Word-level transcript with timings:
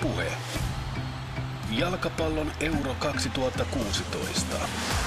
Puhe. 0.00 0.26
Jalkapallon 1.70 2.52
Euro 2.60 2.94
2016. 3.00 5.01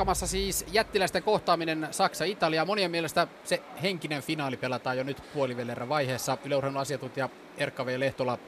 Alkamassa 0.00 0.26
siis 0.26 0.64
jättiläisten 0.72 1.22
kohtaaminen 1.22 1.88
Saksa-Italia. 1.90 2.64
Monien 2.64 2.90
mielestä 2.90 3.26
se 3.44 3.62
henkinen 3.82 4.22
finaali 4.22 4.56
pelataan 4.56 4.98
jo 4.98 5.04
nyt 5.04 5.22
puolivälierän 5.34 5.88
vaiheessa. 5.88 6.38
Yleurheilun 6.44 6.80
asiantuntija 6.80 7.28
Erkka 7.56 7.86
V. 7.86 8.00
Lehtola, 8.00 8.38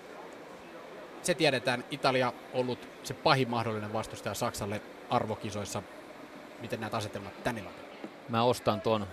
se 1.22 1.34
tiedetään, 1.34 1.84
Italia 1.90 2.32
ollut 2.52 2.88
se 3.02 3.14
pahin 3.14 3.50
mahdollinen 3.50 3.92
vastustaja 3.92 4.34
Saksalle 4.34 4.82
arvokisoissa. 5.10 5.82
Miten 6.60 6.80
näet 6.80 6.94
asetelmat 6.94 7.42
tänne 7.42 7.64
Mä 8.28 8.42
ostan 8.42 8.80
tuon 8.80 9.06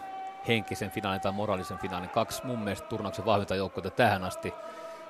henkisen 0.48 0.92
finaalin 0.92 1.22
tai 1.22 1.32
moraalisen 1.32 1.78
finaalin. 1.78 2.10
Kaksi 2.10 2.46
mun 2.46 2.60
mielestä 2.60 2.88
turnauksen 2.88 3.26
vahvinta 3.26 3.56
joukkoita 3.56 3.90
tähän 3.90 4.24
asti. 4.24 4.54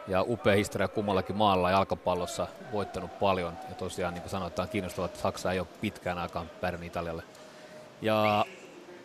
Ja 0.09 0.25
upea 0.27 0.55
historia 0.55 0.87
kummallakin 0.87 1.35
maalla 1.35 1.71
jalkapallossa 1.71 2.47
voittanut 2.71 3.19
paljon. 3.19 3.53
Ja 3.69 3.75
tosiaan, 3.75 4.13
niin 4.13 4.21
kuin 4.21 4.31
sanotaan, 4.31 4.69
kiinnostavaa, 4.69 5.05
että 5.05 5.19
Saksa 5.19 5.51
ei 5.51 5.59
ole 5.59 5.67
pitkään 5.81 6.17
aikaan 6.17 6.49
pärjännyt 6.61 6.91
Italialle. 6.91 7.23
Ja, 8.01 8.45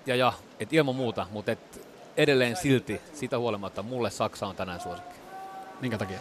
ja, 0.07 0.17
ja 0.17 0.33
et 0.61 0.73
ilman 0.73 0.97
muuta, 0.97 1.27
mutta 1.31 1.53
et 1.53 1.87
edelleen 2.17 2.57
silti, 2.57 3.01
sitä 3.13 3.39
huolimatta, 3.39 3.83
mulle 3.83 4.11
Saksa 4.11 4.47
on 4.47 4.57
tänään 4.57 4.81
suosikki. 4.81 5.15
Minkä 5.81 5.99
takia? 5.99 6.19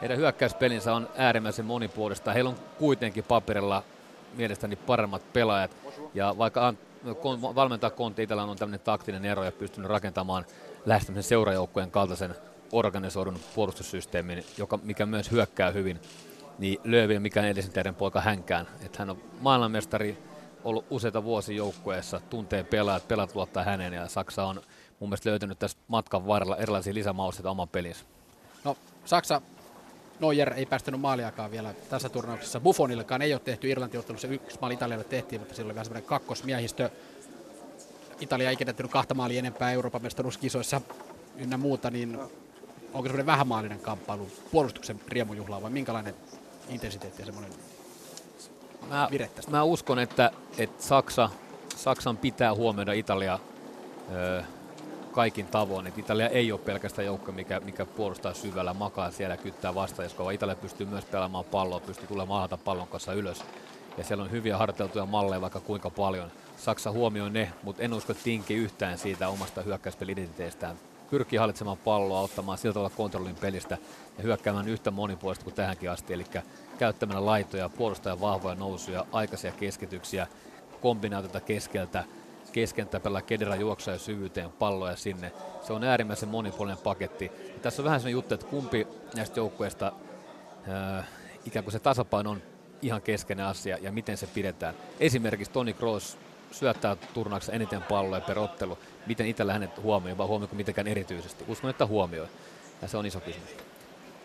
Heidän 0.00 0.18
hyökkäyspelinsä 0.18 0.94
on 0.94 1.08
äärimmäisen 1.16 1.64
monipuolista. 1.64 2.32
Heillä 2.32 2.50
on 2.50 2.58
kuitenkin 2.78 3.24
paperilla 3.24 3.82
mielestäni 4.36 4.76
paremmat 4.76 5.32
pelaajat. 5.32 5.76
Ja 6.14 6.34
vaikka 6.38 6.74
valmentaa 7.54 7.90
Conte 7.90 8.22
Italian 8.22 8.48
on 8.48 8.56
tämmöinen 8.56 8.80
taktinen 8.80 9.24
ero 9.24 9.44
ja 9.44 9.52
pystynyt 9.52 9.90
rakentamaan 9.90 10.46
lähestymisen 10.86 11.22
seurajoukkojen 11.22 11.90
kaltaisen 11.90 12.34
organisoidun 12.72 13.38
puolustussysteemin, 13.54 14.44
joka, 14.58 14.78
mikä 14.82 15.06
myös 15.06 15.30
hyökkää 15.30 15.70
hyvin, 15.70 16.00
niin 16.58 16.78
Löövi 16.84 17.16
on 17.16 17.22
mikään 17.22 17.46
edellisen 17.46 17.72
teidän 17.72 17.94
poika 17.94 18.20
hänkään. 18.20 18.68
Että 18.84 18.98
hän 18.98 19.10
on 19.10 19.22
maailmanmestari, 19.40 20.18
ollut 20.64 20.84
useita 20.90 21.24
vuosia 21.24 21.56
joukkueessa, 21.56 22.20
tuntee 22.30 22.64
pelaajat, 22.64 23.08
pelaat 23.08 23.34
luottaa 23.34 23.64
häneen 23.64 23.92
ja 23.92 24.08
Saksa 24.08 24.44
on 24.44 24.62
mun 25.00 25.08
mielestä 25.08 25.30
löytänyt 25.30 25.58
tässä 25.58 25.78
matkan 25.88 26.26
varrella 26.26 26.56
erilaisia 26.56 26.94
lisämausteita 26.94 27.50
oman 27.50 27.68
pelinsä. 27.68 28.04
No, 28.64 28.76
Saksa 29.04 29.42
Neuer 30.20 30.52
ei 30.52 30.66
päästänyt 30.66 31.00
maaliakaan 31.00 31.50
vielä 31.50 31.74
tässä 31.90 32.08
turnauksessa. 32.08 32.60
Buffonillekaan 32.60 33.22
ei 33.22 33.32
ole 33.32 33.40
tehty 33.40 33.70
Irlanti-ottelussa. 33.70 34.28
Yksi 34.28 34.58
maali 34.60 34.74
Italialle 34.74 35.04
tehtiin, 35.04 35.40
mutta 35.40 35.54
sillä 35.54 35.66
oli 35.68 35.74
vähän 35.74 35.84
semmoinen 35.84 36.08
kakkosmiehistö. 36.08 36.90
Italia 38.20 38.50
ei 38.50 38.56
kenettynyt 38.56 38.92
kahta 38.92 39.14
maalia 39.14 39.38
enempää 39.38 39.72
Euroopan 39.72 40.02
mestaruuskisoissa 40.02 40.80
ynnä 41.36 41.56
muuta, 41.56 41.90
niin 41.90 42.18
onko 42.94 43.02
semmoinen 43.02 43.26
vähämaallinen 43.26 43.80
kamppailu 43.80 44.30
puolustuksen 44.52 45.00
riemujuhlaa 45.08 45.62
vai 45.62 45.70
minkälainen 45.70 46.14
intensiteetti 46.68 47.22
ja 47.22 47.26
semmoinen 47.26 47.52
mä, 48.88 49.08
mä 49.50 49.62
uskon, 49.62 49.98
että, 49.98 50.30
että 50.58 50.82
Saksa, 50.82 51.30
Saksan 51.76 52.16
pitää 52.16 52.54
huomioida 52.54 52.92
Italia 52.92 53.38
ö, 54.12 54.42
kaikin 55.12 55.46
tavoin. 55.46 55.86
Että 55.86 56.00
Italia 56.00 56.28
ei 56.28 56.52
ole 56.52 56.60
pelkästään 56.60 57.06
joukko, 57.06 57.32
mikä, 57.32 57.60
mikä 57.60 57.84
puolustaa 57.84 58.34
syvällä, 58.34 58.74
makaa 58.74 59.10
siellä, 59.10 59.36
kyttää 59.36 59.74
vastaajaskoa, 59.74 60.24
vaan 60.24 60.34
Italia 60.34 60.54
pystyy 60.54 60.86
myös 60.86 61.04
pelaamaan 61.04 61.44
palloa, 61.44 61.80
pystyy 61.80 62.06
tulemaan 62.06 62.42
alta 62.42 62.56
pallon 62.56 62.88
kanssa 62.88 63.12
ylös. 63.12 63.44
Ja 63.98 64.04
siellä 64.04 64.24
on 64.24 64.30
hyviä 64.30 64.56
harjoiteltuja 64.56 65.06
malleja 65.06 65.40
vaikka 65.40 65.60
kuinka 65.60 65.90
paljon. 65.90 66.30
Saksa 66.56 66.90
huomioi 66.90 67.30
ne, 67.30 67.52
mutta 67.62 67.82
en 67.82 67.94
usko 67.94 68.14
tinki 68.14 68.54
yhtään 68.54 68.98
siitä 68.98 69.28
omasta 69.28 69.62
hyökkäyspeli-identiteestään 69.62 70.76
pyrkii 71.12 71.38
hallitsemaan 71.38 71.78
palloa, 71.78 72.20
ottamaan 72.20 72.58
siltä 72.58 72.74
tavalla 72.74 72.96
kontrollin 72.96 73.36
pelistä 73.36 73.78
ja 74.18 74.22
hyökkäämään 74.22 74.68
yhtä 74.68 74.90
monipuolista 74.90 75.44
kuin 75.44 75.54
tähänkin 75.54 75.90
asti, 75.90 76.14
eli 76.14 76.24
käyttämällä 76.78 77.26
laitoja, 77.26 77.68
puolustajan 77.68 78.20
vahvoja 78.20 78.54
nousuja, 78.54 79.06
aikaisia 79.12 79.52
keskityksiä, 79.52 80.26
kombinaatiota 80.80 81.40
keskeltä, 81.40 82.04
keskentä 82.52 83.00
pelaa 83.00 83.22
kedera 83.22 83.56
juoksua 83.56 83.92
ja 83.92 83.98
syvyyteen 83.98 84.52
palloja 84.52 84.96
sinne. 84.96 85.32
Se 85.62 85.72
on 85.72 85.84
äärimmäisen 85.84 86.28
monipuolinen 86.28 86.82
paketti. 86.84 87.24
Ja 87.54 87.60
tässä 87.62 87.82
on 87.82 87.84
vähän 87.84 88.00
sellainen 88.00 88.16
juttu, 88.16 88.34
että 88.34 88.46
kumpi 88.46 88.86
näistä 89.16 89.40
joukkueista 89.40 89.92
äh, 90.98 91.08
ikään 91.46 91.64
kuin 91.64 91.72
se 91.72 91.78
tasapaino 91.78 92.30
on 92.30 92.42
ihan 92.82 93.02
keskeinen 93.02 93.46
asia 93.46 93.78
ja 93.80 93.92
miten 93.92 94.16
se 94.16 94.26
pidetään. 94.26 94.74
Esimerkiksi 95.00 95.52
Toni 95.52 95.72
Kroos 95.72 96.18
syöttää 96.52 96.96
turnauksessa 96.96 97.52
eniten 97.52 97.82
palloja 97.82 98.20
per 98.20 98.38
ottelu. 98.38 98.78
Miten 99.06 99.26
Italia 99.26 99.52
hänet 99.52 99.82
huomioi, 99.82 100.18
vai 100.18 100.26
huomioiko 100.26 100.56
mitenkään 100.56 100.88
erityisesti? 100.88 101.44
Uskon, 101.48 101.70
että 101.70 101.86
huomioi. 101.86 102.28
Ja 102.82 102.88
se 102.88 102.96
on 102.96 103.06
iso 103.06 103.20
kysymys. 103.20 103.50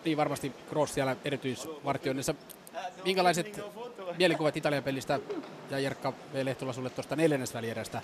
Niin 0.05 0.17
varmasti 0.17 0.53
Cross 0.69 0.93
siellä 0.93 1.15
erityisvartioinnissa. 1.25 2.35
Minkälaiset 3.05 3.61
mielikuvat 4.17 4.57
Italian 4.57 4.83
pelistä 4.83 5.19
ja 5.69 5.79
Jerkka 5.79 6.13
V. 6.33 6.45
Lehtola 6.45 6.73
sulle 6.73 6.89
tuosta 6.89 7.15
neljännesvälierästä? 7.15 8.01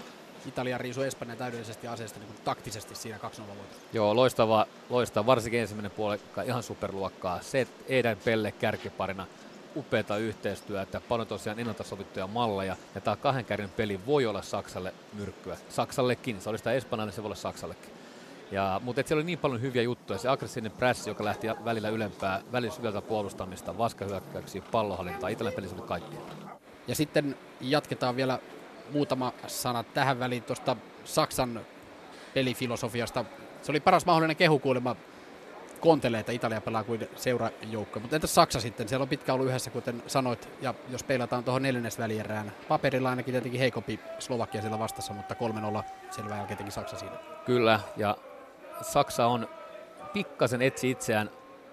Italia 0.47 0.77
riisui 0.77 1.07
Espanjan 1.07 1.37
täydellisesti 1.37 1.87
aseesta 1.87 2.19
niin 2.19 2.29
taktisesti 2.43 2.95
siinä 2.95 3.17
2-0 3.17 3.19
voitossa. 3.21 3.81
Joo, 3.93 4.15
loistava, 4.15 4.65
loistava, 4.89 5.25
varsinkin 5.25 5.59
ensimmäinen 5.59 5.91
puoli, 5.91 6.19
ihan 6.45 6.63
superluokkaa. 6.63 7.41
Se, 7.41 7.67
Eidän 7.87 8.17
Pelle 8.25 8.51
kärkiparina 8.51 9.27
upeata 9.75 10.17
yhteistyötä, 10.17 11.01
paljon 11.01 11.27
tosiaan 11.27 11.59
ennalta 11.59 11.83
sovittuja 11.83 12.27
malleja, 12.27 12.75
ja 12.95 13.01
tämä 13.01 13.15
kahden 13.15 13.45
kärjen 13.45 13.69
peli 13.69 13.99
voi 14.05 14.25
olla 14.25 14.41
Saksalle 14.41 14.93
myrkkyä. 15.13 15.57
Saksallekin, 15.69 16.41
se 16.41 16.49
oli 16.49 16.57
sitä 16.57 16.71
Espanjalle, 16.71 17.11
se 17.11 17.23
voi 17.23 17.27
olla 17.27 17.35
Saksallekin. 17.35 17.89
Ja, 18.51 18.81
mutta 18.83 19.03
siellä 19.05 19.19
oli 19.19 19.25
niin 19.25 19.39
paljon 19.39 19.61
hyviä 19.61 19.81
juttuja. 19.81 20.19
Se 20.19 20.29
aggressiivinen 20.29 20.77
pressi, 20.77 21.09
joka 21.09 21.25
lähti 21.25 21.47
välillä 21.65 21.89
ylempää, 21.89 22.41
välillä 22.51 22.75
syvältä 22.75 23.01
puolustamista, 23.01 23.77
vaskahyökkäyksiä, 23.77 24.61
pallohallintaa. 24.71 25.29
Italian 25.29 25.53
pelissä 25.53 25.75
oli 25.75 25.87
kaikki. 25.87 26.15
Ja 26.87 26.95
sitten 26.95 27.37
jatketaan 27.61 28.15
vielä 28.15 28.39
muutama 28.91 29.33
sana 29.47 29.83
tähän 29.83 30.19
väliin 30.19 30.43
tuosta 30.43 30.75
Saksan 31.03 31.61
pelifilosofiasta. 32.33 33.25
Se 33.61 33.71
oli 33.71 33.79
paras 33.79 34.05
mahdollinen 34.05 34.35
kehukuulema 34.35 34.95
Kontele, 35.83 36.19
että 36.19 36.31
Italia 36.31 36.61
pelaa 36.61 36.83
kuin 36.83 37.09
seurajoukko. 37.15 37.99
Mutta 37.99 38.15
entäs 38.15 38.35
Saksa 38.35 38.59
sitten? 38.59 38.89
Siellä 38.89 39.03
on 39.03 39.09
pitkä 39.09 39.33
ollut 39.33 39.47
yhdessä, 39.47 39.71
kuten 39.71 40.03
sanoit, 40.07 40.49
ja 40.61 40.73
jos 40.89 41.03
peilataan 41.03 41.43
tuohon 41.43 41.61
neljännesvälierään, 41.61 42.51
paperilla 42.67 43.09
ainakin 43.09 43.31
tietenkin 43.31 43.59
heikompi 43.59 43.99
Slovakia 44.19 44.61
siellä 44.61 44.79
vastassa, 44.79 45.13
mutta 45.13 45.35
3-0 45.79 45.83
selvä 46.11 46.35
jälkeen 46.35 46.47
tietenkin 46.47 46.71
Saksa 46.71 46.97
siinä. 46.97 47.15
Kyllä, 47.45 47.79
ja 47.97 48.17
Saksa 48.81 49.25
on 49.25 49.47
pikkasen 50.13 50.61
etsi 50.61 50.89
itseään 50.89 51.29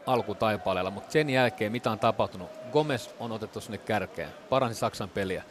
alkutaipaleella, 0.06 0.90
mutta 0.90 1.12
sen 1.12 1.30
jälkeen 1.30 1.72
mitä 1.72 1.90
on 1.90 1.98
tapahtunut? 1.98 2.50
Gomez 2.72 3.10
on 3.20 3.32
otettu 3.32 3.60
sinne 3.60 3.78
kärkeen, 3.78 4.30
paransi 4.48 4.78
Saksan 4.78 5.08
peliä. 5.08 5.42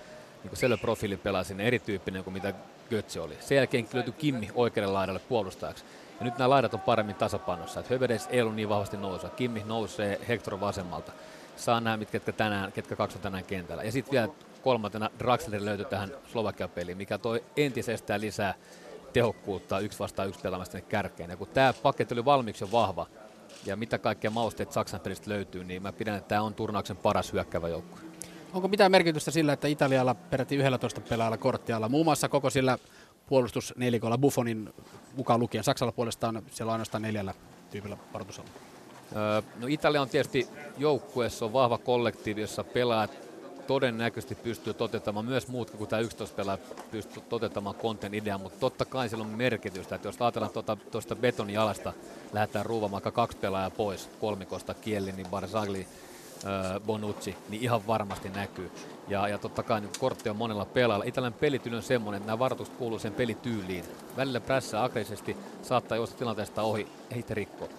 Niin 0.44 0.58
selvä 0.58 0.78
profiili 0.78 1.18
pelaa 1.18 1.44
sinne 1.44 1.64
erityyppinen 1.64 2.24
kuin 2.24 2.34
mitä 2.34 2.54
Götze 2.90 3.20
oli. 3.20 3.38
Sen 3.40 3.56
jälkeen 3.56 3.88
löytyi 3.94 4.14
Kimmi 4.14 4.50
oikealle 4.56 4.94
laidalle 4.94 5.20
puolustajaksi. 5.20 5.84
Ja 6.20 6.26
nyt 6.26 6.38
nämä 6.38 6.50
laidat 6.50 6.74
on 6.74 6.80
paremmin 6.80 7.16
tasapainossa. 7.16 7.80
Että 7.80 7.94
Hövedes 7.94 8.28
ei 8.32 8.42
ollut 8.42 8.56
niin 8.56 8.70
vahvasti 8.70 8.98
nousua. 8.98 9.30
Kimmi 9.30 9.64
nousee 9.68 10.22
Hector 10.28 10.60
vasemmalta. 10.60 11.12
Saa 11.56 11.82
nämä, 11.82 12.06
ketkä, 12.06 12.32
tänään, 12.32 12.72
ketkä 12.72 12.96
kaksi 12.96 13.20
tänään 13.20 13.44
kentällä. 13.44 13.84
Ja 13.84 13.92
sitten 13.92 14.12
vielä 14.12 14.28
kolmantena 14.62 15.10
Draxler 15.20 15.66
löytyi 15.66 15.86
tähän 15.86 16.12
Slovakian 16.32 16.70
peliin, 16.70 16.98
mikä 16.98 17.18
toi 17.18 17.44
entisestään 17.58 18.22
lisää 18.22 18.54
tehokkuutta 19.14 19.80
yksi 19.80 20.00
vastaan 20.00 20.28
yksi 20.28 20.42
pelaamista 20.42 20.72
tänne 20.72 20.88
kärkeen. 20.90 21.30
Ja 21.30 21.38
kun 21.38 21.48
tämä 21.48 21.74
paketti 21.74 22.14
oli 22.14 22.26
valmiiksi 22.26 22.64
jo 22.64 22.72
vahva, 22.72 23.08
ja 23.66 23.76
mitä 23.76 23.98
kaikkea 23.98 24.32
mausteet 24.32 24.72
Saksan 24.72 25.00
pelistä 25.00 25.30
löytyy, 25.30 25.64
niin 25.64 25.82
mä 25.82 25.94
pidän, 25.94 26.16
että 26.16 26.28
tämä 26.28 26.42
on 26.42 26.54
turnauksen 26.54 26.98
paras 26.98 27.34
hyökkävä 27.34 27.68
joukkue. 27.70 28.00
Onko 28.54 28.68
mitään 28.68 28.92
merkitystä 28.92 29.32
sillä, 29.32 29.54
että 29.54 29.68
Italialla 29.68 30.16
peräti 30.16 30.56
11 30.56 31.02
pelaajalla 31.02 31.38
korttialla, 31.38 31.90
muun 31.90 32.06
muassa 32.06 32.30
koko 32.30 32.50
sillä 32.50 32.78
puolustusnelikolla 33.30 34.18
Buffonin 34.18 34.74
mukaan 35.16 35.40
lukien. 35.40 35.64
Saksalla 35.64 35.92
puolestaan 35.92 36.44
siellä 36.52 36.70
on 36.70 36.74
ainoastaan 36.74 37.02
neljällä 37.02 37.34
tyypillä 37.72 37.98
varoitusalla. 38.14 38.50
No 39.60 39.68
Italia 39.68 40.02
on 40.02 40.10
tietysti 40.10 40.48
joukkueessa 40.78 41.46
on 41.46 41.54
vahva 41.54 41.78
kollektiivi, 41.78 42.42
jossa 42.42 42.64
pelaajat 42.64 43.30
todennäköisesti 43.68 44.36
pystyy 44.36 44.74
toteuttamaan 44.74 45.26
myös 45.26 45.48
muut 45.48 45.72
kuin 45.72 45.90
tämä 45.90 46.00
11 46.00 46.36
pelaa 46.36 46.58
pystyy 46.92 47.24
toteuttamaan 47.30 47.76
konten 47.76 48.14
idea, 48.14 48.38
mutta 48.38 48.60
totta 48.60 48.86
kai 48.86 49.10
sillä 49.10 49.24
on 49.24 49.30
merkitystä, 49.30 49.96
että 49.96 50.08
jos 50.08 50.22
ajatellaan 50.22 50.54
tuota, 50.54 50.78
tuosta 50.92 51.16
betonialasta, 51.16 51.94
lähdetään 52.34 52.66
ruuvamaan 52.66 53.02
kaksi 53.14 53.38
pelaajaa 53.38 53.70
pois 53.70 54.10
kolmikosta, 54.20 54.74
Kielin, 54.74 55.16
niin 55.16 55.28
Barzagli, 55.28 55.88
Bonucci, 56.86 57.36
niin 57.50 57.64
ihan 57.64 57.88
varmasti 57.88 58.30
näkyy. 58.30 58.72
Ja, 59.10 59.28
ja 59.28 59.38
totta 59.38 59.64
kai 59.64 59.82
niin 59.82 59.92
kortti 60.00 60.30
on 60.30 60.36
monella 60.36 60.66
pelaajalla. 60.66 61.06
Italian 61.06 61.34
pelityyli 61.34 61.78
on 61.78 61.84
semmoinen, 61.84 62.18
että 62.18 62.28
nämä 62.28 62.40
varoitukset 62.40 62.76
kuuluu 62.76 63.00
sen 63.00 63.14
pelityyliin. 63.14 63.86
Välillä 64.18 64.40
prässä 64.40 64.84
aggressiivisesti 64.84 65.38
saattaa 65.62 65.98
juosta 65.98 66.18
tilanteesta 66.18 66.62
ohi, 66.62 66.88
ei 67.12 67.26
rikko. 67.30 67.70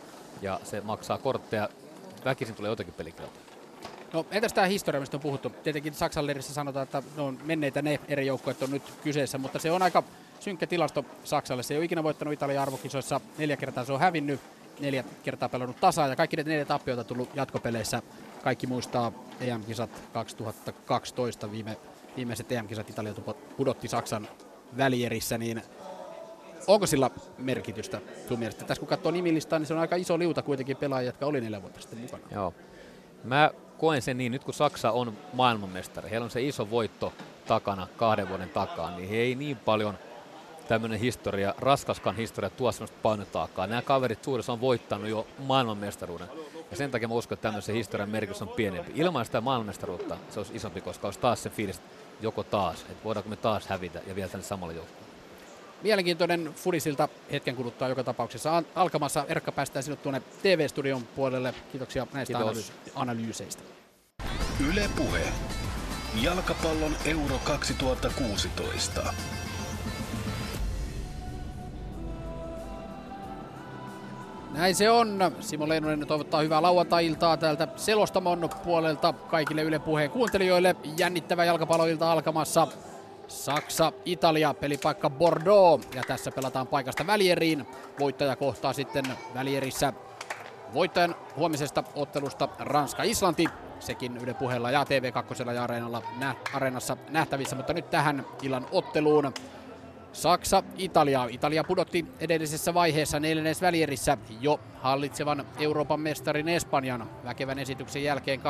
Ja 0.42 0.60
se 0.64 0.80
maksaa 0.80 1.18
kortteja. 1.18 1.68
Väkisin 2.24 2.54
tulee 2.54 2.70
jotakin 2.70 2.94
pelikelta. 2.94 3.40
No 4.12 4.26
entäs 4.30 4.52
tämä 4.52 4.66
historia, 4.66 5.00
mistä 5.00 5.16
on 5.16 5.20
puhuttu? 5.20 5.50
Tietenkin 5.50 5.94
Saksan 5.94 6.26
leirissä 6.26 6.54
sanotaan, 6.54 6.82
että 6.82 7.02
ne 7.16 7.22
on 7.22 7.38
menneitä 7.44 7.82
ne 7.82 8.00
eri 8.08 8.26
joukkueet 8.26 8.62
on 8.62 8.70
nyt 8.70 8.82
kyseessä, 9.02 9.38
mutta 9.38 9.58
se 9.58 9.70
on 9.70 9.82
aika 9.82 10.02
synkkä 10.40 10.66
tilasto 10.66 11.04
Saksalle. 11.24 11.62
Se 11.62 11.74
ei 11.74 11.78
ole 11.78 11.84
ikinä 11.84 12.02
voittanut 12.02 12.34
Italian 12.34 12.62
arvokisoissa, 12.62 13.20
neljä 13.38 13.56
kertaa 13.56 13.84
se 13.84 13.92
on 13.92 14.00
hävinnyt, 14.00 14.40
neljä 14.80 15.04
kertaa 15.22 15.48
pelannut 15.48 15.80
tasaa 15.80 16.08
ja 16.08 16.16
kaikki 16.16 16.36
ne 16.36 16.42
neljä 16.42 16.64
tappiota 16.64 17.04
tullut 17.04 17.28
jatkopeleissä. 17.34 18.02
Kaikki 18.42 18.66
muistaa 18.66 19.12
EM-kisat 19.40 19.90
2012, 20.12 21.52
viime, 21.52 21.76
viimeiset 22.16 22.52
EM-kisat 22.52 22.90
Italia 22.90 23.14
pudotti 23.56 23.88
Saksan 23.88 24.28
välierissä, 24.76 25.38
niin 25.38 25.62
onko 26.66 26.86
sillä 26.86 27.10
merkitystä 27.38 28.00
sun 28.28 28.38
mielestä? 28.38 28.64
Tässä 28.64 28.80
kun 28.80 28.88
katsoo 28.88 29.12
nimilistaa, 29.12 29.58
niin 29.58 29.66
se 29.66 29.74
on 29.74 29.80
aika 29.80 29.96
iso 29.96 30.18
liuta 30.18 30.42
kuitenkin 30.42 30.76
pelaajia, 30.76 31.08
jotka 31.08 31.26
oli 31.26 31.40
neljä 31.40 31.62
vuotta 31.62 31.80
sitten 31.80 31.98
mukana. 31.98 32.22
Joo. 32.30 32.54
Mä 33.24 33.50
koen 33.78 34.02
sen 34.02 34.18
niin, 34.18 34.32
nyt 34.32 34.44
kun 34.44 34.54
Saksa 34.54 34.90
on 34.90 35.16
maailmanmestari, 35.32 36.10
heillä 36.10 36.24
on 36.24 36.30
se 36.30 36.42
iso 36.42 36.70
voitto 36.70 37.12
takana 37.46 37.86
kahden 37.96 38.28
vuoden 38.28 38.48
takaa, 38.48 38.96
niin 38.96 39.08
he 39.08 39.16
ei 39.16 39.34
niin 39.34 39.56
paljon 39.56 39.98
tämmöinen 40.68 41.00
historia, 41.00 41.54
raskaskan 41.58 42.16
historia 42.16 42.50
tuo 42.50 42.72
sellaista 42.72 42.98
painotaakkaa. 43.02 43.66
Nämä 43.66 43.82
kaverit 43.82 44.24
suurissa 44.24 44.52
on 44.52 44.60
voittanut 44.60 45.08
jo 45.08 45.26
maailmanmestaruuden. 45.38 46.28
Ja 46.70 46.76
sen 46.76 46.90
takia 46.90 47.08
mä 47.08 47.14
uskon, 47.14 47.36
että 47.36 47.42
tämmöisen 47.48 47.74
historian 47.74 48.10
merkitys 48.10 48.42
on 48.42 48.48
pienempi. 48.48 48.92
Ilman 48.94 49.24
sitä 49.24 49.40
maailmanmestaruutta 49.40 50.16
se 50.30 50.40
olisi 50.40 50.56
isompi, 50.56 50.80
koska 50.80 51.06
olisi 51.06 51.20
taas 51.20 51.42
se 51.42 51.50
fiilis, 51.50 51.80
joko 52.20 52.42
taas, 52.42 52.80
että 52.80 53.04
voidaanko 53.04 53.30
me 53.30 53.36
taas 53.36 53.66
hävitä 53.66 54.00
ja 54.06 54.14
vielä 54.14 54.28
tänne 54.28 54.46
samalle 54.46 54.74
joukkueelle. 54.74 55.10
Mielenkiintoinen 55.82 56.54
Fudisilta 56.54 57.08
hetken 57.32 57.56
kuluttua 57.56 57.88
joka 57.88 58.04
tapauksessa 58.04 58.62
alkamassa. 58.74 59.24
Erkka 59.28 59.52
päästään 59.52 59.82
sinut 59.82 60.02
tuonne 60.02 60.22
TV-studion 60.42 61.02
puolelle. 61.16 61.54
Kiitoksia 61.72 62.06
näistä 62.12 62.38
Kiitos. 62.38 62.72
analyyseistä. 62.94 63.62
Yle 64.68 64.90
Puhe. 64.96 65.22
Jalkapallon 66.22 66.96
Euro 67.04 67.38
2016. 67.44 69.14
Näin 74.52 74.74
se 74.74 74.90
on. 74.90 75.32
Simo 75.40 75.68
Leinonen 75.68 76.06
toivottaa 76.06 76.40
hyvää 76.40 76.62
lauantai-iltaa 76.62 77.36
täältä 77.36 77.68
Selostamon 77.76 78.50
puolelta 78.64 79.12
kaikille 79.12 79.62
Yle 79.62 79.78
Puheen 79.78 80.10
kuuntelijoille. 80.10 80.76
Jännittävä 80.98 81.44
jalkapalloilta 81.44 82.12
alkamassa. 82.12 82.66
Saksa, 83.28 83.92
Italia, 84.04 84.54
pelipaikka 84.54 85.10
Bordeaux. 85.10 85.86
Ja 85.94 86.02
tässä 86.06 86.30
pelataan 86.30 86.66
paikasta 86.66 87.06
välieriin. 87.06 87.66
Voittaja 87.98 88.36
kohtaa 88.36 88.72
sitten 88.72 89.04
välierissä 89.34 89.92
voittajan 90.74 91.14
huomisesta 91.36 91.84
ottelusta 91.94 92.48
Ranska-Islanti. 92.58 93.44
Sekin 93.80 94.16
Yle 94.16 94.34
puheella 94.34 94.70
ja 94.70 94.84
TV2 94.84 95.52
ja 95.54 95.64
areenalla, 95.64 96.02
nä- 96.18 96.34
areenassa 96.52 96.96
nähtävissä, 97.08 97.56
mutta 97.56 97.72
nyt 97.72 97.90
tähän 97.90 98.26
illan 98.42 98.66
otteluun. 98.72 99.34
Saksa, 100.12 100.62
Italia. 100.76 101.28
Italia 101.30 101.64
pudotti 101.64 102.06
edellisessä 102.20 102.74
vaiheessa 102.74 103.20
neljännes 103.20 103.62
välierissä 103.62 104.18
jo 104.40 104.60
hallitsevan 104.82 105.46
Euroopan 105.58 106.00
mestarin 106.00 106.48
Espanjan 106.48 107.10
väkevän 107.24 107.58
esityksen 107.58 108.04
jälkeen 108.04 108.40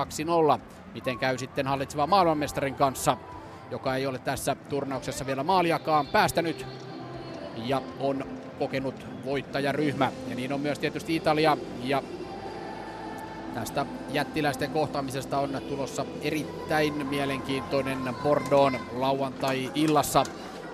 2-0. 0.56 0.60
Miten 0.94 1.18
käy 1.18 1.38
sitten 1.38 1.66
hallitsevan 1.66 2.08
maailmanmestarin 2.08 2.74
kanssa, 2.74 3.16
joka 3.70 3.96
ei 3.96 4.06
ole 4.06 4.18
tässä 4.18 4.56
turnauksessa 4.68 5.26
vielä 5.26 5.42
maaliakaan 5.42 6.06
päästänyt 6.06 6.66
ja 7.56 7.82
on 8.00 8.24
kokenut 8.58 9.06
voittajaryhmä. 9.24 10.12
Ja 10.28 10.34
niin 10.34 10.52
on 10.52 10.60
myös 10.60 10.78
tietysti 10.78 11.16
Italia 11.16 11.56
ja 11.84 12.02
tästä 13.54 13.86
jättiläisten 14.12 14.70
kohtaamisesta 14.70 15.38
on 15.38 15.62
tulossa 15.68 16.04
erittäin 16.22 17.06
mielenkiintoinen 17.06 17.98
Bordon 18.22 18.78
lauantai-illassa. 18.92 20.24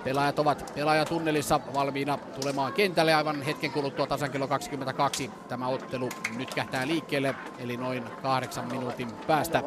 Pelaajat 0.07 0.39
ovat 0.39 0.71
pelaajatunnelissa 0.75 1.59
valmiina 1.73 2.17
tulemaan 2.17 2.73
kentälle 2.73 3.13
aivan 3.13 3.41
hetken 3.41 3.71
kuluttua 3.71 4.07
tasan 4.07 4.31
kello 4.31 4.47
22. 4.47 5.31
Tämä 5.47 5.67
ottelu 5.67 6.09
nyt 6.37 6.53
kähtää 6.53 6.87
liikkeelle, 6.87 7.35
eli 7.59 7.77
noin 7.77 8.03
kahdeksan 8.21 8.67
minuutin 8.67 9.11
päästä. 9.27 9.63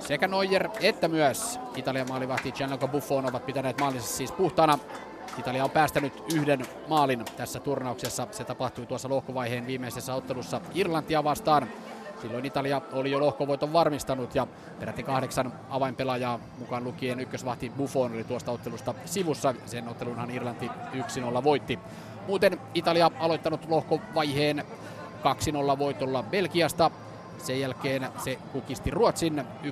Sekä 0.00 0.28
Neuer 0.28 0.68
että 0.80 1.08
myös 1.08 1.60
Italian 1.76 2.08
maalivahti 2.08 2.52
Gianluca 2.52 2.88
Buffon 2.88 3.26
ovat 3.26 3.46
pitäneet 3.46 3.80
maalinsa 3.80 4.08
siis 4.08 4.32
puhtaana. 4.32 4.78
Italia 5.38 5.64
on 5.64 5.70
päästänyt 5.70 6.12
yhden 6.34 6.66
maalin 6.88 7.24
tässä 7.36 7.60
turnauksessa. 7.60 8.26
Se 8.30 8.44
tapahtui 8.44 8.86
tuossa 8.86 9.08
lohkovaiheen 9.08 9.66
viimeisessä 9.66 10.14
ottelussa 10.14 10.60
Irlantia 10.74 11.24
vastaan. 11.24 11.68
Silloin 12.22 12.44
Italia 12.44 12.82
oli 12.92 13.10
jo 13.10 13.20
lohkovoiton 13.20 13.72
varmistanut 13.72 14.34
ja 14.34 14.46
peräti 14.80 15.02
kahdeksan 15.02 15.52
avainpelaajaa 15.70 16.38
mukaan 16.58 16.84
lukien 16.84 17.20
ykkösvahti 17.20 17.72
Buffon 17.76 18.12
oli 18.12 18.24
tuosta 18.24 18.52
ottelusta 18.52 18.94
sivussa. 19.04 19.54
Sen 19.66 19.88
ottelunhan 19.88 20.30
Irlanti 20.30 20.70
1-0 21.38 21.44
voitti. 21.44 21.78
Muuten 22.26 22.60
Italia 22.74 23.10
aloittanut 23.18 23.68
lohkovaiheen 23.68 24.64
2-0 25.74 25.78
voitolla 25.78 26.22
Belgiasta. 26.22 26.90
Sen 27.38 27.60
jälkeen 27.60 28.08
se 28.24 28.38
kukisti 28.52 28.90
Ruotsin 28.90 29.44
1-0. 29.62 29.68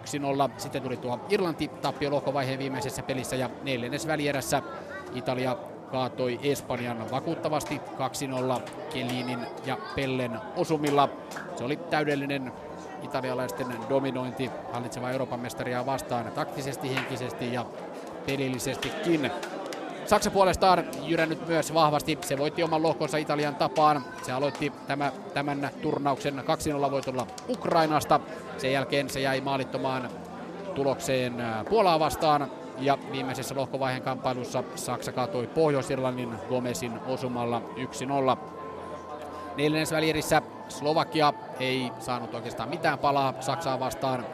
Sitten 0.58 0.82
tuli 0.82 0.96
tuo 0.96 1.20
Irlanti 1.28 1.69
tappio 1.69 2.10
lohkovaiheen 2.10 2.58
viimeisessä 2.58 3.02
pelissä 3.02 3.37
ja 3.37 3.50
neljännes 3.62 4.06
välierässä 4.06 4.62
Italia 5.14 5.56
kaatoi 5.91 6.41
Espanjan 6.43 7.11
vakuuttavasti 7.11 7.81
2-0 8.59 8.61
Kelinin 8.93 9.47
ja 9.67 9.79
Pellen 9.97 10.38
osumilla. 10.56 11.09
Se 11.56 11.65
oli 11.65 11.77
täydellinen 11.77 12.53
italialaisten 13.03 13.67
dominointi 13.88 14.50
hallitseva 14.73 15.11
Euroopan 15.11 15.41
mestaria 15.41 15.87
vastaan 15.87 16.33
taktisesti, 16.33 16.94
henkisesti 16.94 17.53
ja 17.53 17.67
pelillisestikin. 18.27 19.31
Saksa 20.06 20.31
puolestaan 20.31 20.84
jyrännyt 21.03 21.46
myös 21.49 21.75
vahvasti. 21.75 22.19
Se 22.20 22.39
voitti 22.39 22.63
oman 22.63 22.82
lohkonsa 22.82 23.17
Italian 23.17 23.56
tapaan. 23.56 24.05
Se 24.22 24.32
aloitti 24.32 24.72
tämä, 24.87 25.13
tämän 25.34 25.70
turnauksen 25.82 26.43
2-0 26.87 26.91
voitolla 26.91 27.27
Ukrainasta. 27.49 28.20
Sen 28.58 28.72
jälkeen 28.72 29.10
se 29.10 29.20
jäi 29.20 29.41
maalittomaan 29.41 30.10
tulokseen 30.75 31.34
Puolaa 31.69 32.01
vastaan. 32.01 32.51
Ja 32.79 32.99
viimeisessä 33.13 33.55
lohkovaiheen 33.55 34.03
kamppailussa 34.03 34.65
Saksa 34.75 35.13
kaatoi 35.13 35.47
Pohjois-Irlannin 35.47 36.35
Gomezin 36.49 37.01
osumalla 37.06 37.63
1-0. 38.37 38.39
Neljännes 39.56 39.93
välierissä 39.93 40.43
Slovakia 40.69 41.33
ei 41.61 41.91
saanut 41.99 42.35
oikeastaan 42.35 42.69
mitään 42.69 42.99
palaa 42.99 43.35
Saksaa 43.41 43.81
vastaan. 43.81 44.27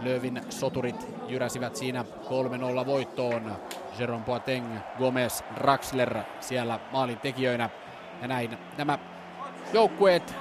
Lövin 0.00 0.42
soturit 0.48 1.06
jyräsivät 1.28 1.76
siinä 1.76 2.04
3-0 2.82 2.86
voittoon. 2.86 3.56
Jerome 3.98 4.24
Boateng, 4.24 4.66
Gomez, 4.98 5.42
Draxler 5.56 6.18
siellä 6.40 6.80
maalin 6.92 7.18
tekijöinä. 7.18 7.70
Ja 8.22 8.28
näin 8.28 8.58
nämä 8.78 8.98
joukkueet, 9.72 10.34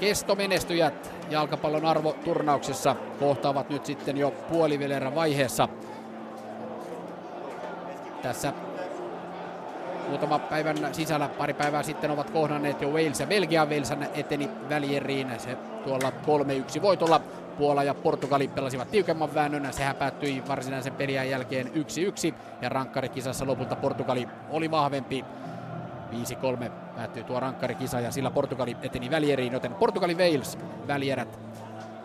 kestomenestyjät 0.00 1.14
jalkapallon 1.30 1.84
arvoturnauksessa 1.84 2.96
kohtaavat 3.20 3.70
nyt 3.70 3.86
sitten 3.86 4.16
jo 4.16 4.30
puolivelerän 4.30 5.14
vaiheessa 5.14 5.68
tässä 8.22 8.52
muutama 10.08 10.38
päivän 10.38 10.76
sisällä, 10.92 11.28
pari 11.28 11.54
päivää 11.54 11.82
sitten 11.82 12.10
ovat 12.10 12.30
kohdanneet 12.30 12.82
jo 12.82 12.88
Wales 12.88 13.20
ja 13.20 13.26
Belgia. 13.26 13.66
Wales 13.66 13.92
eteni 14.14 14.50
välieriin 14.68 15.28
se 15.38 15.56
tuolla 15.84 16.12
3-1 16.78 16.82
voitolla. 16.82 17.20
Puola 17.58 17.82
ja 17.82 17.94
Portugali 17.94 18.48
pelasivat 18.48 18.90
tiukemman 18.90 19.34
väännön. 19.34 19.72
Sehän 19.72 19.96
päättyi 19.96 20.42
varsinaisen 20.48 20.92
pelin 20.92 21.30
jälkeen 21.30 21.66
1-1 21.66 22.34
ja 22.62 22.68
rankkarikisassa 22.68 23.46
lopulta 23.46 23.76
Portugali 23.76 24.28
oli 24.50 24.70
vahvempi. 24.70 25.24
5-3 26.66 26.70
päättyi 26.96 27.24
tuo 27.24 27.40
rankkarikisa 27.40 28.00
ja 28.00 28.10
sillä 28.10 28.30
Portugali 28.30 28.76
eteni 28.82 29.10
välieriin, 29.10 29.52
joten 29.52 29.74
Portugali-Wales 29.74 30.58
välierät 30.86 31.38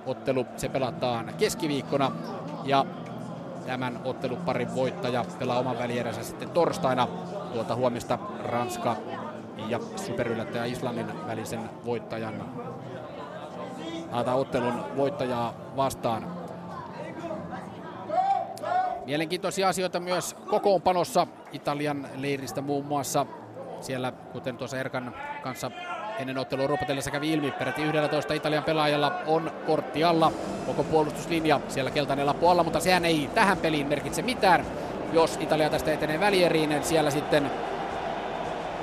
ottelu 0.05 0.45
se 0.57 0.69
pelataan 0.69 1.33
keskiviikkona 1.37 2.11
ja 2.63 2.85
tämän 3.65 3.99
otteluparin 4.03 4.75
voittaja 4.75 5.25
pelaa 5.39 5.59
oman 5.59 5.79
välieränsä 5.79 6.23
sitten 6.23 6.49
torstaina 6.49 7.07
tuolta 7.53 7.75
huomista 7.75 8.19
Ranska 8.43 8.95
ja 9.67 9.79
superyllättäjä 9.95 10.65
Islannin 10.65 11.27
välisen 11.27 11.69
voittajan 11.85 12.45
ottelun 14.35 14.85
voittajaa 14.97 15.53
vastaan. 15.75 16.27
Mielenkiintoisia 19.05 19.69
asioita 19.69 19.99
myös 19.99 20.33
kokoonpanossa 20.33 21.27
Italian 21.51 22.07
leiristä 22.15 22.61
muun 22.61 22.85
muassa. 22.85 23.25
Siellä, 23.81 24.11
kuten 24.11 24.57
tuossa 24.57 24.79
Erkan 24.79 25.15
kanssa 25.43 25.71
ennen 26.19 26.37
ottelua 26.37 26.67
rupatellessa 26.67 27.11
kävi 27.11 27.33
ilmi, 27.33 27.51
peräti 27.51 27.83
11 27.83 28.33
Italian 28.33 28.63
pelaajalla 28.63 29.21
on 29.27 29.51
kortti 29.65 30.03
alla, 30.03 30.31
koko 30.65 30.83
puolustuslinja 30.83 31.59
siellä 31.67 31.91
keltainen 31.91 32.25
lappu 32.25 32.47
alla, 32.47 32.63
mutta 32.63 32.79
sehän 32.79 33.05
ei 33.05 33.29
tähän 33.33 33.57
peliin 33.57 33.87
merkitse 33.87 34.21
mitään. 34.21 34.65
Jos 35.13 35.37
Italia 35.41 35.69
tästä 35.69 35.93
etenee 35.93 36.19
välieriin, 36.19 36.69
niin 36.69 36.83
siellä 36.83 37.11
sitten 37.11 37.51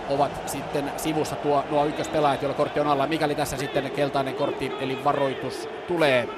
ovat 0.09 0.49
sitten 0.49 0.93
sivussa 0.97 1.37
tuo, 1.37 1.65
nuo 1.71 1.85
ykköspelaajat, 1.85 2.43
joilla 2.43 2.57
kortti 2.57 2.81
on 2.81 2.87
alla. 2.87 3.07
Mikäli 3.07 3.35
tässä 3.35 3.57
sitten 3.57 3.91
keltainen 3.91 4.35
kortti 4.35 4.73
eli 4.81 5.05
varoitus 5.05 5.69
tulee. 5.89 6.29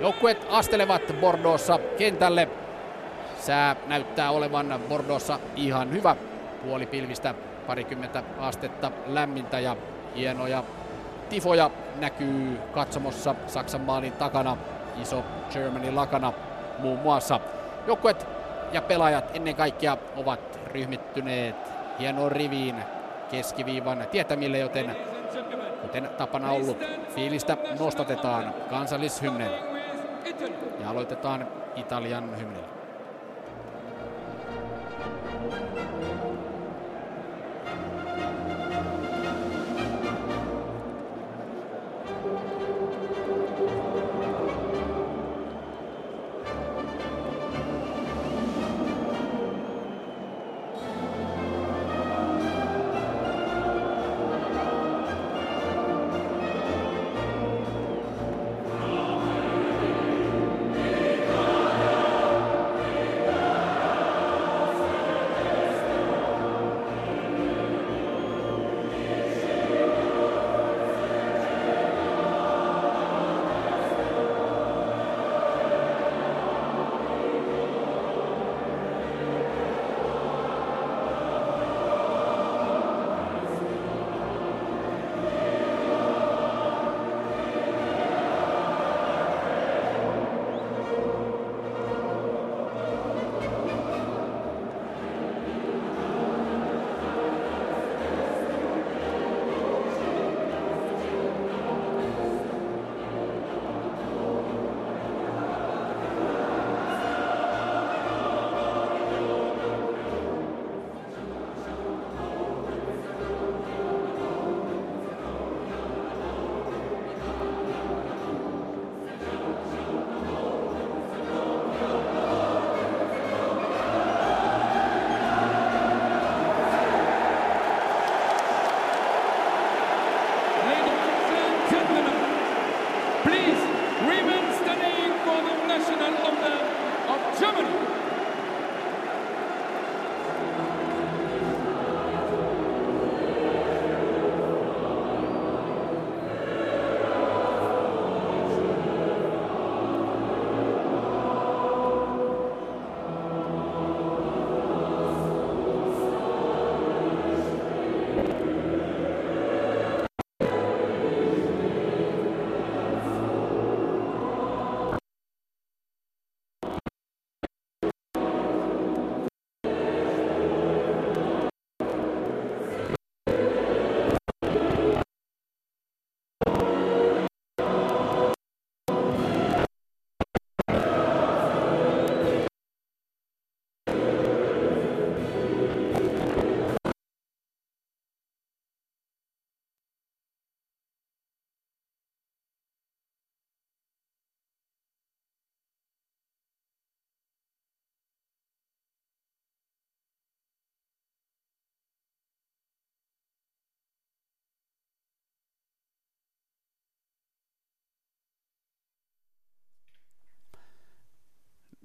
Joukkueet 0.00 0.46
astelevat 0.50 1.02
Bordeauxssa 1.20 1.78
kentälle. 1.98 2.48
Sää 3.38 3.76
näyttää 3.86 4.30
olevan 4.30 4.80
Bordeauxssa 4.88 5.38
ihan 5.56 5.92
hyvä. 5.92 6.16
Puoli 6.62 6.86
pilvistä, 6.86 7.34
parikymmentä 7.66 8.22
astetta 8.38 8.92
lämmintä 9.06 9.60
ja 9.60 9.76
hienoja 10.16 10.62
tifoja 11.28 11.70
näkyy 11.96 12.58
katsomossa 12.74 13.34
Saksan 13.46 13.80
maalin 13.80 14.12
takana. 14.12 14.56
Iso 15.02 15.24
Germany 15.52 15.90
lakana 15.90 16.32
muun 16.78 16.98
muassa. 16.98 17.40
Joukkueet 17.86 18.26
ja 18.72 18.82
pelaajat 18.82 19.36
ennen 19.36 19.56
kaikkea 19.56 19.96
ovat 20.16 20.60
ryhmittyneet 20.66 21.56
hienoon 21.98 22.32
riviin 22.32 22.76
keskiviivan 23.30 24.06
tietämille, 24.10 24.58
joten 24.58 24.96
kuten 25.82 26.10
tapana 26.18 26.50
ollut, 26.50 26.78
fiilistä 27.14 27.56
nostatetaan 27.78 28.54
kansallishymnen 28.70 29.50
ja 30.80 30.90
aloitetaan 30.90 31.48
Italian 31.76 32.38
hymnillä. 32.38 32.68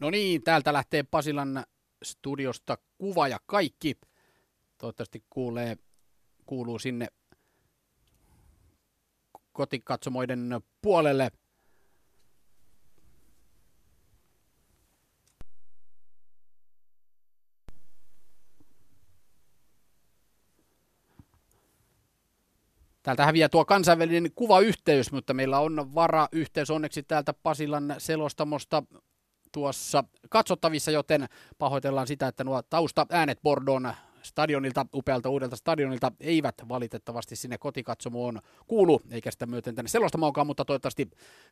No 0.01 0.09
niin, 0.09 0.43
täältä 0.43 0.73
lähtee 0.73 1.03
Pasilan 1.03 1.63
studiosta 2.03 2.77
kuva 2.97 3.27
ja 3.27 3.39
kaikki. 3.45 3.97
Toivottavasti 4.77 5.23
kuulee, 5.29 5.77
kuuluu 6.45 6.79
sinne 6.79 7.07
kotikatsomoiden 9.51 10.61
puolelle. 10.81 11.31
Täältä 23.03 23.25
häviää 23.25 23.49
tuo 23.49 23.65
kansainvälinen 23.65 24.31
kuvayhteys, 24.35 25.11
mutta 25.11 25.33
meillä 25.33 25.59
on 25.59 25.95
varayhteys 25.95 26.69
onneksi 26.69 27.03
täältä 27.03 27.33
Pasilan 27.33 27.95
selostamosta 27.97 28.83
tuossa 29.51 30.03
katsottavissa, 30.29 30.91
joten 30.91 31.27
pahoitellaan 31.57 32.07
sitä, 32.07 32.27
että 32.27 32.43
nuo 32.43 32.61
tausta-äänet 32.61 33.39
Bordon 33.43 33.93
stadionilta, 34.23 34.85
upealta 34.93 35.29
uudelta 35.29 35.55
stadionilta, 35.55 36.11
eivät 36.19 36.55
valitettavasti 36.69 37.35
sinne 37.35 37.57
kotikatsomoon 37.57 38.41
kuulu, 38.67 39.01
eikä 39.11 39.31
sitä 39.31 39.45
myöten 39.45 39.75
tänne 39.75 39.89
selostamoonkaan, 39.89 40.47
mutta 40.47 40.65
toivottavasti 40.65 41.09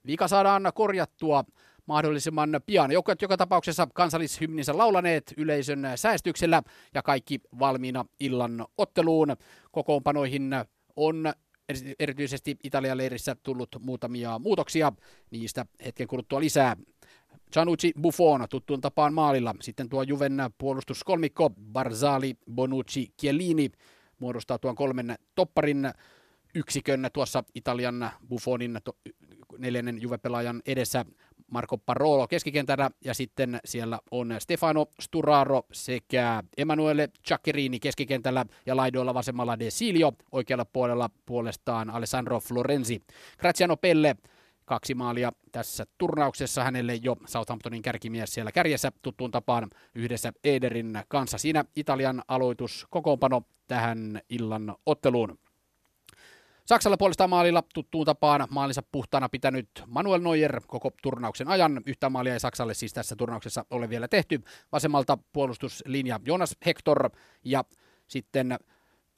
vika 0.07 0.27
saadaan 0.27 0.71
korjattua 0.75 1.43
mahdollisimman 1.85 2.61
pian. 2.65 2.91
Joka, 2.91 3.15
joka 3.21 3.37
tapauksessa 3.37 3.87
kansallishymninsä 3.93 4.77
laulaneet 4.77 5.33
yleisön 5.37 5.87
säästyksellä 5.95 6.63
ja 6.93 7.01
kaikki 7.01 7.41
valmiina 7.59 8.05
illan 8.19 8.65
otteluun. 8.77 9.35
Kokoonpanoihin 9.71 10.51
on 10.95 11.33
erityisesti 11.99 12.57
Italian 12.63 12.97
leirissä 12.97 13.35
tullut 13.43 13.69
muutamia 13.79 14.39
muutoksia, 14.39 14.91
niistä 15.31 15.65
hetken 15.85 16.07
kuluttua 16.07 16.39
lisää. 16.39 16.75
Gianluigi 17.53 17.91
Buffon 18.01 18.45
tuttuun 18.49 18.81
tapaan 18.81 19.13
maalilla. 19.13 19.55
Sitten 19.61 19.89
tuo 19.89 20.03
Juven 20.03 20.37
puolustuskolmikko 20.57 21.49
Barzali, 21.49 22.37
Bonucci, 22.51 23.13
Chiellini 23.19 23.71
muodostaa 24.19 24.59
tuon 24.59 24.75
kolmen 24.75 25.15
topparin. 25.35 25.91
yksikön 26.55 27.09
tuossa 27.13 27.43
Italian 27.55 28.11
Buffonin 28.29 28.79
neljännen 29.57 30.01
Juve-pelaajan 30.01 30.61
edessä 30.65 31.05
Marco 31.51 31.77
Parolo 31.77 32.27
keskikentällä 32.27 32.91
ja 33.05 33.13
sitten 33.13 33.59
siellä 33.65 33.99
on 34.11 34.35
Stefano 34.39 34.85
Sturaro 34.99 35.63
sekä 35.71 36.43
Emanuele 36.57 37.09
Ciaccherini 37.27 37.79
keskikentällä 37.79 38.45
ja 38.65 38.75
laidoilla 38.75 39.13
vasemmalla 39.13 39.59
De 39.59 39.69
Silio, 39.69 40.13
oikealla 40.31 40.65
puolella 40.65 41.09
puolestaan 41.25 41.89
Alessandro 41.89 42.39
Florenzi. 42.39 43.01
Graziano 43.37 43.77
Pelle 43.77 44.15
kaksi 44.69 44.95
maalia 44.95 45.31
tässä 45.51 45.85
turnauksessa. 45.97 46.63
Hänelle 46.63 46.95
jo 46.95 47.17
Southamptonin 47.25 47.81
kärkimies 47.81 48.33
siellä 48.33 48.51
kärjessä 48.51 48.91
tuttuun 49.01 49.31
tapaan 49.31 49.69
yhdessä 49.95 50.33
Ederin 50.43 50.99
kanssa. 51.07 51.37
Siinä 51.37 51.65
Italian 51.75 52.21
aloitus 52.27 52.87
kokoonpano 52.89 53.41
tähän 53.67 54.21
illan 54.29 54.75
otteluun. 54.85 55.39
Saksalla 56.65 56.97
puolestaan 56.97 57.29
maalilla 57.29 57.63
tuttuun 57.73 58.05
tapaan 58.05 58.47
maalinsa 58.49 58.83
puhtaana 58.91 59.29
pitänyt 59.29 59.69
Manuel 59.87 60.21
Neuer 60.21 60.61
koko 60.67 60.91
turnauksen 61.01 61.47
ajan. 61.47 61.81
Yhtä 61.85 62.09
maalia 62.09 62.33
ei 62.33 62.39
Saksalle 62.39 62.73
siis 62.73 62.93
tässä 62.93 63.15
turnauksessa 63.15 63.65
ole 63.69 63.89
vielä 63.89 64.07
tehty. 64.07 64.43
Vasemmalta 64.71 65.17
puolustuslinja 65.33 66.19
Jonas 66.25 66.55
Hector 66.65 67.09
ja 67.43 67.63
sitten 68.07 68.59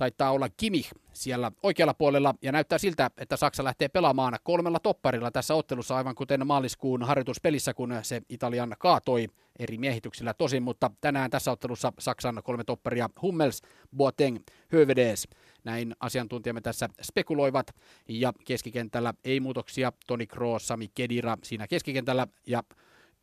taitaa 0.01 0.31
olla 0.31 0.49
Kimi 0.49 0.81
siellä 1.13 1.51
oikealla 1.63 1.93
puolella 1.93 2.35
ja 2.41 2.51
näyttää 2.51 2.77
siltä, 2.77 3.11
että 3.17 3.37
Saksa 3.37 3.63
lähtee 3.63 3.87
pelaamaan 3.87 4.37
kolmella 4.43 4.79
topparilla 4.79 5.31
tässä 5.31 5.55
ottelussa 5.55 5.95
aivan 5.95 6.15
kuten 6.15 6.47
maaliskuun 6.47 7.03
harjoituspelissä, 7.03 7.73
kun 7.73 7.93
se 8.01 8.21
Italian 8.29 8.75
kaatoi 8.79 9.27
eri 9.59 9.77
miehityksillä 9.77 10.33
tosin, 10.33 10.63
mutta 10.63 10.91
tänään 11.01 11.31
tässä 11.31 11.51
ottelussa 11.51 11.93
Saksan 11.99 12.41
kolme 12.43 12.63
topparia 12.63 13.09
Hummels, 13.21 13.61
Boateng, 13.97 14.37
Hövedes. 14.73 15.27
Näin 15.63 15.95
asiantuntijamme 15.99 16.61
tässä 16.61 16.89
spekuloivat 17.01 17.67
ja 18.07 18.33
keskikentällä 18.45 19.13
ei 19.23 19.39
muutoksia. 19.39 19.93
Toni 20.07 20.27
Kroos, 20.27 20.67
Sami 20.67 20.87
Kedira 20.95 21.37
siinä 21.43 21.67
keskikentällä 21.67 22.27
ja 22.47 22.63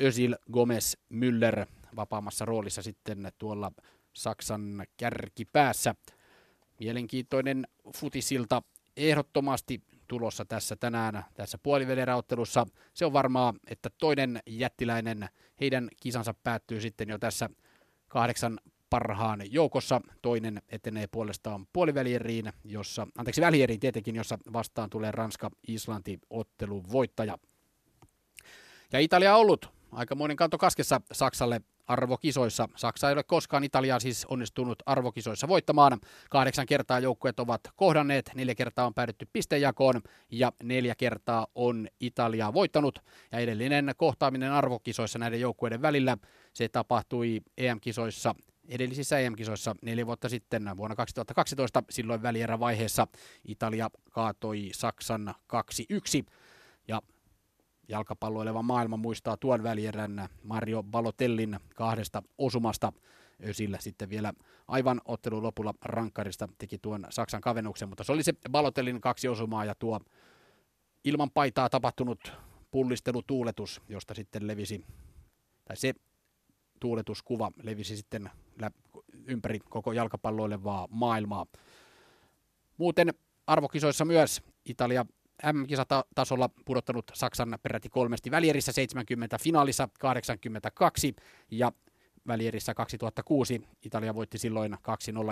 Özil, 0.03 0.37
Gomez, 0.53 0.95
Müller 1.15 1.67
vapaamassa 1.97 2.45
roolissa 2.45 2.83
sitten 2.83 3.33
tuolla 3.39 3.73
Saksan 4.13 4.85
kärkipäässä. 4.97 5.95
Mielenkiintoinen 6.81 7.67
futisilta 7.97 8.63
ehdottomasti 8.97 9.83
tulossa 10.09 10.45
tässä 10.45 10.77
tänään 10.77 11.25
tässä 11.35 11.59
puolivälieräottelussa. 11.59 12.67
Se 12.95 13.07
on 13.07 13.13
varmaa, 13.13 13.55
että 13.67 13.91
toinen 13.99 14.43
jättiläinen, 14.47 15.29
heidän 15.61 15.89
kisansa 16.03 16.35
päättyy 16.35 16.81
sitten 16.81 17.09
jo 17.09 17.19
tässä 17.19 17.51
kahdeksan 18.09 18.61
parhaan 18.91 19.53
joukossa. 19.53 20.01
Toinen 20.23 20.63
etenee 20.69 21.07
puolestaan 21.07 21.67
puolivälieriin, 21.73 22.53
jossa, 22.65 23.07
anteeksi 23.19 23.41
välieriin 23.41 23.81
tietenkin, 23.81 24.17
jossa 24.17 24.39
vastaan 24.53 24.91
tulee 24.91 25.13
Ranska-Islanti 25.13 26.19
ottelun 26.31 26.85
voittaja. 26.93 27.39
Ja 28.93 28.99
Italia 28.99 29.35
on 29.35 29.41
ollut 29.41 29.69
aikamoinen 29.93 30.37
kanto 30.37 30.59
kaskessa 30.59 31.01
Saksalle 31.13 31.61
arvokisoissa. 31.89 32.69
Saksa 32.77 33.09
ei 33.09 33.13
ole 33.13 33.23
koskaan 33.23 33.65
Italiaa 33.65 34.01
siis 34.01 34.25
onnistunut 34.25 34.83
arvokisoissa 34.87 35.49
voittamaan. 35.49 36.01
Kahdeksan 36.31 36.67
kertaa 36.67 36.99
joukkueet 36.99 37.41
ovat 37.41 37.61
kohdanneet, 37.77 38.31
neljä 38.35 38.55
kertaa 38.55 38.87
on 38.87 38.95
päädytty 38.95 39.29
pistejakoon 39.33 40.03
ja 40.31 40.53
neljä 40.63 40.95
kertaa 40.95 41.47
on 41.55 41.89
Italia 42.01 42.53
voittanut. 42.53 42.99
Ja 43.33 43.39
edellinen 43.39 43.93
kohtaaminen 43.97 44.53
arvokisoissa 44.53 45.19
näiden 45.19 45.41
joukkueiden 45.41 45.83
välillä, 45.83 46.17
se 46.53 46.69
tapahtui 46.69 47.41
EM-kisoissa 47.59 48.35
edellisissä 48.69 49.19
EM-kisoissa 49.19 49.75
neljä 49.83 50.07
vuotta 50.07 50.29
sitten 50.29 50.77
vuonna 50.77 50.97
2012. 50.97 51.83
Silloin 51.91 52.23
välierävaiheessa 52.23 53.07
Italia 53.45 53.91
kaatoi 54.11 54.71
Saksan 54.73 55.35
2-1 56.23 56.27
ja 56.89 57.03
jalkapalloileva 57.89 58.63
maailma 58.63 58.97
muistaa 58.97 59.37
tuon 59.37 59.63
välierän 59.63 60.29
Mario 60.43 60.83
Balotellin 60.83 61.61
kahdesta 61.75 62.23
osumasta. 62.39 62.93
Ösillä 63.45 63.79
sitten 63.81 64.11
vielä 64.11 64.33
aivan 64.69 65.01
ottelun 65.05 65.43
lopulla 65.43 65.75
rankkarista 65.85 66.49
teki 66.59 66.79
tuon 66.79 67.07
Saksan 67.11 67.41
kavennuksen, 67.41 67.89
mutta 67.89 68.05
se 68.05 68.13
oli 68.13 68.23
se 68.23 68.33
Balotellin 68.51 69.01
kaksi 69.01 69.29
osumaa 69.29 69.65
ja 69.65 69.75
tuo 69.75 70.01
ilman 71.05 71.31
paitaa 71.31 71.71
tapahtunut 71.71 72.33
pullistelutuuletus, 72.71 73.83
josta 73.89 74.15
sitten 74.15 74.47
levisi, 74.47 74.85
tai 75.65 75.77
se 75.77 75.95
tuuletuskuva 76.81 77.53
levisi 77.63 77.97
sitten 77.97 78.31
ympäri 79.27 79.59
koko 79.59 79.93
jalkapalloilevaa 79.93 80.89
maailmaa. 80.91 81.47
Muuten 82.79 83.15
arvokisoissa 83.47 84.05
myös 84.05 84.43
Italia 84.65 85.07
M-kisatasolla 85.53 86.51
pudottanut 86.65 87.11
Saksan 87.15 87.59
peräti 87.63 87.89
kolmesti 87.89 88.31
välierissä 88.31 88.73
70, 88.73 89.39
finaalissa 89.39 89.89
82 89.99 91.17
ja 91.51 91.73
välierissä 92.27 92.75
2006. 92.75 93.63
Italia 93.85 94.15
voitti 94.15 94.39
silloin 94.39 94.75
2-0 94.75 94.77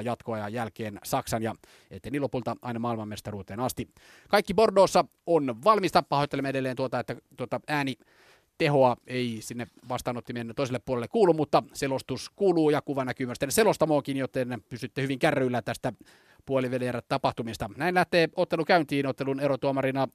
jatkoajan 0.04 0.52
jälkeen 0.52 0.98
Saksan 1.04 1.42
ja 1.42 1.54
eteni 1.90 2.20
lopulta 2.20 2.56
aina 2.62 2.78
maailmanmestaruuteen 2.78 3.60
asti. 3.60 3.88
Kaikki 4.28 4.54
Bordeauxssa 4.54 5.04
on 5.26 5.64
valmista. 5.64 6.02
Pahoittelemme 6.02 6.48
edelleen 6.48 6.76
tuota, 6.76 7.00
että 7.00 7.16
tuota 7.36 7.60
ääni 7.68 7.96
tehoa 8.58 8.96
ei 9.06 9.38
sinne 9.40 9.66
vastaanottimien 9.88 10.52
toiselle 10.56 10.78
puolelle 10.78 11.08
kuulu, 11.08 11.32
mutta 11.32 11.62
selostus 11.72 12.30
kuuluu 12.36 12.70
ja 12.70 12.82
kuva 12.82 13.04
näkyy 13.04 13.26
myös 13.26 13.38
selostamoonkin, 13.48 14.16
joten 14.16 14.62
pysytte 14.68 15.02
hyvin 15.02 15.18
kärryillä 15.18 15.62
tästä 15.62 15.92
puolivälierät 16.46 17.08
tapahtumista. 17.08 17.70
Näin 17.76 17.94
lähtee 17.94 18.28
ottelu 18.36 18.64
käyntiin 18.64 19.06
ottelun 19.06 19.40
erotuomarina 19.40 20.08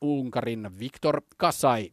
Unkarin 0.00 0.78
Viktor 0.78 1.22
Kasai. 1.36 1.92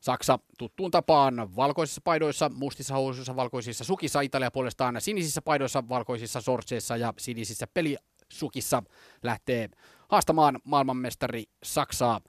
Saksa 0.00 0.38
tuttuun 0.58 0.90
tapaan 0.90 1.56
valkoisissa 1.56 2.00
paidoissa, 2.04 2.50
mustissa 2.54 2.94
housuissa, 2.94 3.36
valkoisissa 3.36 3.84
sukissa, 3.84 4.20
Italia 4.20 4.50
puolestaan 4.50 5.00
sinisissä 5.00 5.42
paidoissa, 5.42 5.88
valkoisissa 5.88 6.40
sortseissa 6.40 6.96
ja 6.96 7.14
sinisissä 7.18 7.66
pelisukissa 7.66 8.82
lähtee 9.22 9.68
haastamaan 10.08 10.58
maailmanmestari 10.64 11.44
Saksaa. 11.62 12.20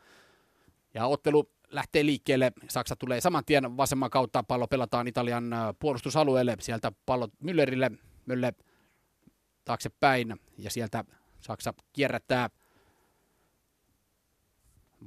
Ja 0.93 1.05
ottelu 1.05 1.49
lähtee 1.71 2.05
liikkeelle. 2.05 2.51
Saksa 2.69 2.95
tulee 2.95 3.21
saman 3.21 3.45
tien 3.45 3.77
vasemman 3.77 4.09
kautta. 4.09 4.43
Pallo 4.43 4.67
pelataan 4.67 5.07
Italian 5.07 5.53
äh, 5.53 5.59
puolustusalueelle. 5.79 6.57
Sieltä 6.59 6.91
pallo 7.05 7.27
Müllerille. 7.43 7.91
Müller 8.29 8.65
taaksepäin 9.65 10.35
ja 10.57 10.69
sieltä 10.69 11.03
Saksa 11.41 11.73
kierrättää 11.93 12.49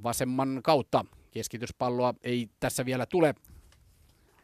vasemman 0.03 0.61
kautta. 0.65 1.05
Keskityspalloa 1.31 2.15
ei 2.23 2.51
tässä 2.61 2.85
vielä 2.85 3.07
tule. 3.07 3.35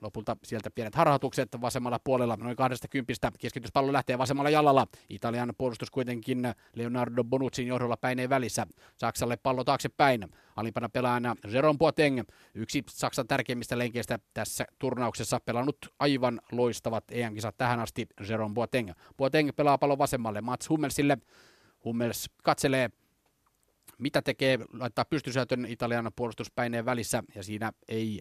Lopulta 0.00 0.36
sieltä 0.44 0.70
pienet 0.70 0.94
harhautukset 0.94 1.48
vasemmalla 1.60 1.98
puolella, 2.04 2.36
noin 2.36 2.56
kahdesta 2.56 2.88
kympistä. 2.88 3.32
Keskityspallo 3.38 3.92
lähtee 3.92 4.18
vasemmalla 4.18 4.50
jalalla. 4.50 4.86
Italian 5.08 5.52
puolustus 5.58 5.90
kuitenkin 5.90 6.52
Leonardo 6.74 7.24
Bonuccin 7.24 7.66
johdolla 7.66 7.96
päineen 7.96 8.30
välissä. 8.30 8.66
Saksalle 8.96 9.36
pallo 9.36 9.64
taaksepäin. 9.64 10.28
Alimpana 10.56 10.88
pelaajana 10.88 11.36
Jerome 11.50 11.78
Boateng, 11.78 12.20
yksi 12.54 12.84
Saksan 12.88 13.28
tärkeimmistä 13.28 13.78
lenkeistä 13.78 14.18
tässä 14.34 14.66
turnauksessa. 14.78 15.40
Pelannut 15.40 15.78
aivan 15.98 16.40
loistavat 16.52 17.04
EM-kisat 17.10 17.56
tähän 17.56 17.80
asti 17.80 18.06
Jerome 18.28 18.54
Boateng. 18.54 18.90
Boateng 19.16 19.50
pelaa 19.56 19.78
pallon 19.78 19.98
vasemmalle 19.98 20.40
Mats 20.40 20.68
Hummelsille. 20.68 21.18
Hummels 21.84 22.30
katselee 22.42 22.90
mitä 23.98 24.22
tekee, 24.22 24.58
laittaa 24.72 25.04
pystysyötön 25.04 25.66
Italian 25.68 26.10
puolustuspäineen 26.16 26.84
välissä 26.84 27.22
ja 27.34 27.42
siinä 27.42 27.72
ei 27.88 28.20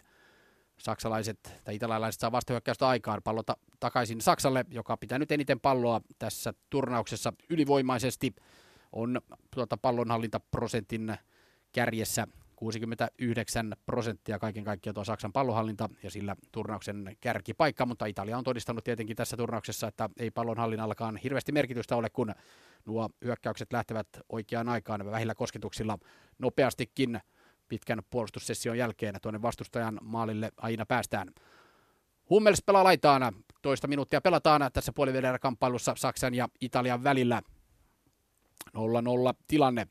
saksalaiset 0.78 1.62
tai 1.64 1.76
italialaiset 1.76 2.20
saa 2.22 2.32
vastahyökkäystä 2.32 2.88
aikaan. 2.88 3.22
Pallo 3.24 3.44
ta- 3.44 3.58
takaisin 3.80 4.22
Saksalle, 4.22 4.66
joka 4.72 4.98
pitää 4.98 5.20
nyt 5.20 5.32
eniten 5.32 5.60
palloa 5.60 6.02
tässä 6.20 6.54
turnauksessa 6.70 7.34
ylivoimaisesti. 7.50 8.36
On 8.92 9.22
tuota 9.52 9.78
pallonhallintaprosentin 9.78 11.18
kärjessä 11.72 12.28
69 12.56 13.76
prosenttia 13.86 14.40
kaiken 14.40 14.64
kaikkiaan 14.64 14.94
tuo 14.94 15.04
Saksan 15.04 15.34
pallonhallinta 15.34 15.90
ja 16.04 16.12
sillä 16.12 16.36
turnauksen 16.52 17.18
kärkipaikka, 17.22 17.86
mutta 17.86 18.06
Italia 18.06 18.38
on 18.38 18.44
todistanut 18.44 18.84
tietenkin 18.84 19.16
tässä 19.16 19.38
turnauksessa, 19.38 19.88
että 19.88 20.10
ei 20.20 20.32
pallonhallinnallakaan 20.32 21.18
hirveästi 21.18 21.52
merkitystä 21.52 21.96
ole, 21.96 22.10
kun 22.10 22.34
nuo 22.86 23.10
hyökkäykset 23.24 23.74
lähtevät 23.74 24.08
oikeaan 24.30 24.70
aikaan 24.70 25.06
vähillä 25.06 25.36
kosketuksilla 25.36 25.98
nopeastikin 26.40 27.20
pitkän 27.68 28.02
puolustussession 28.10 28.78
jälkeen 28.78 29.16
tuonne 29.22 29.42
vastustajan 29.42 30.00
maalille 30.02 30.52
aina 30.58 30.86
päästään. 30.86 31.28
Hummels 32.30 32.62
pelaa 32.66 32.84
laitaana. 32.84 33.34
Toista 33.62 33.88
minuuttia 33.88 34.22
pelataan 34.22 34.72
tässä 34.74 34.94
puolivälierä 34.94 35.40
kamppailussa 35.40 35.94
Saksan 35.98 36.34
ja 36.34 36.50
Italian 36.62 37.04
välillä. 37.04 37.42
0-0 38.68 38.72
tilanne. 39.48 39.88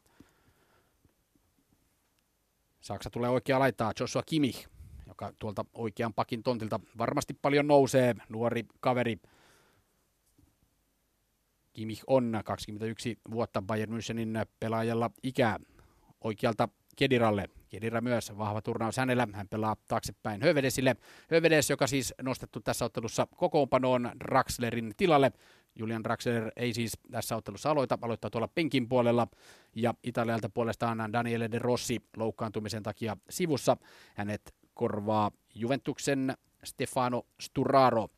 Saksa 2.80 3.10
tulee 3.10 3.30
oikea 3.30 3.58
laittaa 3.58 3.92
Joshua 4.00 4.22
Kimi, 4.26 4.52
joka 5.06 5.32
tuolta 5.38 5.64
oikean 5.74 6.14
pakin 6.14 6.42
tontilta 6.42 6.80
varmasti 6.98 7.34
paljon 7.34 7.66
nousee. 7.66 8.14
Nuori 8.28 8.64
kaveri 8.80 9.18
Kimmich 11.72 12.04
on 12.06 12.40
21 12.44 13.18
vuotta 13.30 13.62
Bayern 13.62 13.92
Münchenin 13.92 14.46
pelaajalla 14.60 15.10
ikää 15.22 15.58
oikealta 16.20 16.68
Kediralle. 16.96 17.48
Kedira 17.74 18.00
myös 18.00 18.38
vahva 18.38 18.62
turnaus 18.62 18.96
hänellä. 18.96 19.28
Hän 19.32 19.48
pelaa 19.48 19.76
taaksepäin 19.88 20.42
Hövedesille. 20.42 20.96
Hövedes, 21.30 21.70
joka 21.70 21.86
siis 21.86 22.14
nostettu 22.22 22.60
tässä 22.60 22.84
ottelussa 22.84 23.26
kokoonpanoon 23.36 24.10
Draxlerin 24.20 24.94
tilalle. 24.96 25.32
Julian 25.74 26.04
Draxler 26.04 26.50
ei 26.56 26.74
siis 26.74 26.98
tässä 27.10 27.36
ottelussa 27.36 27.70
aloita, 27.70 27.98
aloittaa 28.02 28.30
tuolla 28.30 28.48
penkin 28.48 28.88
puolella. 28.88 29.28
Ja 29.74 29.94
Italialta 30.02 30.48
puolestaan 30.48 31.12
Daniele 31.12 31.50
De 31.50 31.58
Rossi 31.58 32.02
loukkaantumisen 32.16 32.82
takia 32.82 33.16
sivussa. 33.30 33.76
Hänet 34.14 34.54
korvaa 34.74 35.30
Juventuksen 35.54 36.36
Stefano 36.64 37.26
Sturaro. 37.40 38.08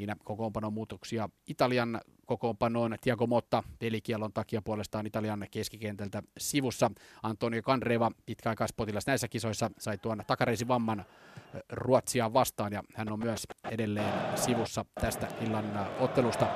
Siinä 0.00 0.16
kokoonpanon 0.24 0.72
muutoksia 0.72 1.28
Italian 1.46 2.00
kokoonpanoon. 2.26 2.96
Tiago 3.00 3.26
Motta 3.26 3.62
pelikielon 3.78 4.32
takia 4.32 4.62
puolestaan 4.62 5.06
Italian 5.06 5.46
keskikentältä 5.50 6.22
sivussa. 6.38 6.90
Antonio 7.22 7.62
Canreva, 7.62 8.10
pitkäaikaispotilas 8.26 9.06
näissä 9.06 9.28
kisoissa, 9.28 9.70
sai 9.78 9.98
tuon 9.98 10.22
takareisivamman 10.26 11.04
Ruotsia 11.72 12.32
vastaan 12.32 12.72
ja 12.72 12.82
hän 12.94 13.12
on 13.12 13.18
myös 13.18 13.46
edelleen 13.70 14.38
sivussa 14.38 14.84
tästä 15.00 15.28
illan 15.40 15.86
ottelusta. 15.98 16.46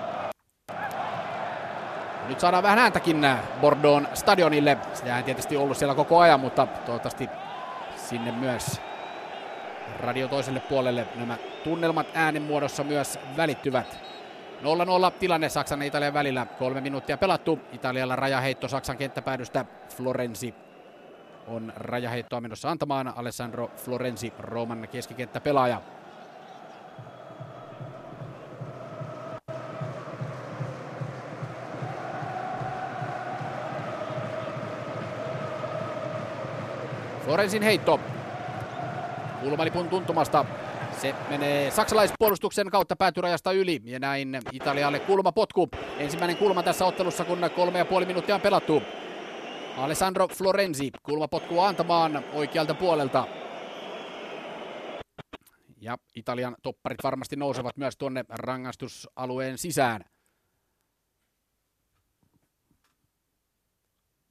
Nyt 2.28 2.40
saadaan 2.40 2.62
vähän 2.62 2.78
ääntäkin 2.78 3.26
Bordeaux 3.60 4.08
stadionille. 4.14 4.78
Sitä 4.94 5.16
ei 5.16 5.22
tietysti 5.22 5.56
ollut 5.56 5.76
siellä 5.76 5.94
koko 5.94 6.18
ajan, 6.18 6.40
mutta 6.40 6.66
toivottavasti 6.66 7.28
sinne 7.96 8.32
myös 8.32 8.80
radio 9.98 10.28
toiselle 10.28 10.60
puolelle 10.60 11.06
nämä 11.14 11.36
tunnelmat 11.64 12.06
äänen 12.14 12.42
muodossa 12.42 12.84
myös 12.84 13.18
välittyvät. 13.36 13.98
0-0 14.62 15.10
tilanne 15.18 15.48
Saksan 15.48 15.80
ja 15.80 15.86
Italian 15.86 16.14
välillä. 16.14 16.46
Kolme 16.58 16.80
minuuttia 16.80 17.16
pelattu. 17.16 17.58
Italialla 17.72 18.16
rajaheitto 18.16 18.68
Saksan 18.68 18.96
kenttäpäädystä. 18.96 19.64
Florenzi 19.96 20.54
on 21.46 21.72
rajaheittoa 21.76 22.40
menossa 22.40 22.70
antamaan. 22.70 23.12
Alessandro 23.16 23.70
Florenzi, 23.76 24.32
Rooman 24.38 24.88
keskikenttäpelaaja. 24.92 25.80
Florenzin 37.24 37.62
heitto 37.62 38.00
Kulmalipun 39.44 39.88
tuntumasta. 39.88 40.44
Se 41.00 41.14
menee 41.28 41.70
saksalaispuolustuksen 41.70 42.70
kautta 42.70 42.96
päätyrajasta 42.96 43.52
yli 43.52 43.80
ja 43.84 43.98
näin 43.98 44.40
Italialle 44.52 44.98
kulmapotku. 44.98 45.68
Ensimmäinen 45.98 46.36
kulma 46.36 46.62
tässä 46.62 46.84
ottelussa, 46.86 47.24
kun 47.24 47.50
kolme 47.56 47.78
ja 47.78 47.84
puoli 47.84 48.06
minuuttia 48.06 48.34
on 48.34 48.40
pelattu. 48.40 48.82
Alessandro 49.76 50.28
Florenzi 50.28 50.90
kulmapotku 51.02 51.60
antamaan 51.60 52.24
oikealta 52.32 52.74
puolelta. 52.74 53.26
Ja 55.80 55.98
Italian 56.14 56.56
topparit 56.62 56.98
varmasti 57.02 57.36
nousevat 57.36 57.76
myös 57.76 57.96
tuonne 57.96 58.24
rangaistusalueen 58.28 59.58
sisään. 59.58 60.04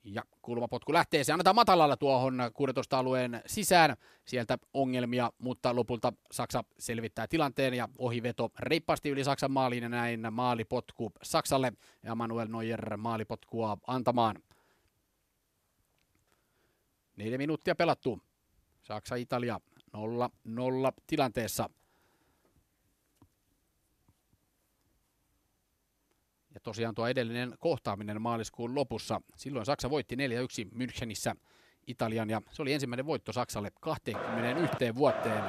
Ja 0.03 0.23
kulmapotku 0.41 0.93
lähtee. 0.93 1.23
Se 1.23 1.33
annetaan 1.33 1.55
matalalla 1.55 1.97
tuohon 1.97 2.37
16 2.53 2.99
alueen 2.99 3.41
sisään. 3.45 3.97
Sieltä 4.25 4.57
ongelmia, 4.73 5.31
mutta 5.39 5.75
lopulta 5.75 6.13
Saksa 6.31 6.63
selvittää 6.79 7.27
tilanteen 7.27 7.73
ja 7.73 7.89
ohiveto 7.97 8.51
reippaasti 8.59 9.09
yli 9.09 9.23
Saksan 9.23 9.51
maaliin 9.51 9.83
ja 9.83 9.89
näin 9.89 10.27
maalipotku 10.31 11.11
Saksalle 11.23 11.73
ja 12.03 12.15
Manuel 12.15 12.47
Neuer 12.47 12.97
maalipotkua 12.97 13.77
antamaan. 13.87 14.35
Neljä 17.15 17.37
minuuttia 17.37 17.75
pelattu. 17.75 18.19
Saksa-Italia 18.81 19.59
0-0 19.97 19.99
tilanteessa. 21.07 21.69
Ja 26.53 26.59
tosiaan 26.59 26.95
tuo 26.95 27.07
edellinen 27.07 27.53
kohtaaminen 27.59 28.21
maaliskuun 28.21 28.75
lopussa. 28.75 29.21
Silloin 29.35 29.65
Saksa 29.65 29.89
voitti 29.89 30.15
4-1 30.15 30.19
Münchenissä 30.75 31.35
Italian 31.87 32.29
ja 32.29 32.41
se 32.51 32.61
oli 32.61 32.73
ensimmäinen 32.73 33.05
voitto 33.05 33.33
Saksalle 33.33 33.71
21 33.79 34.95
vuoteen 34.95 35.43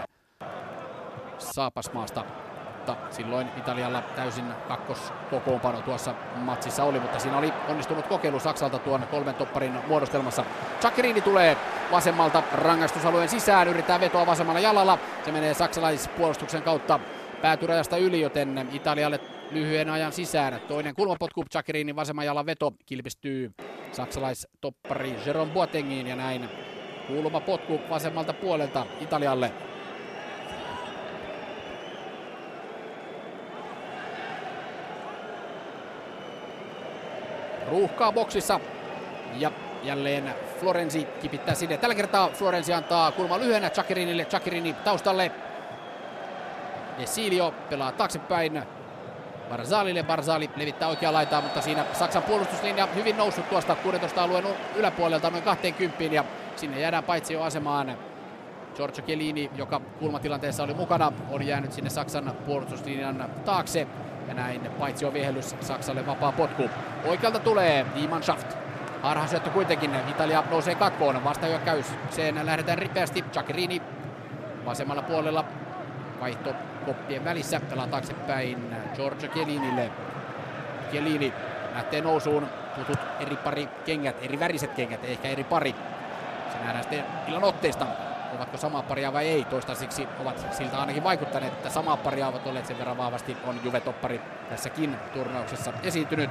Saapasmaasta. 1.38 2.24
Mutta 2.76 2.96
silloin 3.10 3.48
Italialla 3.56 4.02
täysin 4.02 4.44
kakkoskokoonpano 4.68 5.80
tuossa 5.82 6.14
matsissa 6.36 6.84
oli, 6.84 7.00
mutta 7.00 7.18
siinä 7.18 7.38
oli 7.38 7.52
onnistunut 7.68 8.06
kokeilu 8.06 8.40
Saksalta 8.40 8.78
tuon 8.78 9.06
kolmen 9.10 9.34
topparin 9.34 9.72
muodostelmassa. 9.88 10.44
Chakrini 10.80 11.20
tulee 11.20 11.56
vasemmalta 11.90 12.42
rangaistusalueen 12.52 13.28
sisään, 13.28 13.68
yrittää 13.68 14.00
vetoa 14.00 14.26
vasemmalla 14.26 14.60
jalalla. 14.60 14.98
Se 15.24 15.32
menee 15.32 15.54
saksalaispuolustuksen 15.54 16.62
kautta 16.62 17.00
päätyrajasta 17.42 17.96
yli, 17.96 18.20
joten 18.20 18.68
Italialle 18.72 19.20
lyhyen 19.54 19.90
ajan 19.90 20.12
sisään. 20.12 20.60
Toinen 20.68 20.94
kulmapotku, 20.94 21.44
Chakrinin 21.52 21.96
vasemman 21.96 22.26
jalan 22.26 22.46
veto 22.46 22.72
kilpistyy 22.86 23.52
saksalaistoppari 23.92 25.14
Jerome 25.26 25.52
Boatengiin 25.52 26.06
ja 26.06 26.16
näin 26.16 26.48
kulmapotku 27.06 27.80
vasemmalta 27.90 28.32
puolelta 28.32 28.86
Italialle. 29.00 29.52
Ruuhkaa 37.68 38.12
boksissa 38.12 38.60
ja 39.38 39.52
jälleen 39.82 40.34
Florenzi 40.60 41.06
kipittää 41.22 41.54
sinne. 41.54 41.78
Tällä 41.78 41.94
kertaa 41.94 42.28
Florenzi 42.28 42.72
antaa 42.72 43.12
kulma 43.12 43.38
lyhyenä 43.38 43.70
Chakirinille. 43.70 44.24
Chakirini 44.24 44.72
taustalle. 44.72 45.30
Desilio 46.98 47.54
pelaa 47.70 47.92
taaksepäin. 47.92 48.62
Barzalille. 49.48 50.02
Barzali 50.02 50.50
levittää 50.56 50.88
oikea 50.88 51.12
laitaa, 51.12 51.40
mutta 51.40 51.60
siinä 51.60 51.84
Saksan 51.92 52.22
puolustuslinja 52.22 52.88
hyvin 52.94 53.16
noussut 53.16 53.48
tuosta 53.48 53.74
16 53.74 54.22
alueen 54.22 54.44
yläpuolelta 54.76 55.30
noin 55.30 55.42
20 55.42 56.04
ja 56.04 56.24
sinne 56.56 56.80
jäädään 56.80 57.04
paitsi 57.04 57.32
jo 57.32 57.42
asemaan 57.42 57.96
Giorgio 58.76 59.04
Chiellini, 59.04 59.50
joka 59.56 59.80
kulmatilanteessa 59.98 60.62
oli 60.62 60.74
mukana, 60.74 61.12
on 61.30 61.46
jäänyt 61.46 61.72
sinne 61.72 61.90
Saksan 61.90 62.32
puolustuslinjan 62.46 63.30
taakse. 63.44 63.86
Ja 64.28 64.34
näin 64.34 64.60
paitsi 64.78 65.04
on 65.04 65.12
viehellys 65.12 65.56
Saksalle 65.60 66.06
vapaa 66.06 66.32
potku. 66.32 66.70
Oikealta 67.04 67.38
tulee 67.38 67.86
Niemannschaft. 67.94 68.56
Harha 69.02 69.26
syöttö 69.26 69.50
kuitenkin. 69.50 69.90
Italia 70.10 70.44
nousee 70.50 70.74
katkoon. 70.74 71.24
Vastahyökkäykseen 71.24 72.46
lähdetään 72.46 72.78
ripeästi. 72.78 73.24
Chakirini 73.32 73.82
vasemmalla 74.64 75.02
puolella. 75.02 75.44
Vaihto 76.20 76.54
koppien 76.84 77.24
välissä. 77.24 77.60
Pelaa 77.60 77.86
taaksepäin 77.86 78.76
Giorgio 78.94 79.28
Chielinille. 79.28 79.90
Chiellini 80.90 81.32
lähtee 81.74 82.00
nousuun. 82.00 82.48
Tutut 82.74 82.98
eri 83.20 83.36
pari 83.36 83.68
kengät, 83.84 84.16
eri 84.22 84.40
väriset 84.40 84.72
kengät, 84.72 85.04
ehkä 85.04 85.28
eri 85.28 85.44
pari. 85.44 85.74
Se 86.52 86.58
nähdään 86.58 86.82
sitten 86.82 87.04
illan 87.28 87.44
otteista, 87.44 87.86
ovatko 88.36 88.56
samaa 88.56 88.82
paria 88.82 89.12
vai 89.12 89.28
ei. 89.28 89.44
Toistaiseksi 89.44 90.08
ovat 90.20 90.46
siltä 90.50 90.78
ainakin 90.78 91.04
vaikuttaneet, 91.04 91.52
että 91.52 91.70
samaa 91.70 91.96
paria 91.96 92.28
ovat 92.28 92.46
olleet 92.46 92.66
sen 92.66 92.78
verran 92.78 92.96
vahvasti 92.96 93.36
on 93.46 93.60
Juve-toppari 93.64 94.20
tässäkin 94.48 94.96
turnauksessa 95.12 95.72
esiintynyt. 95.82 96.30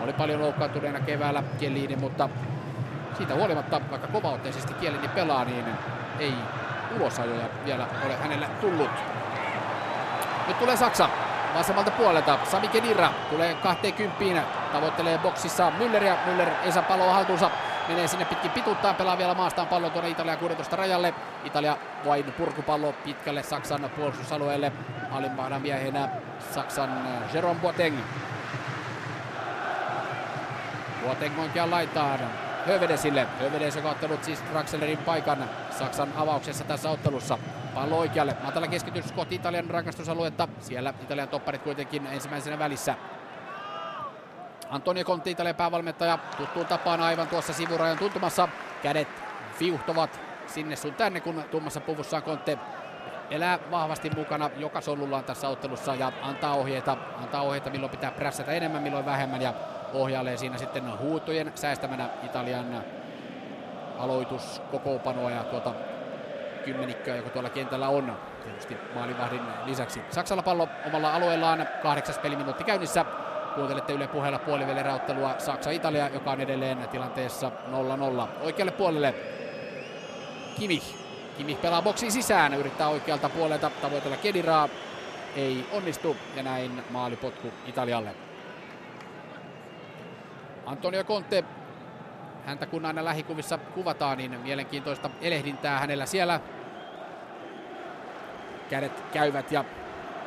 Oli 0.00 0.12
paljon 0.12 0.40
loukkaantuneena 0.40 1.00
keväällä 1.00 1.42
Chiellini, 1.58 1.96
mutta 1.96 2.28
siitä 3.16 3.34
huolimatta, 3.34 3.80
vaikka 3.90 4.08
kovaotteisesti 4.08 4.74
Chiellini 4.74 5.08
pelaa, 5.08 5.44
niin 5.44 5.64
ei 6.18 6.34
ulosajoja 6.96 7.46
vielä 7.64 7.86
ole 8.06 8.16
hänelle 8.16 8.46
tullut. 8.60 9.19
Nyt 10.50 10.58
tulee 10.58 10.76
Saksa 10.76 11.08
vasemmalta 11.54 11.90
puolelta. 11.90 12.38
Sami 12.44 12.68
Kedira 12.68 13.12
tulee 13.30 13.54
20, 13.54 14.42
tavoittelee 14.72 15.18
boksissa 15.18 15.72
Mülleria. 15.78 16.16
Müller 16.26 16.48
ei 16.64 16.72
saa 16.72 16.82
palloa 16.82 17.14
haltuunsa. 17.14 17.50
Menee 17.88 18.08
sinne 18.08 18.24
pitkin 18.24 18.50
pituuttaan, 18.50 18.94
pelaa 18.94 19.18
vielä 19.18 19.34
maastaan 19.34 19.68
pallon 19.68 19.90
tuonne 19.90 20.10
Italia 20.10 20.36
16 20.36 20.76
rajalle. 20.76 21.14
Italia 21.44 21.76
vain 22.06 22.24
purkupallo 22.24 22.92
pitkälle 22.92 23.42
Saksan 23.42 23.90
puolustusalueelle. 23.96 24.72
Alimpana 25.10 25.58
miehenä 25.58 26.08
Saksan 26.54 26.90
äh, 26.90 27.34
Jerome 27.34 27.60
Boateng. 27.60 27.98
Boateng 31.04 31.40
oikeaan 31.40 31.70
laitaan. 31.70 32.20
Hövedesille. 32.66 33.26
Hövedes 33.40 33.76
joka 33.76 33.90
ottanut 33.90 34.24
siis 34.24 34.42
Draxlerin 34.52 34.98
paikan 34.98 35.50
Saksan 35.78 36.08
avauksessa 36.16 36.64
tässä 36.64 36.90
ottelussa. 36.90 37.38
Pallo 37.74 37.98
oikealle. 37.98 38.36
Matala 38.44 38.68
keskitys 38.68 39.12
kohti 39.12 39.34
Italian 39.34 39.70
rangaistusaluetta. 39.70 40.48
Siellä 40.60 40.94
Italian 41.02 41.28
topparit 41.28 41.62
kuitenkin 41.62 42.06
ensimmäisenä 42.06 42.58
välissä. 42.58 42.94
Antonio 44.70 45.04
Conti, 45.04 45.30
Italian 45.30 45.56
päävalmentaja, 45.56 46.18
tuttuun 46.36 46.66
tapaan 46.66 47.00
aivan 47.00 47.28
tuossa 47.28 47.52
sivurajan 47.52 47.98
tuntumassa. 47.98 48.48
Kädet 48.82 49.08
viuhtovat 49.60 50.20
sinne 50.46 50.76
sun 50.76 50.94
tänne, 50.94 51.20
kun 51.20 51.44
tummassa 51.50 51.80
puvussaan 51.80 52.22
Conte 52.22 52.58
elää 53.30 53.58
vahvasti 53.70 54.10
mukana 54.16 54.50
joka 54.56 54.80
solullaan 54.80 55.24
tässä 55.24 55.48
ottelussa 55.48 55.94
ja 55.94 56.12
antaa 56.22 56.54
ohjeita, 56.54 56.96
antaa 57.22 57.42
ohjeita 57.42 57.70
milloin 57.70 57.90
pitää 57.90 58.10
prässätä 58.10 58.52
enemmän, 58.52 58.82
milloin 58.82 59.06
vähemmän 59.06 59.42
ja 59.42 59.54
ohjailee 59.92 60.36
siinä 60.36 60.58
sitten 60.58 60.98
huutojen 60.98 61.52
säästämänä 61.54 62.08
Italian 62.22 62.84
aloituskokoopanoa 63.98 65.30
ja 65.30 65.44
tuota 65.44 65.74
kymmenikköä, 66.64 67.16
joka 67.16 67.30
tuolla 67.30 67.50
kentällä 67.50 67.88
on 67.88 68.16
tietysti 68.44 68.76
maalivahdin 68.94 69.42
lisäksi. 69.64 70.02
Saksalla 70.10 70.42
pallo 70.42 70.68
omalla 70.86 71.14
alueellaan, 71.14 71.68
kahdeksas 71.82 72.18
peliminuutti 72.18 72.64
käynnissä. 72.64 73.04
Kuuntelette 73.54 73.92
Yle 73.92 74.08
puheella 74.08 74.38
puolivälirauttelua 74.38 75.34
Saksa-Italia, 75.38 76.08
joka 76.08 76.30
on 76.30 76.40
edelleen 76.40 76.88
tilanteessa 76.88 77.50
0-0. 78.42 78.44
Oikealle 78.44 78.72
puolelle 78.72 79.14
Kimi. 80.58 80.82
Kimi 81.36 81.54
pelaa 81.54 81.82
boksiin 81.82 82.12
sisään, 82.12 82.54
yrittää 82.54 82.88
oikealta 82.88 83.28
puolelta 83.28 83.70
tavoitella 83.82 84.16
Kediraa. 84.16 84.68
Ei 85.36 85.66
onnistu 85.72 86.16
ja 86.36 86.42
näin 86.42 86.84
maalipotku 86.90 87.52
Italialle. 87.66 88.14
Antonio 90.66 91.04
Conte, 91.04 91.44
häntä 92.50 92.66
kun 92.66 92.86
aina 92.86 93.04
lähikuvissa 93.04 93.58
kuvataan, 93.58 94.18
niin 94.18 94.40
mielenkiintoista 94.40 95.10
elehdintää 95.20 95.78
hänellä 95.78 96.06
siellä. 96.06 96.40
Kädet 98.70 99.04
käyvät 99.12 99.52
ja 99.52 99.64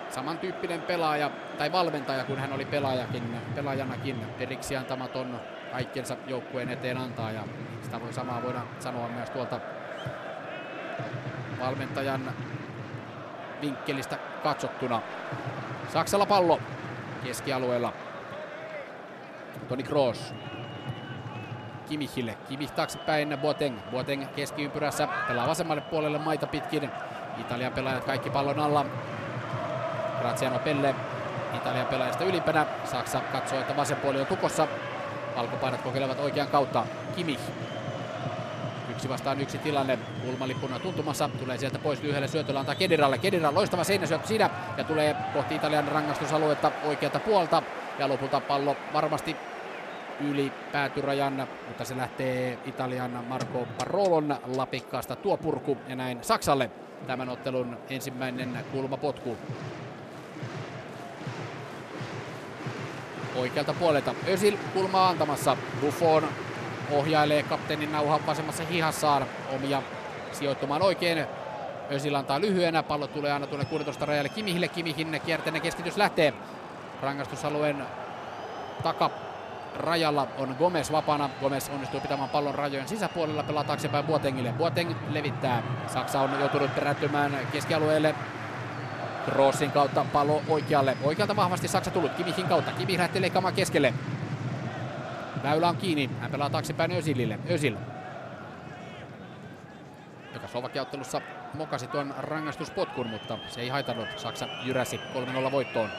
samantyyppinen 0.10 0.82
pelaaja 0.82 1.32
tai 1.58 1.72
valmentaja 1.72 2.24
kuin 2.24 2.40
hän 2.40 2.54
oli 2.54 2.66
pelaajakin, 2.66 3.24
pelaajanakin. 3.56 4.16
Periksi 4.38 4.78
antamaton 4.78 5.40
kaikkensa 5.72 6.18
joukkueen 6.28 6.70
eteen 6.70 6.98
antaa 6.98 7.32
ja 7.32 7.44
sitä 7.82 8.02
voi 8.02 8.14
samaa 8.14 8.44
voida 8.44 8.62
sanoa 8.80 9.08
myös 9.08 9.30
tuolta 9.30 9.60
valmentajan 11.60 12.34
vinkkelistä 13.62 14.18
katsottuna. 14.44 15.02
Saksalla 15.94 16.26
pallo 16.26 16.60
keskialueella. 17.24 17.94
Toni 19.70 19.84
Kroos. 19.84 20.34
Kimihille. 21.84 22.38
Kimih 22.50 22.72
taaksepäin 22.72 23.38
Boateng. 23.42 23.80
Boateng 23.92 24.28
keskiympyrässä. 24.36 25.08
Pelaa 25.28 25.48
vasemmalle 25.48 25.82
puolelle 25.82 26.18
maita 26.18 26.48
pitkin. 26.48 26.90
Italian 27.38 27.74
pelaajat 27.74 28.04
kaikki 28.04 28.30
pallon 28.30 28.60
alla. 28.60 28.86
Graziano 30.20 30.60
Pelle 30.60 30.96
Italian 31.58 31.88
pelaajista 31.88 32.24
ylimpänä. 32.24 32.66
Saksa 32.86 33.20
katsoo, 33.20 33.60
että 33.60 33.76
vasen 33.76 33.98
puoli 33.98 34.20
on 34.20 34.26
tukossa. 34.26 34.68
Valkopaidat 35.36 35.82
kokeilevat 35.82 36.20
oikean 36.20 36.48
kautta. 36.48 36.86
Kimih. 37.16 37.40
Yksi 38.90 39.10
vastaan 39.10 39.42
yksi 39.42 39.58
tilanne. 39.58 40.00
Kulmalippuna 40.26 40.80
tuntumassa. 40.80 41.30
Tulee 41.40 41.58
sieltä 41.58 41.80
pois 41.80 42.02
lyhyelle 42.02 42.28
syötöllä 42.28 42.60
antaa 42.60 42.76
Kediralle. 42.76 43.18
Kedira 43.18 43.54
loistava 43.54 43.84
seinäsyöttö 43.84 44.28
siinä. 44.28 44.50
Ja 44.78 44.84
tulee 44.84 45.16
kohti 45.34 45.56
Italian 45.56 45.88
rangaistusaluetta 45.88 46.72
oikealta 46.86 47.20
puolta. 47.20 47.64
Ja 48.00 48.10
lopulta 48.10 48.40
pallo 48.40 48.76
varmasti 48.94 49.36
yli 50.20 50.52
päätyrajan, 50.72 51.48
mutta 51.68 51.86
se 51.86 51.98
lähtee 51.98 52.58
Italian 52.66 53.26
Marco 53.30 53.68
Parolon 53.78 54.36
lapikkaasta 54.56 55.16
tuo 55.16 55.38
purku 55.38 55.78
ja 55.88 55.96
näin 55.96 56.20
Saksalle 56.22 56.72
tämän 57.08 57.30
ottelun 57.30 57.78
ensimmäinen 57.90 58.58
kulmapotku. 58.72 59.38
Oikealta 63.36 63.74
puolelta 63.74 64.16
Ösil 64.28 64.58
kulmaa 64.74 65.10
antamassa. 65.10 65.58
Buffon 65.82 66.28
ohjailee 66.92 67.44
kapteenin 67.44 67.92
nauhan 67.92 68.26
vasemmassa 68.26 68.64
hihassaan 68.64 69.26
omia 69.56 69.82
sijoittumaan 70.32 70.82
oikein. 70.82 71.26
Ösil 71.92 72.16
antaa 72.16 72.42
lyhyenä, 72.42 72.84
pallo 72.84 73.08
tulee 73.08 73.32
aina 73.32 73.48
tuonne 73.48 73.66
16 73.66 74.06
rajalle 74.06 74.30
Kimihille. 74.30 74.68
Kimihin 74.68 75.22
kierteinen 75.26 75.62
keskitys 75.62 75.98
lähtee 75.98 76.34
rangaistusalueen 77.02 77.86
taka 78.84 79.10
rajalla 79.76 80.28
on 80.38 80.56
Gomez 80.60 80.92
vapana. 80.92 81.30
Gomez 81.42 81.70
onnistuu 81.70 82.00
pitämään 82.00 82.30
pallon 82.30 82.56
rajojen 82.56 82.88
sisäpuolella, 82.88 83.44
pelaa 83.44 83.64
taaksepäin 83.64 84.06
Boatengille. 84.06 84.54
Boateng 84.54 84.92
levittää. 85.10 85.64
Saksa 85.88 86.22
on 86.22 86.40
joutunut 86.40 86.76
perättymään 86.76 87.38
keskialueelle. 87.52 88.16
Crossin 89.26 89.72
kautta 89.72 90.06
pallo 90.14 90.42
oikealle. 90.48 90.98
Oikealta 91.04 91.36
vahvasti 91.36 91.68
Saksa 91.68 91.92
tullut 91.92 92.12
Kimihin 92.12 92.48
kautta. 92.48 92.72
Kimi 92.72 92.98
lähtee 92.98 93.22
leikkaamaan 93.22 93.54
keskelle. 93.54 93.94
Väylä 95.44 95.70
on 95.70 95.78
kiinni. 95.78 96.10
Hän 96.20 96.32
pelaa 96.32 96.50
taaksepäin 96.50 96.92
Özilille. 96.92 97.40
Özil. 97.50 97.76
Joka 100.34 100.48
Slovakia-ottelussa 100.48 101.22
mokasi 101.54 101.88
tuon 101.88 102.14
rangaistuspotkun, 102.18 103.08
mutta 103.08 103.38
se 103.48 103.62
ei 103.62 103.70
haitannut. 103.70 104.20
Saksa 104.20 104.48
jyräsi 104.64 105.00
3-0 105.48 105.52
voittoon. 105.52 105.90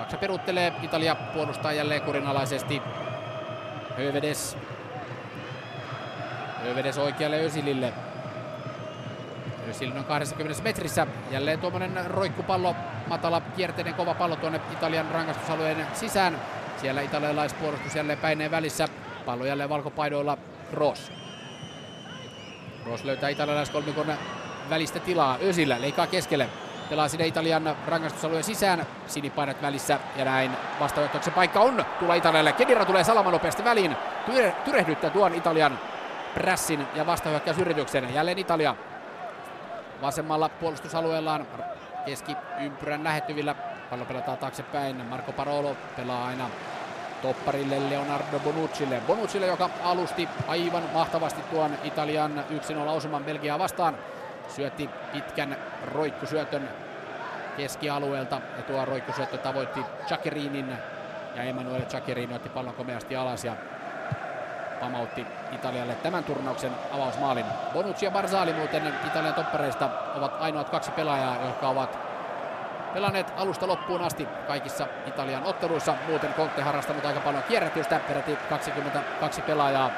Saksa 0.00 0.16
peruttelee, 0.16 0.72
Italia 0.82 1.14
puolustaa 1.14 1.72
jälleen 1.72 2.02
kurinalaisesti. 2.02 2.82
Hövedes. 3.98 4.56
Hövedes 6.64 6.98
oikealle 6.98 7.40
Ösilille. 7.40 7.92
Ösil 9.68 9.92
on 9.96 10.04
20 10.04 10.62
metrissä. 10.62 11.06
Jälleen 11.30 11.58
tuommoinen 11.58 12.06
roikkupallo, 12.06 12.76
matala 13.06 13.40
kierteinen 13.40 13.94
kova 13.94 14.14
pallo 14.14 14.36
tuonne 14.36 14.60
Italian 14.72 15.10
rangaistusalueen 15.10 15.86
sisään. 15.94 16.40
Siellä 16.80 17.00
italialaispuolustus 17.00 17.94
jälleen 17.94 18.18
päineen 18.18 18.50
välissä. 18.50 18.88
Pallo 19.26 19.44
jälleen 19.44 19.68
valkopaidoilla 19.68 20.38
Ross. 20.72 21.12
Ross 22.86 23.04
löytää 23.04 23.28
italialaiskolmikon 23.28 24.14
välistä 24.70 25.00
tilaa. 25.00 25.38
Ösillä 25.42 25.80
leikkaa 25.80 26.06
keskelle. 26.06 26.48
Pelaa 26.90 27.08
sinne 27.08 27.26
Italian 27.26 27.76
rangaistusalueen 27.86 28.44
sisään. 28.44 28.86
Sinipaidat 29.06 29.62
välissä 29.62 29.98
ja 30.16 30.24
näin 30.24 30.50
vastaanottoksen 30.80 31.32
paikka 31.32 31.60
on. 31.60 31.84
Tulee 32.00 32.16
Italialle. 32.16 32.52
Kedira 32.52 32.84
tulee 32.84 33.04
salamanopeasti 33.04 33.64
väliin. 33.64 33.96
Tyre, 34.26 34.54
tyrehdyttää 34.64 35.10
tuon 35.10 35.34
Italian 35.34 35.78
prässin 36.34 36.86
ja 36.94 37.06
vastahyökkäysyrityksen. 37.06 38.14
Jälleen 38.14 38.38
Italia 38.38 38.76
vasemmalla 40.02 40.48
puolustusalueellaan 40.48 41.46
keskiympyrän 42.06 43.04
lähettyvillä. 43.04 43.54
Pallo 43.90 44.04
pelataan 44.04 44.38
taaksepäin. 44.38 44.96
Marco 45.06 45.32
Parolo 45.32 45.76
pelaa 45.96 46.26
aina 46.26 46.50
topparille 47.22 47.90
Leonardo 47.90 48.38
Bonuccille. 48.38 49.02
Bonuccille, 49.06 49.46
joka 49.46 49.70
alusti 49.84 50.28
aivan 50.48 50.82
mahtavasti 50.92 51.42
tuon 51.42 51.70
Italian 51.84 52.44
1-0 52.86 52.88
osuman 52.88 53.24
Belgiaa 53.24 53.58
vastaan 53.58 53.96
syötti 54.50 54.90
pitkän 55.12 55.56
roikkusyötön 55.84 56.68
keskialueelta 57.56 58.40
ja 58.56 58.62
tuo 58.62 58.84
roikkusyöttö 58.84 59.38
tavoitti 59.38 59.80
Chakerinin 60.06 60.76
ja 61.34 61.42
Emanuele 61.42 61.84
Chakerini 61.84 62.34
otti 62.34 62.48
pallon 62.48 62.74
komeasti 62.74 63.16
alas 63.16 63.44
ja 63.44 63.56
pamautti 64.80 65.26
Italialle 65.52 65.94
tämän 65.94 66.24
turnauksen 66.24 66.72
avausmaalin. 66.94 67.46
Bonucci 67.72 68.04
ja 68.04 68.10
Barzali 68.10 68.52
muuten 68.52 68.94
Italian 69.06 69.34
toppareista 69.34 69.90
ovat 70.14 70.36
ainoat 70.40 70.70
kaksi 70.70 70.90
pelaajaa, 70.90 71.36
jotka 71.44 71.68
ovat 71.68 71.98
pelanneet 72.94 73.32
alusta 73.36 73.66
loppuun 73.66 74.02
asti 74.02 74.28
kaikissa 74.46 74.86
Italian 75.06 75.44
otteluissa. 75.44 75.94
Muuten 76.08 76.34
Conte 76.34 76.62
harrastanut 76.62 77.04
aika 77.04 77.20
paljon 77.20 77.42
kierrätystä, 77.42 78.00
peräti 78.08 78.38
22 78.48 79.42
pelaajaa 79.42 79.90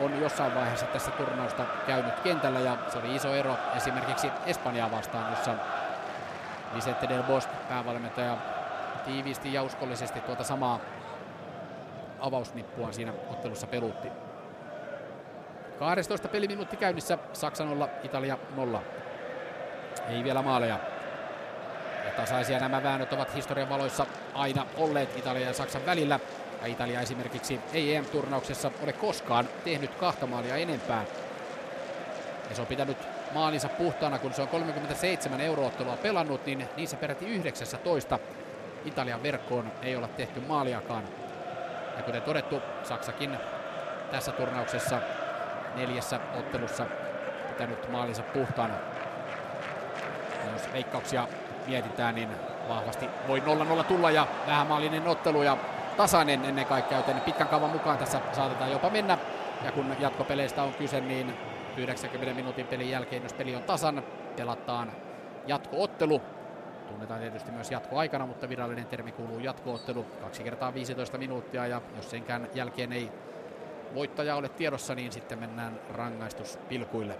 on 0.00 0.20
jossain 0.20 0.54
vaiheessa 0.54 0.86
tässä 0.86 1.10
turnausta 1.10 1.64
käynyt 1.86 2.20
kentällä 2.20 2.60
ja 2.60 2.76
se 2.88 2.98
oli 2.98 3.14
iso 3.14 3.34
ero 3.34 3.56
esimerkiksi 3.76 4.30
Espanjaa 4.46 4.90
vastaan, 4.90 5.30
jossa 5.30 5.54
Vicente 6.74 7.08
del 7.08 7.22
Bost, 7.22 7.50
päävalmentaja, 7.68 8.36
tiiviisti 9.04 9.52
ja 9.52 9.62
uskollisesti 9.62 10.20
tuota 10.20 10.44
samaa 10.44 10.80
avausnippua 12.20 12.92
siinä 12.92 13.12
ottelussa 13.30 13.66
pelutti. 13.66 14.08
12 15.78 16.28
peliminuutti 16.28 16.76
käynnissä, 16.76 17.18
Saksa 17.32 17.64
0, 17.64 17.88
Italia 18.02 18.38
0. 18.56 18.82
Ei 20.08 20.24
vielä 20.24 20.42
maaleja. 20.42 20.78
Ja 22.04 22.10
tasaisia 22.10 22.58
nämä 22.58 22.82
väännöt 22.82 23.12
ovat 23.12 23.34
historian 23.34 23.68
valoissa 23.68 24.06
aina 24.34 24.66
olleet 24.76 25.16
Italia 25.16 25.46
ja 25.46 25.52
Saksan 25.52 25.86
välillä. 25.86 26.20
Ja 26.64 26.68
Italia 26.70 27.00
esimerkiksi 27.00 27.60
ei 27.72 27.94
EM-turnauksessa 27.94 28.70
ole 28.82 28.92
koskaan 28.92 29.48
tehnyt 29.64 29.94
kahta 29.94 30.26
maalia 30.26 30.56
enempää. 30.56 31.04
Ja 32.48 32.54
se 32.54 32.60
on 32.60 32.66
pitänyt 32.66 32.96
maalinsa 33.34 33.68
puhtaana, 33.68 34.18
kun 34.18 34.34
se 34.34 34.42
on 34.42 34.48
37 34.48 35.40
euroottelua 35.40 35.96
pelannut, 35.96 36.46
niin 36.46 36.68
niissä 36.76 36.96
peräti 36.96 37.26
19 37.26 38.18
Italian 38.84 39.22
verkkoon 39.22 39.72
ei 39.82 39.96
olla 39.96 40.08
tehty 40.08 40.40
maaliakaan. 40.40 41.04
Ja 41.96 42.02
kuten 42.02 42.22
todettu, 42.22 42.62
Saksakin 42.82 43.38
tässä 44.10 44.32
turnauksessa 44.32 45.00
neljässä 45.74 46.20
ottelussa 46.38 46.86
pitänyt 47.48 47.90
maalinsa 47.90 48.22
puhtaana. 48.22 48.74
Ja 50.44 50.52
jos 50.52 50.72
veikkauksia 50.72 51.28
mietitään, 51.66 52.14
niin 52.14 52.28
vahvasti 52.68 53.08
voi 53.28 53.42
0-0 53.80 53.84
tulla 53.84 54.10
ja 54.10 54.26
vähämaalinen 54.46 55.06
ottelu 55.06 55.42
ja 55.42 55.56
tasainen 55.94 56.44
ennen 56.44 56.66
kaikkea, 56.66 56.98
joten 56.98 57.20
pitkän 57.20 57.48
kaavan 57.48 57.70
mukaan 57.70 57.98
tässä 57.98 58.20
saatetaan 58.32 58.70
jopa 58.70 58.90
mennä. 58.90 59.18
Ja 59.64 59.72
kun 59.72 59.96
jatkopeleistä 60.00 60.62
on 60.62 60.74
kyse, 60.74 61.00
niin 61.00 61.34
90 61.76 62.34
minuutin 62.34 62.66
pelin 62.66 62.90
jälkeen, 62.90 63.22
jos 63.22 63.32
peli 63.32 63.56
on 63.56 63.62
tasan, 63.62 64.02
pelataan 64.36 64.92
jatkoottelu. 65.46 66.22
Tunnetaan 66.88 67.20
tietysti 67.20 67.50
myös 67.50 67.70
jatkoaikana, 67.70 68.26
mutta 68.26 68.48
virallinen 68.48 68.86
termi 68.86 69.12
kuuluu 69.12 69.38
jatkoottelu. 69.38 70.06
Kaksi 70.20 70.42
kertaa 70.42 70.74
15 70.74 71.18
minuuttia 71.18 71.66
ja 71.66 71.82
jos 71.96 72.10
senkään 72.10 72.48
jälkeen 72.54 72.92
ei 72.92 73.12
voittaja 73.94 74.36
ole 74.36 74.48
tiedossa, 74.48 74.94
niin 74.94 75.12
sitten 75.12 75.38
mennään 75.38 75.80
rangaistuspilkuille. 75.94 77.18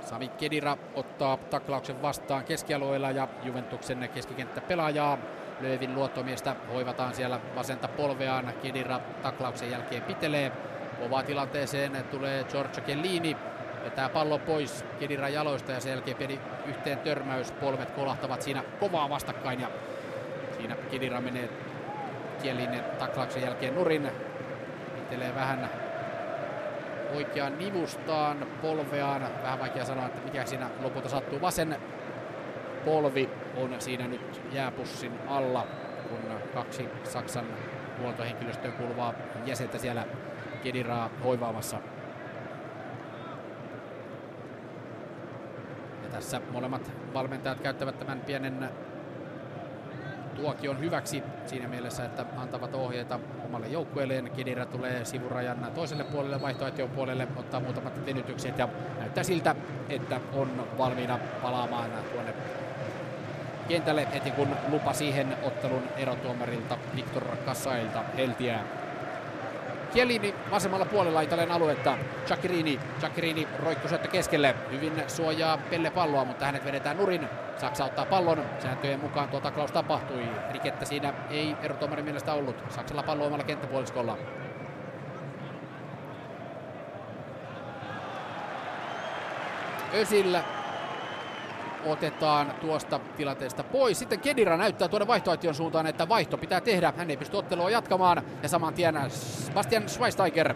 Sami 0.00 0.28
Kedira 0.28 0.76
ottaa 0.94 1.36
taklauksen 1.36 2.02
vastaan 2.02 2.44
keskialueella 2.44 3.10
ja 3.10 3.28
Juventuksen 3.42 4.10
keskikenttäpelaajaa 4.14 5.18
Löövin 5.60 5.94
luottomiestä 5.94 6.56
hoivataan 6.72 7.14
siellä 7.14 7.40
vasenta 7.54 7.88
polveaan. 7.88 8.54
Kedira 8.62 9.00
taklauksen 9.22 9.70
jälkeen 9.70 10.02
pitelee. 10.02 10.52
Kovaa 10.98 11.22
tilanteeseen 11.22 12.04
tulee 12.10 12.44
Giorgio 12.44 12.84
Kellini. 12.84 13.36
Vetää 13.84 14.08
pallo 14.08 14.38
pois 14.38 14.84
Kediran 15.00 15.32
jaloista 15.32 15.72
ja 15.72 15.80
sen 15.80 15.90
jälkeen 15.90 16.16
pieni 16.16 16.40
yhteen 16.66 16.98
törmäys. 16.98 17.52
Polvet 17.52 17.90
kolahtavat 17.90 18.42
siinä 18.42 18.62
kovaa 18.80 19.10
vastakkain 19.10 19.60
ja 19.60 19.68
siinä 20.56 20.76
Kedira 20.90 21.20
menee 21.20 21.48
Kielinen 22.42 22.84
taklauksen 22.98 23.42
jälkeen 23.42 23.74
nurin. 23.74 24.10
Pitelee 24.94 25.34
vähän 25.34 25.70
oikeaan 27.14 27.58
nivustaan, 27.58 28.46
polveaan. 28.62 29.22
Vähän 29.42 29.60
vaikea 29.60 29.84
sanoa, 29.84 30.06
että 30.06 30.20
mikä 30.24 30.44
siinä 30.44 30.70
lopulta 30.82 31.08
sattuu. 31.08 31.40
Vasen 31.40 31.76
polvi 32.86 33.28
on 33.56 33.74
siinä 33.78 34.08
nyt 34.08 34.42
jääpussin 34.52 35.12
alla, 35.28 35.66
kun 36.08 36.18
kaksi 36.54 36.88
Saksan 37.04 37.44
huoltohenkilöstöön 38.00 38.72
kuuluvaa 38.72 39.14
jäsentä 39.46 39.78
siellä 39.78 40.04
Kediraa 40.62 41.10
hoivaamassa. 41.24 41.76
Ja 46.02 46.10
tässä 46.12 46.40
molemmat 46.52 46.92
valmentajat 47.14 47.60
käyttävät 47.60 47.98
tämän 47.98 48.20
pienen 48.20 48.68
tuokion 50.36 50.80
hyväksi 50.80 51.22
siinä 51.46 51.68
mielessä, 51.68 52.04
että 52.04 52.24
antavat 52.36 52.74
ohjeita 52.74 53.20
omalle 53.44 53.68
joukkueelleen. 53.68 54.30
Kedira 54.30 54.66
tulee 54.66 55.04
sivurajan 55.04 55.72
toiselle 55.74 56.04
puolelle, 56.04 56.42
vaihtoehtojen 56.42 56.90
puolelle, 56.90 57.28
ottaa 57.36 57.60
muutamat 57.60 58.06
venytykset 58.06 58.58
ja 58.58 58.68
näyttää 58.98 59.24
siltä, 59.24 59.54
että 59.88 60.20
on 60.32 60.66
valmiina 60.78 61.18
palaamaan 61.42 61.90
tuonne 62.12 62.34
kentälle 63.68 64.06
heti 64.14 64.30
kun 64.30 64.48
lupa 64.68 64.92
siihen 64.92 65.36
ottelun 65.42 65.82
erotuomarilta 65.96 66.78
Viktor 66.96 67.22
Kassailta 67.44 68.04
heltiää. 68.16 68.64
Chiellini 69.92 70.34
vasemmalla 70.50 70.84
puolella 70.84 71.20
Italian 71.20 71.50
aluetta. 71.50 71.98
Giaccherini, 72.26 72.80
Giaccherini 73.00 73.48
roikkusyöttö 73.58 74.08
keskelle. 74.08 74.54
Hyvin 74.70 75.02
suojaa 75.06 75.58
Pelle 75.58 75.90
palloa, 75.90 76.24
mutta 76.24 76.46
hänet 76.46 76.64
vedetään 76.64 76.96
nurin. 76.96 77.28
Saksa 77.56 77.84
ottaa 77.84 78.06
pallon. 78.06 78.44
Sääntöjen 78.58 79.00
mukaan 79.00 79.28
tuo 79.28 79.40
taklaus 79.40 79.72
tapahtui. 79.72 80.28
Rikettä 80.52 80.84
siinä 80.84 81.12
ei 81.30 81.56
erotuomarin 81.62 82.04
mielestä 82.04 82.32
ollut. 82.32 82.64
Saksalla 82.70 83.02
pallo 83.02 83.26
omalla 83.26 83.44
kenttäpuoliskolla. 83.44 84.18
Ösillä 89.94 90.44
otetaan 91.86 92.54
tuosta 92.60 93.00
tilanteesta 93.16 93.64
pois. 93.64 93.98
Sitten 93.98 94.20
Kedira 94.20 94.56
näyttää 94.56 94.88
tuonne 94.88 95.06
vaihtoehtion 95.06 95.54
suuntaan, 95.54 95.86
että 95.86 96.08
vaihto 96.08 96.38
pitää 96.38 96.60
tehdä. 96.60 96.92
Hän 96.96 97.10
ei 97.10 97.16
pysty 97.16 97.36
ottelua 97.36 97.70
jatkamaan. 97.70 98.22
Ja 98.42 98.48
saman 98.48 98.74
tien 98.74 98.98
Bastian 99.54 99.88
Schweinsteiger, 99.88 100.54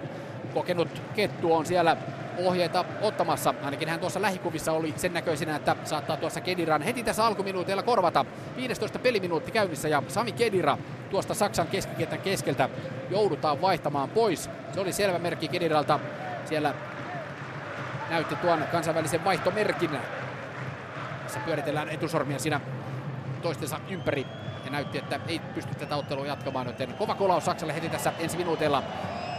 kokenut 0.54 1.02
kettu, 1.14 1.54
on 1.54 1.66
siellä 1.66 1.96
ohjeita 2.44 2.84
ottamassa. 3.02 3.54
Ainakin 3.62 3.88
hän 3.88 4.00
tuossa 4.00 4.22
lähikuvissa 4.22 4.72
oli 4.72 4.94
sen 4.96 5.12
näköisenä, 5.12 5.56
että 5.56 5.76
saattaa 5.84 6.16
tuossa 6.16 6.40
Kediran 6.40 6.82
heti 6.82 7.02
tässä 7.02 7.26
alkuminuuteilla 7.26 7.82
korvata. 7.82 8.24
15 8.56 8.98
peliminuutti 8.98 9.50
käynnissä 9.50 9.88
ja 9.88 10.02
Sami 10.08 10.32
Kedira 10.32 10.78
tuosta 11.10 11.34
Saksan 11.34 11.66
keskikentän 11.66 12.20
keskeltä 12.20 12.68
joudutaan 13.10 13.60
vaihtamaan 13.60 14.08
pois. 14.08 14.50
Se 14.72 14.80
oli 14.80 14.92
selvä 14.92 15.18
merkki 15.18 15.48
Kediralta. 15.48 16.00
Siellä 16.44 16.74
näytti 18.10 18.36
tuon 18.36 18.64
kansainvälisen 18.72 19.24
vaihtomerkin 19.24 19.90
tässä 21.30 21.46
pyöritellään 21.46 21.88
etusormia 21.88 22.38
siinä 22.38 22.60
toistensa 23.42 23.80
ympäri 23.88 24.26
ja 24.64 24.70
näytti, 24.70 24.98
että 24.98 25.20
ei 25.28 25.38
pysty 25.38 25.74
tätä 25.74 25.96
ottelua 25.96 26.26
jatkamaan, 26.26 26.66
joten 26.66 26.94
kova 26.94 27.14
kolaus 27.14 27.44
Saksalle 27.44 27.74
heti 27.74 27.88
tässä 27.88 28.12
ensi 28.18 28.36
minuuteilla 28.36 28.82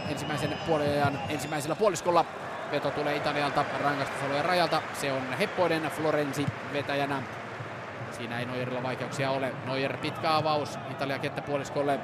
ensimmäisen 0.08 0.58
puolen 0.66 1.18
ensimmäisellä 1.28 1.76
puoliskolla. 1.76 2.24
Veto 2.70 2.90
tulee 2.90 3.16
Italialta 3.16 3.64
rangaistusalueen 3.82 4.44
rajalta. 4.44 4.82
Se 4.92 5.12
on 5.12 5.32
Heppoinen 5.38 5.82
Florenzi 5.82 6.46
vetäjänä. 6.72 7.22
Siinä 8.10 8.38
ei 8.38 8.46
Neuerilla 8.46 8.82
vaikeuksia 8.82 9.30
ole. 9.30 9.52
Neuer 9.66 9.96
pitkä 9.96 10.36
avaus 10.36 10.78
Italia 10.90 11.18
kenttäpuoliskolle. 11.18 12.00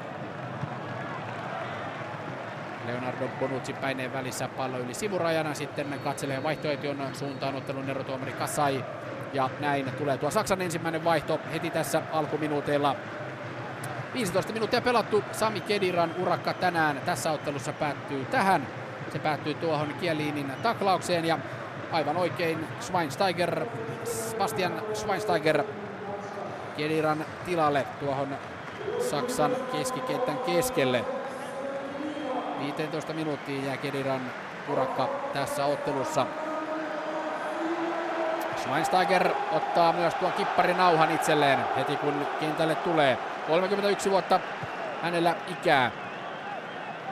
Leonardo 2.87 3.29
Bonucci 3.41 3.73
päineen 3.73 4.13
välissä 4.13 4.49
pallo 4.49 4.79
yli 4.79 4.95
sivurajana. 4.95 5.55
Sitten 5.55 6.01
katselee 6.05 6.43
vaihtoehtion 6.43 7.09
suuntaan 7.13 7.55
ottelun 7.55 7.91
erotuomari 7.91 8.33
Kasai 8.33 8.85
ja 9.33 9.51
näin 9.61 9.93
tulee 9.99 10.19
tuo 10.19 10.31
Saksan 10.31 10.63
ensimmäinen 10.63 11.05
vaihto 11.05 11.41
heti 11.53 11.71
tässä 11.71 12.03
alkuminuuteilla. 12.13 12.97
15 14.15 14.53
minuuttia 14.53 14.81
pelattu. 14.81 15.25
Sami 15.33 15.61
Kediran 15.61 16.15
urakka 16.19 16.55
tänään 16.55 17.01
tässä 17.07 17.31
ottelussa 17.31 17.73
päättyy 17.73 18.25
tähän. 18.25 18.67
Se 19.13 19.19
päättyy 19.19 19.55
tuohon 19.55 19.95
Kielinin 20.01 20.53
taklaukseen 20.63 21.25
ja 21.25 21.39
aivan 21.93 22.17
oikein 22.17 22.67
Schweinsteiger, 22.81 23.67
Bastian 24.39 24.83
Schweinsteiger 24.95 25.65
Kediran 26.77 27.25
tilalle 27.47 27.87
tuohon 28.01 28.29
Saksan 29.11 29.57
keskikentän 29.73 30.39
keskelle. 30.39 31.05
15 32.61 33.13
minuuttia 33.13 33.65
jää 33.65 33.77
Kediran 33.77 34.21
urakka 34.69 35.09
tässä 35.33 35.65
ottelussa. 35.65 36.27
Schweinsteiger 38.63 39.31
ottaa 39.53 39.93
myös 39.93 40.15
tuon 40.15 40.33
kipparinauhan 40.33 41.11
itselleen 41.11 41.59
heti 41.77 41.97
kun 41.97 42.27
kentälle 42.41 42.75
tulee. 42.75 43.19
31 43.47 44.11
vuotta 44.11 44.41
hänellä 45.03 45.37
ikää. 45.49 45.91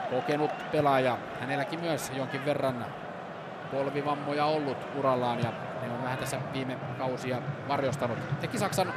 Kokenut 0.09 0.71
pelaaja. 0.71 1.17
Hänelläkin 1.41 1.79
myös 1.79 2.11
jonkin 2.15 2.45
verran 2.45 2.85
polvivammoja 3.71 4.45
ollut 4.45 4.77
urallaan 4.95 5.39
ja 5.39 5.51
ne 5.81 5.91
on 5.93 6.03
vähän 6.03 6.17
tässä 6.17 6.37
viime 6.53 6.77
kausia 6.97 7.37
varjostanut. 7.67 8.39
Teki 8.41 8.57
Saksan 8.57 8.93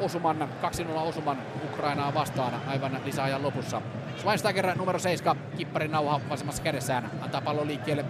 osuman, 0.00 0.48
2-0 0.62 0.98
osuman 0.98 1.38
Ukrainaa 1.72 2.14
vastaan 2.14 2.52
aivan 2.66 3.00
lisäajan 3.04 3.42
lopussa. 3.42 3.82
Schweinsteiger 4.16 4.76
numero 4.76 4.98
7, 4.98 5.36
kipparin 5.56 5.90
nauha 5.90 6.20
vasemmassa 6.28 6.62
kädessään, 6.62 7.10
antaa 7.22 7.40
pallon 7.40 7.66
liikkeelle 7.66 8.04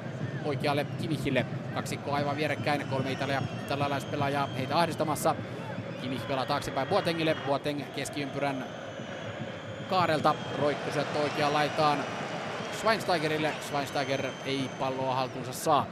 oikealle 0.44 0.86
Kimihille. 1.00 1.46
Kaksikko 1.74 2.12
aivan 2.12 2.36
vierekkäin, 2.36 2.88
kolme 2.90 3.12
italia, 3.12 3.42
italialaispelaajaa 3.64 4.46
heitä 4.46 4.78
ahdistamassa. 4.78 5.34
Kimih 6.00 6.28
pelaa 6.28 6.46
taaksepäin 6.46 6.88
Boatengille, 6.88 7.36
Boateng 7.46 7.82
keskiympyrän 7.96 8.64
kaarelta, 9.90 10.34
roikkuset 10.58 11.16
oikeaan 11.22 11.52
laitaan 11.52 11.98
Schweinsteigerille. 12.78 13.52
Schweinsteiger 13.66 14.26
ei 14.46 14.70
palloa 14.78 15.14
haltuunsa 15.14 15.52
saa. 15.52 15.86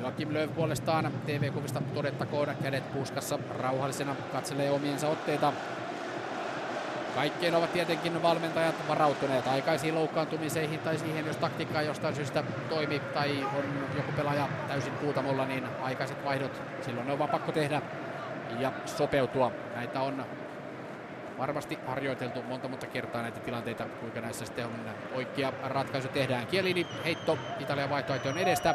Joakim 0.00 0.34
Löw 0.34 0.48
puolestaan 0.48 1.12
TV-kuvista 1.26 1.82
todettakoon 1.94 2.48
kädet 2.62 2.92
puskassa 2.92 3.38
rauhallisena 3.58 4.16
katselee 4.32 4.70
omiensa 4.70 5.08
otteita 5.08 5.52
Kaikkeen 7.18 7.54
ovat 7.54 7.72
tietenkin 7.72 8.22
valmentajat 8.22 8.74
varautuneet 8.88 9.46
aikaisiin 9.46 9.94
loukkaantumiseihin 9.94 10.80
tai 10.80 10.98
siihen, 10.98 11.26
jos 11.26 11.36
taktiikka 11.36 11.82
jostain 11.82 12.14
syystä 12.14 12.44
toimi 12.68 12.98
tai 12.98 13.46
on 13.58 13.64
joku 13.96 14.12
pelaaja 14.12 14.48
täysin 14.68 14.92
puutamolla, 14.92 15.44
niin 15.44 15.64
aikaiset 15.82 16.24
vaihdot 16.24 16.62
silloin 16.80 17.06
ne 17.06 17.12
on 17.12 17.18
vaan 17.18 17.30
pakko 17.30 17.52
tehdä 17.52 17.82
ja 18.58 18.72
sopeutua. 18.86 19.52
Näitä 19.74 20.00
on 20.00 20.24
varmasti 21.38 21.78
harjoiteltu 21.86 22.42
monta 22.42 22.68
monta 22.68 22.86
kertaa 22.86 23.22
näitä 23.22 23.40
tilanteita, 23.40 23.84
kuinka 23.84 24.20
näissä 24.20 24.46
sitten 24.46 24.66
on 24.66 24.72
oikea 25.14 25.52
ratkaisu 25.62 26.08
tehdään. 26.08 26.46
Kielini 26.46 26.86
heitto 27.04 27.38
Italian 27.60 27.90
vaihtoehtoon 27.90 28.38
edestä. 28.38 28.74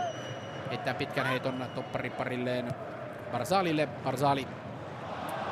Heittää 0.69 0.93
pitkän 0.93 1.25
heiton 1.25 1.65
toppariparilleen 1.75 2.67
Barzalille. 3.31 3.87
Barzali 4.03 4.47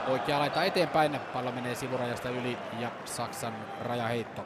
Oikea 0.08 0.40
laita 0.40 0.64
eteenpäin, 0.64 1.20
pallo 1.34 1.52
menee 1.52 1.76
sivurajasta 1.76 2.30
yli 2.30 2.58
ja 2.80 2.92
Saksan 3.06 3.54
rajaheitto. 3.82 4.46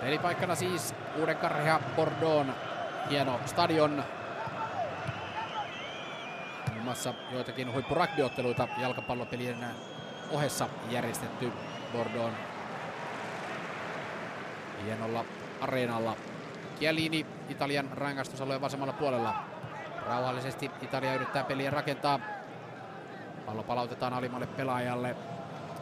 Pelipaikkana 0.00 0.54
siis 0.54 0.94
uuden 1.16 1.36
karhea 1.36 1.80
Bordeaux 1.96 2.48
hieno 3.10 3.40
stadion. 3.46 4.04
Muun 6.72 6.84
muassa 6.84 7.14
joitakin 7.32 7.72
huippurugbyotteluita 7.72 8.68
jalkapallopelien 8.80 9.66
ohessa 10.30 10.68
järjestetty 10.90 11.52
Bordeaux 11.92 12.53
hienolla 14.84 15.24
areenalla. 15.60 16.16
Chiellini 16.78 17.26
Italian 17.48 17.88
rangaistusalueen 17.92 18.60
vasemmalla 18.60 18.92
puolella. 18.92 19.34
Rauhallisesti 20.06 20.70
Italia 20.82 21.14
yrittää 21.14 21.44
peliä 21.44 21.70
rakentaa. 21.70 22.20
Pallo 23.46 23.62
palautetaan 23.62 24.12
alimmalle 24.12 24.46
pelaajalle. 24.46 25.16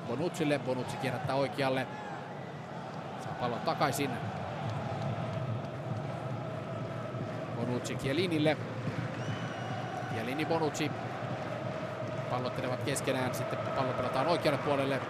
Bonucille. 0.09 0.59
Bonucci 0.59 0.97
kierrättää 0.97 1.37
oikealle. 1.37 1.87
Saa 3.25 3.35
pallon 3.35 3.61
takaisin. 3.61 4.11
Bonucci 7.57 7.97
Chielinille. 7.97 8.57
Chiellini 10.13 10.47
Bonucci. 10.47 10.91
Pallottelevat 12.31 12.83
keskenään. 12.83 13.35
Sitten 13.35 13.59
pallo 13.59 13.93
pelataan 13.93 14.27
oikealle 14.27 14.59
puolelle. 14.59 15.01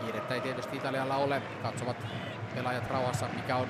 Kiirettä 0.00 0.21
ei 0.34 0.40
tietysti 0.40 0.76
Italialla 0.76 1.16
ole. 1.16 1.42
Katsovat 1.62 1.96
pelaajat 2.54 2.90
rauhassa, 2.90 3.26
mikä 3.36 3.56
on 3.56 3.68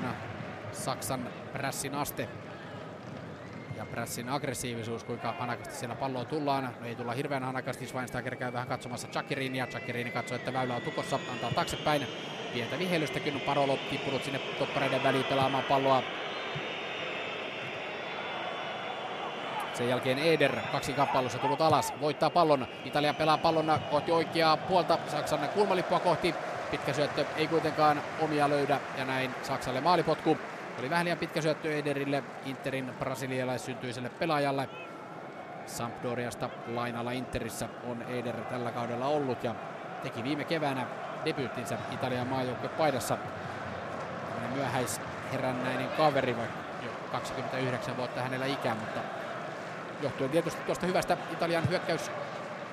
Saksan 0.72 1.28
prässin 1.52 1.94
aste 1.94 2.28
ja 3.76 3.86
prässin 3.86 4.28
aggressiivisuus, 4.28 5.04
kuinka 5.04 5.34
hanakasti 5.38 5.74
siellä 5.74 5.94
palloon 5.94 6.26
tullaan. 6.26 6.64
No 6.80 6.86
ei 6.86 6.94
tulla 6.94 7.12
hirveän 7.12 7.42
hanakasti, 7.42 7.86
Schweinsteiger 7.86 8.36
käy 8.36 8.52
vähän 8.52 8.68
katsomassa 8.68 9.08
Chakirin 9.08 9.56
ja 9.56 9.66
Chakirin 9.66 10.12
katsoo, 10.12 10.36
että 10.36 10.52
väylä 10.52 10.76
on 10.76 10.82
tukossa, 10.82 11.18
antaa 11.32 11.50
taaksepäin. 11.50 12.06
Pientä 12.52 12.78
viheilystäkin, 12.78 13.40
Parolo 13.40 13.78
tippunut 13.90 14.24
sinne 14.24 14.38
toppareiden 14.38 15.02
väliin 15.02 15.24
pelaamaan 15.24 15.64
palloa. 15.64 16.02
Sen 19.74 19.88
jälkeen 19.88 20.18
Eder 20.18 20.56
kaksi 20.72 20.92
kappailussa 20.92 21.38
tullut 21.38 21.60
alas, 21.60 21.92
voittaa 22.00 22.30
pallon. 22.30 22.66
Italia 22.84 23.14
pelaa 23.14 23.38
pallon 23.38 23.80
kohti 23.90 24.12
oikeaa 24.12 24.56
puolta, 24.56 24.98
Saksan 25.08 25.48
kulmalippua 25.48 26.00
kohti. 26.00 26.34
Pitkä 26.72 26.92
syöttö 26.92 27.24
ei 27.36 27.46
kuitenkaan 27.46 28.02
omia 28.20 28.48
löydä 28.48 28.80
ja 28.98 29.04
näin 29.04 29.34
Saksalle 29.42 29.80
maalipotku. 29.80 30.38
Oli 30.78 30.90
vähän 30.90 31.04
liian 31.04 31.18
pitkä 31.18 31.42
syöttö 31.42 31.74
Ederille, 31.74 32.24
Interin 32.46 32.94
brasilialaissyntyiselle 32.98 34.08
pelaajalle. 34.08 34.68
Sampdoriasta 35.66 36.50
lainalla 36.66 37.10
Interissä 37.10 37.68
on 37.86 38.02
Eder 38.02 38.36
tällä 38.36 38.70
kaudella 38.70 39.06
ollut 39.06 39.44
ja 39.44 39.54
teki 40.02 40.24
viime 40.24 40.44
keväänä 40.44 40.86
debyyttinsä 41.24 41.78
Italian 41.90 42.26
maajoukkuepaidassa. 42.26 43.18
myöhäisherännäinen 44.54 45.88
kaveri, 45.96 46.36
vaikka 46.36 46.58
jo 46.82 46.90
29 47.10 47.96
vuotta 47.96 48.22
hänellä 48.22 48.46
ikää, 48.46 48.74
mutta 48.74 49.00
johtuen 50.02 50.30
tietysti 50.30 50.62
tuosta 50.62 50.86
hyvästä 50.86 51.16
Italian 51.32 51.68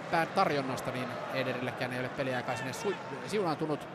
hyökkäyspään 0.10 0.36
tarjonnasta, 0.36 0.92
niin 0.92 1.08
Ederillekään 1.34 1.94
ei 1.94 2.00
ole 2.00 2.10
peliaikaa 2.10 2.56
sinne 2.56 2.72
siunaantunut. 3.28 3.88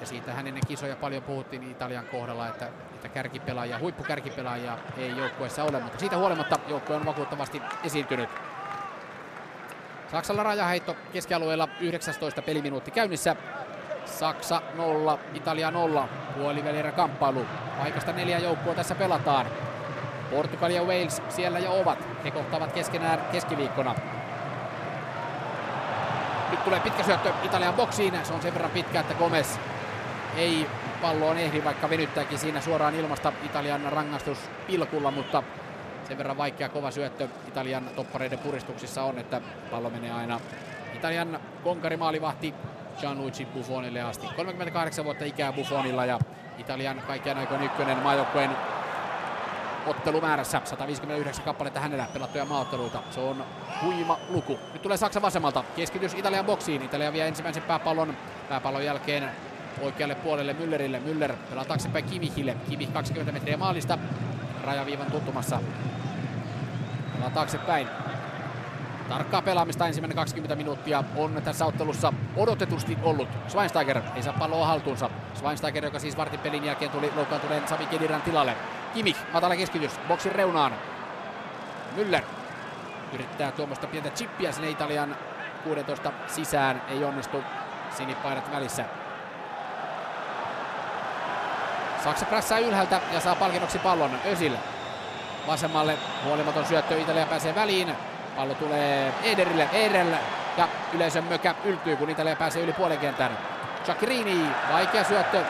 Ja 0.00 0.06
siitä 0.06 0.32
hän 0.32 0.46
ennen 0.46 0.66
kisoja 0.66 0.96
paljon 0.96 1.22
puhuttiin 1.22 1.70
Italian 1.70 2.06
kohdalla, 2.06 2.48
että, 2.48 2.66
että 2.94 3.08
kärkipelaajia, 3.08 3.78
huippukärkipelaajia 3.78 4.78
ei 4.96 5.16
joukkueessa 5.16 5.64
ole, 5.64 5.80
mutta 5.80 5.98
siitä 5.98 6.16
huolimatta 6.16 6.58
joukkue 6.68 6.96
on 6.96 7.06
vakuuttavasti 7.06 7.62
esiintynyt. 7.84 8.28
Saksalla 10.12 10.42
rajaheitto 10.42 10.96
keskialueella 11.12 11.68
19 11.80 12.42
peliminuutti 12.42 12.90
käynnissä. 12.90 13.36
Saksa 14.04 14.62
0, 14.74 15.18
Italia 15.34 15.70
0, 15.70 16.08
puolivälierä 16.36 16.92
kamppailu. 16.92 17.46
Paikasta 17.78 18.12
neljä 18.12 18.38
joukkoa 18.38 18.74
tässä 18.74 18.94
pelataan. 18.94 19.46
Portugal 20.30 20.70
ja 20.70 20.82
Wales 20.82 21.22
siellä 21.28 21.58
jo 21.58 21.80
ovat. 21.80 21.98
He 22.24 22.30
kohtaavat 22.30 22.72
keskenään 22.72 23.20
keskiviikkona. 23.32 23.94
Nyt 26.60 26.64
tulee 26.64 26.80
pitkä 26.80 27.02
syöttö 27.02 27.32
Italian 27.42 27.74
boksiin. 27.74 28.14
Se 28.22 28.32
on 28.32 28.42
sen 28.42 28.54
verran 28.54 28.70
pitkä, 28.70 29.00
että 29.00 29.14
Gomez 29.14 29.58
ei 30.36 30.66
palloon 31.02 31.38
ehdi, 31.38 31.64
vaikka 31.64 31.90
venyttääkin 31.90 32.38
siinä 32.38 32.60
suoraan 32.60 32.94
ilmasta 32.94 33.32
Italian 33.44 33.80
rangaistus 33.92 34.38
pilkulla, 34.66 35.10
mutta 35.10 35.42
sen 36.08 36.18
verran 36.18 36.36
vaikea 36.36 36.68
kova 36.68 36.90
syöttö 36.90 37.28
Italian 37.48 37.84
toppareiden 37.96 38.38
puristuksissa 38.38 39.02
on, 39.02 39.18
että 39.18 39.40
pallo 39.70 39.90
menee 39.90 40.12
aina 40.12 40.40
Italian 40.94 41.40
konkarimaalivahti 41.64 42.54
Gianluigi 43.00 43.46
Buffonille 43.46 44.00
asti. 44.00 44.26
38 44.36 45.04
vuotta 45.04 45.24
ikää 45.24 45.52
Buffonilla 45.52 46.04
ja 46.04 46.18
Italian 46.58 47.02
kaikkien 47.06 47.38
aikojen 47.38 47.62
ykkönen 47.62 47.98
maajoukkueen 47.98 48.50
ottelumäärässä. 49.86 50.60
159 50.64 51.44
kappaletta 51.44 51.80
hänellä 51.80 52.06
pelattuja 52.12 52.44
maaotteluita. 52.44 53.02
Se 53.10 53.20
on 53.20 53.44
huima 53.82 54.18
luku. 54.28 54.58
Nyt 54.72 54.82
tulee 54.82 54.96
Saksa 54.96 55.22
vasemmalta. 55.22 55.64
Keskitys 55.76 56.14
Italian 56.14 56.46
boksiin. 56.46 56.82
Italia 56.82 57.12
vie 57.12 57.28
ensimmäisen 57.28 57.62
pääpallon. 57.62 58.16
Pääpallon 58.48 58.84
jälkeen 58.84 59.30
oikealle 59.82 60.14
puolelle 60.14 60.52
Müllerille. 60.52 61.00
Müller 61.00 61.32
pelaa 61.50 61.64
taaksepäin 61.64 62.04
Kimihille. 62.04 62.56
Kimi 62.68 62.86
20 62.86 63.32
metriä 63.32 63.56
maalista. 63.56 63.98
Rajaviivan 64.64 65.10
tuntumassa. 65.10 65.60
Pelaa 67.14 67.30
taaksepäin. 67.30 67.88
Tarkkaa 69.08 69.42
pelaamista 69.42 69.86
ensimmäinen 69.86 70.16
20 70.16 70.56
minuuttia 70.56 71.04
on 71.16 71.42
tässä 71.44 71.66
ottelussa 71.66 72.12
odotetusti 72.36 72.98
ollut. 73.02 73.28
Schweinsteiger 73.48 74.00
ei 74.16 74.22
saa 74.22 74.32
palloa 74.32 74.66
haltuunsa. 74.66 75.10
Schweinsteiger, 75.34 75.84
joka 75.84 75.98
siis 75.98 76.16
vartin 76.16 76.40
pelin 76.40 76.64
jälkeen 76.64 76.90
tuli 76.90 77.12
loukkaantuneen 77.16 77.68
Sami 77.68 77.86
Kediran 77.86 78.22
tilalle. 78.22 78.56
Kimi, 78.94 79.16
matala 79.32 79.56
keskitys, 79.56 80.00
boksin 80.08 80.32
reunaan. 80.32 80.74
Müller 81.96 82.22
yrittää 83.12 83.52
tuommoista 83.52 83.86
pientä 83.86 84.10
chippiä 84.10 84.52
sinne 84.52 84.70
Italian 84.70 85.16
16 85.64 86.12
sisään. 86.26 86.82
Ei 86.88 87.04
onnistu 87.04 87.44
sinipaidat 87.96 88.52
välissä. 88.52 88.84
Saksa 92.04 92.26
prässää 92.26 92.58
ylhäältä 92.58 93.00
ja 93.12 93.20
saa 93.20 93.34
palkinnoksi 93.34 93.78
pallon 93.78 94.10
Ösil. 94.26 94.52
Vasemmalle 95.46 95.98
huolimaton 96.24 96.66
syöttö, 96.66 97.00
Italia 97.00 97.26
pääsee 97.26 97.54
väliin. 97.54 97.96
Pallo 98.36 98.54
tulee 98.54 99.12
Ederille, 99.22 99.68
Ederille 99.72 100.18
ja 100.56 100.68
yleisön 100.92 101.24
mökä 101.24 101.54
yltyy, 101.64 101.96
kun 101.96 102.10
Italia 102.10 102.36
pääsee 102.36 102.62
yli 102.62 102.72
puolen 102.72 102.98
kentän. 102.98 103.38
Giaccherini, 103.84 104.46
vaikea 104.72 105.04
syöttö, 105.04 105.44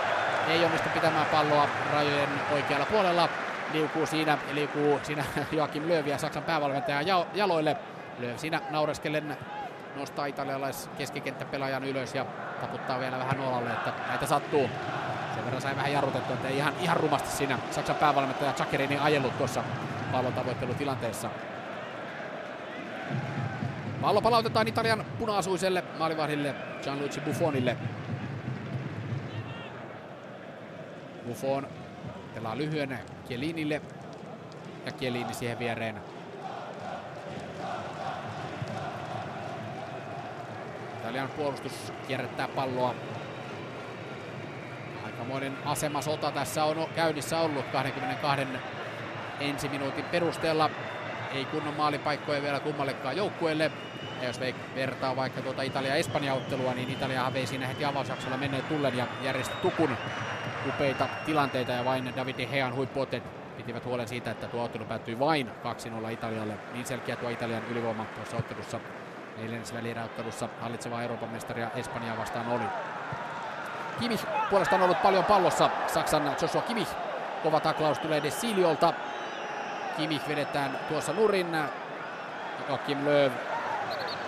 ei 0.51 0.64
onnistu 0.64 0.88
pitämään 0.88 1.26
palloa 1.26 1.68
rajojen 1.92 2.28
oikealla 2.53 2.86
puolella. 2.86 3.28
Liukuu 3.72 4.07
siinä, 4.07 4.38
liukuu 4.53 5.01
siinä 5.03 5.24
Joakim 5.53 5.88
Lööv 5.88 6.07
ja 6.07 6.18
Saksan 6.18 6.42
päävalmentaja 6.42 7.24
jaloille. 7.34 7.76
Lööv 8.18 8.36
siinä 8.36 8.61
naureskellen 8.70 9.36
nostaa 9.96 10.26
italialais 10.26 10.90
keskikenttäpelaajan 10.98 11.84
ylös 11.84 12.14
ja 12.14 12.26
taputtaa 12.61 13.01
vielä 13.01 13.18
vähän 13.18 13.36
nuolalle, 13.36 13.70
että 13.70 13.92
näitä 14.09 14.26
sattuu. 14.26 14.70
Sen 15.34 15.44
verran 15.44 15.62
sai 15.62 15.76
vähän 15.76 15.92
jarrutettua, 15.92 16.34
että 16.34 16.48
ei 16.48 16.57
ihan, 16.57 16.74
ihan 16.80 16.96
rumasti 16.96 17.36
siinä 17.36 17.59
Saksan 17.70 17.96
päävalmentaja 17.96 18.53
Chakerini 18.53 18.98
ajellut 18.98 19.38
tuossa 19.38 19.64
pallon 20.12 20.32
tavoittelutilanteessa. 20.32 21.30
Pallo 24.01 24.20
palautetaan 24.20 24.68
Italian 24.68 25.05
punaasuiselle 25.18 25.84
maalivahdille 25.98 26.55
Gianluigi 26.82 27.20
Buffonille. 27.20 27.76
Buffon 31.27 31.68
pelaa 32.35 32.59
lyhyen 32.59 32.99
Kielinille 33.29 33.83
ja 34.87 34.93
Kielini 34.93 35.35
siihen 35.35 35.59
viereen. 35.59 36.01
Italian 41.01 41.29
puolustus 41.29 41.93
kierrättää 42.07 42.49
palloa 42.49 42.95
Aikamoinen 45.21 45.57
asemasota 45.64 46.31
tässä 46.31 46.64
on 46.64 46.87
käynnissä 46.97 47.41
ollut 47.41 47.64
22 47.73 48.47
ensi 49.41 49.68
minuutin 49.68 50.05
perusteella. 50.05 50.71
Ei 51.35 51.45
kunnon 51.45 51.75
maalipaikkoja 51.75 52.43
vielä 52.43 52.61
kummallekaan 52.61 53.16
joukkueelle. 53.16 53.71
Ja 54.21 54.27
jos 54.27 54.41
vertaa 54.75 55.16
vaikka 55.16 55.41
tuota 55.41 55.62
Italia-Espanja-ottelua, 55.62 56.75
niin 56.75 56.91
Italiahan 56.91 57.35
vei 57.35 57.47
siinä 57.47 57.66
heti 57.66 57.85
avausjaksolla 57.85 58.37
menneen 58.37 58.64
tullen 58.64 58.97
ja 58.97 59.07
järjesti 59.23 59.55
tukun 59.62 59.97
upeita 60.68 61.08
tilanteita 61.26 61.72
ja 61.72 61.84
vain 61.84 62.12
David 62.16 62.38
De 62.38 62.46
Gean 62.46 62.74
huippuotet 62.74 63.22
pitivät 63.56 63.84
huolen 63.84 64.08
siitä, 64.08 64.30
että 64.30 64.46
tuo 64.46 64.64
ottelu 64.64 64.84
päättyi 64.84 65.18
vain 65.18 65.50
2-0 66.06 66.11
Italialle. 66.11 66.54
Niin 66.72 66.86
selkeä 66.86 67.16
tuo 67.16 67.28
Italian 67.28 67.62
ylivoima 67.70 68.04
tuossa 68.04 68.36
ottelussa 68.36 68.80
neljännesvälierä-ottelussa 69.38 70.48
hallitseva 70.61 71.02
Euroopan 71.02 71.28
mestaria 71.28 71.70
Espanjaa 71.76 72.18
vastaan 72.18 72.48
oli. 72.48 72.64
Kimich 74.00 74.26
puolestaan 74.50 74.82
ollut 74.82 75.02
paljon 75.02 75.24
pallossa. 75.24 75.70
Saksan 75.86 76.36
Joshua 76.42 76.62
Kimich. 76.62 76.90
Kova 77.42 77.61
taklaus 77.61 77.98
tulee 77.98 78.22
Desiliolta. 78.22 78.92
Kimich 79.96 80.28
vedetään 80.28 80.78
tuossa 80.88 81.12
nurin. 81.12 81.56
Joakim 82.68 83.04
Lööv 83.04 83.32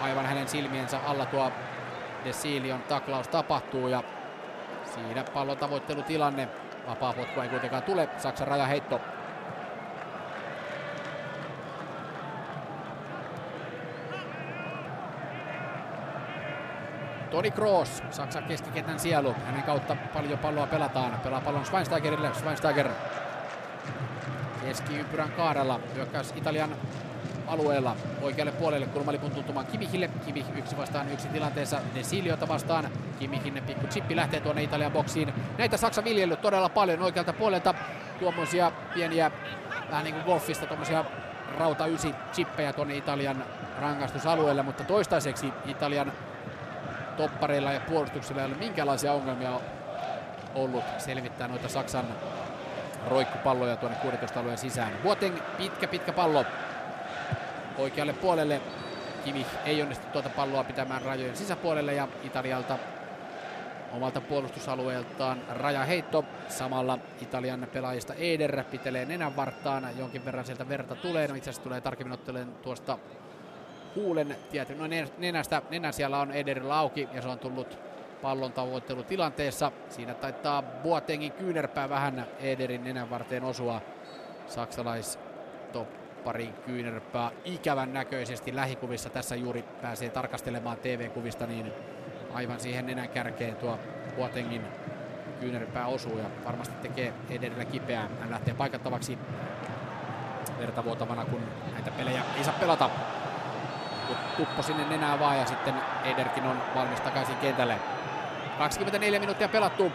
aivan 0.00 0.26
hänen 0.26 0.48
silmiensä 0.48 0.98
alla 1.06 1.26
tuo 1.26 1.52
Desilion 2.24 2.82
taklaus 2.82 3.28
tapahtuu 3.28 3.88
ja 3.88 4.02
Siinä 4.94 5.24
pallon 5.24 5.58
tavoittelutilanne. 5.58 6.48
Vapaa 6.86 7.12
potku 7.12 7.40
ei 7.40 7.48
kuitenkaan 7.48 7.82
tule. 7.82 8.08
Saksan 8.18 8.48
rajaheitto. 8.48 9.00
Toni 17.30 17.50
Kroos, 17.50 18.02
Saksan 18.10 18.44
keskikentän 18.44 18.98
sielu. 18.98 19.34
Hänen 19.46 19.62
kautta 19.62 19.96
paljon 20.14 20.38
palloa 20.38 20.66
pelataan. 20.66 21.20
Pelaa 21.20 21.40
pallon 21.40 21.66
Schweinsteigerille. 21.66 22.34
Schweinsteiger 22.34 22.88
keskiympyrän 24.66 25.32
kaarella. 25.32 25.80
Hyökkäys 25.94 26.32
Italian 26.36 26.70
alueella 27.46 27.96
oikealle 28.22 28.52
puolelle 28.52 28.86
kulmalipun 28.86 29.30
tuntumaan 29.30 29.66
Kimihille. 29.66 30.10
Kimi 30.26 30.46
yksi 30.56 30.76
vastaan 30.76 31.12
yksi 31.12 31.28
tilanteessa 31.28 31.80
Desiliota 31.94 32.48
vastaan. 32.48 32.88
Kimihin 33.18 33.62
pikku 33.66 33.86
chippi 33.86 34.16
lähtee 34.16 34.40
tuonne 34.40 34.62
Italian 34.62 34.92
boksiin. 34.92 35.34
Näitä 35.58 35.76
Saksa 35.76 36.04
viljellyt 36.04 36.40
todella 36.40 36.68
paljon 36.68 37.02
oikealta 37.02 37.32
puolelta. 37.32 37.74
Tuommoisia 38.18 38.72
pieniä, 38.94 39.30
vähän 39.90 40.04
niin 40.04 40.14
kuin 40.14 40.24
golfista, 40.24 40.66
tuommoisia 40.66 41.04
rauta 41.58 41.86
ysi 41.86 42.14
chippejä 42.32 42.72
tuonne 42.72 42.96
Italian 42.96 43.44
rangaistusalueelle, 43.80 44.62
mutta 44.62 44.84
toistaiseksi 44.84 45.52
Italian 45.66 46.12
toppareilla 47.16 47.72
ja 47.72 47.80
puolustuksilla 47.80 48.40
ei 48.40 48.46
ole 48.46 48.56
minkäänlaisia 48.56 49.12
ongelmia 49.12 49.60
ollut 50.54 50.84
selvittää 50.98 51.48
noita 51.48 51.68
Saksan 51.68 52.04
roikkupalloja 53.06 53.76
tuonne 53.76 53.98
16 53.98 54.40
alueen 54.40 54.58
sisään. 54.58 54.92
Boateng 55.02 55.36
pitkä 55.58 55.88
pitkä 55.88 56.12
pallo 56.12 56.44
oikealle 57.78 58.12
puolelle. 58.12 58.60
Kimi 59.24 59.46
ei 59.64 59.82
onnistu 59.82 60.06
tuota 60.12 60.28
palloa 60.28 60.64
pitämään 60.64 61.02
rajojen 61.02 61.36
sisäpuolelle 61.36 61.94
ja 61.94 62.08
Italialta 62.24 62.78
omalta 63.92 64.20
puolustusalueeltaan 64.20 65.42
rajaheitto. 65.48 66.24
Samalla 66.48 66.98
Italian 67.20 67.68
pelaajista 67.72 68.14
Eder 68.14 68.64
pitelee 68.64 69.04
nenän 69.04 69.36
vartaan. 69.36 69.88
Jonkin 69.98 70.24
verran 70.24 70.44
sieltä 70.44 70.68
verta 70.68 70.94
tulee. 70.94 71.28
No 71.28 71.34
itse 71.34 71.50
asiassa 71.50 71.62
tulee 71.62 71.80
tarkemmin 71.80 72.12
ottelen 72.12 72.52
tuosta 72.62 72.98
huulen 73.94 74.36
tietyn. 74.50 74.78
No 74.78 74.84
nenästä, 75.18 75.62
nenän 75.70 75.92
siellä 75.92 76.18
on 76.18 76.32
Ederillä 76.32 76.78
auki 76.78 77.08
ja 77.12 77.22
se 77.22 77.28
on 77.28 77.38
tullut 77.38 77.78
pallon 78.22 78.52
tavoittelutilanteessa. 78.52 79.72
Siinä 79.88 80.14
taitaa 80.14 80.62
Boatengin 80.62 81.32
kyynärpää 81.32 81.88
vähän 81.88 82.26
Ederin 82.40 82.84
nenän 82.84 83.10
varteen 83.10 83.44
osua. 83.44 83.80
Saksalais 84.46 85.18
parin 86.24 86.52
kyynärpää 86.52 87.30
ikävän 87.44 87.92
näköisesti 87.92 88.56
lähikuvissa. 88.56 89.10
Tässä 89.10 89.36
juuri 89.36 89.62
pääsee 89.82 90.10
tarkastelemaan 90.10 90.76
TV-kuvista, 90.76 91.46
niin 91.46 91.72
aivan 92.34 92.60
siihen 92.60 92.86
nenän 92.86 93.08
kärkeen 93.08 93.56
tuo 93.56 93.78
Boatengin 94.16 94.62
kyynärpää 95.40 95.86
osuu 95.86 96.18
ja 96.18 96.24
varmasti 96.44 96.74
tekee 96.82 97.12
Ederillä 97.30 97.64
kipeää. 97.64 98.08
Hän 98.20 98.30
lähtee 98.30 98.54
paikattavaksi 98.54 99.18
verta 100.58 100.84
vuotavana, 100.84 101.24
kun 101.24 101.40
näitä 101.72 101.90
pelejä 101.90 102.22
ei 102.38 102.44
saa 102.44 102.54
pelata. 102.60 102.90
Tuppo 104.36 104.62
sinne 104.62 104.84
nenää 104.84 105.18
vaan 105.18 105.38
ja 105.38 105.46
sitten 105.46 105.74
Ederkin 106.04 106.44
on 106.44 106.62
valmis 106.74 107.00
takaisin 107.00 107.36
kentälle. 107.36 107.76
24 108.58 109.20
minuuttia 109.20 109.48
pelattu. 109.48 109.92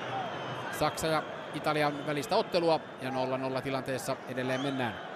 Saksa 0.80 1.08
ja 1.08 1.24
Italian 1.54 2.08
välistä 2.08 2.36
ottelua 2.36 2.80
ja 3.02 3.10
0-0 3.10 3.62
tilanteessa 3.62 4.16
edelleen 4.30 4.62
mennään. 4.62 5.07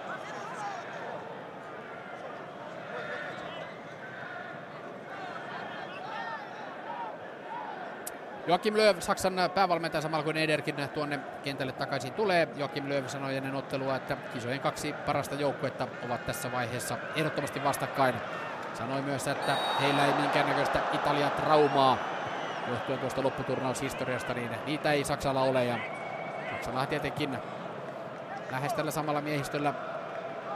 Joakim 8.46 8.76
Löw, 8.76 8.96
Saksan 9.00 9.34
päävalmentaja 9.54 10.00
samalla 10.00 10.24
kuin 10.24 10.36
Ederkin 10.36 10.88
tuonne 10.94 11.20
kentälle 11.44 11.72
takaisin 11.72 12.12
tulee. 12.12 12.48
Joakim 12.56 12.88
Löw 12.88 13.06
sanoi 13.06 13.36
ennen 13.36 13.54
ottelua, 13.54 13.96
että 13.96 14.16
kisojen 14.34 14.60
kaksi 14.60 14.92
parasta 14.92 15.34
joukkuetta 15.34 15.88
ovat 16.06 16.26
tässä 16.26 16.52
vaiheessa 16.52 16.96
ehdottomasti 17.16 17.64
vastakkain. 17.64 18.14
Sanoi 18.74 19.02
myös, 19.02 19.28
että 19.28 19.56
heillä 19.80 20.06
ei 20.06 20.12
minkäännäköistä 20.12 20.80
Italia-traumaa 20.92 21.98
johtuen 22.68 22.98
tuosta 22.98 23.22
lopputurnaushistoriasta, 23.22 24.34
niin 24.34 24.50
niitä 24.66 24.92
ei 24.92 25.04
Saksalla 25.04 25.42
ole. 25.42 25.64
Ja 25.64 25.78
Saksalla 26.50 26.86
tietenkin 26.86 27.38
lähes 28.50 28.72
tällä 28.72 28.90
samalla 28.90 29.20
miehistöllä 29.20 29.74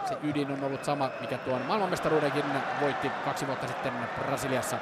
se 0.08 0.16
ydin 0.22 0.50
on 0.50 0.64
ollut 0.64 0.84
sama, 0.84 1.10
mikä 1.20 1.38
tuon 1.38 1.62
maailmanmestaruudenkin 1.62 2.44
voitti 2.80 3.10
kaksi 3.24 3.46
vuotta 3.46 3.66
sitten 3.66 3.92
Brasiliassa. 4.18 4.76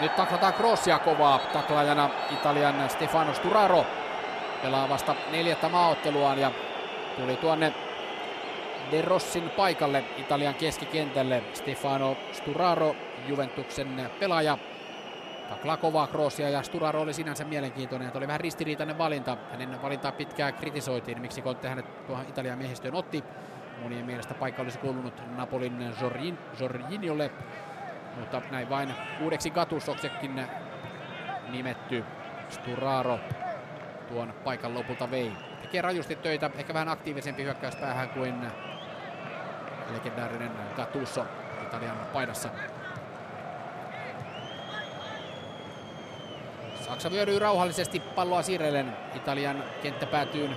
Nyt 0.00 0.16
taklataan 0.16 0.54
Crossia 0.54 0.98
kovaa 0.98 1.38
taklaajana 1.38 2.10
Italian 2.30 2.90
Stefano 2.90 3.34
Sturaro. 3.34 3.86
Pelaa 4.62 4.88
vasta 4.88 5.14
neljättä 5.30 5.68
maaotteluaan 5.68 6.38
ja 6.38 6.50
tuli 7.16 7.36
tuonne 7.36 7.72
De 8.90 9.02
Rossin 9.02 9.50
paikalle 9.50 10.04
Italian 10.16 10.54
keskikentälle. 10.54 11.42
Stefano 11.52 12.16
Sturaro, 12.32 12.96
Juventuksen 13.26 14.10
pelaaja. 14.20 14.58
Taklaa 15.48 15.76
kovaa 15.76 16.06
Crossia 16.06 16.50
ja 16.50 16.62
Sturaro 16.62 17.00
oli 17.00 17.12
sinänsä 17.12 17.44
mielenkiintoinen. 17.44 18.06
Että 18.06 18.18
oli 18.18 18.26
vähän 18.26 18.40
ristiriitainen 18.40 18.98
valinta. 18.98 19.36
Hänen 19.50 19.82
valintaa 19.82 20.12
pitkään 20.12 20.54
kritisoitiin, 20.54 21.20
miksi 21.20 21.42
Conte 21.42 21.68
hänet 21.68 22.06
tuohon 22.06 22.26
Italian 22.28 22.58
miehistöön 22.58 22.94
otti. 22.94 23.24
Monien 23.82 24.06
mielestä 24.06 24.34
paikka 24.34 24.62
olisi 24.62 24.78
kuulunut 24.78 25.22
Napolin 25.36 25.94
Jorgin, 26.00 26.38
Jorginholle 26.60 27.30
mutta 28.16 28.42
näin 28.50 28.70
vain 28.70 28.94
uudeksi 29.20 29.50
Gatusoksekin 29.50 30.46
nimetty 31.48 32.04
Sturaro 32.48 33.20
tuon 34.08 34.34
paikan 34.44 34.74
lopulta 34.74 35.10
vei. 35.10 35.32
Tekee 35.62 35.82
rajusti 35.82 36.16
töitä, 36.16 36.50
ehkä 36.58 36.74
vähän 36.74 36.88
aktiivisempi 36.88 37.42
hyökkäyspäähän 37.42 38.08
kuin 38.08 38.46
legendaarinen 39.92 40.50
Gattuso 40.76 41.26
Italian 41.62 41.96
paidassa. 42.12 42.48
Saksa 46.86 47.10
vyöryy 47.10 47.38
rauhallisesti 47.38 48.00
palloa 48.00 48.42
siirrellen 48.42 48.96
Italian 49.14 49.64
kenttäpäätyyn. 49.82 50.56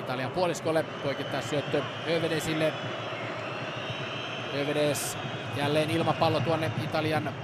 Italian 0.00 0.30
puoliskolle 0.30 0.84
poikittaa 1.02 1.42
syöttö 1.42 1.82
Övedesille. 2.08 2.72
Övedes 4.54 5.18
Jälleen 5.56 5.90
ilmapallo 5.90 6.40
tuonne 6.40 6.72
Italian 6.84 7.34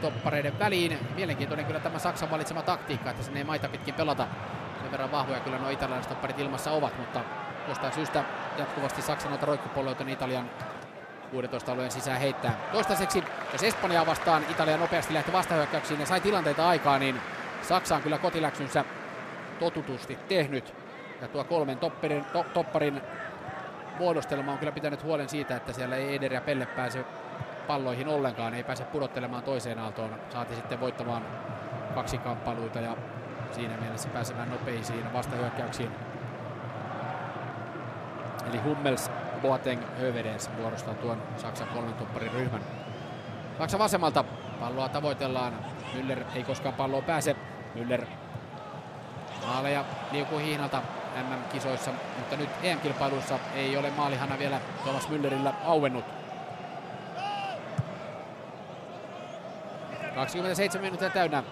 toppareiden 0.00 0.58
väliin. 0.58 0.98
Mielenkiintoinen 1.14 1.66
kyllä 1.66 1.80
tämä 1.80 1.98
Saksan 1.98 2.30
valitsema 2.30 2.62
taktiikka, 2.62 3.10
että 3.10 3.22
sinne 3.22 3.40
ei 3.40 3.44
maita 3.44 3.68
pitkin 3.68 3.94
pelata. 3.94 4.26
Sen 4.82 4.90
verran 4.90 5.12
vahvoja 5.12 5.40
kyllä 5.40 5.58
nuo 5.58 5.70
italialaiset 5.70 6.08
topparit 6.08 6.38
ilmassa 6.38 6.70
ovat, 6.70 6.98
mutta 6.98 7.20
jostain 7.68 7.92
syystä 7.92 8.24
jatkuvasti 8.58 9.02
Saksan 9.02 9.30
noita 9.30 9.46
roikkupolloita 9.46 10.04
Italian 10.08 10.50
16 11.30 11.72
alueen 11.72 11.90
sisään 11.90 12.20
heittää. 12.20 12.52
Toistaiseksi, 12.72 13.24
jos 13.52 13.62
Espanjaa 13.62 14.06
vastaan 14.06 14.44
Italia 14.50 14.76
nopeasti 14.76 15.14
lähti 15.14 15.32
vastahyökkäyksiin 15.32 16.00
ja 16.00 16.06
sai 16.06 16.20
tilanteita 16.20 16.68
aikaa, 16.68 16.98
niin 16.98 17.20
Saksa 17.62 17.96
on 17.96 18.02
kyllä 18.02 18.18
kotiläksynsä 18.18 18.84
totutusti 19.60 20.18
tehnyt. 20.28 20.74
Ja 21.20 21.28
tuo 21.28 21.44
kolmen 21.44 21.78
topparin, 21.78 22.24
to, 22.24 22.46
topparin 22.54 23.00
muodostelma 23.98 24.52
on 24.52 24.58
kyllä 24.58 24.72
pitänyt 24.72 25.02
huolen 25.02 25.28
siitä, 25.28 25.56
että 25.56 25.72
siellä 25.72 25.96
ei 25.96 26.16
Eder 26.16 26.32
ja 26.32 26.40
Pelle 26.40 26.66
pääse 26.66 27.04
palloihin 27.66 28.08
ollenkaan, 28.08 28.54
ei 28.54 28.64
pääse 28.64 28.84
pudottelemaan 28.84 29.42
toiseen 29.42 29.78
aaltoon. 29.78 30.14
Saati 30.32 30.54
sitten 30.54 30.80
voittamaan 30.80 31.22
kaksikamppailuita 31.94 32.80
ja 32.80 32.96
siinä 33.50 33.76
mielessä 33.76 34.08
pääsemään 34.08 34.50
nopeisiin 34.50 35.12
vastahyökkäyksiin. 35.12 35.90
Eli 38.50 38.58
Hummels, 38.58 39.10
Boateng, 39.42 39.82
Hövedens 39.98 40.50
muodostaa 40.58 40.94
tuon 40.94 41.22
Saksan 41.36 41.68
kolmen 41.68 41.94
tupparin 41.94 42.32
ryhmän. 42.32 42.62
Saksa 43.58 43.78
vasemmalta 43.78 44.24
palloa 44.60 44.88
tavoitellaan. 44.88 45.52
Müller 45.94 46.24
ei 46.34 46.44
koskaan 46.44 46.74
palloon 46.74 47.04
pääse. 47.04 47.36
Müller 47.74 48.04
maaleja 49.46 49.84
liukuu 50.12 50.38
hihnalta 50.38 50.82
MM-kisoissa, 51.16 51.90
mutta 52.18 52.36
nyt 52.36 52.50
EM-kilpailuissa 52.62 53.38
ei 53.54 53.76
ole 53.76 53.90
maalihana 53.90 54.38
vielä 54.38 54.60
Thomas 54.82 55.08
Müllerillä 55.08 55.52
auennut. 55.64 56.04
27 60.20 60.84
minuuttia 60.84 61.10
täynnä. 61.10 61.42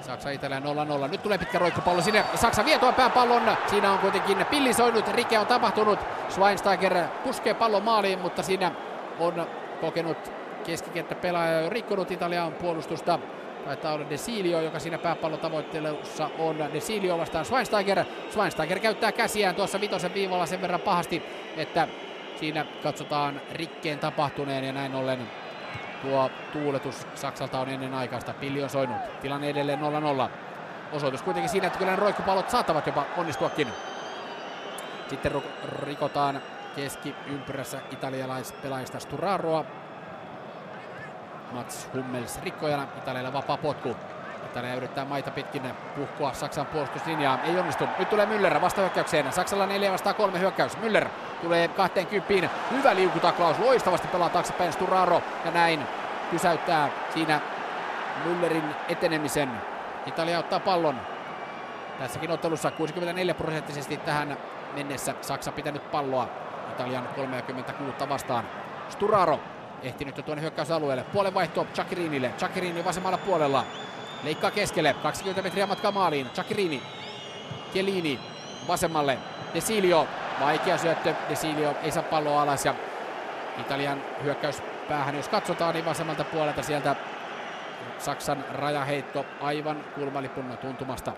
Saksa 0.00 0.30
Italia 0.30 0.60
0-0. 0.60 1.08
Nyt 1.10 1.22
tulee 1.22 1.38
pitkä 1.38 1.58
roikkupallo 1.58 2.02
sinne. 2.02 2.24
Saksa 2.34 2.64
vie 2.64 2.78
tuon 2.78 2.94
pääpallon. 2.94 3.42
Siinä 3.66 3.92
on 3.92 3.98
kuitenkin 3.98 4.46
pillisoinut. 4.50 5.08
Rike 5.08 5.38
on 5.38 5.46
tapahtunut. 5.46 5.98
Schweinsteiger 6.28 7.04
puskee 7.24 7.54
pallon 7.54 7.82
maaliin, 7.82 8.18
mutta 8.18 8.42
siinä 8.42 8.72
on 9.18 9.46
kokenut 9.80 10.32
keskikenttä 10.64 11.14
pelaaja 11.14 11.60
jo 11.60 11.70
rikkonut 11.70 12.10
Italian 12.10 12.52
puolustusta. 12.52 13.18
Taitaa 13.64 13.92
olla 13.92 14.10
Desilio, 14.10 14.60
joka 14.60 14.78
siinä 14.78 14.98
pääpallon 14.98 15.40
tavoittelussa 15.40 16.30
on. 16.38 16.58
Desilio 16.72 17.18
vastaan 17.18 17.44
Schweinsteiger. 17.44 18.04
Schweinsteiger 18.30 18.78
käyttää 18.78 19.12
käsiään 19.12 19.54
tuossa 19.54 19.80
vitosen 19.80 20.14
viivalla 20.14 20.46
sen 20.46 20.62
verran 20.62 20.80
pahasti, 20.80 21.22
että 21.56 21.88
siinä 22.40 22.66
katsotaan 22.82 23.40
rikkeen 23.52 23.98
tapahtuneen 23.98 24.64
ja 24.64 24.72
näin 24.72 24.94
ollen 24.94 25.18
Tuo 26.02 26.30
tuuletus 26.52 27.06
Saksalta 27.14 27.60
on 27.60 27.68
ennen 27.68 27.94
aikaista. 27.94 28.34
Pilli 28.34 28.62
on 28.62 28.70
soinut. 28.70 29.20
Tilanne 29.20 29.48
edelleen 29.48 29.78
0-0. 29.80 30.30
osoitus 30.92 31.22
kuitenkin 31.22 31.50
siinä, 31.50 31.66
että 31.66 31.78
kyllä 31.78 31.96
roikkupallot 31.96 32.50
saattavat 32.50 32.86
jopa 32.86 33.04
onnistuakin. 33.16 33.68
Sitten 35.08 35.32
rikotaan 35.82 36.42
keskiympyrässä 36.76 37.80
italialaispelaajista 37.92 39.00
Sturaroa. 39.00 39.64
Mats 41.52 41.88
Hummels 41.94 42.42
rikkojana, 42.42 42.86
Italialla 42.98 43.32
vapaa 43.32 43.56
potku. 43.56 43.96
Italia 44.50 44.74
yrittää 44.74 45.04
maita 45.04 45.30
pitkin 45.30 45.62
puhkoa 45.96 46.32
Saksan 46.32 46.66
puolustuslinjaa. 46.66 47.38
Ei 47.44 47.58
onnistu. 47.58 47.88
Nyt 47.98 48.10
tulee 48.10 48.26
Müller 48.26 48.60
vastahyökkäykseen. 48.60 49.32
Saksalla 49.32 49.66
4 49.66 49.92
vastaan 49.92 50.16
3 50.16 50.38
hyökkäys. 50.38 50.78
Müller 50.78 51.08
tulee 51.42 51.68
20. 51.68 52.48
Hyvä 52.70 52.94
liukutaklaus. 52.94 53.58
Loistavasti 53.58 54.08
pelaa 54.08 54.28
taaksepäin 54.28 54.72
Sturaro. 54.72 55.22
Ja 55.44 55.50
näin 55.50 55.80
pysäyttää 56.30 56.88
siinä 57.14 57.40
Müllerin 58.24 58.74
etenemisen. 58.88 59.50
Italia 60.06 60.38
ottaa 60.38 60.60
pallon. 60.60 61.00
Tässäkin 61.98 62.30
ottelussa 62.30 62.70
64 62.70 63.34
prosenttisesti 63.34 63.96
tähän 63.96 64.36
mennessä 64.74 65.14
Saksa 65.20 65.52
pitänyt 65.52 65.90
palloa 65.90 66.28
Italian 66.72 67.08
36 67.16 68.08
vastaan. 68.08 68.44
Sturaro 68.88 69.40
ehtinyt 69.82 70.16
jo 70.16 70.22
tuonne 70.22 70.42
hyökkäysalueelle. 70.42 71.04
Puolen 71.12 71.34
vaihto 71.34 71.66
Chakirinille. 71.74 72.32
Chakirini 72.38 72.84
vasemmalla 72.84 73.18
puolella. 73.18 73.64
Leikkaa 74.22 74.50
keskelle. 74.50 74.94
20 74.94 75.42
metriä 75.42 75.66
matkaa 75.66 75.92
maaliin. 75.92 76.30
Chakirini. 76.30 76.82
Chiellini 77.72 78.20
vasemmalle. 78.68 79.18
Desilio. 79.54 80.08
Vaikea 80.40 80.78
syöttö. 80.78 81.14
Desilio 81.28 81.74
ei 81.82 81.90
saa 81.90 82.02
palloa 82.02 82.42
alas 82.42 82.64
ja 82.64 82.74
Italian 83.60 84.02
hyökkäys 84.22 84.62
päähän. 84.88 85.16
Jos 85.16 85.28
katsotaan, 85.28 85.74
niin 85.74 85.84
vasemmalta 85.84 86.24
puolelta 86.24 86.62
sieltä 86.62 86.96
Saksan 87.98 88.44
rajaheitto 88.52 89.26
aivan 89.40 89.84
kulmalipun 89.94 90.58
tuntumasta. 90.60 91.12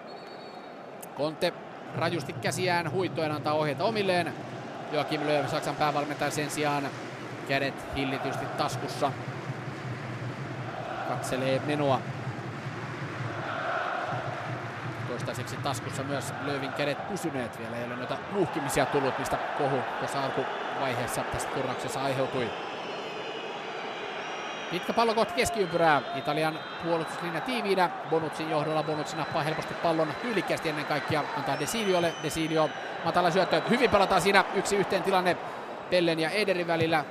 Conte 1.19 1.53
rajusti 1.95 2.33
käsiään 2.33 2.91
huittoen 2.91 3.33
antaa 3.33 3.55
ohjeita 3.55 3.85
omilleen. 3.85 4.35
Joakim 4.93 5.21
Löw, 5.27 5.47
Saksan 5.47 5.77
päävalmentaja 5.77 6.31
sen 6.31 6.51
sijaan 6.51 6.89
kädet 7.49 7.75
hillitysti 7.97 8.45
taskussa. 8.59 9.13
Katselee 11.09 11.61
menoa. 11.67 12.01
Toistaiseksi 15.27 15.63
taskussa 15.63 16.03
myös 16.03 16.35
Löövin 16.45 16.73
kädet 16.73 17.09
pysyneet 17.09 17.59
vielä. 17.59 17.77
Ei 17.77 17.85
ole 17.85 17.97
noita 17.97 18.17
nuhkimisia 18.33 18.87
tullut, 18.87 19.19
mistä 19.19 19.39
kohu 19.59 19.77
tuossa 19.99 20.25
alkuvaiheessa 20.25 21.23
tästä 21.33 21.51
turnauksessa 21.55 22.03
aiheutui. 22.03 22.51
Pitkä 24.71 24.93
pallo 24.93 25.15
kohti 25.15 25.35
keskiympyrää. 25.35 26.03
Italian 26.15 26.59
puolustuslinja 26.85 27.41
tiiviinä. 27.41 27.91
Bonutsin 28.11 28.51
johdolla 28.51 28.83
Bonucci 28.83 29.17
nappaa 29.17 29.43
helposti 29.43 29.75
pallon 29.75 30.15
tyylikkäästi 30.23 30.69
ennen 30.69 30.87
kaikkea. 30.87 31.25
Antaa 31.37 31.61
Desiliolle. 31.61 32.15
Desilio 32.23 32.71
matala 33.05 33.31
syöttö. 33.31 33.63
Hyvin 33.71 33.91
pelataan 33.91 34.21
siinä 34.21 34.45
yksi 34.55 34.77
yhteen 34.77 35.03
tilanne 35.03 35.37
Pellen 35.91 36.21
ja 36.21 36.31
Ederin 36.31 36.67
välillä. 36.67 37.05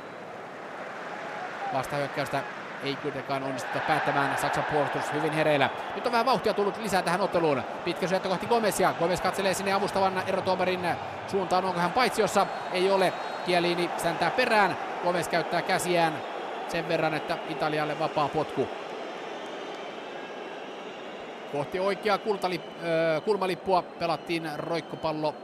Vastahyökkäystä 1.74 2.44
ei 2.84 2.96
kuitenkaan 2.96 3.44
onnistuta 3.44 3.80
päättämään. 3.88 4.38
Saksan 4.38 4.64
puolustus 4.64 5.14
hyvin 5.14 5.32
hereillä. 5.32 5.70
Nyt 5.96 6.06
on 6.06 6.12
vähän 6.12 6.26
vauhtia 6.26 6.54
tullut 6.54 6.78
lisää 6.78 7.02
tähän 7.02 7.22
otteluun. 7.22 7.64
Pitkä 7.86 8.08
syöttö 8.08 8.30
kohti 8.30 8.46
Gomesia. 8.46 8.94
Gomez 9.00 9.22
katselee 9.22 9.54
sinne 9.54 9.74
avustavan 9.74 10.24
erotuomarin 10.28 10.88
suuntaan. 11.28 11.66
Onko 11.66 11.80
hän 11.80 11.92
paitsiossa? 11.92 12.48
Ei 12.72 12.92
ole. 12.92 13.14
Kielini 13.46 13.90
säntää 13.98 14.32
perään. 14.32 14.78
Gomez 15.04 15.28
käyttää 15.28 15.62
käsiään 15.62 16.14
sen 16.68 16.88
verran, 16.88 17.14
että 17.14 17.38
Italialle 17.50 18.00
vapaa 18.00 18.28
potku. 18.28 18.68
Kohti 21.52 21.80
oikeaa 21.80 22.20
kulmalippua 23.26 23.82
pelattiin 23.82 24.50
roikkupallo 24.58 25.36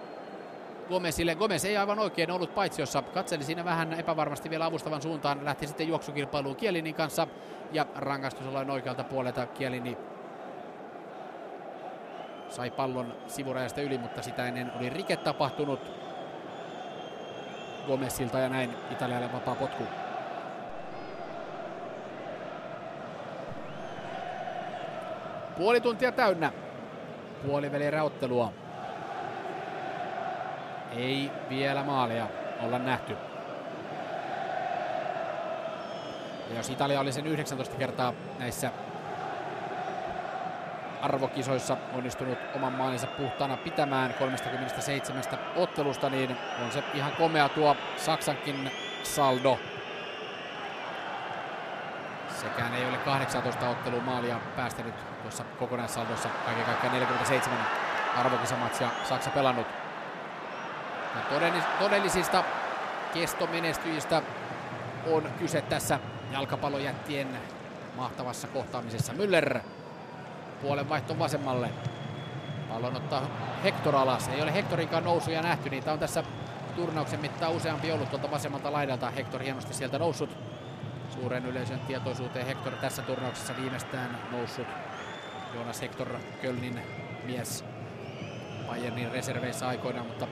Gomezille. 0.90 1.36
Gomez 1.36 1.66
ei 1.66 1.78
aivan 1.78 2.00
oikein 2.00 2.32
ollut 2.32 2.56
paitsi, 2.56 2.82
jossa 2.82 3.02
katseli 3.02 3.44
siinä 3.44 3.66
vähän 3.66 3.94
epävarmasti 3.94 4.50
vielä 4.50 4.66
avustavan 4.66 5.02
suuntaan. 5.02 5.46
Lähti 5.46 5.68
sitten 5.68 5.88
juoksukilpailuun 5.88 6.56
Kielinin 6.56 6.96
kanssa 6.96 7.28
ja 7.72 7.86
rangaistus 7.96 8.48
oli 8.48 8.72
oikealta 8.72 9.04
puolelta 9.04 9.46
Kielini 9.46 9.98
sai 12.50 12.72
pallon 12.72 13.16
sivurajasta 13.28 13.82
yli, 13.82 13.98
mutta 13.98 14.22
sitä 14.22 14.48
ennen 14.48 14.72
oli 14.80 14.90
rike 14.90 15.16
tapahtunut 15.16 15.80
Gomezilta 17.88 18.40
ja 18.40 18.50
näin 18.50 18.74
Italialle 18.92 19.34
vapaa 19.34 19.56
potku. 19.56 19.84
Puoli 25.58 25.82
tuntia 25.82 26.12
täynnä 26.12 26.52
puolivälierä 27.46 28.04
Ei 30.98 31.32
vielä 31.50 31.84
maalia 31.84 32.28
olla 32.62 32.80
nähty. 32.80 33.18
Ja 36.50 36.56
jos 36.56 36.70
Italia 36.70 37.00
oli 37.00 37.12
sen 37.12 37.28
19 37.28 37.78
kertaa 37.78 38.14
näissä 38.40 38.72
arvokisoissa 41.02 41.78
onnistunut 41.94 42.38
oman 42.56 42.74
maalinsa 42.74 43.08
puhtaana 43.08 43.58
pitämään 43.58 44.14
37 44.14 45.24
ottelusta, 45.56 46.10
niin 46.10 46.38
on 46.66 46.72
se 46.72 46.84
ihan 46.94 47.12
komea 47.12 47.50
tuo 47.50 47.76
Saksankin 47.98 48.72
saldo. 49.04 49.60
Sekään 52.42 52.74
ei 52.74 52.86
ole 52.86 52.98
18 52.98 53.70
ottelun 53.70 54.04
maalia 54.04 54.40
päästänyt 54.56 54.96
tuossa 55.22 55.44
kokonaissaldossa. 55.60 56.30
Kaiken 56.46 56.66
kaikkiaan 56.66 56.94
47 56.94 57.60
arvokisamatsia 58.16 58.90
Saksa 59.04 59.30
pelannut. 59.30 59.68
Ja 61.18 61.64
todellisista 61.80 62.44
kestomenestyjistä 63.14 64.22
on 65.12 65.32
kyse 65.40 65.62
tässä 65.62 66.00
jalkapallojättien 66.32 67.28
mahtavassa 67.96 68.48
kohtaamisessa. 68.48 69.14
Müller 69.14 69.60
puolen 70.62 70.90
vaihto 70.90 71.20
vasemmalle. 71.20 71.70
Pallon 72.70 72.96
ottaa 72.96 73.22
Hector 73.64 73.96
alas. 73.96 74.28
Ei 74.28 74.42
ole 74.42 74.54
Hectorinkaan 74.54 75.04
nousuja 75.04 75.42
nähty. 75.42 75.70
Niitä 75.70 75.94
on 75.94 76.00
tässä 76.00 76.24
turnauksen 76.76 77.20
mittaan 77.20 77.52
useampi 77.54 77.92
ollut 77.92 78.10
tuolta 78.10 78.32
vasemmalta 78.32 78.72
laidalta. 78.72 79.10
Hector 79.10 79.42
hienosti 79.42 79.74
sieltä 79.74 80.00
noussut 80.00 80.38
suuren 81.10 81.46
yleisön 81.46 81.80
tietoisuuteen 81.80 82.46
Hector 82.46 82.74
tässä 82.74 83.02
turnauksessa 83.02 83.58
viimeistään 83.58 84.20
noussut. 84.32 84.68
Jonas 85.56 85.82
Hector 85.82 86.08
Kölnin 86.42 86.82
mies 87.24 87.66
Bayernin 88.68 89.12
reserveissä 89.12 89.68
aikoina, 89.68 90.04
mutta 90.04 90.28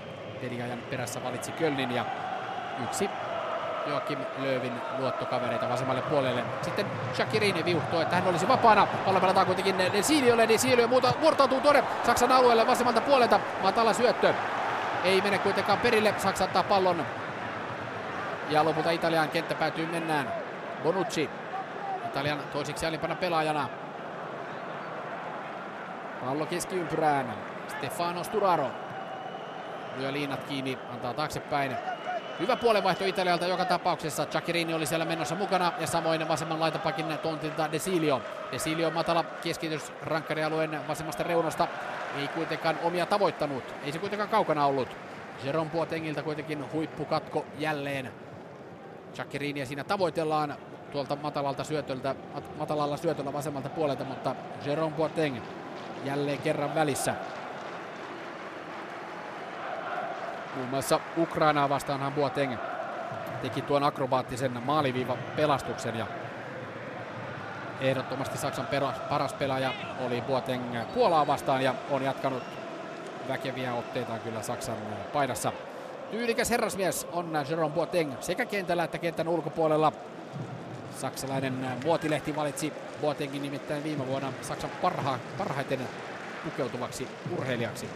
peliajan 0.49 0.79
perässä 0.89 1.23
valitsi 1.23 1.51
Kölnin 1.51 1.91
ja 1.91 2.05
yksi 2.83 3.09
Joakim 3.87 4.19
Löövin 4.37 4.73
luottokavereita 4.97 5.69
vasemmalle 5.69 6.01
puolelle. 6.01 6.43
Sitten 6.61 6.85
Shakirini 7.13 7.65
viuhtoo, 7.65 8.01
että 8.01 8.15
hän 8.15 8.27
olisi 8.27 8.47
vapaana. 8.47 8.87
Pallo 9.05 9.19
pelataan 9.19 9.45
kuitenkin 9.45 9.77
Desiliolle. 9.77 10.47
Desilio 10.47 10.87
muuta 10.87 11.13
vuortautuu 11.21 11.61
tuonne 11.61 11.83
Saksan 12.05 12.31
alueelle 12.31 12.67
vasemmalta 12.67 13.01
puolelta. 13.01 13.39
Matala 13.63 13.93
syöttö. 13.93 14.33
Ei 15.03 15.21
mene 15.21 15.37
kuitenkaan 15.37 15.79
perille. 15.79 16.13
Saksa 16.17 16.43
ottaa 16.43 16.63
pallon. 16.63 17.05
Ja 18.49 18.65
lopulta 18.65 18.91
Italian 18.91 19.29
kenttä 19.29 19.55
päätyy 19.55 19.85
mennään. 19.85 20.33
Bonucci, 20.83 21.29
Italian 22.05 22.39
toisiksi 22.53 22.85
alimpana 22.85 23.15
pelaajana. 23.15 23.69
Pallo 26.25 26.45
keskiympyrään. 26.45 27.33
Stefano 27.67 28.23
Sturaro. 28.23 28.84
Lyö 29.97 30.13
liinat 30.13 30.43
kiinni, 30.43 30.77
antaa 30.91 31.13
taaksepäin. 31.13 31.77
Hyvä 32.39 32.55
puolenvaihto 32.55 33.05
Italialta 33.05 33.47
joka 33.47 33.65
tapauksessa. 33.65 34.25
Chakirini 34.25 34.73
oli 34.73 34.85
siellä 34.85 35.05
menossa 35.05 35.35
mukana 35.35 35.73
ja 35.79 35.87
samoin 35.87 36.27
vasemman 36.27 36.59
laitapakin 36.59 37.05
tontilta 37.23 37.71
Desilio. 37.71 38.21
Desilio 38.51 38.91
matala 38.91 39.23
keskitys 39.23 39.93
rankkarialueen 40.01 40.87
vasemmasta 40.87 41.23
reunasta. 41.23 41.67
Ei 42.19 42.27
kuitenkaan 42.27 42.79
omia 42.83 43.05
tavoittanut. 43.05 43.63
Ei 43.83 43.91
se 43.91 43.99
kuitenkaan 43.99 44.29
kaukana 44.29 44.65
ollut. 44.65 44.87
Jerome 45.43 45.71
Boatengilta 45.71 46.23
kuitenkin 46.23 46.71
huippukatko 46.73 47.45
jälleen. 47.59 48.11
Chakirini 49.13 49.65
siinä 49.65 49.83
tavoitellaan 49.83 50.55
tuolta 50.91 51.15
matalalta 51.15 51.63
syötöltä, 51.63 52.15
matalalla 52.57 52.97
syötöllä 52.97 53.33
vasemmalta 53.33 53.69
puolelta, 53.69 54.03
mutta 54.03 54.35
Jerome 54.65 54.95
Boateng 54.95 55.37
jälleen 56.05 56.37
kerran 56.37 56.75
välissä. 56.75 57.15
Muun 60.55 60.69
muassa 60.69 60.99
Ukrainaa 61.17 61.69
vastaanhan 61.69 62.13
Boateng 62.13 62.57
teki 63.41 63.61
tuon 63.61 63.83
akrobaattisen 63.83 64.63
maaliviiva 64.65 65.17
pelastuksen 65.35 65.97
ja 65.97 66.07
ehdottomasti 67.81 68.37
Saksan 68.37 68.67
paras 69.09 69.33
pelaaja 69.33 69.73
oli 70.05 70.21
Boateng 70.21 70.77
Puolaa 70.93 71.27
vastaan 71.27 71.61
ja 71.61 71.73
on 71.89 72.03
jatkanut 72.03 72.43
väkeviä 73.27 73.73
otteita 73.73 74.19
kyllä 74.19 74.41
Saksan 74.41 74.77
paidassa. 75.13 75.51
Tyylikäs 76.11 76.49
herrasmies 76.49 77.07
on 77.11 77.31
Jerome 77.49 77.75
Boateng 77.75 78.13
sekä 78.19 78.45
kentällä 78.45 78.83
että 78.83 78.97
kentän 78.97 79.27
ulkopuolella. 79.27 79.91
Saksalainen 80.97 81.67
muotilehti 81.83 82.35
valitsi 82.35 82.73
Boatengin 83.01 83.41
nimittäin 83.41 83.83
viime 83.83 84.07
vuonna 84.07 84.33
Saksan 84.41 84.69
parha, 84.81 85.19
parhaiten 85.37 85.79
pukeutuvaksi 86.43 87.07
urheilijaksi. 87.37 87.89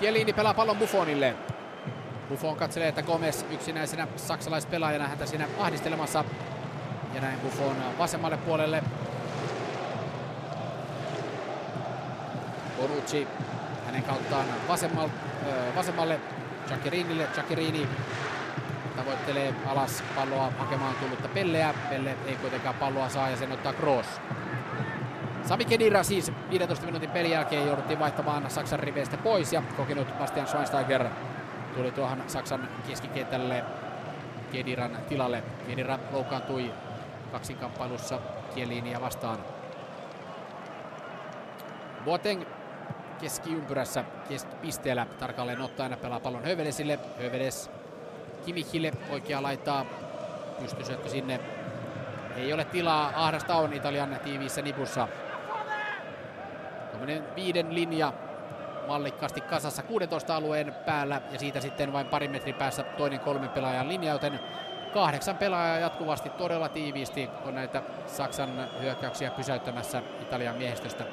Kielini 0.00 0.32
pelaa 0.32 0.54
pallon 0.54 0.76
Buffonille. 0.76 1.34
Buffon 2.28 2.56
katselee, 2.56 2.88
että 2.88 3.02
Gomez 3.02 3.44
yksinäisenä 3.50 4.08
saksalaispelaajana 4.16 5.08
häntä 5.08 5.26
siinä 5.26 5.48
ahdistelemassa. 5.58 6.24
Ja 7.14 7.20
näin 7.20 7.40
Buffon 7.40 7.76
vasemmalle 7.98 8.36
puolelle. 8.36 8.82
Bonucci 12.76 13.28
hänen 13.86 14.02
kauttaan 14.02 14.44
vasemmalle, 14.68 15.10
vasemmalle 15.76 16.20
Giaccherinille. 16.68 17.28
Giaccherini 17.34 17.88
tavoittelee 18.96 19.54
alas 19.66 20.02
palloa 20.16 20.52
hakemaan 20.58 20.94
tullutta 20.94 21.28
Pelleä. 21.28 21.74
Pelle 21.90 22.16
ei 22.26 22.36
kuitenkaan 22.36 22.74
palloa 22.74 23.08
saa 23.08 23.30
ja 23.30 23.36
sen 23.36 23.52
ottaa 23.52 23.72
Kroos. 23.72 24.06
Sami 25.48 25.64
Kedira 25.64 26.02
siis 26.02 26.32
15 26.50 26.86
minuutin 26.86 27.10
pelin 27.10 27.30
jälkeen 27.30 27.66
jouduttiin 27.66 27.98
vaihtamaan 27.98 28.50
Saksan 28.50 28.80
riveistä 28.80 29.16
pois 29.16 29.52
ja 29.52 29.62
kokenut 29.76 30.18
Bastian 30.18 30.46
Schweinsteiger 30.46 31.06
tuli 31.74 31.90
tuohon 31.90 32.22
Saksan 32.26 32.68
keskikentälle 32.88 33.64
Kediran 34.52 34.98
tilalle. 35.08 35.42
Kedira 35.66 35.98
loukkaantui 36.12 36.70
kaksinkamppailussa 37.32 38.18
Kieliiniä 38.54 39.00
vastaan. 39.00 39.38
Boateng 42.04 42.42
keskiympyrässä 43.20 44.04
pisteellä 44.62 45.06
tarkalleen 45.18 45.60
ottaen 45.60 45.98
pelaa 46.02 46.20
pallon 46.20 46.44
Hövedesille. 46.44 46.98
Hövedes 47.22 47.70
Kimihille 48.46 48.92
oikea 49.10 49.42
laittaa 49.42 49.84
pystysyöttö 50.60 51.08
sinne. 51.08 51.40
Ei 52.36 52.52
ole 52.52 52.64
tilaa, 52.64 53.12
ahdasta 53.16 53.54
on 53.54 53.72
Italian 53.72 54.20
tiiviissä 54.24 54.62
nipussa. 54.62 55.08
Tuommoinen 56.98 57.34
viiden 57.36 57.74
linja 57.74 58.12
mallikkaasti 58.86 59.40
kasassa 59.40 59.82
16 59.82 60.36
alueen 60.36 60.74
päällä 60.86 61.20
ja 61.32 61.38
siitä 61.38 61.60
sitten 61.60 61.92
vain 61.92 62.06
pari 62.06 62.28
metrin 62.28 62.54
päässä 62.54 62.82
toinen 62.82 63.20
kolmen 63.20 63.48
pelaajan 63.48 63.88
linja, 63.88 64.12
joten 64.12 64.40
kahdeksan 64.94 65.36
pelaajaa 65.36 65.78
jatkuvasti 65.78 66.30
todella 66.30 66.68
tiiviisti 66.68 67.30
on 67.44 67.54
näitä 67.54 67.82
Saksan 68.06 68.68
hyökkäyksiä 68.80 69.30
pysäyttämässä 69.30 70.02
Italian 70.22 70.56
miehistöstä. 70.56 71.04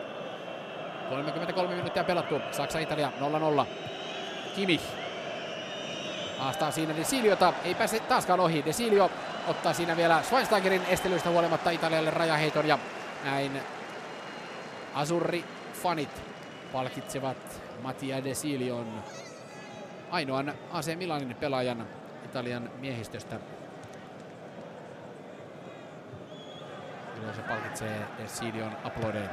33 1.10 1.76
minuuttia 1.76 2.04
pelattu, 2.04 2.42
Saksa-Italia 2.52 3.12
0-0. 3.62 3.66
Kimi 4.56 4.82
haastaa 6.38 6.72
siinä 6.72 6.96
Desiliota, 6.98 7.54
ei 7.64 7.76
pääse 7.76 8.00
taaskaan 8.00 8.40
ohi. 8.40 8.66
Desilio 8.66 9.12
ottaa 9.48 9.74
siinä 9.74 9.98
vielä 9.98 10.22
Schweinsteigerin 10.24 10.86
estelyistä 10.90 11.30
huolimatta 11.30 11.70
Italialle 11.70 12.10
rajaheiton 12.10 12.68
ja 12.68 12.80
näin 13.24 13.62
Azurri 14.94 15.55
fanit 15.86 16.22
palkitsevat 16.72 17.62
Mattia 17.82 18.24
Desilion 18.24 19.04
ainoan 20.12 20.54
AC 20.72 20.96
Milanin 20.96 21.36
pelaajan 21.36 21.88
Italian 22.26 22.70
miehistöstä. 22.80 23.36
Se 27.36 27.42
palkitsee 27.42 28.08
Desilion 28.18 28.72
aplodein. 28.84 29.30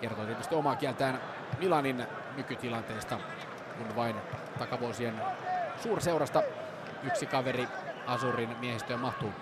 Kertoo 0.00 0.24
tietysti 0.24 0.54
omaa 0.54 0.76
kieltään 0.76 1.20
Milanin 1.58 2.06
nykytilanteesta, 2.36 3.18
kun 3.78 3.96
vain 3.96 4.16
takavuosien 4.58 5.14
suurseurasta 5.82 6.42
yksi 7.02 7.26
kaveri 7.26 7.68
Azurin 8.06 8.56
miehistöön 8.60 9.00
mahtuu. 9.00 9.32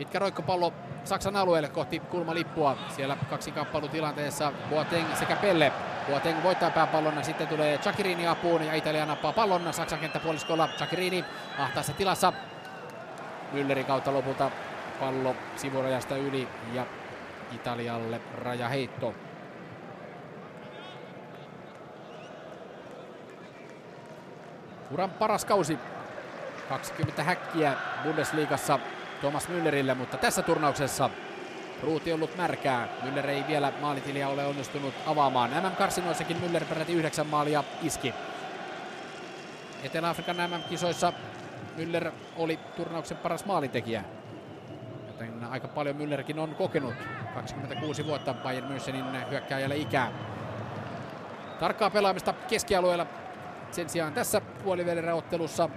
Pitkä 0.00 0.18
roikkopallo 0.18 0.72
Saksan 1.04 1.36
alueelle 1.36 1.68
kohti 1.68 1.98
kulmalippua. 2.00 2.76
Siellä 2.88 3.16
kaksi 3.30 3.52
kamppailutilanteessa 3.52 4.52
Boateng 4.70 5.16
sekä 5.16 5.36
Pelle. 5.36 5.72
Boateng 6.08 6.42
voittaa 6.42 6.70
pääpallon 6.70 7.16
ja 7.16 7.22
sitten 7.22 7.48
tulee 7.48 7.78
Chakirini 7.78 8.26
apuun 8.26 8.66
ja 8.66 8.74
Italia 8.74 9.06
nappaa 9.06 9.32
pallon 9.32 9.72
Saksan 9.72 9.98
kenttäpuoliskolla. 9.98 10.68
Chakirini 10.68 11.24
ahtaassa 11.58 11.92
tilassa. 11.92 12.32
Müllerin 13.52 13.86
kautta 13.86 14.12
lopulta 14.12 14.50
pallo 15.00 15.36
sivurajasta 15.56 16.16
yli 16.16 16.48
ja 16.72 16.86
Italialle 17.52 18.20
rajaheitto. 18.34 19.14
Uran 24.90 25.10
paras 25.10 25.44
kausi. 25.44 25.78
20 26.68 27.22
häkkiä 27.22 27.74
Bundesliigassa 28.02 28.78
Thomas 29.20 29.48
Müllerille, 29.48 29.94
mutta 29.94 30.16
tässä 30.16 30.42
turnauksessa 30.42 31.10
ruuti 31.82 32.12
ollut 32.12 32.36
märkää. 32.36 32.88
Müller 33.02 33.26
ei 33.26 33.44
vielä 33.48 33.72
maalitilia 33.80 34.28
ole 34.28 34.46
onnistunut 34.46 34.94
avaamaan. 35.06 35.50
MM-karsinoissakin 35.50 36.36
Müller 36.36 36.64
peräti 36.64 36.92
yhdeksän 36.92 37.26
maalia 37.26 37.64
iski. 37.82 38.14
Etelä-Afrikan 39.82 40.36
MM-kisoissa 40.36 41.12
Müller 41.76 42.12
oli 42.36 42.58
turnauksen 42.76 43.16
paras 43.16 43.44
maalintekijä. 43.44 44.04
Joten 45.06 45.44
aika 45.44 45.68
paljon 45.68 45.96
Müllerkin 45.96 46.38
on 46.38 46.54
kokenut. 46.54 46.94
26 47.34 48.06
vuotta 48.06 48.34
Bayern 48.34 48.66
Münchenin 48.68 49.30
hyökkääjälle 49.30 49.76
ikää. 49.76 50.12
Tarkkaa 51.60 51.90
pelaamista 51.90 52.32
keskialueella 52.32 53.06
sen 53.70 53.88
sijaan 53.88 54.12
tässä 54.12 54.40
puolivälierä-ottelussa 54.40 55.68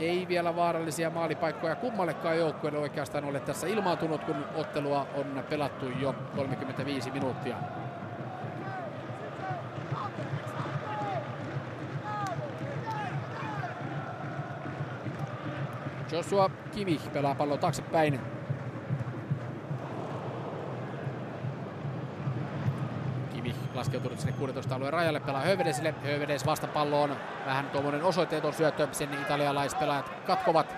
ei 0.00 0.28
vielä 0.28 0.56
vaarallisia 0.56 1.10
maalipaikkoja 1.10 1.76
kummallekaan 1.76 2.38
joukkueelle 2.38 2.78
oikeastaan 2.78 3.24
ole 3.24 3.40
tässä 3.40 3.66
ilmaantunut, 3.66 4.24
kun 4.24 4.44
ottelua 4.54 5.06
on 5.14 5.44
pelattu 5.50 5.86
jo 6.00 6.14
35 6.36 7.10
minuuttia. 7.10 7.56
Joshua 16.12 16.50
Kimi 16.72 17.00
pelaa 17.12 17.34
pallon 17.34 17.58
taaksepäin. 17.58 18.39
Laskeutunut 23.90 24.20
sinne 24.20 24.32
16 24.38 24.74
alueen 24.74 24.92
rajalle, 24.92 25.20
pelaa 25.20 25.40
Hövedesille. 25.40 25.94
Hövedes 26.04 26.46
vastapalloon, 26.46 27.16
vähän 27.46 27.70
tuommoinen 27.70 28.02
osoitteeton 28.02 28.54
syöttö, 28.54 28.88
sen 28.92 29.14
italialaispelaajat 29.22 30.08
katkovat. 30.26 30.76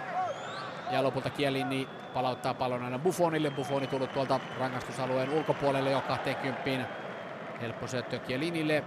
Ja 0.91 1.03
lopulta 1.03 1.31
Kielini 1.31 1.89
palauttaa 2.15 2.55
pallon 2.55 2.83
aina 2.83 2.99
Buffonille. 2.99 3.51
Buffoni 3.51 3.87
tullut 3.87 4.13
tuolta 4.13 4.41
rangaistusalueen 4.59 5.31
ulkopuolelle 5.31 5.91
jo 5.91 6.01
20. 6.01 6.87
Helppo 7.61 7.87
syöttö 7.87 8.19
Kielinille. 8.19 8.85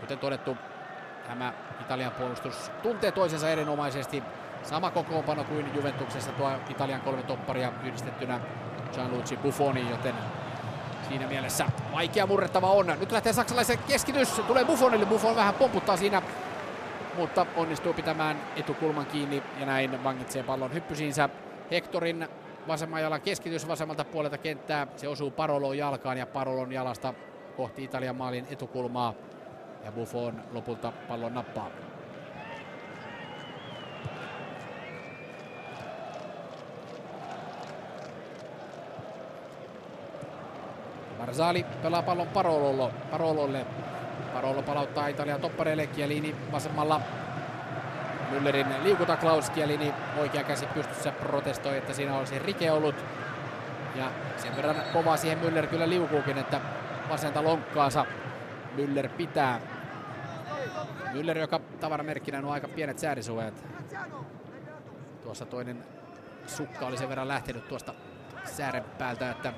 Kuten 0.00 0.18
todettu, 0.18 0.56
tämä 1.26 1.52
Italian 1.80 2.12
puolustus 2.12 2.70
tuntee 2.82 3.12
toisensa 3.12 3.50
erinomaisesti. 3.50 4.22
Sama 4.62 4.90
kokoonpano 4.90 5.44
kuin 5.44 5.74
Juventuksessa 5.74 6.32
tuo 6.32 6.52
Italian 6.68 7.00
kolme 7.00 7.22
topparia 7.22 7.72
yhdistettynä 7.84 8.40
Gianluigi 8.92 9.36
Buffoni, 9.36 9.90
joten 9.90 10.14
Siinä 11.08 11.26
mielessä 11.26 11.66
vaikea 11.92 12.26
murrettava 12.26 12.70
on. 12.70 12.86
Nyt 13.00 13.12
lähtee 13.12 13.32
saksalaisen 13.32 13.78
keskitys. 13.88 14.28
Tulee 14.28 14.64
Buffonille. 14.64 15.06
Buffon 15.06 15.36
vähän 15.36 15.54
pomputtaa 15.54 15.96
siinä. 15.96 16.22
Mutta 17.16 17.46
onnistuu 17.56 17.92
pitämään 17.92 18.36
etukulman 18.56 19.06
kiinni 19.06 19.42
ja 19.60 19.66
näin 19.66 20.04
vangitsee 20.04 20.42
pallon 20.42 20.74
hyppysiinsä. 20.74 21.28
Hectorin 21.70 22.28
vasemman 22.68 23.02
jalan 23.02 23.20
keskitys 23.20 23.68
vasemmalta 23.68 24.04
puolelta 24.04 24.38
kenttää. 24.38 24.86
Se 24.96 25.08
osuu 25.08 25.30
Paroloon 25.30 25.78
jalkaan 25.78 26.18
ja 26.18 26.26
Parolon 26.26 26.72
jalasta 26.72 27.14
kohti 27.56 27.84
Italian 27.84 28.16
maalin 28.16 28.46
etukulmaa. 28.50 29.14
Ja 29.84 29.92
Buffon 29.92 30.42
lopulta 30.52 30.92
pallon 31.08 31.34
nappaa. 31.34 31.70
Marzali 41.22 41.66
pelaa 41.82 42.02
pallon 42.02 42.28
Parololle. 42.28 42.92
Parololle. 43.10 43.66
Parolo 44.32 44.62
palauttaa 44.62 45.08
Italian 45.08 45.40
toppareille. 45.40 45.86
Chiellini 45.86 46.36
vasemmalla. 46.52 47.00
Müllerin 48.30 48.66
liikuta 48.82 49.16
Klaus 49.16 49.52
Chiellini 49.52 49.94
oikea 50.16 50.44
käsi 50.44 50.66
pystyssä 50.66 51.12
protestoi, 51.12 51.76
että 51.78 51.92
siinä 51.92 52.18
olisi 52.18 52.38
rike 52.38 52.70
ollut. 52.70 52.94
Ja 53.96 54.10
sen 54.36 54.56
verran 54.56 54.76
kova 54.92 55.16
siihen 55.16 55.38
Müller 55.38 55.66
kyllä 55.66 55.88
liukuukin, 55.88 56.38
että 56.38 56.60
vasenta 57.08 57.44
lonkkaansa 57.44 58.06
Müller 58.76 59.08
pitää. 59.08 59.60
Müller, 61.12 61.38
joka 61.38 61.60
tavaramerkkinä 61.80 62.38
on 62.38 62.52
aika 62.52 62.68
pienet 62.68 62.98
säädisuojat. 62.98 63.64
Tuossa 65.22 65.46
toinen 65.46 65.84
sukka 66.46 66.86
oli 66.86 66.96
sen 66.96 67.08
verran 67.08 67.28
lähtenyt 67.28 67.68
tuosta 67.68 67.94
säären 68.44 68.84
päältä, 68.98 69.30
että 69.30 69.52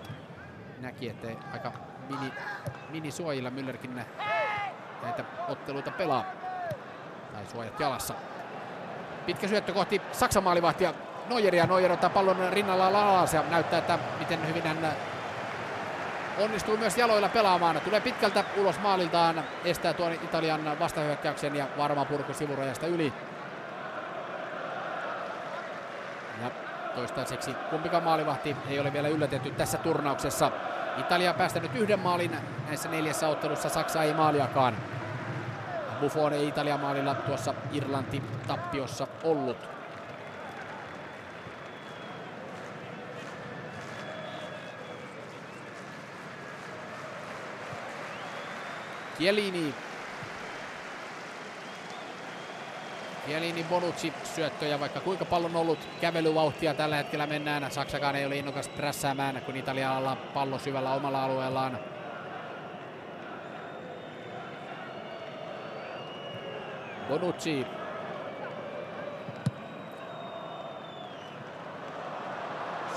näki, 0.80 1.08
että 1.08 1.28
aika 1.52 1.72
mini, 2.90 3.10
suojilla 3.10 3.50
Müllerkin 3.50 4.00
näitä 5.02 5.24
otteluita 5.48 5.90
pelaa. 5.90 6.24
Tai 7.32 7.46
suojat 7.46 7.80
jalassa. 7.80 8.14
Pitkä 9.26 9.48
syöttö 9.48 9.72
kohti 9.72 10.02
Saksan 10.12 10.44
maalivahtia 10.44 10.94
Neueria. 11.28 11.66
Neuer 11.66 11.92
ottaa 11.92 12.10
pallon 12.10 12.52
rinnalla 12.52 12.86
alas 12.88 13.34
ja 13.34 13.44
näyttää, 13.50 13.78
että 13.78 13.98
miten 14.18 14.48
hyvin 14.48 14.62
hän 14.62 14.78
onnistuu 16.38 16.76
myös 16.76 16.98
jaloilla 16.98 17.28
pelaamaan. 17.28 17.80
Tulee 17.80 18.00
pitkältä 18.00 18.44
ulos 18.56 18.80
maaliltaan, 18.80 19.44
estää 19.64 19.92
tuon 19.92 20.12
Italian 20.12 20.78
vastahyökkäyksen 20.78 21.56
ja 21.56 21.66
varma 21.78 22.04
purku 22.04 22.34
sivurajasta 22.34 22.86
yli. 22.86 23.12
Ja 26.42 26.50
toistaiseksi 26.94 27.54
kumpikaan 27.70 28.02
maalivahti 28.02 28.56
ei 28.68 28.80
ole 28.80 28.92
vielä 28.92 29.08
yllätetty 29.08 29.50
tässä 29.50 29.78
turnauksessa. 29.78 30.50
Italia 30.98 31.34
päästänyt 31.34 31.74
yhden 31.74 31.98
maalin 31.98 32.36
näissä 32.66 32.88
neljässä 32.88 33.28
ottelussa, 33.28 33.68
Saksa 33.68 34.02
ei 34.02 34.14
maaliakaan. 34.14 34.76
Buffon 36.00 36.32
ei 36.32 36.48
Italian 36.48 36.80
maalilla 36.80 37.14
tuossa 37.14 37.54
Irlanti-tappiossa 37.72 39.06
ollut. 39.24 39.56
Kielini. 49.18 49.74
Kielini 53.26 53.64
Bonucci 53.64 54.12
syöttöjä, 54.24 54.80
vaikka 54.80 55.00
kuinka 55.00 55.24
paljon 55.24 55.56
on 55.56 55.60
ollut 55.62 55.78
kävelyvauhtia 56.00 56.74
tällä 56.74 56.96
hetkellä 56.96 57.26
mennään. 57.26 57.70
Saksakaan 57.70 58.16
ei 58.16 58.26
ole 58.26 58.36
innokas 58.36 58.68
prässäämään, 58.68 59.42
kun 59.42 59.56
Italialla 59.56 60.16
pallo 60.16 60.58
syvällä 60.58 60.92
omalla 60.92 61.24
alueellaan. 61.24 61.78
Bonucci 67.08 67.66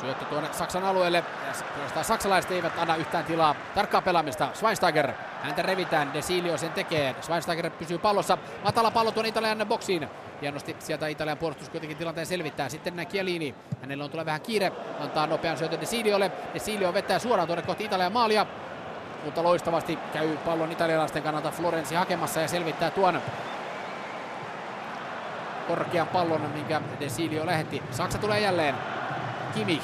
Syöttö 0.01 0.25
tuonne 0.25 0.49
Saksan 0.53 0.83
alueelle. 0.83 1.23
Ja 1.95 2.03
saksalaiset 2.03 2.51
eivät 2.51 2.73
anna 2.77 2.95
yhtään 2.95 3.25
tilaa. 3.25 3.55
Tarkkaa 3.75 4.01
pelaamista. 4.01 4.49
Schweinsteiger. 4.53 5.11
Häntä 5.43 5.61
revitään. 5.61 6.13
Desilio 6.13 6.57
sen 6.57 6.71
tekee. 6.71 7.15
Schweinsteiger 7.21 7.69
pysyy 7.69 7.97
pallossa. 7.97 8.37
Matala 8.63 8.91
pallo 8.91 9.11
tuonne 9.11 9.29
Italian 9.29 9.67
boksiin. 9.67 10.09
Hienosti 10.41 10.75
sieltä 10.79 11.07
Italian 11.07 11.37
puolustus 11.37 11.69
kuitenkin 11.69 11.97
tilanteen 11.97 12.25
selvittää. 12.27 12.69
Sitten 12.69 13.07
Chiellini. 13.09 13.55
Hänellä 13.81 14.03
on 14.03 14.09
tulee 14.09 14.25
vähän 14.25 14.41
kiire. 14.41 14.71
Antaa 14.99 15.27
nopean 15.27 15.57
syötön 15.57 15.81
Desiliolle. 15.81 16.31
Desilio 16.53 16.93
vetää 16.93 17.19
suoraan 17.19 17.47
tuonne 17.47 17.65
kohti 17.65 17.83
Italian 17.83 18.13
maalia. 18.13 18.45
Mutta 19.25 19.43
loistavasti 19.43 19.99
käy 20.13 20.37
pallon 20.37 20.71
italialaisten 20.71 21.23
kannalta 21.23 21.51
Florensi 21.51 21.95
hakemassa 21.95 22.41
ja 22.41 22.47
selvittää 22.47 22.91
tuon 22.91 23.21
korkean 25.67 26.07
pallon, 26.07 26.41
minkä 26.41 26.81
Desilio 26.99 27.45
lähetti. 27.45 27.83
Saksa 27.91 28.17
tulee 28.17 28.39
jälleen 28.39 28.75
Kimi. 29.57 29.81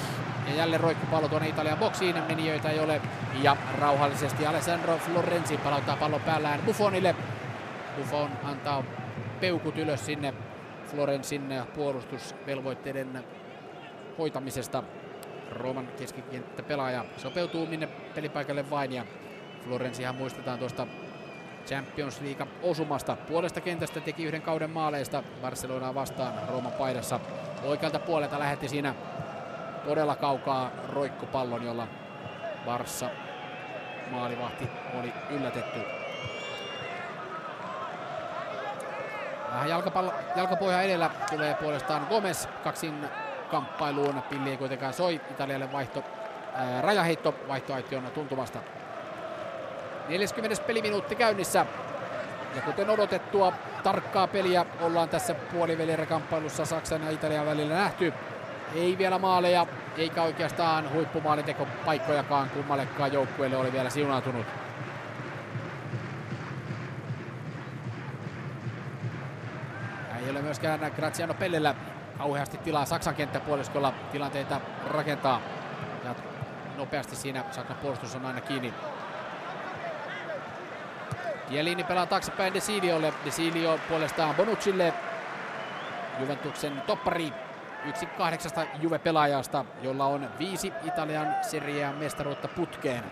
Ja 0.48 0.56
jälleen 0.56 0.82
roikkupallo 0.82 1.28
tuonne 1.28 1.50
Italian 1.50 1.78
boksiin. 1.78 2.16
Menijöitä 2.28 2.70
ei 2.70 2.80
ole. 2.80 3.02
Ja 3.42 3.58
rauhallisesti 3.80 4.46
Alessandro 4.46 4.98
Florenzi 4.98 5.58
palauttaa 5.58 5.96
pallon 5.96 6.22
päällään 6.22 6.60
Buffonille. 6.66 7.16
Buffon 7.98 8.30
antaa 8.44 8.84
peukut 9.40 9.78
ylös 9.78 10.06
sinne 10.06 10.34
Florensin 10.88 11.64
puolustusvelvoitteiden 11.76 13.24
hoitamisesta. 14.18 14.84
Rooman 15.52 15.88
keskikenttäpelaaja 15.88 17.06
sopeutuu 17.18 17.66
minne 17.66 17.88
pelipaikalle 17.88 18.70
vain 18.70 18.92
ja 18.92 19.06
Florensihan 19.64 20.16
muistetaan 20.16 20.60
tuosta 20.60 20.88
Champions 21.66 22.22
League 22.22 22.48
osumasta. 22.64 23.18
Puolesta 23.28 23.62
kentästä 23.62 24.00
teki 24.00 24.24
yhden 24.24 24.42
kauden 24.42 24.70
maaleista 24.70 25.24
Barcelonaa 25.42 25.96
vastaan 25.96 26.34
Rooman 26.50 26.72
paidassa. 26.72 27.20
Oikealta 27.64 28.00
puolelta 28.00 28.40
lähetti 28.40 28.70
siinä 28.70 28.96
todella 29.86 30.16
kaukaa 30.16 30.72
roikkupallon, 30.90 31.66
jolla 31.66 31.88
Barssa 32.66 33.10
maalivahti 34.12 34.70
oli 35.00 35.14
yllätetty. 35.30 35.80
Vähän 39.54 39.70
jalkapallo, 39.70 40.14
jalkapohja 40.36 40.82
edellä 40.82 41.10
tulee 41.30 41.54
puolestaan 41.54 42.08
Gomez 42.10 42.48
kaksin 42.64 43.10
kamppailuun. 43.52 44.22
Pilli 44.22 44.50
ei 44.50 44.58
kuitenkaan 44.58 44.94
soi. 44.94 45.22
Italialle 45.32 45.72
vaihto, 45.72 46.04
ää, 46.54 46.82
rajaheitto 46.82 47.36
vaihtoaition 47.48 48.12
tuntumasta. 48.12 48.60
40. 50.08 50.64
peliminuutti 50.68 51.16
käynnissä. 51.16 51.66
Ja 52.56 52.62
kuten 52.62 52.90
odotettua, 52.90 53.54
tarkkaa 53.84 54.28
peliä 54.28 54.66
ollaan 54.82 55.10
tässä 55.10 55.34
puolivälierä 55.34 56.06
Saksan 56.64 57.04
ja 57.04 57.10
Italian 57.10 57.46
välillä 57.46 57.76
nähty. 57.76 58.14
Ei 58.76 58.98
vielä 58.98 59.20
maaleja, 59.20 59.68
eikä 59.98 60.24
oikeastaan 60.24 60.90
paikkojakaan 61.86 62.50
kummallekaan 62.50 63.14
joukkueelle 63.14 63.58
oli 63.58 63.72
vielä 63.74 63.90
siunautunut. 63.90 64.46
Ei 70.24 70.30
ole 70.30 70.42
myöskään 70.42 70.92
Graziano 70.96 71.34
Pellellä 71.34 71.76
kauheasti 72.18 72.58
tilaa 72.58 72.86
Saksan 72.86 73.16
kenttäpuoliskolla 73.16 73.94
tilanteita 74.12 74.62
rakentaa. 74.88 75.42
Ja 76.04 76.16
nopeasti 76.78 77.16
siinä 77.16 77.44
Saksan 77.52 77.78
puolustus 77.78 78.16
on 78.16 78.26
aina 78.26 78.42
kiinni. 78.42 78.74
Kielini 81.50 81.84
pelaa 81.84 82.06
taaksepäin 82.06 82.54
Desiliolle. 82.54 83.14
Desilio 83.26 83.80
puolestaan 83.90 84.36
Bonuccille. 84.36 84.94
Juventuksen 86.20 86.82
toppari 86.88 87.34
yksi 87.86 88.06
kahdeksasta 88.06 88.66
Juve-pelaajasta, 88.82 89.66
jolla 89.82 90.06
on 90.06 90.30
viisi 90.40 90.74
Italian 90.84 91.36
Serie 91.42 91.92
mestaruutta 91.92 92.48
putkeen. 92.48 93.04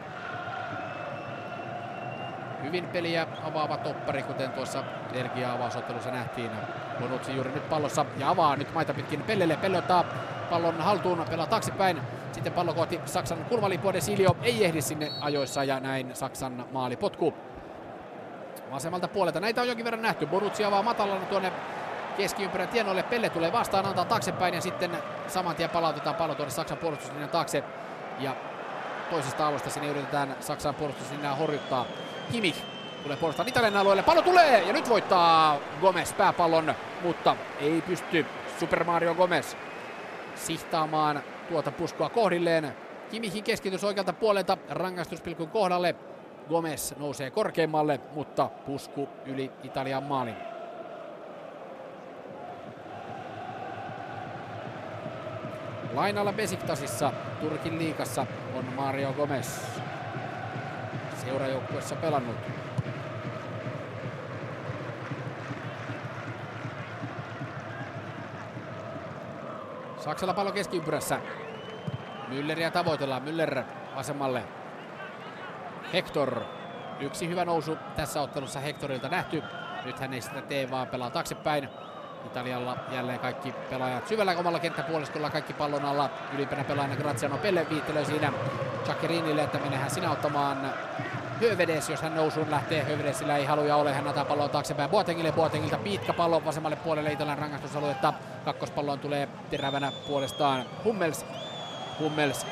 Hyvin 2.63 2.85
peliä 2.85 3.27
avaava 3.43 3.77
toppari, 3.77 4.23
kuten 4.23 4.51
tuossa 4.51 4.83
Belgia 5.13 5.53
avausottelussa 5.53 6.11
nähtiin. 6.11 6.51
Bonucci 6.99 7.35
juuri 7.35 7.51
nyt 7.51 7.69
pallossa 7.69 8.05
ja 8.17 8.29
avaa 8.29 8.55
nyt 8.55 8.73
maita 8.73 8.93
pitkin 8.93 9.23
Pellelle. 9.23 9.57
Pelle 9.57 9.77
ottaa 9.77 10.05
pallon 10.49 10.81
haltuun, 10.81 11.25
pelaa 11.29 11.47
taaksepäin. 11.47 12.01
Sitten 12.31 12.53
pallo 12.53 12.73
kohti 12.73 13.01
Saksan 13.05 13.45
kulmalipua. 13.45 13.93
Silio 13.99 14.37
ei 14.41 14.65
ehdi 14.65 14.81
sinne 14.81 15.11
ajoissa 15.21 15.63
ja 15.63 15.79
näin 15.79 16.15
Saksan 16.15 16.65
maali 16.71 16.97
potku. 16.97 17.33
Vasemmalta 18.71 19.07
puolelta. 19.07 19.39
Näitä 19.39 19.61
on 19.61 19.67
jonkin 19.67 19.85
verran 19.85 20.01
nähty. 20.01 20.25
Bonucci 20.25 20.63
avaa 20.63 20.83
matalana 20.83 21.25
tuonne 21.25 21.51
keskiympärän 22.21 22.67
tienoille. 22.67 23.03
Pelle 23.03 23.29
tulee 23.29 23.51
vastaan, 23.51 23.85
antaa 23.85 24.05
taaksepäin 24.05 24.53
ja 24.53 24.61
sitten 24.61 24.91
saman 25.27 25.55
tien 25.55 25.69
palautetaan 25.69 26.15
pallo 26.15 26.35
tuonne 26.35 26.51
Saksan 26.51 26.77
puolustuslinjan 26.77 27.29
taakse. 27.29 27.63
Ja 28.19 28.35
toisesta 29.09 29.47
alusta 29.47 29.69
sinne 29.69 29.87
yritetään 29.87 30.35
Saksan 30.39 30.75
puolustuslinjaa 30.75 31.35
horjuttaa. 31.35 31.85
Kimi 32.31 32.55
tulee 33.03 33.17
puolustaan 33.17 33.49
Italian 33.49 33.77
alueelle. 33.77 34.03
Pallo 34.03 34.21
tulee 34.21 34.63
ja 34.63 34.73
nyt 34.73 34.89
voittaa 34.89 35.57
Gomez 35.81 36.13
pääpallon, 36.13 36.75
mutta 37.03 37.35
ei 37.59 37.81
pysty 37.81 38.25
Super 38.59 38.83
Mario 38.83 39.15
Gomez 39.15 39.55
sihtaamaan 40.35 41.23
tuota 41.49 41.71
puskua 41.71 42.09
kohdilleen. 42.09 42.75
Kimihin 43.11 43.43
keskitys 43.43 43.83
oikealta 43.83 44.13
puolelta 44.13 44.57
rangaistuspilkun 44.69 45.49
kohdalle. 45.49 45.95
Gomez 46.49 46.93
nousee 46.97 47.29
korkeimmalle, 47.29 47.99
mutta 48.13 48.49
pusku 48.65 49.09
yli 49.25 49.51
Italian 49.63 50.03
maalin. 50.03 50.50
Lainalla 55.93 56.33
Besiktasissa 56.33 57.13
Turkin 57.39 57.79
liikassa 57.79 58.25
on 58.55 58.65
Mario 58.75 59.13
Gomez. 59.13 59.61
Seurajoukkuessa 61.25 61.95
pelannut. 61.95 62.35
Saksalla 69.97 70.33
pallo 70.33 70.51
keskiympyrässä. 70.51 71.19
Mülleriä 72.27 72.71
tavoitellaan. 72.71 73.23
Müller 73.23 73.63
vasemmalle. 73.95 74.43
Hector. 75.93 76.41
Yksi 76.99 77.29
hyvä 77.29 77.45
nousu 77.45 77.77
tässä 77.95 78.21
ottelussa 78.21 78.59
Hectorilta 78.59 79.09
nähty. 79.09 79.43
Nyt 79.85 79.99
hän 79.99 80.13
ei 80.13 80.21
sitä 80.21 80.41
tee, 80.41 80.71
vaan 80.71 80.87
pelaa 80.87 81.09
taaksepäin. 81.09 81.69
Italialla 82.25 82.77
jälleen 82.91 83.19
kaikki 83.19 83.51
pelaajat 83.69 84.07
syvällä 84.07 84.35
omalla 84.37 84.59
kenttäpuoliskolla, 84.59 85.29
kaikki 85.29 85.53
pallon 85.53 85.85
alla. 85.85 86.09
Ylimpänä 86.33 86.63
pelaajana 86.63 86.95
Graziano 86.95 87.37
Pelle 87.37 87.69
viittelee 87.69 88.05
siinä 88.05 88.33
Chakirinille, 88.85 89.43
että 89.43 89.59
menehän 89.59 89.91
sinä 89.91 90.11
ottamaan 90.11 90.73
Hövedes, 91.41 91.89
jos 91.89 92.01
hän 92.01 92.15
nousuun 92.15 92.51
lähtee. 92.51 92.83
Hövedesillä 92.83 93.37
ei 93.37 93.45
haluja 93.45 93.75
ole, 93.75 93.93
hän 93.93 94.07
antaa 94.07 94.25
pallon 94.25 94.49
taaksepäin 94.49 94.89
Boatengille. 94.89 95.31
Boatengilta 95.31 95.77
pitkä 95.77 96.13
pallo 96.13 96.45
vasemmalle 96.45 96.75
puolelle 96.75 97.11
Italian 97.11 97.37
rangaistusaluetta. 97.37 98.13
Kakkospallon 98.45 98.99
tulee 98.99 99.29
terävänä 99.49 99.91
puolestaan 100.07 100.65
Hummels. 100.83 101.25
Hummels 101.99 102.45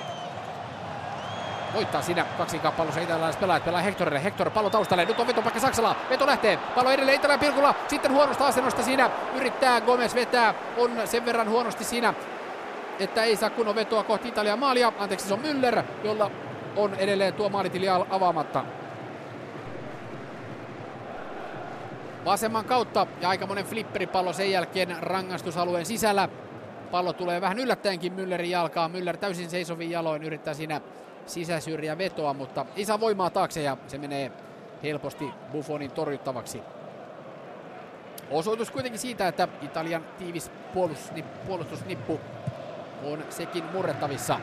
voittaa 1.73 2.01
siinä 2.01 2.25
kaksinkamppailussa 2.37 3.01
italialaiset 3.01 3.41
pelaajat 3.41 3.65
pelaa 3.65 3.81
Hectorille. 3.81 4.23
Hector 4.23 4.49
pallo 4.49 4.69
taustalle. 4.69 5.05
Nyt 5.05 5.19
on 5.19 5.27
vetopaikka 5.27 5.59
Saksalla. 5.59 5.95
Veto 6.09 6.25
lähtee. 6.25 6.57
Pallo 6.57 6.91
edelleen 6.91 7.17
Italian 7.17 7.39
pilkulla. 7.39 7.75
Sitten 7.87 8.11
huonosta 8.11 8.47
asennosta 8.47 8.83
siinä. 8.83 9.09
Yrittää 9.35 9.81
Gomez 9.81 10.15
vetää. 10.15 10.53
On 10.77 10.91
sen 11.05 11.25
verran 11.25 11.49
huonosti 11.49 11.83
siinä, 11.83 12.13
että 12.99 13.23
ei 13.23 13.35
saa 13.35 13.49
kunnon 13.49 13.75
vetoa 13.75 14.03
kohti 14.03 14.27
Italian 14.27 14.59
maalia. 14.59 14.93
Anteeksi, 14.99 15.27
se 15.27 15.33
on 15.33 15.39
Müller, 15.39 15.83
jolla 16.03 16.31
on 16.75 16.95
edelleen 16.95 17.33
tuo 17.33 17.49
maalitili 17.49 17.89
avaamatta. 17.89 18.63
Vasemman 22.25 22.65
kautta 22.65 23.07
ja 23.21 23.29
aikamoinen 23.29 23.65
flipperipallo 23.65 24.33
sen 24.33 24.51
jälkeen 24.51 24.95
rangaistusalueen 25.01 25.85
sisällä. 25.85 26.29
Pallo 26.91 27.13
tulee 27.13 27.41
vähän 27.41 27.59
yllättäenkin 27.59 28.13
Müllerin 28.13 28.49
jalkaa. 28.49 28.89
Müller 28.89 29.17
täysin 29.17 29.49
seisovin 29.49 29.91
jaloin 29.91 30.23
yrittää 30.23 30.53
siinä 30.53 30.81
sisäsyrjä 31.29 31.97
vetoa, 31.97 32.33
mutta 32.33 32.65
ei 32.75 32.85
saa 32.85 32.99
voimaa 32.99 33.29
taakse 33.29 33.61
ja 33.61 33.77
se 33.87 33.97
menee 33.97 34.31
helposti 34.83 35.31
Buffonin 35.51 35.91
torjuttavaksi. 35.91 36.61
Osoitus 38.31 38.71
kuitenkin 38.71 38.99
siitä, 38.99 39.27
että 39.27 39.47
Italian 39.61 40.05
tiivis 40.17 40.51
puolustusnippu 41.47 42.19
on 43.03 43.23
sekin 43.29 43.63
murrettavissa. 43.63 44.39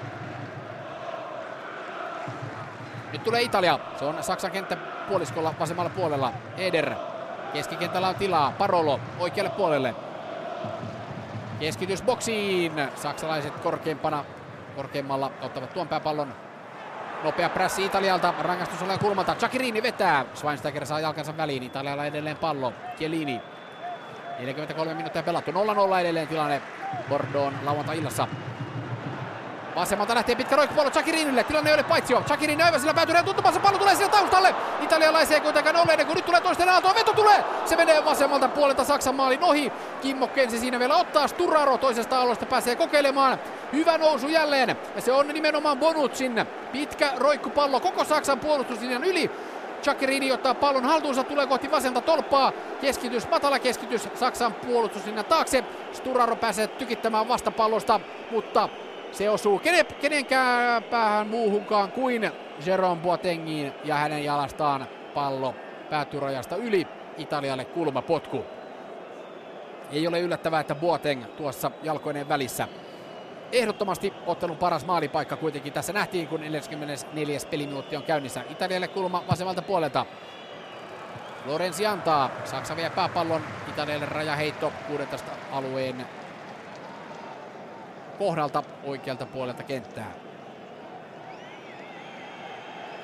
Nyt 3.12 3.24
tulee 3.24 3.42
Italia. 3.42 3.78
Se 3.98 4.04
on 4.04 4.22
Saksan 4.22 4.50
kenttä 4.50 4.76
puoliskolla 5.08 5.54
vasemmalla 5.60 5.90
puolella. 5.90 6.32
Eder. 6.56 6.94
Keskikentällä 7.52 8.08
on 8.08 8.14
tilaa. 8.14 8.52
Parolo 8.58 9.00
oikealle 9.18 9.50
puolelle. 9.50 9.94
Keskitys 11.60 12.02
boksiin. 12.02 12.72
Saksalaiset 12.96 13.54
korkeimpana, 13.60 14.24
korkeimmalla 14.76 15.30
ottavat 15.42 15.74
tuon 15.74 15.88
pääpallon. 15.88 16.45
Nopea 17.22 17.48
prässi 17.48 17.84
Italialta. 17.84 18.34
Rangaistus 18.38 18.82
on 18.82 18.98
kulmalta. 18.98 19.34
Chakirini 19.34 19.82
vetää. 19.82 20.24
Schweinsteiger 20.34 20.86
saa 20.86 21.00
jalkansa 21.00 21.36
väliin. 21.36 21.62
Italialla 21.62 22.06
edelleen 22.06 22.36
pallo. 22.36 22.72
Chiellini. 22.96 23.40
43 24.38 24.94
minuuttia 24.94 25.22
pelattu. 25.22 25.50
0-0 25.50 25.54
edelleen 26.00 26.28
tilanne 26.28 26.62
Bordeaux 27.08 27.54
lauantai-illassa. 27.64 28.28
Vasemmalta 29.76 30.14
lähtee 30.14 30.34
pitkä 30.34 30.56
roikkupallo 30.56 30.90
Chakirinille. 30.90 31.44
Tilanne 31.44 31.70
ei 31.70 31.74
ole 31.74 31.82
paitsio. 31.82 32.22
Chakirin 32.26 32.62
aivan 32.62 32.80
sillä 32.80 32.94
päätyreen 32.94 33.24
tuntumassa. 33.24 33.60
Pallo 33.60 33.78
tulee 33.78 33.94
siellä 33.94 34.12
taustalle. 34.12 34.54
Italialaisia 34.82 35.40
kuitenkaan 35.40 35.76
ole 35.76 36.04
kun 36.04 36.16
nyt 36.16 36.26
tulee 36.26 36.40
toisten 36.40 36.68
aaltoa. 36.68 36.94
Veto 36.94 37.12
tulee. 37.12 37.44
Se 37.64 37.76
menee 37.76 38.04
vasemmalta 38.04 38.48
puolelta 38.48 38.84
Saksan 38.84 39.14
maalin 39.14 39.42
ohi. 39.42 39.72
Kimmo 40.02 40.26
Kensi 40.26 40.58
siinä 40.58 40.78
vielä 40.78 40.96
ottaa. 40.96 41.28
Sturaro 41.28 41.78
toisesta 41.78 42.18
aallosta 42.18 42.46
pääsee 42.46 42.76
kokeilemaan. 42.76 43.38
Hyvä 43.72 43.98
nousu 43.98 44.28
jälleen. 44.28 44.76
Ja 44.94 45.00
se 45.00 45.12
on 45.12 45.28
nimenomaan 45.28 45.78
Bonucin 45.78 46.46
pitkä 46.72 47.12
roikkupallo 47.16 47.80
koko 47.80 48.04
Saksan 48.04 48.38
puolustuslinjan 48.38 49.04
yli. 49.04 49.30
Chakirini 49.82 50.32
ottaa 50.32 50.54
pallon 50.54 50.84
haltuunsa, 50.84 51.24
tulee 51.24 51.46
kohti 51.46 51.70
vasenta 51.70 52.00
tolppaa. 52.00 52.52
Keskitys, 52.80 53.28
matala 53.30 53.58
keskitys 53.58 54.08
Saksan 54.14 54.54
puolustuslinjan 54.54 55.24
taakse. 55.24 55.64
Sturaro 55.92 56.36
pääsee 56.36 56.66
tykittämään 56.66 57.28
vastapallosta, 57.28 58.00
mutta 58.30 58.68
se 59.16 59.30
osuu 59.30 59.58
kenen, 59.58 59.86
kenenkään 59.86 60.82
päähän 60.82 61.26
muuhunkaan 61.26 61.92
kuin 61.92 62.30
Jerome 62.66 63.02
Boatengiin 63.02 63.72
ja 63.84 63.94
hänen 63.94 64.24
jalastaan 64.24 64.86
pallo 65.14 65.54
päätyy 65.90 66.20
rajasta 66.20 66.56
yli. 66.56 66.86
Italialle 67.18 67.64
kulmapotku. 67.64 68.44
Ei 69.92 70.06
ole 70.06 70.20
yllättävää, 70.20 70.60
että 70.60 70.74
Boateng 70.74 71.24
tuossa 71.24 71.70
jalkoinen 71.82 72.28
välissä. 72.28 72.68
Ehdottomasti 73.52 74.12
ottelun 74.26 74.56
paras 74.56 74.86
maalipaikka 74.86 75.36
kuitenkin 75.36 75.72
tässä 75.72 75.92
nähtiin, 75.92 76.28
kun 76.28 76.40
44. 76.40 77.38
peliminuutti 77.50 77.96
on 77.96 78.02
käynnissä. 78.02 78.44
Italialle 78.50 78.88
kulma 78.88 79.24
vasemmalta 79.30 79.62
puolelta. 79.62 80.06
Lorenzi 81.46 81.86
antaa. 81.86 82.30
Saksa 82.44 82.76
vie 82.76 82.90
pääpallon. 82.90 83.42
Italialle 83.68 84.06
rajaheitto 84.06 84.72
16 84.88 85.30
alueen 85.52 86.06
kohdalta 88.18 88.62
oikealta 88.84 89.26
puolelta 89.26 89.62
kenttää. 89.62 90.12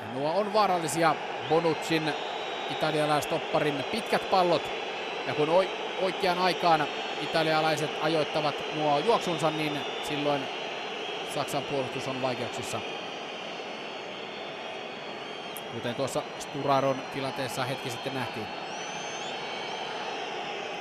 Ja 0.00 0.14
nuo 0.14 0.32
on 0.32 0.52
vaarallisia 0.52 1.14
Bonuccin 1.48 2.12
italialaistopparin 2.70 3.84
pitkät 3.92 4.30
pallot. 4.30 4.62
Ja 5.26 5.34
kun 5.34 5.48
oikeaan 6.02 6.38
aikaan 6.38 6.86
italialaiset 7.22 7.90
ajoittavat 8.02 8.54
nuo 8.74 8.98
juoksunsa, 8.98 9.50
niin 9.50 9.78
silloin 10.08 10.42
Saksan 11.34 11.62
puolustus 11.62 12.08
on 12.08 12.22
vaikeuksissa. 12.22 12.80
Kuten 15.74 15.94
tuossa 15.94 16.22
Sturaron 16.38 17.02
tilanteessa 17.14 17.64
hetki 17.64 17.90
sitten 17.90 18.14
nähtiin. 18.14 18.61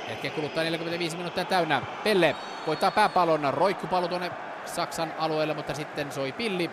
Hetken 0.08 0.32
kuluttaa 0.32 0.64
45 0.64 1.16
minuuttia 1.16 1.44
täynnä. 1.44 1.82
Pelle 2.04 2.36
voittaa 2.66 2.90
pääpallon. 2.90 3.54
Roikkupallo 3.54 4.08
tuonne 4.08 4.30
Saksan 4.64 5.12
alueelle, 5.18 5.54
mutta 5.54 5.74
sitten 5.74 6.12
soi 6.12 6.32
pilli. 6.32 6.70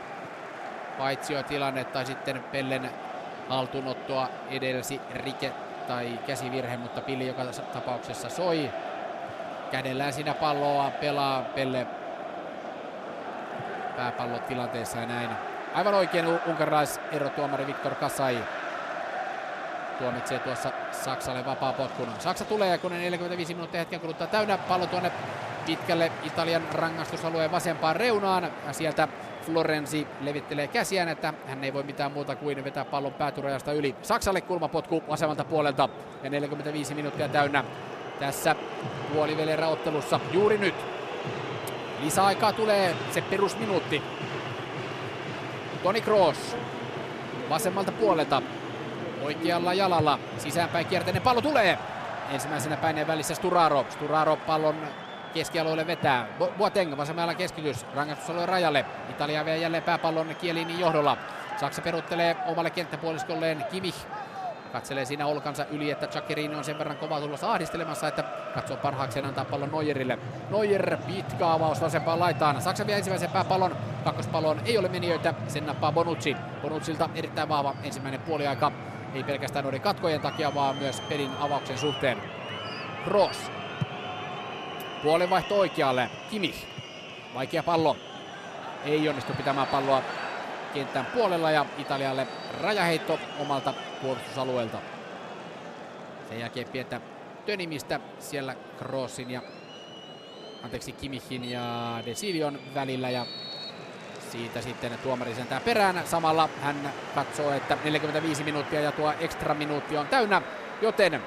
Paitsio 0.98 1.44
tilanne 1.44 1.84
tai 1.84 2.06
sitten 2.06 2.44
Pellen 2.52 2.90
haltuunottoa 3.50 4.30
edelsi 4.50 5.02
rike 5.12 5.52
tai 5.88 6.20
käsivirhe, 6.28 6.78
mutta 6.78 7.02
pilli 7.02 7.28
joka 7.28 7.46
tapauksessa 7.74 8.30
soi. 8.30 8.70
Kädellään 9.72 10.14
siinä 10.14 10.34
palloa 10.34 10.92
pelaa 10.92 11.42
Pelle 11.42 11.88
pääpallotilanteessa 13.96 14.98
ja 14.98 15.06
näin. 15.06 15.30
Aivan 15.74 15.94
oikein 15.94 16.26
unkarilaiserotuomari 16.48 17.68
Viktor 17.68 17.96
Kasai 17.96 18.38
tuomitsee 20.00 20.40
tuossa 20.40 20.72
Saksalle 20.92 21.46
vapaa 21.46 21.74
potkun. 21.74 22.08
Saksa 22.20 22.46
tulee, 22.46 22.78
kun 22.78 22.92
45 22.92 23.54
minuuttia 23.54 23.80
hetken 23.80 24.00
kuluttua 24.00 24.28
täynnä 24.28 24.58
pallo 24.58 24.88
tuonne 24.88 25.12
pitkälle 25.66 26.12
Italian 26.24 26.62
rangaistusalueen 26.74 27.52
vasempaan 27.52 27.96
reunaan. 27.96 28.52
Sieltä 28.72 29.08
Florenzi 29.46 30.08
levittelee 30.22 30.68
käsiään, 30.68 31.10
että 31.10 31.34
hän 31.48 31.64
ei 31.64 31.74
voi 31.74 31.84
mitään 31.84 32.12
muuta 32.12 32.36
kuin 32.36 32.64
vetää 32.64 32.86
pallon 32.86 33.14
päätyrajasta 33.14 33.74
yli. 33.74 33.96
Saksalle 34.02 34.42
kulmapotku 34.42 35.04
vasemmalta 35.10 35.44
puolelta 35.44 35.90
ja 36.24 36.30
45 36.30 36.94
minuuttia 36.94 37.28
täynnä 37.28 37.64
tässä 38.20 38.56
puolivälierä 39.14 39.68
juuri 40.32 40.58
nyt. 40.58 40.76
Lisäaikaa 42.04 42.54
tulee 42.54 42.96
se 43.12 43.22
perusminuutti. 43.22 44.02
Toni 45.84 46.02
Kroos 46.02 46.56
vasemmalta 47.50 47.92
puolelta 47.92 48.42
oikealla 49.24 49.74
jalalla. 49.74 50.20
Sisäänpäin 50.38 50.86
kierteinen 50.86 51.22
pallo 51.22 51.42
tulee. 51.42 51.78
Ensimmäisenä 52.34 52.78
päineen 52.78 53.08
välissä 53.08 53.36
Sturaro. 53.36 53.86
Sturaro 53.90 54.36
pallon 54.36 54.76
keskialueelle 55.34 55.88
vetää. 55.88 56.28
Boateng 56.58 56.98
vasemmalla 56.98 57.34
keskitys 57.34 57.86
rangaistusalueen 57.96 58.50
rajalle. 58.50 58.86
Italia 59.10 59.46
vie 59.46 59.58
jälleen 59.58 59.84
pääpallon 59.84 60.36
Kielinin 60.36 60.80
johdolla. 60.80 61.18
Saksa 61.58 61.82
peruttelee 61.82 62.36
omalle 62.48 62.70
kenttäpuoliskolleen 62.70 63.66
Kimich 63.72 64.06
Katselee 64.72 65.06
siinä 65.06 65.26
olkansa 65.26 65.66
yli, 65.66 65.92
että 65.92 66.08
Chakirini 66.08 66.56
on 66.56 66.64
sen 66.64 66.78
verran 66.78 66.98
kova 66.98 67.20
tulossa 67.20 67.52
ahdistelemassa, 67.52 68.08
että 68.08 68.24
katsoo 68.54 68.78
parhaakseen 68.78 69.26
antaa 69.26 69.46
pallon 69.46 69.72
Neuerille. 69.72 70.20
Neuer 70.50 70.98
pitkä 70.98 71.52
avaus 71.52 71.82
vasempaan 71.82 72.20
laitaan. 72.20 72.62
Saksa 72.62 72.88
vie 72.88 72.98
ensimmäisen 72.98 73.30
pääpallon. 73.30 73.76
Kakkospallon 74.04 74.62
ei 74.66 74.78
ole 74.78 74.90
menijöitä. 74.90 75.34
Sen 75.48 75.66
nappaa 75.66 75.92
Bonucci. 75.92 76.36
Bonuccilta 76.62 77.10
erittäin 77.16 77.50
vahva 77.50 77.76
ensimmäinen 77.84 78.22
puoliaika. 78.22 78.72
Ei 79.14 79.24
pelkästään 79.24 79.64
noiden 79.64 79.82
katkojen 79.82 80.22
takia, 80.22 80.56
vaan 80.56 80.76
myös 80.76 81.02
pelin 81.02 81.32
avauksen 81.40 81.78
suhteen. 81.78 82.18
Ross. 83.08 83.52
Puolenvaihto 85.04 85.60
oikealle. 85.60 86.10
Kimi. 86.32 86.56
Vaikea 87.34 87.64
pallo. 87.64 87.98
Ei 88.86 89.10
onnistu 89.10 89.34
pitämään 89.34 89.68
palloa 89.68 90.02
kentän 90.74 91.06
puolella 91.06 91.52
ja 91.52 91.66
Italialle 91.78 92.28
rajaheitto 92.62 93.20
omalta 93.40 93.74
puolustusalueelta. 94.02 94.78
Sen 96.30 96.40
jälkeen 96.40 96.70
pientä 96.70 97.02
tönimistä 97.46 98.00
siellä 98.20 98.56
Crossin 98.78 99.32
ja 99.32 99.42
anteeksi 100.64 100.92
Kimihin 100.92 101.52
ja 101.52 102.00
Desilion 102.06 102.60
välillä 102.74 103.10
ja 103.10 103.26
siitä 104.32 104.62
sitten 104.62 104.92
tuomari 105.04 105.36
sentään 105.36 105.62
perään. 105.62 106.02
Samalla 106.06 106.50
hän 106.62 106.94
katsoo, 107.16 107.52
että 107.52 107.78
45 107.84 108.44
minuuttia 108.44 108.82
ja 108.82 108.92
tuo 108.92 109.14
ekstra 109.20 109.54
minuutti 109.54 109.98
on 109.98 110.08
täynnä, 110.08 110.42
joten 110.82 111.22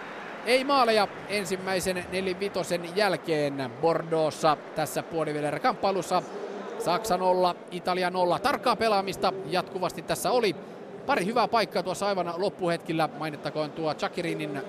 ei 0.46 0.64
maaleja 0.64 1.08
ensimmäisen 1.28 2.04
nelivitosen 2.12 2.96
jälkeen 2.96 3.70
Bordeauxssa 3.80 4.56
tässä 4.76 5.02
puolivälierä 5.02 5.58
kamppailussa. 5.58 6.22
Saksa 6.78 7.16
nolla, 7.16 7.54
Italia 7.70 8.10
nolla. 8.10 8.38
Tarkkaa 8.38 8.76
pelaamista 8.76 9.32
jatkuvasti 9.46 10.02
tässä 10.02 10.30
oli. 10.30 10.56
Pari 11.06 11.26
hyvää 11.26 11.48
paikkaa 11.48 11.82
tuossa 11.82 12.06
aivan 12.06 12.34
loppuhetkillä. 12.36 13.08
Mainittakoon 13.18 13.70
tuo 13.70 13.94
Chakirinin 13.94 14.62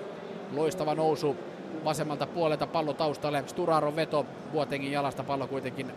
loistava 0.52 0.94
nousu 0.94 1.36
vasemmalta 1.84 2.26
puolelta 2.26 2.66
pallo 2.66 2.92
taustalle. 2.92 3.44
Sturaron 3.46 3.96
veto 3.96 4.26
Vuotengin 4.52 4.92
jalasta 4.92 5.24
pallo 5.24 5.46
kuitenkin 5.46 5.92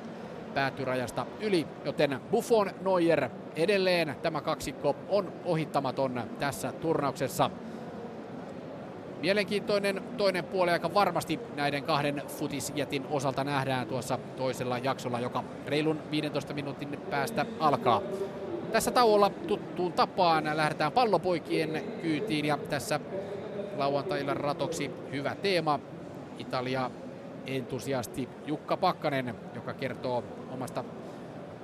päätyrajasta 0.53 1.25
yli, 1.41 1.67
joten 1.85 2.19
Buffon 2.31 2.71
Neuer 2.81 3.29
edelleen 3.55 4.15
tämä 4.21 4.41
kaksikko 4.41 4.95
on 5.09 5.33
ohittamaton 5.45 6.23
tässä 6.39 6.71
turnauksessa. 6.71 7.49
Mielenkiintoinen 9.21 10.03
toinen 10.17 10.43
puoli 10.43 10.71
aika 10.71 10.93
varmasti 10.93 11.39
näiden 11.55 11.83
kahden 11.83 12.23
futisjätin 12.27 13.05
osalta 13.09 13.43
nähdään 13.43 13.87
tuossa 13.87 14.19
toisella 14.37 14.77
jaksolla, 14.77 15.19
joka 15.19 15.43
reilun 15.65 15.99
15 16.11 16.53
minuutin 16.53 16.99
päästä 17.09 17.45
alkaa. 17.59 18.01
Tässä 18.71 18.91
tauolla 18.91 19.29
tuttuun 19.29 19.93
tapaan 19.93 20.57
lähdetään 20.57 20.91
pallopoikien 20.91 21.83
kyytiin 22.01 22.45
ja 22.45 22.57
tässä 22.69 22.99
lauantailla 23.77 24.33
ratoksi 24.33 24.91
hyvä 25.11 25.35
teema. 25.35 25.79
Italia 26.39 26.91
entusiasti 27.47 28.29
Jukka 28.45 28.77
Pakkanen, 28.77 29.35
joka 29.55 29.73
kertoo 29.73 30.23
omasta 30.57 30.83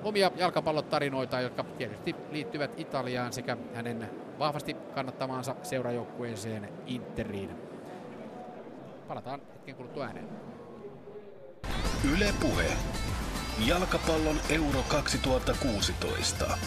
omia 0.04 0.30
jalkapallotarinoita, 0.36 1.40
jotka 1.40 1.64
tietysti 1.78 2.16
liittyvät 2.30 2.80
Italiaan 2.80 3.32
sekä 3.32 3.56
hänen 3.74 4.10
vahvasti 4.38 4.74
kannattamaansa 4.74 5.54
seurajoukkueeseen 5.62 6.68
Interiin. 6.86 7.50
Palataan 9.08 9.40
hetken 9.54 9.74
kuluttua 9.74 10.04
ääneen. 10.04 10.28
Yle 12.14 12.34
Puhe. 12.40 12.66
Jalkapallon 13.66 14.36
Euro 14.50 14.82
2016. 14.88 16.58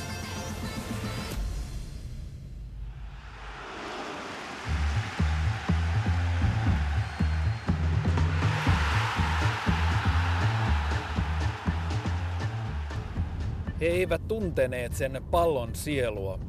He 13.81 13.85
eivät 13.85 14.27
tunteneet 14.27 14.93
sen 14.93 15.21
pallon 15.31 15.75
sielua. 15.75 16.39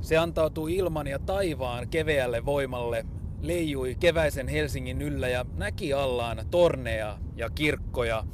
Se 0.00 0.16
antautui 0.16 0.76
ilman 0.76 1.06
ja 1.06 1.18
taivaan 1.18 1.88
keveälle 1.88 2.44
voimalle, 2.44 3.06
leijui 3.40 3.94
keväisen 4.00 4.48
Helsingin 4.48 5.02
yllä 5.02 5.28
ja 5.28 5.44
näki 5.56 5.92
allaan 5.92 6.46
torneja 6.50 7.18
ja 7.36 7.50
kirkkoja 7.50 8.24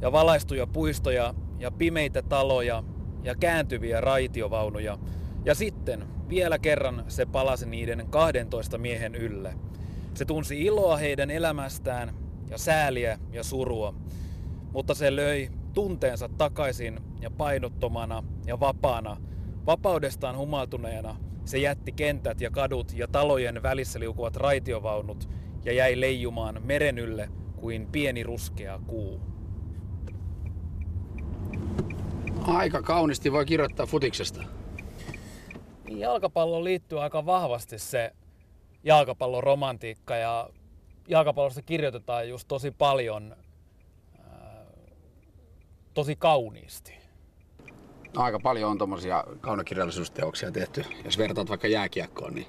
ja 0.00 0.12
valaistuja 0.12 0.66
puistoja 0.66 1.34
ja 1.58 1.70
pimeitä 1.70 2.22
taloja 2.22 2.84
ja 3.22 3.34
kääntyviä 3.34 4.00
raitiovaunuja. 4.00 4.98
Ja 5.44 5.54
sitten 5.54 6.04
vielä 6.28 6.58
kerran 6.58 7.04
se 7.08 7.26
palasi 7.26 7.66
niiden 7.66 8.06
12 8.10 8.78
miehen 8.78 9.14
ylle. 9.14 9.54
Se 10.14 10.24
tunsi 10.24 10.62
iloa 10.62 10.96
heidän 10.96 11.30
elämästään 11.30 12.14
ja 12.50 12.58
sääliä 12.58 13.18
ja 13.32 13.44
surua, 13.44 13.94
mutta 14.72 14.94
se 14.94 15.16
löi 15.16 15.50
tunteensa 15.70 16.28
takaisin 16.38 17.00
ja 17.20 17.30
painottomana 17.30 18.22
ja 18.46 18.60
vapaana, 18.60 19.16
vapaudestaan 19.66 20.36
humaltuneena, 20.36 21.16
se 21.44 21.58
jätti 21.58 21.92
kentät 21.92 22.40
ja 22.40 22.50
kadut 22.50 22.92
ja 22.92 23.08
talojen 23.08 23.62
välissä 23.62 24.00
liukuvat 24.00 24.36
raitiovaunut 24.36 25.28
ja 25.64 25.72
jäi 25.72 26.00
leijumaan 26.00 26.60
meren 26.64 26.98
ylle 26.98 27.28
kuin 27.56 27.86
pieni 27.86 28.22
ruskea 28.22 28.80
kuu. 28.86 29.20
Aika 32.46 32.82
kaunisti 32.82 33.32
voi 33.32 33.46
kirjoittaa 33.46 33.86
futiksesta. 33.86 34.42
Jalkapalloon 35.88 36.64
liittyy 36.64 37.02
aika 37.02 37.26
vahvasti 37.26 37.78
se 37.78 38.12
jalkapallon 38.84 39.42
romantiikka 39.42 40.16
ja 40.16 40.50
jalkapallosta 41.08 41.62
kirjoitetaan 41.62 42.28
just 42.28 42.48
tosi 42.48 42.70
paljon 42.70 43.36
tosi 45.94 46.16
kauniisti. 46.16 47.00
No, 48.14 48.22
aika 48.22 48.40
paljon 48.40 48.70
on 48.70 48.78
tuommoisia 48.78 49.24
kaunokirjallisuusteoksia 49.40 50.50
tehty. 50.50 50.84
Jos 51.04 51.18
vertaat 51.18 51.48
vaikka 51.48 51.68
jääkiekkoon, 51.68 52.34
niin 52.34 52.46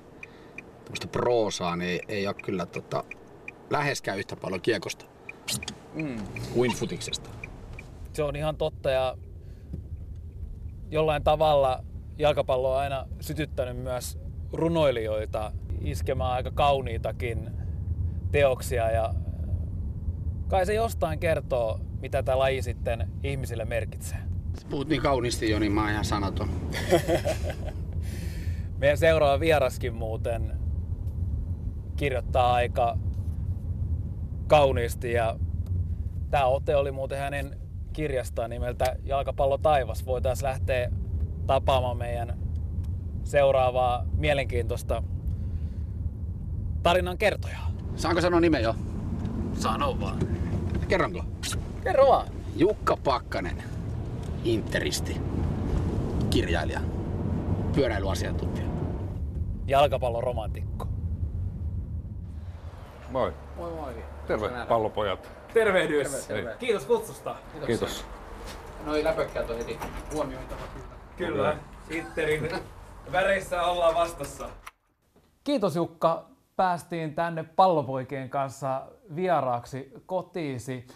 tuommoista 0.61 1.07
proosaa 1.07 1.75
niin 1.75 1.89
ei, 1.89 2.01
ei 2.07 2.27
ole 2.27 2.35
kyllä 2.43 2.65
tota, 2.65 3.03
läheskään 3.69 4.19
yhtä 4.19 4.35
paljon 4.35 4.61
kiekosta 4.61 5.05
mm. 5.93 6.17
kuin 6.53 6.71
futiksesta. 6.71 7.29
Se 8.13 8.23
on 8.23 8.35
ihan 8.35 8.57
totta 8.57 8.89
ja 8.89 9.17
jollain 10.89 11.23
tavalla 11.23 11.83
jalkapallo 12.17 12.71
on 12.71 12.79
aina 12.79 13.07
sytyttänyt 13.19 13.77
myös 13.77 14.19
runoilijoita 14.53 15.51
iskemään 15.81 16.31
aika 16.31 16.51
kauniitakin 16.51 17.49
teoksia 18.31 18.91
ja 18.91 19.13
kai 20.47 20.65
se 20.65 20.73
jostain 20.73 21.19
kertoo 21.19 21.79
mitä 22.01 22.23
tämä 22.23 22.39
laji 22.39 22.61
sitten 22.61 23.07
ihmisille 23.23 23.65
merkitsee. 23.65 24.17
Puhut 24.69 24.87
niin 24.87 25.01
kauniisti 25.01 25.49
jo, 25.49 25.59
niin 25.59 25.71
mä 25.71 25.81
oon 25.81 25.91
ihan 25.91 26.05
sanaton. 26.05 26.49
Meidän 28.79 28.97
seuraava 28.97 29.39
vieraskin 29.39 29.93
muuten 29.93 30.57
kirjoittaa 31.95 32.53
aika 32.53 32.97
kauniisti 34.47 35.11
ja 35.13 35.39
tämä 36.29 36.45
ote 36.45 36.75
oli 36.75 36.91
muuten 36.91 37.19
hänen 37.19 37.57
kirjastaan 37.93 38.49
nimeltä 38.49 38.95
Jalkapallo 39.03 39.57
taivas. 39.57 40.05
Voitaisiin 40.05 40.47
lähteä 40.47 40.91
tapaamaan 41.47 41.97
meidän 41.97 42.39
seuraavaa 43.23 44.05
mielenkiintoista 44.17 45.03
tarinan 46.83 47.17
kertojaa. 47.17 47.71
Saanko 47.95 48.21
sanoa 48.21 48.39
nimen 48.39 48.63
jo? 48.63 48.75
Sano 49.53 49.99
vaan. 49.99 50.19
Kerronko? 50.87 51.25
Kerro 51.83 52.07
vaan. 52.07 52.27
Jukka 52.55 52.97
Pakkanen, 53.03 53.63
interisti, 54.43 55.21
kirjailija, 56.29 56.79
pyöräilyasiantuntija. 57.75 58.67
Jalkapalloromantikko. 59.67 60.87
Moi. 63.09 63.33
Moi 63.55 63.71
moi. 63.71 63.93
Terve 64.27 64.49
pallopojat. 64.69 65.29
Tervehdys. 65.53 66.11
Terve, 66.11 66.41
terve. 66.43 66.55
Kiitos 66.59 66.85
kutsusta. 66.85 67.35
Kiitos. 67.51 67.67
Kiitos. 67.67 68.05
Noi 68.85 69.03
läpökkäät 69.03 69.49
on 69.49 69.57
heti 69.57 69.79
huomioitava 70.13 70.61
kyllä. 70.73 71.31
Kyllä. 71.31 71.57
Interin 71.89 72.51
väreissä 73.11 73.63
ollaan 73.63 73.95
vastassa. 73.95 74.49
Kiitos 75.43 75.75
Jukka. 75.75 76.31
Päästiin 76.55 77.15
tänne 77.15 77.43
pallopoikien 77.43 78.29
kanssa 78.29 78.87
vieraaksi 79.15 79.91
kotiisi. 80.05 80.87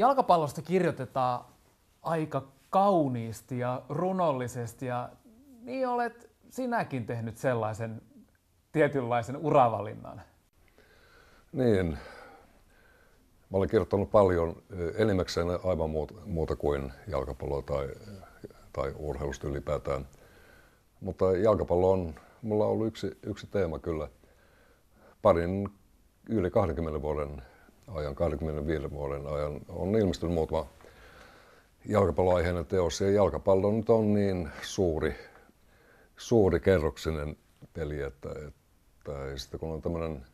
Jalkapallosta 0.00 0.62
kirjoitetaan 0.62 1.44
aika 2.02 2.42
kauniisti 2.70 3.58
ja 3.58 3.82
runollisesti 3.88 4.86
ja 4.86 5.10
niin 5.62 5.88
olet 5.88 6.30
sinäkin 6.50 7.06
tehnyt 7.06 7.36
sellaisen 7.36 8.02
tietynlaisen 8.72 9.36
uravalinnan. 9.36 10.22
Niin. 11.52 11.98
Mä 13.50 13.58
olen 13.58 13.68
kirjoittanut 13.68 14.10
paljon 14.10 14.48
eh, 14.48 15.02
enimmäkseen 15.02 15.48
aivan 15.64 15.90
muuta, 16.24 16.56
kuin 16.56 16.92
jalkapalloa 17.06 17.62
tai, 17.62 17.88
tai 18.72 18.92
urheilusta 18.96 19.48
ylipäätään. 19.48 20.08
Mutta 21.00 21.36
jalkapallo 21.36 21.92
on, 21.92 22.14
mulla 22.42 22.64
on 22.64 22.70
ollut 22.70 22.86
yksi, 22.86 23.18
yksi 23.22 23.46
teema 23.46 23.78
kyllä 23.78 24.08
parin 25.22 25.68
yli 26.28 26.50
20 26.50 27.02
vuoden 27.02 27.42
ajan, 27.94 28.14
25 28.14 28.90
vuoden 28.90 29.26
ajan, 29.26 29.60
on 29.68 29.96
ilmestynyt 29.96 30.34
muutama 30.34 30.66
jalkapalloaiheinen 31.88 32.66
teos. 32.66 33.00
Ja 33.00 33.10
jalkapallo 33.10 33.70
nyt 33.70 33.90
on 33.90 34.14
niin 34.14 34.48
suuri, 34.62 35.16
suuri 36.16 36.60
kerroksinen 36.60 37.36
peli, 37.72 38.00
että, 38.00 38.28
että 38.48 39.12
sitten 39.36 39.60
kun 39.60 39.70
on 39.70 39.82
tämmöinen 39.82 40.26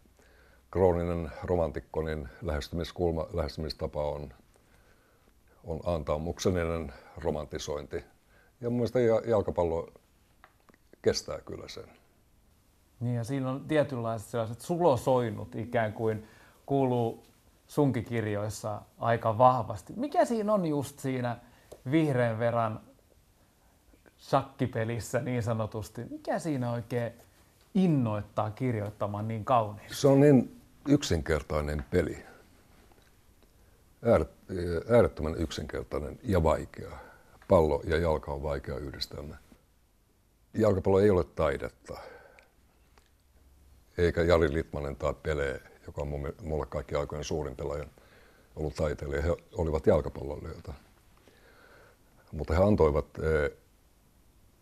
krooninen 0.71 1.33
romantikko, 1.43 2.03
niin 2.03 2.29
lähestymiskulma, 2.43 3.27
lähestymistapa 3.33 4.11
on, 4.11 4.35
on 5.65 5.81
antaumuksellinen 5.85 6.93
romantisointi. 7.17 8.05
Ja 8.61 8.71
mun 8.71 8.79
mielestä 8.79 9.01
jalkapallo 9.27 9.93
kestää 11.03 11.41
kyllä 11.41 11.69
sen. 11.69 11.85
Niin 13.01 13.15
ja 13.15 13.25
siinä 13.25 13.51
on 13.51 13.65
tietynlaiset 13.69 14.29
sellaiset 14.29 14.61
sulosoinnut 14.61 15.55
ikään 15.55 15.93
kuin 15.93 16.27
kuuluu 16.67 17.25
sunkin 17.67 18.05
kirjoissa 18.05 18.83
aika 18.99 19.39
vahvasti. 19.39 19.93
Mikä 19.97 20.25
siinä 20.25 20.53
on 20.53 20.67
just 20.67 20.99
siinä 20.99 21.37
vihreän 21.91 22.39
verran 22.39 22.81
shakkipelissä 24.19 25.21
niin 25.21 25.43
sanotusti? 25.43 26.05
Mikä 26.05 26.39
siinä 26.39 26.73
oikein 26.73 27.13
innoittaa 27.75 28.51
kirjoittamaan 28.51 29.29
niin 29.29 29.45
kauniisti? 29.45 29.95
Se 29.95 30.09
on 30.09 30.21
niin 30.21 30.61
yksinkertainen 30.89 31.85
peli. 31.91 32.27
Äärettömän 34.91 35.35
yksinkertainen 35.39 36.19
ja 36.23 36.43
vaikea. 36.43 36.91
Pallo 37.49 37.83
ja 37.85 37.99
jalka 37.99 38.33
on 38.33 38.43
vaikea 38.43 38.77
yhdistelmä. 38.77 39.37
Jalkapallo 40.55 41.01
ei 41.01 41.11
ole 41.11 41.25
taidetta. 41.25 41.99
Eikä 43.99 44.23
Jari 44.23 44.53
Litmanen 44.53 44.97
tai 44.97 45.15
Pele 45.23 45.63
joka 45.87 46.03
on 46.03 46.09
mulle 46.43 46.67
kaikki 46.67 46.95
aikojen 46.95 47.25
suurin 47.25 47.57
pelaaja 47.57 47.87
ollut 48.57 48.75
taiteilija. 48.75 49.23
He 49.23 49.37
olivat 49.53 49.87
jalkapalloilijoita. 49.87 50.75
Mutta 52.33 52.55
he 52.55 52.63
antoivat 52.63 53.07
eh, 53.19 53.59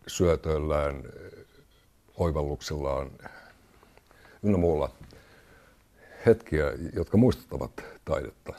syötöillään, 0.06 0.96
eh, 0.96 1.44
oivalluksillaan 2.16 3.10
ynnä 4.42 4.58
muulla 4.58 4.90
hetkiä, 6.26 6.64
jotka 6.92 7.16
muistuttavat 7.16 7.84
taidetta. 8.04 8.52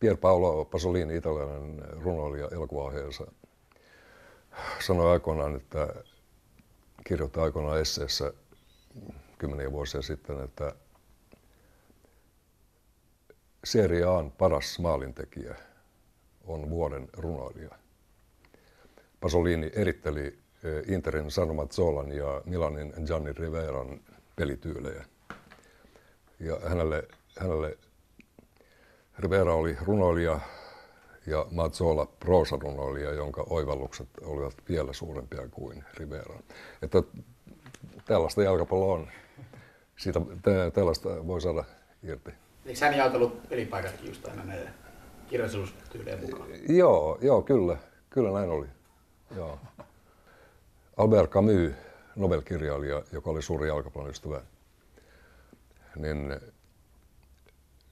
Pier 0.00 0.16
Paolo 0.16 0.64
Pasolini, 0.64 1.16
italialainen 1.16 1.84
runoilija 2.02 2.48
elokuvaohjaajansa, 2.52 3.26
sanoi 4.86 5.12
aikoinaan, 5.12 5.56
että 5.56 5.94
kirjoitti 7.06 7.40
aikoinaan 7.40 7.80
esseessä 7.80 8.32
kymmeniä 9.38 9.72
vuosia 9.72 10.02
sitten, 10.02 10.44
että 10.44 10.74
Serie 13.68 14.04
A:n 14.04 14.30
paras 14.30 14.78
maalintekijä 14.78 15.54
on 16.46 16.70
vuoden 16.70 17.08
runoilija. 17.12 17.70
Pasolini 19.20 19.70
eritteli 19.74 20.26
eh, 20.26 20.94
Interin 20.94 21.30
Sanomat 21.30 21.72
Zolan 21.72 22.12
ja 22.12 22.42
Milanin 22.44 22.94
Gianni 23.06 23.32
Riveran 23.32 24.00
pelityylejä. 24.36 25.04
Ja 26.40 26.60
hänelle, 26.68 27.08
hänelle 27.38 27.78
Rivera 29.18 29.54
oli 29.54 29.76
runoilija 29.82 30.40
ja 31.26 31.46
Mazzola 31.50 32.06
proosarunoilija, 32.06 33.12
jonka 33.12 33.46
oivallukset 33.50 34.08
olivat 34.22 34.54
vielä 34.68 34.92
suurempia 34.92 35.48
kuin 35.48 35.84
Rivera. 35.94 36.38
Että 36.82 37.02
tällaista 38.04 38.42
jalkapallo 38.42 38.92
on. 38.92 39.08
Siitä, 39.96 40.20
tällaista 40.74 41.26
voi 41.26 41.40
saada 41.40 41.64
irti. 42.02 42.47
Eikö 42.68 42.84
hän 42.84 42.96
jaotellut 42.96 43.48
pelipaikatkin 43.48 44.08
just 44.08 44.28
aina 44.28 44.44
näiden 44.44 44.74
kirjallisuustyylien 45.28 46.20
mukaan? 46.20 46.50
Joo, 46.68 47.18
joo, 47.20 47.42
kyllä. 47.42 47.76
Kyllä 48.10 48.30
näin 48.30 48.50
oli. 48.50 48.66
Joo. 49.36 49.58
Albert 50.96 51.30
Camus, 51.30 51.72
Nobel-kirjailija, 52.16 53.02
joka 53.12 53.30
oli 53.30 53.42
suuri 53.42 53.68
jalkapallon 53.68 54.10
ystävä, 54.10 54.40
niin 55.96 56.36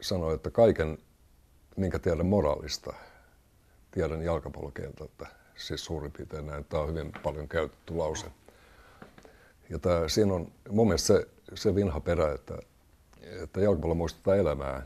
sanoi, 0.01 0.35
että 0.35 0.51
kaiken, 0.51 0.99
minkä 1.77 1.99
tiedän 1.99 2.27
moraalista, 2.27 2.93
tiedän 3.91 4.23
jalkapallokentältä. 4.23 5.27
Siis 5.57 5.85
suurin 5.85 6.13
piirtein 6.13 6.47
näin. 6.47 6.65
Tämä 6.65 6.83
on 6.83 6.89
hyvin 6.89 7.13
paljon 7.23 7.49
käytetty 7.49 7.95
lause. 7.95 8.27
Ja 9.71 9.79
tämä, 9.79 10.09
siinä 10.09 10.35
on 10.35 10.53
mun 10.69 10.87
mielestä 10.87 11.07
se, 11.07 11.27
se 11.55 11.75
vinha 11.75 12.01
perä, 12.01 12.33
että, 12.33 12.59
että 13.43 13.61
jalkapallo 13.61 13.95
muistuttaa 13.95 14.37
elämää 14.37 14.83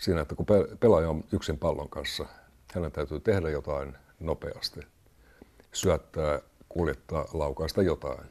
siinä, 0.00 0.20
että 0.20 0.34
kun 0.34 0.46
pelaaja 0.80 1.10
on 1.10 1.24
yksin 1.32 1.58
pallon 1.58 1.88
kanssa, 1.88 2.26
hänen 2.74 2.92
täytyy 2.92 3.20
tehdä 3.20 3.50
jotain 3.50 3.96
nopeasti, 4.20 4.80
syöttää, 5.72 6.40
kuljettaa, 6.68 7.24
laukaista 7.32 7.82
jotain. 7.82 8.24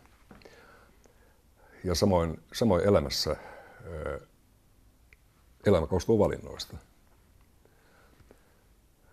Ja 1.84 1.95
samoin, 1.95 2.39
samoin 2.53 2.88
elämässä 2.88 3.35
elämä 5.65 5.88
koostuu 5.88 6.19
valinnoista. 6.19 6.77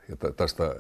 Ja 0.09 0.17
tästä, 0.33 0.77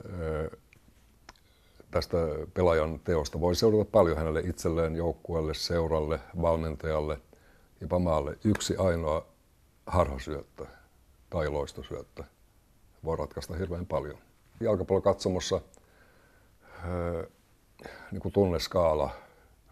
tästä 1.91 2.17
pelaajan 2.55 3.01
teosta 3.01 3.41
voi 3.41 3.55
seurata 3.55 3.91
paljon 3.91 4.17
hänelle 4.17 4.41
itselleen, 4.41 4.97
joukkueelle, 4.97 5.55
seuralle, 5.55 6.21
valmentajalle, 6.43 7.19
jopa 7.81 7.99
maalle. 7.99 8.39
Yksi 8.45 8.77
ainoa 8.77 9.27
harhasyöttö 9.87 10.67
tai 11.31 11.49
loistosyöttö 11.49 12.25
voi 13.05 13.17
ratkaista 13.17 13.55
hirveän 13.55 13.87
paljon. 13.87 14.19
Jalkapallokatsomossa 14.61 15.61
niin 18.13 18.21
kuin 18.21 18.33
tunneskaala 18.33 19.11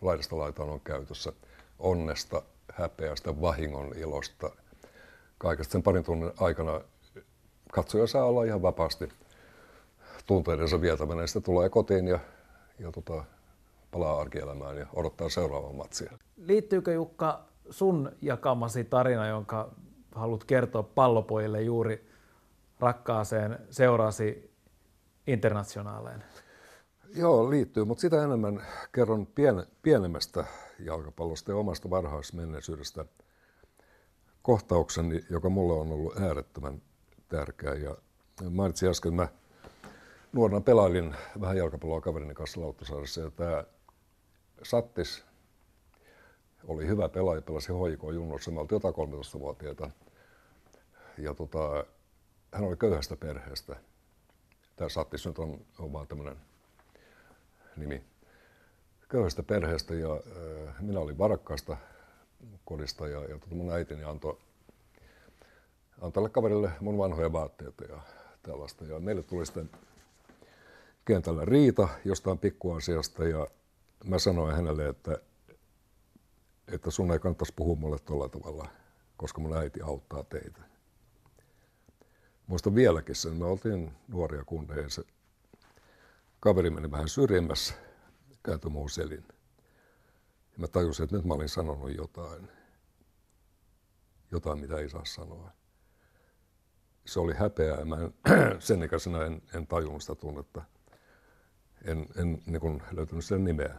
laidasta 0.00 0.38
laitaan 0.38 0.70
on 0.70 0.80
käytössä 0.80 1.32
onnesta, 1.78 2.42
häpeästä, 2.72 3.40
vahingon 3.40 3.92
ilosta. 3.96 4.50
Kaikesta 5.38 5.72
sen 5.72 5.82
parin 5.82 6.04
tunnin 6.04 6.32
aikana 6.40 6.80
katsoja 7.72 8.06
saa 8.06 8.24
olla 8.24 8.44
ihan 8.44 8.62
vapaasti 8.62 9.08
tunteidensa 10.26 10.80
vietämänä. 10.80 11.26
Sitten 11.26 11.42
tulee 11.42 11.68
kotiin 11.68 12.08
ja, 12.08 12.18
ja 12.78 12.92
tota, 12.92 13.24
palaa 13.90 14.20
arkielämään 14.20 14.76
ja 14.76 14.86
odottaa 14.94 15.28
seuraavaa 15.28 15.72
matsia. 15.72 16.18
Liittyykö 16.36 16.92
Jukka 16.92 17.44
sun 17.70 18.12
jakamasi 18.22 18.84
tarina, 18.84 19.28
jonka 19.28 19.70
haluat 20.14 20.44
kertoa 20.44 20.82
pallopojille 20.82 21.62
juuri 21.62 22.10
rakkaaseen 22.80 23.58
seurasi 23.70 24.54
internationaaleen? 25.26 26.24
Joo, 27.16 27.50
liittyy, 27.50 27.84
mutta 27.84 28.00
sitä 28.00 28.24
enemmän 28.24 28.62
kerron 28.92 29.26
pien, 29.26 29.66
pienemmästä 29.82 30.44
jalkapallosta 30.78 31.50
ja 31.50 31.56
omasta 31.56 31.90
varhaismenneisyydestä 31.90 33.04
kohtauksen, 34.42 35.24
joka 35.30 35.48
mulle 35.48 35.72
on 35.72 35.92
ollut 35.92 36.20
äärettömän 36.20 36.82
tärkeä. 37.28 37.74
Ja 37.74 37.96
mainitsin 38.50 38.88
äsken, 38.88 39.14
mä 39.14 39.28
nuorena 40.32 40.60
pelailin 40.60 41.16
vähän 41.40 41.56
jalkapalloa 41.56 42.00
kaverini 42.00 42.34
kanssa 42.34 42.60
Lauttasaaressa 42.60 43.20
ja 43.20 43.30
tämä 43.30 43.64
Sattis 44.62 45.24
oli 46.68 46.86
hyvä 46.86 47.08
pelaaja, 47.08 47.42
pelasi 47.42 47.72
HJK 47.72 48.02
junnossa, 48.14 48.50
me 48.50 48.60
oltiin 48.60 48.76
jotain 48.76 48.94
13-vuotiaita. 48.94 49.90
Ja 51.18 51.34
tota, 51.34 51.84
hän 52.52 52.64
oli 52.64 52.76
köyhästä 52.76 53.16
perheestä. 53.16 53.76
Tämä 54.76 54.88
Sattis 54.88 55.26
nyt 55.26 55.38
on, 55.38 55.60
on 55.78 55.92
vaan 55.92 56.06
tämmöinen 56.06 56.36
nimi. 57.76 58.04
Köyhästä 59.08 59.42
perheestä 59.42 59.94
ja 59.94 60.12
äh, 60.12 60.74
minä 60.80 61.00
olin 61.00 61.18
varakkaasta 61.18 61.76
kodista 62.64 63.08
ja, 63.08 63.24
ja 63.24 63.38
tota 63.38 63.54
mun 63.54 63.72
äitini 63.72 64.04
antoi 64.04 64.38
antoi 66.00 66.30
kaverille 66.30 66.70
mun 66.80 66.98
vanhoja 66.98 67.32
vaatteita 67.32 67.84
ja 67.84 68.00
tällaista. 68.42 68.84
Ja 68.84 69.00
meille 69.00 69.22
tuli 69.22 69.46
sitten 69.46 69.70
kentällä 71.04 71.44
riita 71.44 71.88
jostain 72.04 72.38
pikkuasiasta 72.38 73.24
ja 73.24 73.46
mä 74.04 74.18
sanoin 74.18 74.54
hänelle, 74.54 74.88
että, 74.88 75.18
että 76.68 76.90
sun 76.90 77.12
ei 77.12 77.18
kannattaisi 77.18 77.52
puhua 77.56 77.76
mulle 77.76 77.98
tuolla 77.98 78.28
tavalla, 78.28 78.68
koska 79.16 79.40
mun 79.40 79.56
äiti 79.56 79.82
auttaa 79.82 80.24
teitä. 80.24 80.60
Muistan 82.46 82.74
vieläkin 82.74 83.14
sen, 83.14 83.32
me 83.32 83.44
oltiin 83.44 83.92
nuoria 84.08 84.44
kundeja 84.44 84.88
se 84.88 85.02
kaveri 86.40 86.70
meni 86.70 86.90
vähän 86.90 87.08
syrjemmässä, 87.08 87.74
kääntyi 88.42 88.70
muu 88.70 88.88
selin. 88.88 89.24
Ja 90.52 90.58
mä 90.58 90.66
tajusin, 90.66 91.04
että 91.04 91.16
nyt 91.16 91.24
mä 91.24 91.34
olin 91.34 91.48
sanonut 91.48 91.96
jotain. 91.96 92.48
Jotain, 94.30 94.60
mitä 94.60 94.76
ei 94.76 94.88
saa 94.88 95.04
sanoa. 95.04 95.50
Se 97.06 97.20
oli 97.20 97.34
häpeää. 97.34 97.84
Mä 97.84 97.96
en, 97.96 98.14
sen 98.58 98.82
ikäisenä 98.82 99.24
en, 99.24 99.42
en 99.54 99.66
tajunnut 99.66 100.02
sitä 100.02 100.14
tunnetta 100.14 100.62
en, 101.84 102.06
en 102.16 102.42
niin 102.46 102.82
löytänyt 102.92 103.24
sen 103.24 103.44
nimeä. 103.44 103.76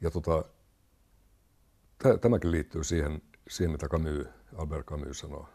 Ja 0.00 0.10
tota, 0.10 0.44
tämäkin 2.20 2.50
liittyy 2.50 2.84
siihen, 2.84 3.22
siihen, 3.48 3.72
mitä 3.72 3.88
Camus, 3.88 4.26
Albert 4.56 4.86
Camus 4.86 5.18
sanoo 5.18 5.48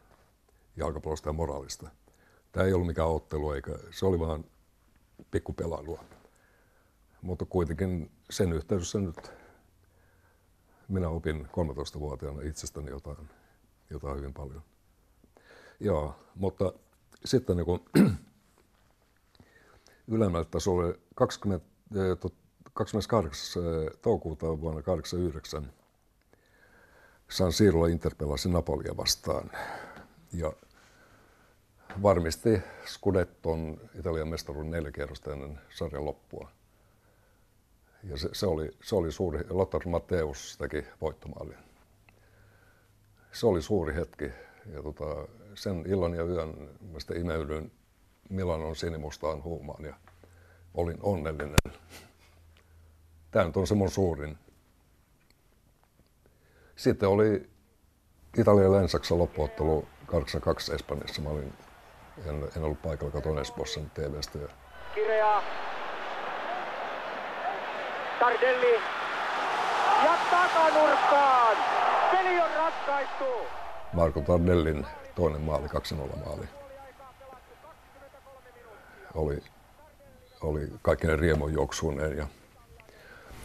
jalkapallosta 0.76 1.30
ja 1.30 1.34
moraalista. 1.34 1.90
Tämä 2.52 2.66
ei 2.66 2.74
ollut 2.74 2.88
mikään 2.88 3.08
ottelu, 3.08 3.52
eikä, 3.52 3.72
se 3.92 4.06
oli 4.06 4.20
vaan 4.20 4.46
pikkupelailua. 5.32 6.04
Mutta 7.22 7.46
kuitenkin 7.46 8.12
sen 8.30 8.54
yhteydessä 8.54 9.00
nyt 9.00 9.32
minä 10.88 11.10
opin 11.10 11.46
13-vuotiaana 11.46 12.42
itsestäni 12.42 12.90
jotain, 12.90 13.30
jotain 13.90 14.18
hyvin 14.18 14.34
paljon. 14.34 14.64
Joo, 15.80 16.16
mutta 16.36 16.74
sitten 17.26 17.58
niin 17.58 18.08
ylemmällä 20.08 20.46
tasolla 20.46 20.94
20, 21.16 21.68
28. 22.74 23.64
toukokuuta 24.02 24.46
vuonna 24.46 24.82
1989 24.82 25.74
San 27.30 27.52
Sirolla 27.52 27.88
Inter 27.88 28.16
pelasi 28.16 28.50
Napolia 28.50 28.98
vastaan 28.98 29.52
ja 30.34 30.54
varmisti 32.04 32.62
Scudetton 32.86 33.78
Italian 34.00 34.28
mestaruuden 34.28 34.72
neljä 34.72 35.08
ennen 35.32 35.60
sarjan 35.70 36.06
loppua. 36.06 36.50
Ja 38.04 38.18
se, 38.18 38.30
se, 38.32 38.46
oli, 38.46 38.72
se 38.84 38.96
oli 38.96 39.12
suuri, 39.12 39.40
Lothar 39.50 39.82
Matteus 39.88 40.58
teki 40.58 40.86
voittomaalin. 41.02 41.58
Se 43.32 43.48
oli 43.48 43.62
suuri 43.62 43.96
hetki 43.96 44.32
ja 44.74 44.84
tota, 44.84 45.06
sen 45.56 45.84
illan 45.88 46.14
ja 46.14 46.24
yön 46.24 46.70
mä 46.92 47.00
sitten 47.00 47.18
imeydyin 47.18 47.72
Milanon 48.30 48.76
sinimustaan 48.76 49.44
huumaan 49.44 49.86
ja 49.86 49.96
olin 50.74 50.98
onnellinen. 51.02 51.60
Tämä 53.34 53.46
nyt 53.46 53.58
on 53.58 53.68
se 53.68 53.76
mun 53.76 53.92
suurin. 53.92 54.38
Sitten 56.76 57.10
oli 57.10 57.50
Italia 58.38 58.64
ja 58.64 58.72
Länsi-Saksan 58.72 59.18
loppuottelu 59.18 59.88
82 60.06 60.74
Espanjassa. 60.74 61.22
Mä 61.22 61.30
olin, 61.30 61.54
en, 62.26 62.48
en 62.58 62.64
ollut 62.64 62.82
paikalla, 62.82 63.12
katoin 63.12 63.38
Espoossa 63.38 63.80
TVstä. 63.94 64.40
Ja... 64.40 64.48
Kireä. 64.96 65.42
Tardelli. 68.20 68.76
Ja 70.04 70.18
takanurkkaan. 70.32 71.58
Peli 72.12 72.42
on 72.42 72.52
ratkaistu. 72.56 73.26
Marko 73.94 74.22
Tardellin 74.22 74.88
toinen 75.16 75.42
maali, 75.42 75.68
2-0 75.68 76.26
maali 76.26 76.48
oli, 79.14 79.44
oli 80.42 80.68
kaikkinen 80.82 81.20
riemun 81.20 81.54
juoksuuneen. 81.54 82.18
Ja 82.18 82.28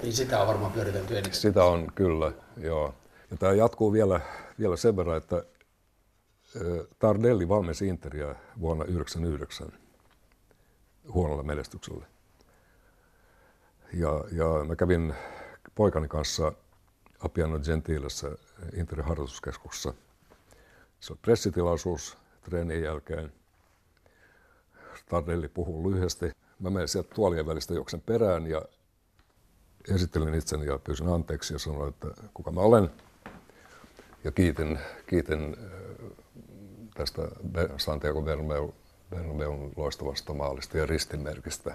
niin 0.03 0.13
sitä 0.13 0.41
on 0.41 0.47
varmaan 0.47 0.73
pyöritelty 0.73 1.19
enemmän. 1.19 1.35
Sitä 1.35 1.65
on 1.65 1.93
kyllä, 1.95 2.33
joo. 2.57 2.95
Ja 3.31 3.37
tämä 3.37 3.53
jatkuu 3.53 3.93
vielä, 3.93 4.21
vielä 4.59 4.77
sen 4.77 4.97
verran, 4.97 5.17
että 5.17 5.45
Tardelli 6.99 7.49
valmensi 7.49 7.89
Interia 7.89 8.35
vuonna 8.61 8.85
1999 8.85 9.73
huonolla 11.13 11.43
menestyksellä. 11.43 12.07
Ja, 13.93 14.25
ja 14.33 14.65
mä 14.65 14.77
kävin 14.77 15.15
poikani 15.75 16.09
kanssa 16.09 16.53
Apiano 17.21 17.59
Gentilessä 17.59 18.31
Interin 18.77 19.05
harjoituskeskuksessa. 19.05 19.95
Se 21.01 21.13
on 21.13 21.19
pressitilaisuus 21.23 22.19
treenin 22.43 22.83
jälkeen. 22.83 23.33
Tardelli 25.09 25.49
puhuu 25.49 25.91
lyhyesti. 25.91 26.33
Mä 26.59 26.71
menen 26.71 26.89
sieltä 26.89 27.15
tuolien 27.15 27.47
välistä 27.47 27.75
juoksen 27.75 28.01
perään 28.01 28.47
ja 28.47 28.63
esittelin 29.95 30.35
itseni 30.35 30.67
ja 30.67 30.79
pyysin 30.79 31.09
anteeksi 31.09 31.55
ja 31.55 31.59
sanoin, 31.59 31.89
että 31.89 32.09
kuka 32.35 32.51
mä 32.51 32.61
olen. 32.61 32.91
Ja 34.25 34.33
kiitin, 34.33 34.79
kiitin 35.07 35.57
tästä 36.95 37.23
Santiago 37.77 38.23
Bernabeun 39.11 39.73
loistavasta 39.77 40.35
maalista 40.35 40.79
ja 40.79 40.87
ristinmerkistä. 40.87 41.75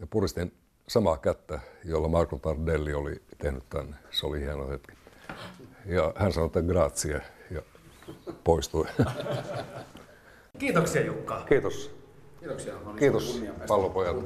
Ja 0.00 0.06
puristin 0.06 0.52
samaa 0.88 1.16
kättä, 1.16 1.60
jolla 1.84 2.08
Marco 2.08 2.38
Tardelli 2.38 2.94
oli 2.94 3.22
tehnyt 3.38 3.68
tämän. 3.70 3.98
Se 4.10 4.26
oli 4.26 4.40
hieno 4.40 4.68
hetki. 4.68 4.92
Ja 5.86 6.12
hän 6.16 6.32
sanoi, 6.32 6.46
että 6.46 6.62
grazie 6.62 7.22
ja 7.50 7.62
poistui. 8.44 8.86
Kiitoksia 10.58 11.06
Jukka. 11.06 11.44
Kiitos. 11.48 11.90
Kiitoksia. 12.40 12.74
Kiitos 12.98 13.42
pallopojat. 13.68 14.16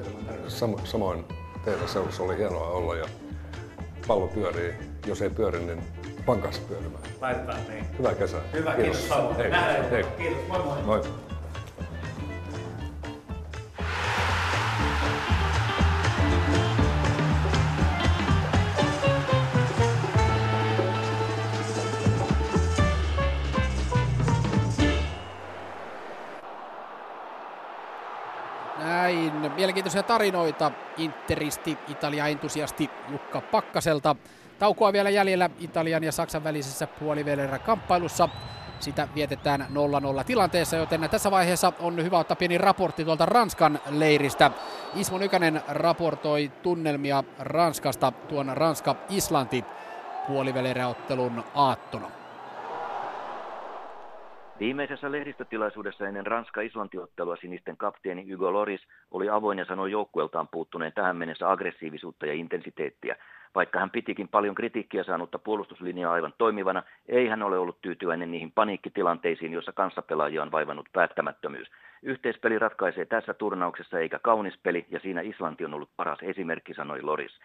Sam- 0.49 0.87
samoin 0.87 1.25
teidän 1.65 1.89
seurassa 1.89 2.23
oli 2.23 2.37
hienoa 2.37 2.69
olla 2.69 2.95
ja 2.95 3.07
pallo 4.07 4.27
pyörii. 4.27 4.75
Jos 5.07 5.23
ei 5.23 5.31
pyöri, 5.31 5.59
niin 5.59 5.83
pankaa 6.27 6.53
se 6.53 6.61
pyörimään. 6.61 7.03
Laitetaan 7.21 7.59
niin. 7.69 7.99
Hyvää 7.99 8.15
kesää. 8.15 8.41
Hyvä, 8.53 8.75
kiitos. 8.75 8.97
kiitos. 8.97 9.37
Hei. 9.39 9.51
Hei. 9.91 10.05
Kiitos, 10.05 10.49
moi 10.49 10.63
moi. 10.63 10.83
Moi. 10.83 11.03
Mielenkiintoisia 29.73 30.03
tarinoita 30.03 30.71
Interisti, 30.97 31.79
Italia-entusiasti 31.89 32.91
Jukka 33.09 33.41
Pakkaselta. 33.41 34.17
Taukoa 34.59 34.93
vielä 34.93 35.11
jäljellä 35.11 35.51
Italian 35.59 36.05
ja 36.05 36.13
Saksan 36.13 36.45
välisessä 36.45 36.87
puolivälierä 36.87 37.59
kamppailussa. 37.59 38.29
Sitä 38.81 39.09
vietetään 39.15 39.67
0-0 40.21 40.25
tilanteessa, 40.25 40.77
joten 40.77 41.11
tässä 41.11 41.31
vaiheessa 41.31 41.73
on 41.81 42.05
hyvä 42.05 42.19
ottaa 42.19 42.37
pieni 42.37 42.59
raportti 42.59 43.05
tuolta 43.05 43.27
Ranskan 43.27 43.81
leiristä. 43.91 44.51
Ismo 44.95 45.19
Nykänen 45.19 45.63
raportoi 45.69 46.53
tunnelmia 46.63 47.25
Ranskasta 47.39 48.13
tuon 48.29 48.53
Ranska-Islanti 48.55 49.65
puolivälieräottelun 50.27 51.45
aattona. 51.55 52.22
Viimeisessä 54.63 55.13
lehdistötilaisuudessa 55.13 56.09
ennen 56.09 56.27
Ranska-Islanti-ottelua 56.27 57.37
sinisten 57.37 57.77
kapteeni 57.77 58.33
Hugo 58.33 58.53
Loris 58.53 58.81
oli 59.11 59.29
avoin 59.29 59.59
ja 59.59 59.65
sanoi 59.65 59.91
joukkueltaan 59.91 60.49
puuttuneen 60.49 60.93
tähän 60.93 61.17
mennessä 61.17 61.51
aggressiivisuutta 61.51 62.27
ja 62.27 62.33
intensiteettiä. 62.33 63.17
Vaikka 63.55 63.79
hän 63.79 63.91
pitikin 63.91 64.29
paljon 64.29 64.55
kritiikkiä 64.55 65.05
saanutta 65.05 65.39
puolustuslinjaa 65.39 66.13
aivan 66.13 66.35
toimivana, 66.39 66.83
ei 67.09 67.29
hän 67.29 67.43
ole 67.43 67.59
ollut 67.59 67.81
tyytyväinen 67.81 68.31
niihin 68.31 68.53
paniikkitilanteisiin, 68.53 69.53
joissa 69.53 69.73
kanssapelaajia 69.73 70.43
on 70.43 70.53
vaivannut 70.53 70.89
päättämättömyys. 70.93 71.69
Yhteispeli 72.03 72.59
ratkaisee 72.59 73.05
tässä 73.05 73.35
turnauksessa 73.35 73.99
eikä 73.99 74.19
kaunis 74.19 74.59
peli, 74.63 74.87
ja 74.91 75.01
siinä 75.01 75.21
Islanti 75.21 75.65
on 75.65 75.75
ollut 75.75 75.91
paras 75.97 76.19
esimerkki, 76.23 76.75
sanoi 76.75 77.03
Loris. 77.03 77.41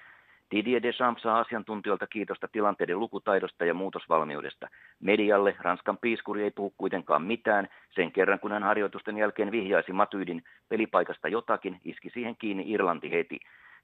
Didier 0.51 0.83
Deschamps 0.83 1.21
saa 1.21 1.39
asiantuntijoilta 1.39 2.07
kiitosta 2.07 2.47
tilanteiden 2.47 2.99
lukutaidosta 2.99 3.65
ja 3.65 3.73
muutosvalmiudesta. 3.73 4.67
Medialle 4.99 5.55
Ranskan 5.59 5.97
piiskuri 5.97 6.43
ei 6.43 6.51
puhu 6.51 6.73
kuitenkaan 6.77 7.21
mitään. 7.21 7.67
Sen 7.95 8.11
kerran 8.11 8.39
kun 8.39 8.51
hän 8.51 8.63
harjoitusten 8.63 9.17
jälkeen 9.17 9.51
vihjaisi 9.51 9.91
Matyydin 9.91 10.43
pelipaikasta 10.69 11.27
jotakin, 11.27 11.79
iski 11.85 12.09
siihen 12.09 12.35
kiinni 12.39 12.63
Irlanti 12.71 13.11
heti. 13.11 13.39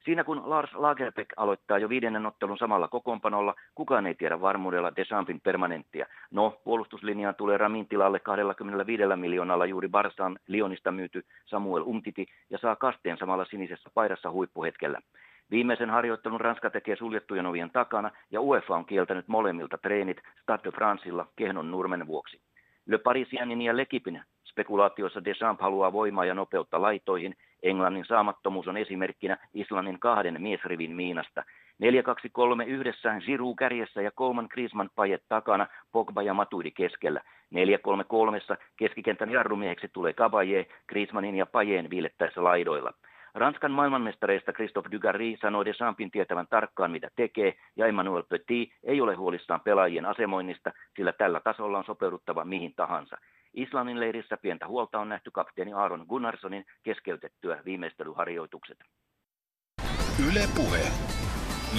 Siinä 0.05 0.23
kun 0.23 0.41
Lars 0.45 0.73
Lagerbeck 0.73 1.29
aloittaa 1.37 1.77
jo 1.77 1.89
viidennen 1.89 2.25
ottelun 2.25 2.57
samalla 2.57 2.87
kokoonpanolla, 2.87 3.55
kukaan 3.75 4.07
ei 4.07 4.15
tiedä 4.15 4.41
varmuudella 4.41 4.95
Deschampin 4.95 5.41
permanenttia. 5.41 6.05
No, 6.31 6.61
puolustuslinjaan 6.63 7.35
tulee 7.35 7.57
Ramin 7.57 7.87
tilalle 7.87 8.19
25 8.19 9.03
miljoonalla 9.15 9.65
juuri 9.65 9.89
Barsaan 9.89 10.39
Lionista 10.47 10.91
myyty 10.91 11.25
Samuel 11.45 11.83
Umtiti 11.85 12.25
ja 12.49 12.57
saa 12.57 12.75
kasteen 12.75 13.17
samalla 13.17 13.45
sinisessä 13.45 13.89
paidassa 13.93 14.31
huippuhetkellä. 14.31 15.01
Viimeisen 15.51 15.89
harjoittelun 15.89 16.41
Ranska 16.41 16.69
tekee 16.69 16.95
suljettujen 16.95 17.45
ovien 17.45 17.71
takana 17.71 18.11
ja 18.31 18.41
UEFA 18.41 18.75
on 18.75 18.85
kieltänyt 18.85 19.27
molemmilta 19.27 19.77
treenit 19.77 20.21
Stade 20.41 20.63
de 20.63 20.71
Francella 20.71 21.27
kehnon 21.35 21.71
nurmen 21.71 22.07
vuoksi. 22.07 22.41
Le 22.85 22.97
Parisianin 22.97 23.61
ja 23.61 23.77
Lekipin 23.77 24.21
spekulaatioissa 24.45 25.25
Deschamps 25.25 25.61
haluaa 25.61 25.93
voimaa 25.93 26.25
ja 26.25 26.33
nopeutta 26.33 26.81
laitoihin. 26.81 27.35
Englannin 27.63 28.05
saamattomuus 28.05 28.67
on 28.67 28.77
esimerkkinä 28.77 29.37
Islannin 29.53 29.99
kahden 29.99 30.41
miesrivin 30.41 30.95
miinasta. 30.95 31.43
4-2-3 32.63 32.65
yhdessä 32.67 33.15
Giroud 33.25 33.55
kärjessä 33.55 34.01
ja 34.01 34.11
Coleman 34.11 34.47
Griezmann 34.49 34.89
pajet 34.95 35.23
takana, 35.29 35.67
Pogba 35.91 36.21
ja 36.21 36.33
Matuidi 36.33 36.71
keskellä. 36.71 37.21
4-3-3 37.55 38.57
keskikentän 38.77 39.31
jarrumieheksi 39.31 39.87
tulee 39.93 40.13
Cabaye, 40.13 40.65
Griezmannin 40.87 41.35
ja 41.35 41.45
Pajeen 41.45 41.89
viilettäessä 41.89 42.43
laidoilla. 42.43 42.93
Ranskan 43.35 43.71
maailmanmestareista 43.71 44.53
Christophe 44.53 44.91
Dugarry 44.91 45.37
sanoi 45.41 45.65
Deschampin 45.65 46.11
tietävän 46.11 46.47
tarkkaan 46.47 46.91
mitä 46.91 47.09
tekee 47.15 47.55
ja 47.75 47.87
Emmanuel 47.87 48.23
Petit 48.23 48.73
ei 48.83 49.01
ole 49.01 49.15
huolissaan 49.15 49.61
pelaajien 49.61 50.05
asemoinnista, 50.05 50.71
sillä 50.95 51.13
tällä 51.13 51.39
tasolla 51.39 51.77
on 51.77 51.83
sopeuduttava 51.83 52.45
mihin 52.45 52.73
tahansa. 52.75 53.17
Islannin 53.53 53.99
leirissä 53.99 54.37
pientä 54.37 54.67
huolta 54.67 54.99
on 54.99 55.09
nähty 55.09 55.31
kapteeni 55.31 55.73
Aaron 55.73 56.05
Gunnarssonin 56.09 56.65
keskeytettyä 56.83 57.61
viimeistelyharjoitukset. 57.65 58.77
Yle 60.29 60.43
Puhe. 60.55 60.81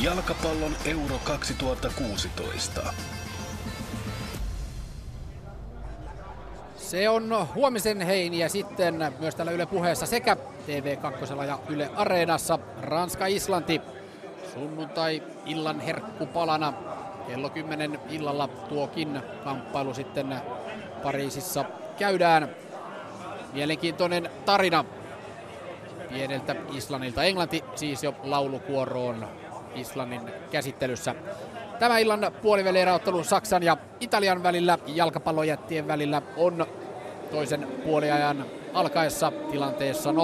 Jalkapallon 0.05 0.73
Euro 0.87 1.19
2016. 1.27 2.81
Se 6.95 7.09
on 7.09 7.49
huomisen 7.55 8.01
heiniä 8.01 8.49
sitten 8.49 9.13
myös 9.19 9.35
täällä 9.35 9.53
Yle 9.53 9.67
puheessa 9.67 10.07
sekä 10.07 10.37
TV2 10.67 11.45
ja 11.47 11.59
Yle 11.69 11.91
Areenassa. 11.97 12.59
Ranska-Islanti 12.83 13.81
sunnuntai 14.55 15.23
illan 15.47 15.81
herkkupalana. 15.81 16.73
Kello 17.27 17.51
10 17.51 18.01
illalla 18.11 18.49
tuokin 18.49 19.21
kamppailu 19.45 19.95
sitten 19.95 20.37
Pariisissa 21.03 21.65
käydään. 21.99 22.49
Mielenkiintoinen 23.53 24.31
tarina 24.45 24.85
pieneltä 26.09 26.57
Islannilta. 26.73 27.23
Englanti 27.23 27.65
siis 27.75 28.03
jo 28.03 28.15
laulukuoroon 28.23 29.29
Islannin 29.75 30.21
käsittelyssä. 30.51 31.15
Tämä 31.79 31.99
illan 31.99 32.33
puolivälieräottelu 32.43 33.25
Saksan 33.25 33.63
ja 33.63 33.77
Italian 34.01 34.43
välillä 34.43 34.79
jalkapallojättien 34.87 35.89
välillä 35.89 36.23
on 36.37 36.67
toisen 37.35 37.69
puoliajan 37.85 38.45
alkaessa 38.73 39.33
tilanteessa 39.51 40.11
0-0. 40.11 40.15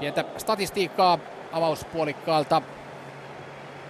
Pientä 0.00 0.24
statistiikkaa 0.36 1.18
avauspuolikkaalta. 1.52 2.62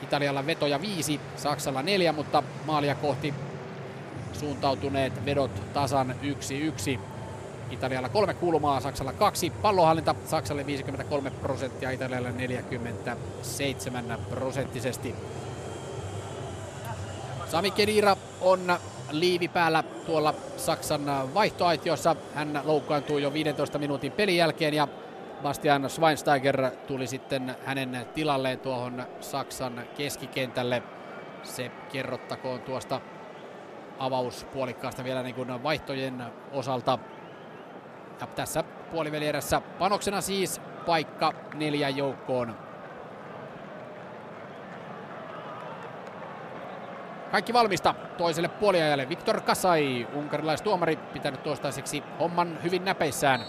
Italialla 0.03 0.47
vetoja 0.47 0.81
viisi, 0.81 1.21
Saksalla 1.37 1.83
neljä, 1.83 2.13
mutta 2.13 2.43
maalia 2.67 2.95
kohti 2.95 3.35
suuntautuneet 4.33 5.25
vedot 5.25 5.63
tasan 5.73 6.15
1-1. 6.97 6.99
Italialla 7.71 8.09
kolme 8.09 8.35
kulmaa, 8.35 8.81
Saksalla 8.81 9.13
kaksi. 9.13 9.51
Pallohallinta 9.51 10.15
Saksalle 10.27 10.67
53 10.67 11.31
prosenttia, 11.31 11.91
Italialle 11.91 12.33
47 12.33 14.19
prosenttisesti. 14.31 15.15
Sami 17.51 17.71
Kedira 17.71 18.17
on 18.41 18.79
liivi 19.13 19.49
päällä 19.49 19.83
tuolla 20.07 20.35
Saksan 20.57 21.35
vaihtoaitiossa. 21.35 22.17
Hän 22.35 22.61
loukkaantui 22.65 23.23
jo 23.23 23.33
15 23.33 23.79
minuutin 23.79 24.13
pelin 24.13 24.37
jälkeen 24.37 24.75
ja 24.75 24.89
Bastian 25.43 25.91
Schweinsteiger 25.91 26.71
tuli 26.87 27.07
sitten 27.07 27.57
hänen 27.65 28.07
tilalleen 28.15 28.61
tuohon 28.61 29.07
Saksan 29.21 29.83
keskikentälle. 29.97 30.83
Se 31.43 31.71
kerrottakoon 31.93 32.61
tuosta 32.61 33.01
avauspuolikkaasta 33.99 35.05
vielä 35.05 35.23
niin 35.23 35.35
kuin 35.35 35.63
vaihtojen 35.63 36.25
osalta. 36.53 36.99
Ja 38.21 38.27
tässä 38.27 38.65
puolivälierässä. 38.93 39.61
Panoksena 39.79 40.21
siis 40.21 40.61
paikka 40.87 41.33
neljän 41.55 41.97
joukkoon. 41.97 42.57
Kaikki 47.33 47.53
valmista 47.53 47.95
toiselle 48.19 48.49
puoliajalle. 48.49 49.09
Viktor 49.09 49.41
Kasai, 49.41 50.09
unkarilaistuomari, 50.15 50.97
pitänyt 50.97 51.43
toistaiseksi 51.43 52.03
homman 52.19 52.59
hyvin 52.63 52.85
näpeissään. 52.85 53.41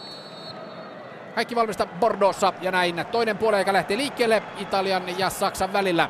Kaikki 1.35 1.55
valmista 1.55 1.85
Bordeauxssa 1.85 2.53
ja 2.61 2.72
näin 2.72 3.05
toinen 3.11 3.38
puoliaika 3.38 3.73
lähtee 3.73 3.97
liikkeelle 3.97 4.43
Italian 4.60 5.19
ja 5.19 5.30
Saksan 5.30 5.73
välillä. 5.73 6.10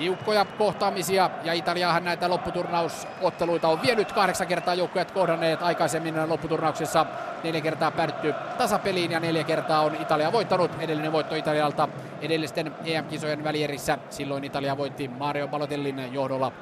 Tiukkoja 0.00 0.44
kohtaamisia 0.44 1.30
ja 1.44 1.52
Italiahan 1.52 2.04
näitä 2.04 2.30
lopputurnausotteluita 2.30 3.68
on 3.68 3.82
vienyt 3.82 4.12
kahdeksan 4.12 4.46
kertaa 4.46 4.74
joukkueet 4.74 5.10
kohdanneet 5.10 5.62
aikaisemmin 5.62 6.28
lopputurnauksessa. 6.28 7.06
Neljä 7.44 7.60
kertaa 7.60 7.90
päädytty 7.90 8.34
tasapeliin 8.58 9.10
ja 9.10 9.20
neljä 9.20 9.44
kertaa 9.44 9.80
on 9.80 9.94
Italia 9.94 10.32
voittanut. 10.32 10.70
Edellinen 10.78 11.12
voitto 11.12 11.34
Italialta 11.34 11.88
edellisten 12.20 12.74
EM-kisojen 12.84 13.44
välierissä. 13.44 13.98
Silloin 14.10 14.44
Italia 14.44 14.76
voitti 14.76 15.08
Mario 15.08 15.48
Balotellin 15.48 16.12
johdolla 16.12 16.52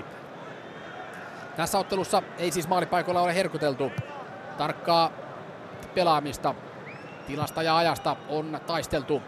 2-1. 0.00 0.04
Tässä 1.56 1.78
ottelussa 1.78 2.22
ei 2.38 2.50
siis 2.50 2.68
maalipaikoilla 2.68 3.20
ole 3.20 3.34
herkuteltu. 3.34 3.92
Tarkkaa 4.58 5.10
pelaamista 5.94 6.54
tilasta 7.26 7.62
ja 7.62 7.76
ajasta 7.76 8.16
on 8.28 8.60
taisteltu 8.66 9.22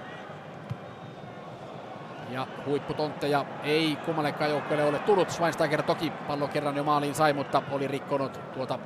ja 2.31 2.47
huipputontteja 2.67 3.45
ei 3.63 3.99
kummallekaan 4.05 4.51
joukkueelle 4.51 4.85
ole 4.85 4.99
tullut. 4.99 5.31
Schweinsteiger 5.31 5.83
toki 5.83 6.11
pallon 6.11 6.49
kerran 6.49 6.77
jo 6.77 6.85
maaliin 6.85 7.15
sai, 7.15 7.33
mutta 7.33 7.63
oli 7.71 7.89
rikkonut 7.89 8.41
tuota 8.55 8.79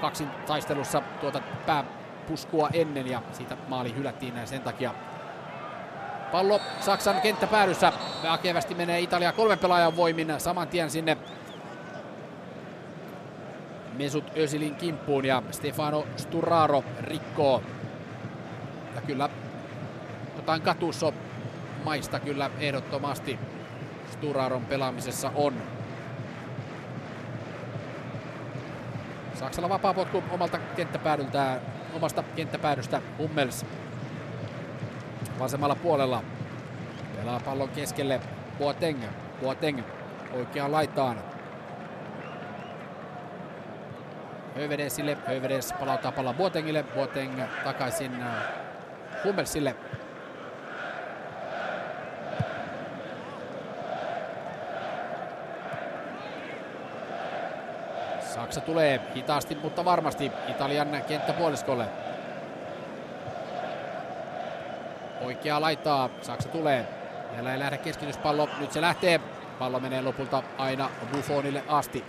kaksin 0.00 0.28
taistelussa 0.46 1.02
tuota 1.20 1.40
pääpuskua 1.66 2.68
ennen 2.72 3.06
ja 3.06 3.22
siitä 3.32 3.56
maali 3.68 3.94
hylättiin 3.96 4.34
sen 4.44 4.62
takia. 4.62 4.94
Pallo 6.32 6.60
Saksan 6.80 7.20
kenttäpäädyssä. 7.20 7.92
Väkevästi 8.22 8.74
menee 8.74 9.00
Italia 9.00 9.32
kolmen 9.32 9.58
pelaajan 9.58 9.96
voimin 9.96 10.34
saman 10.38 10.68
tien 10.68 10.90
sinne 10.90 11.16
Mesut 13.98 14.32
Özilin 14.36 14.74
kimppuun 14.74 15.24
ja 15.24 15.42
Stefano 15.50 16.06
Sturaro 16.16 16.84
rikkoo. 17.00 17.62
Ja 18.94 19.00
kyllä 19.00 19.28
jotain 20.36 20.62
katusso 20.62 21.14
maista 21.84 22.20
kyllä 22.20 22.50
ehdottomasti 22.60 23.38
Sturaron 24.12 24.64
pelaamisessa 24.64 25.30
on. 25.34 25.54
Saksalla 29.34 29.68
vapaa 29.68 29.94
potku 29.94 30.24
omalta 30.30 30.58
kenttäpäädyltään, 30.58 31.60
omasta 31.94 32.22
kenttäpäädystä 32.36 33.00
Hummels 33.18 33.66
vasemmalla 35.38 35.74
puolella. 35.74 36.22
Pelaa 37.16 37.40
pallon 37.40 37.68
keskelle 37.68 38.20
Boateng. 38.58 39.02
Boateng 39.40 39.82
oikeaan 40.32 40.72
laitaan. 40.72 41.20
Hövedesille. 44.56 45.18
Hövedes 45.26 45.72
palauttaa 45.72 46.12
pallon 46.12 46.34
Boatengille. 46.34 46.82
Boateng 46.82 47.42
takaisin 47.64 48.22
äh, 48.22 48.32
Hummelsille. 49.24 49.76
Saksa 58.44 58.60
tulee 58.60 59.00
hitaasti, 59.16 59.54
mutta 59.54 59.84
varmasti 59.84 60.32
Italian 60.48 61.02
kenttäpuoliskolle. 61.08 61.86
Oikeaa 65.20 65.60
laitaa. 65.60 66.10
Saksa 66.22 66.48
tulee. 66.48 66.86
Vielä 67.34 67.52
ei 67.52 67.58
lähde 67.58 67.78
keskityspallo. 67.78 68.48
Nyt 68.60 68.72
se 68.72 68.80
lähtee. 68.80 69.20
Pallo 69.58 69.80
menee 69.80 70.02
lopulta 70.02 70.42
aina 70.58 70.90
Buffonille 71.12 71.62
asti. 71.68 72.04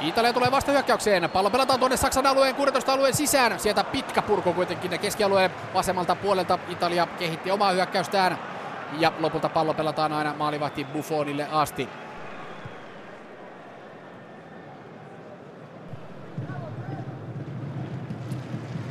Italia 0.00 0.32
tulee 0.32 0.50
vasta 0.50 0.72
hyökkäykseen. 0.72 1.30
Pallo 1.30 1.50
pelataan 1.50 1.78
tuonne 1.78 1.96
Saksan 1.96 2.26
alueen 2.26 2.54
16 2.54 2.92
alueen 2.92 3.14
sisään. 3.14 3.60
Sieltä 3.60 3.84
pitkä 3.84 4.22
purku 4.22 4.52
kuitenkin 4.52 4.98
keskialueen 5.00 5.50
vasemmalta 5.74 6.14
puolelta. 6.14 6.58
Italia 6.68 7.06
kehitti 7.06 7.50
omaa 7.50 7.70
hyökkäystään. 7.70 8.38
Ja 8.98 9.12
lopulta 9.18 9.48
pallo 9.48 9.74
pelataan 9.74 10.12
aina 10.12 10.34
maalivahti 10.38 10.84
Buffonille 10.84 11.48
asti. 11.52 11.88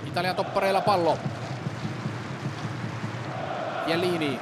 Italian 0.07 0.35
toppareilla 0.35 0.81
pallo. 0.81 1.17
Chiellini. 3.85 4.39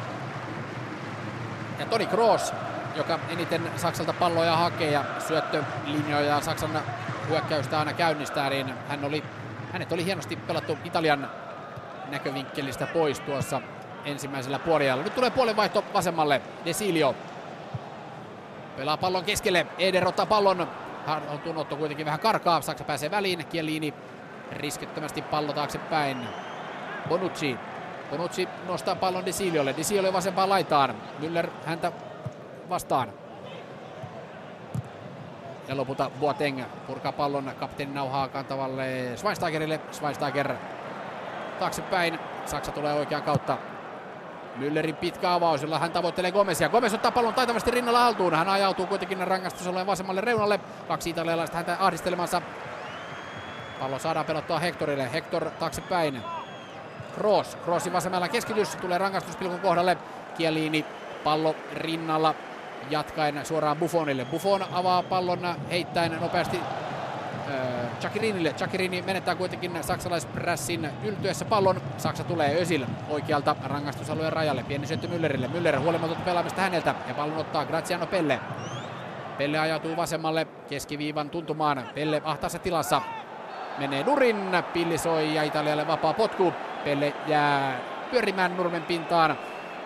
Ja 1.80 1.86
Toni 1.86 2.06
Kroos 2.06 2.54
joka 2.96 3.20
eniten 3.30 3.72
Saksalta 3.76 4.14
palloja 4.14 4.56
hakee 4.56 4.92
ja 4.92 5.04
syöttölinjoja 5.28 6.42
Saksan 6.42 6.82
hyökkäystä 7.30 7.80
aina 7.80 7.94
käynnistää, 7.94 8.50
niin 8.50 8.74
hän 8.88 9.06
oli, 9.06 9.24
hänet 9.74 9.92
oli 9.92 10.06
hienosti 10.06 10.36
pelattu 10.36 10.78
Italian 10.84 11.30
näkövinkkelistä 12.10 12.88
pois 12.88 13.20
tuossa 13.20 13.62
ensimmäisellä 14.06 14.60
puolella. 14.60 15.04
Nyt 15.04 15.16
tulee 15.16 15.30
puolenvaihto 15.30 15.84
vasemmalle. 15.94 16.42
Desilio 16.66 17.16
pelaa 18.78 18.98
pallon 18.98 19.24
keskelle. 19.24 19.68
Eder 19.78 20.08
ottaa 20.08 20.26
pallon. 20.26 20.68
On 21.30 21.40
tunnottu 21.40 21.76
kuitenkin 21.76 22.06
vähän 22.06 22.20
karkaa. 22.20 22.62
Saksa 22.62 22.84
pääsee 22.84 23.12
väliin. 23.12 23.46
Kielini 23.46 23.94
riskittömästi 24.52 25.22
pallo 25.22 25.54
taaksepäin. 25.54 26.18
Bonucci. 27.10 27.58
Bonucci 28.10 28.48
nostaa 28.68 28.96
pallon 28.96 29.26
Desiliolle. 29.26 29.76
Desilio 29.78 30.14
vasempaan 30.14 30.50
laitaan. 30.50 30.96
Müller 31.20 31.50
häntä 31.66 31.92
vastaan. 32.70 33.14
Ja 35.68 35.78
lopulta 35.78 36.12
Boateng 36.20 36.64
purkaa 36.88 37.12
pallon 37.12 37.52
kapteenin 37.60 37.96
nauhaa 37.96 38.28
kantavalle 38.28 39.12
Schweinsteigerille. 39.16 39.80
Schweinsteiger 39.92 40.56
taaksepäin. 41.60 42.20
Saksa 42.46 42.72
tulee 42.72 42.94
oikean 42.94 43.24
kautta. 43.24 43.58
Müllerin 44.56 44.96
pitkä 44.96 45.34
avaus, 45.34 45.62
jolla 45.62 45.80
hän 45.80 45.92
tavoittelee 45.92 46.32
Gomesia. 46.32 46.70
Gomez 46.70 46.94
ottaa 46.94 47.12
pallon 47.12 47.34
taitavasti 47.34 47.72
rinnalla 47.72 48.00
haltuun. 48.00 48.34
Hän 48.34 48.50
ajautuu 48.50 48.88
kuitenkin 48.88 49.28
rangaistusalueen 49.28 49.88
vasemmalle 49.88 50.22
reunalle. 50.22 50.60
Kaksi 50.88 51.10
italialaista 51.10 51.58
häntä 51.58 51.78
ahdistelemansa. 51.80 52.42
Pallo 53.80 54.00
saadaan 54.00 54.26
pelottua 54.26 54.60
Hectorille. 54.60 55.14
Hector 55.14 55.50
taaksepäin. 55.60 56.22
Kroos. 57.16 57.56
Kroosin 57.56 57.94
vasemmalla 57.94 58.28
keskitys. 58.28 58.76
Tulee 58.76 58.98
rangaistuspilkun 58.98 59.60
kohdalle. 59.60 59.98
Chiellini 60.36 60.86
pallo 61.24 61.56
rinnalla 61.74 62.36
jatkaen 62.90 63.46
suoraan 63.46 63.78
Buffonille. 63.78 64.26
Buffon 64.26 64.66
avaa 64.74 65.04
pallon 65.04 65.56
heittäen 65.70 66.18
nopeasti 66.22 66.60
Chakirinille. 68.00 68.54
Chakirini 68.54 69.02
menettää 69.02 69.36
kuitenkin 69.36 69.72
saksalaisprässin 69.82 70.90
yltyessä 71.04 71.46
pallon. 71.46 71.82
Saksa 71.98 72.24
tulee 72.24 72.62
Ösil 72.62 72.86
oikealta 73.10 73.56
rangaistusalueen 73.64 74.34
rajalle. 74.34 74.64
Pieni 74.64 74.88
syöttö 74.88 75.08
Müllerille. 75.08 75.48
Müller 75.48 75.80
huolimatonta 75.80 76.24
pelaamista 76.26 76.62
häneltä 76.62 76.96
ja 77.08 77.14
pallon 77.14 77.38
ottaa 77.38 77.66
Graziano 77.66 78.06
Pelle. 78.06 78.40
Pelle 79.38 79.60
ajautuu 79.60 79.96
vasemmalle 79.96 80.48
keskiviivan 80.70 81.30
tuntumaan. 81.30 81.90
Pelle 81.96 82.22
ahtaassa 82.26 82.60
tilassa 82.60 83.02
menee 83.78 84.04
nurin. 84.04 84.52
Pilli 84.74 84.98
soi 84.98 85.36
ja 85.36 85.44
Italialle 85.44 85.88
vapaa 85.88 86.14
potku. 86.14 86.54
Pelle 86.84 87.14
jää 87.28 87.80
pyörimään 88.12 88.58
nurmen 88.58 88.84
pintaan. 88.84 89.38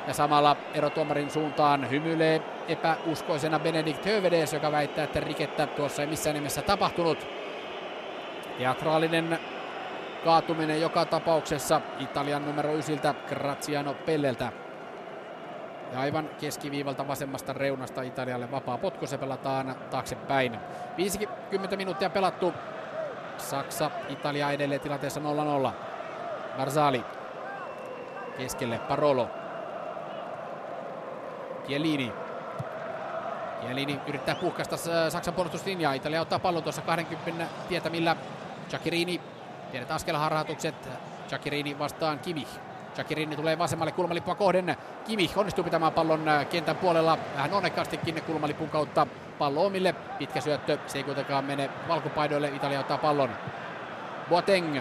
Ja 0.08 0.14
samalla 0.14 0.56
erotuomarin 0.74 1.32
suuntaan 1.32 1.90
hymyilee 1.90 2.42
epäuskoisena 2.70 3.60
Benedikt 3.60 4.06
Hövedes, 4.06 4.54
joka 4.54 4.72
väittää, 4.72 5.04
että 5.04 5.20
rikettä 5.20 5.68
tuossa 5.68 6.02
ei 6.02 6.08
missään 6.08 6.34
nimessä 6.34 6.62
tapahtunut. 6.62 7.28
Teatraalinen 8.58 9.40
kaatuminen 10.24 10.82
joka 10.82 11.06
tapauksessa 11.06 11.82
Italian 12.00 12.46
numero 12.46 12.74
9 12.74 13.16
Graziano 13.28 13.94
Pelleltä. 13.94 14.52
Ja 15.94 16.00
aivan 16.00 16.30
keskiviivalta 16.40 17.08
vasemmasta 17.08 17.54
reunasta 17.54 18.02
Italialle 18.02 18.52
vapaa 18.52 18.78
potku, 18.78 19.08
se 19.08 19.18
pelataan 19.18 19.76
taaksepäin. 19.90 20.60
50 20.98 21.78
minuuttia 21.78 22.10
pelattu. 22.10 22.54
Saksa, 23.38 23.92
Italia 24.10 24.52
edelleen 24.52 24.82
tilanteessa 24.82 25.22
0-0. 25.70 25.72
Marzali 26.58 27.04
keskelle 28.38 28.80
Parolo. 28.80 29.30
Chiellini. 31.66 32.29
Chiellini 33.62 34.00
yrittää 34.08 34.36
puhkaista 34.36 34.78
Saksan 35.10 35.34
puolustuslinjaa. 35.34 35.94
Italia 35.94 36.22
ottaa 36.22 36.40
pallon 36.40 36.64
tuossa 36.64 36.82
20 36.82 37.46
tietämillä. 37.70 38.16
Chakirini, 38.70 39.22
pienet 39.72 39.92
askelharhautukset. 39.92 40.76
Chakirini 41.30 41.80
vastaan 41.80 42.20
Kimi. 42.20 42.48
Shakirini 42.96 43.36
tulee 43.36 43.58
vasemmalle 43.58 43.92
kulmalippua 43.92 44.36
kohden. 44.36 44.78
Kimi 45.08 45.32
onnistuu 45.36 45.64
pitämään 45.64 45.94
pallon 45.94 46.26
kentän 46.50 46.76
puolella 46.76 47.18
vähän 47.36 47.54
onnekkastikin 47.54 48.24
kulmalipun 48.24 48.70
kautta 48.70 49.08
pallo 49.40 49.66
omille. 49.66 49.94
Pitkä 49.94 50.42
syöttö, 50.42 50.78
se 50.88 50.98
ei 50.98 51.04
kuitenkaan 51.04 51.46
mene 51.46 51.70
valkopaidoille. 51.88 52.48
Italia 52.48 52.80
ottaa 52.80 52.98
pallon. 52.98 53.30
Boateng. 54.30 54.78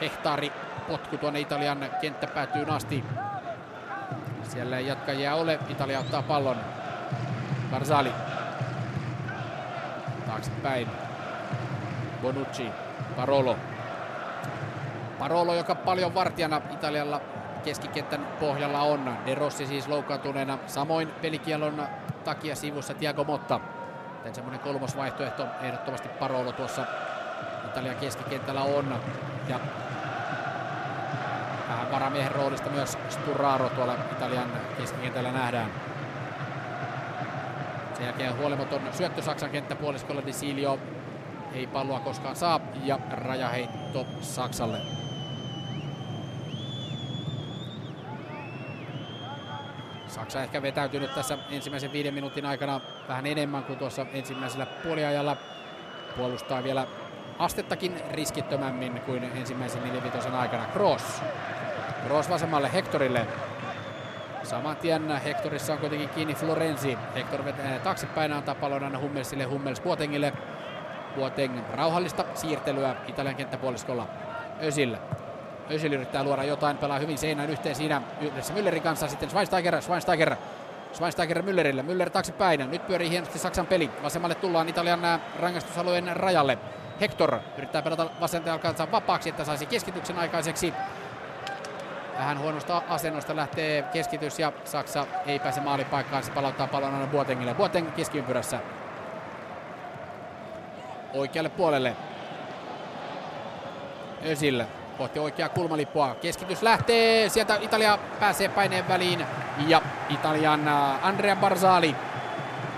Hehtaari 0.00 0.52
potku 0.88 1.18
tuonne 1.18 1.40
Italian 1.40 1.90
kenttäpäätyyn 2.00 2.70
asti. 2.70 3.04
Siellä 4.42 4.78
ei 4.78 4.86
jatkajia 4.86 5.34
ole. 5.34 5.58
Italia 5.68 6.00
ottaa 6.00 6.22
pallon. 6.22 6.56
Barzali. 7.74 8.12
Taaksepäin. 10.26 10.88
Bonucci. 12.22 12.70
Parolo. 13.16 13.56
Parolo, 15.18 15.54
joka 15.54 15.74
paljon 15.74 16.14
vartijana 16.14 16.60
Italialla 16.70 17.20
keskikentän 17.64 18.26
pohjalla 18.40 18.80
on. 18.80 19.16
De 19.26 19.34
Rossi 19.34 19.66
siis 19.66 19.88
loukkaantuneena. 19.88 20.58
Samoin 20.66 21.08
pelikielon 21.08 21.88
takia 22.24 22.56
sivussa 22.56 22.94
Tiago 22.94 23.24
Motta. 23.24 23.60
Joten 24.16 24.34
semmoinen 24.34 24.60
kolmosvaihtoehto 24.60 25.46
ehdottomasti 25.60 26.08
Parolo 26.08 26.52
tuossa 26.52 26.84
Italian 27.66 27.96
keskikentällä 27.96 28.62
on. 28.62 29.00
Ja 29.48 29.60
vähän 31.68 31.90
varamiehen 31.92 32.32
roolista 32.32 32.70
myös 32.70 32.98
Sturaro 33.08 33.68
tuolla 33.68 33.94
Italian 34.12 34.48
keskikentällä 34.78 35.32
nähdään. 35.32 35.93
Sen 37.94 38.06
jälkeen 38.06 38.36
huolimaton 38.36 38.80
syöttö 38.92 39.22
Saksan 39.22 39.50
kenttäpuoliskolla 39.50 40.26
Di 40.26 40.32
Silio 40.32 40.78
ei 41.52 41.66
palloa 41.66 42.00
koskaan 42.00 42.36
saa 42.36 42.60
ja 42.84 42.98
rajaheitto 43.10 44.06
Saksalle. 44.20 44.78
Saksa 50.08 50.42
ehkä 50.42 50.62
vetäytynyt 50.62 51.14
tässä 51.14 51.38
ensimmäisen 51.50 51.92
viiden 51.92 52.14
minuutin 52.14 52.46
aikana 52.46 52.80
vähän 53.08 53.26
enemmän 53.26 53.64
kuin 53.64 53.78
tuossa 53.78 54.06
ensimmäisellä 54.12 54.66
puoliajalla. 54.66 55.36
Puolustaa 56.16 56.64
vielä 56.64 56.86
astettakin 57.38 58.00
riskittömämmin 58.12 59.00
kuin 59.00 59.24
ensimmäisen 59.24 59.82
neljävitosen 59.82 60.34
aikana. 60.34 60.66
Kroos. 60.66 61.22
Kroos 62.06 62.30
vasemmalle 62.30 62.72
Hectorille. 62.72 63.26
Saman 64.44 64.76
tien 64.76 65.16
Hectorissa 65.16 65.72
on 65.72 65.78
kuitenkin 65.78 66.08
kiinni 66.08 66.34
Florenzi. 66.34 66.98
Hector 67.14 67.44
vetää 67.44 67.78
taaksepäin 67.78 68.32
antaa 68.32 68.54
pallon 68.54 68.84
aina 68.84 68.98
Hummelsille, 68.98 69.44
Hummels 69.44 69.80
Boatengille. 69.80 70.32
Boateng 71.16 71.58
rauhallista 71.74 72.24
siirtelyä 72.34 72.96
Italian 73.08 73.36
kenttäpuoliskolla. 73.36 74.06
Özil. 74.62 74.96
Özil 75.70 75.92
yrittää 75.92 76.24
luoda 76.24 76.44
jotain, 76.44 76.78
pelaa 76.78 76.98
hyvin 76.98 77.18
seinään 77.18 77.50
yhteen 77.50 77.74
siinä 77.74 78.02
yhdessä 78.20 78.54
Müllerin 78.54 78.82
kanssa. 78.82 79.08
Sitten 79.08 79.30
Schweinsteiger, 79.30 79.82
Schweinsteiger, 79.82 80.36
Schweinsteiger 80.92 81.42
Müllerille. 81.42 81.82
Müller 81.82 82.10
taaksepäin. 82.10 82.70
Nyt 82.70 82.86
pyörii 82.86 83.10
hienosti 83.10 83.38
Saksan 83.38 83.66
peli. 83.66 83.90
Vasemmalle 84.02 84.34
tullaan 84.34 84.68
Italian 84.68 85.00
rangaistusalueen 85.40 86.16
rajalle. 86.16 86.58
Hector 87.00 87.38
yrittää 87.58 87.82
pelata 87.82 88.06
vasenta 88.20 88.48
jalkansa 88.48 88.92
vapaaksi, 88.92 89.28
että 89.28 89.44
saisi 89.44 89.66
keskityksen 89.66 90.18
aikaiseksi. 90.18 90.74
Vähän 92.18 92.38
huonosta 92.38 92.82
asennosta 92.88 93.36
lähtee 93.36 93.82
keskitys 93.82 94.38
ja 94.38 94.52
Saksa 94.64 95.06
ei 95.26 95.38
pääse 95.38 95.60
maalipaikkaan. 95.60 96.22
Se 96.22 96.32
palauttaa 96.32 96.66
pallon 96.66 96.94
aina 96.94 97.06
Boatengille. 97.06 97.54
Boateng 97.54 97.94
keskiympyrässä. 97.94 98.58
Oikealle 101.14 101.48
puolelle. 101.48 101.96
Özil 104.26 104.64
kohti 104.98 105.18
oikeaa 105.18 105.48
kulmalippua. 105.48 106.14
Keskitys 106.14 106.62
lähtee. 106.62 107.28
Sieltä 107.28 107.58
Italia 107.60 107.98
pääsee 108.20 108.48
paineen 108.48 108.88
väliin. 108.88 109.26
Ja 109.66 109.82
Italian 110.08 110.68
Andrea 111.02 111.36
Barzali 111.36 111.96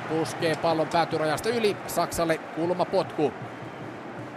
puskee 0.08 0.56
pallon 0.56 0.88
päätyrajasta 0.88 1.48
yli. 1.48 1.76
Saksalle 1.86 2.38
kulmapotku. 2.38 3.32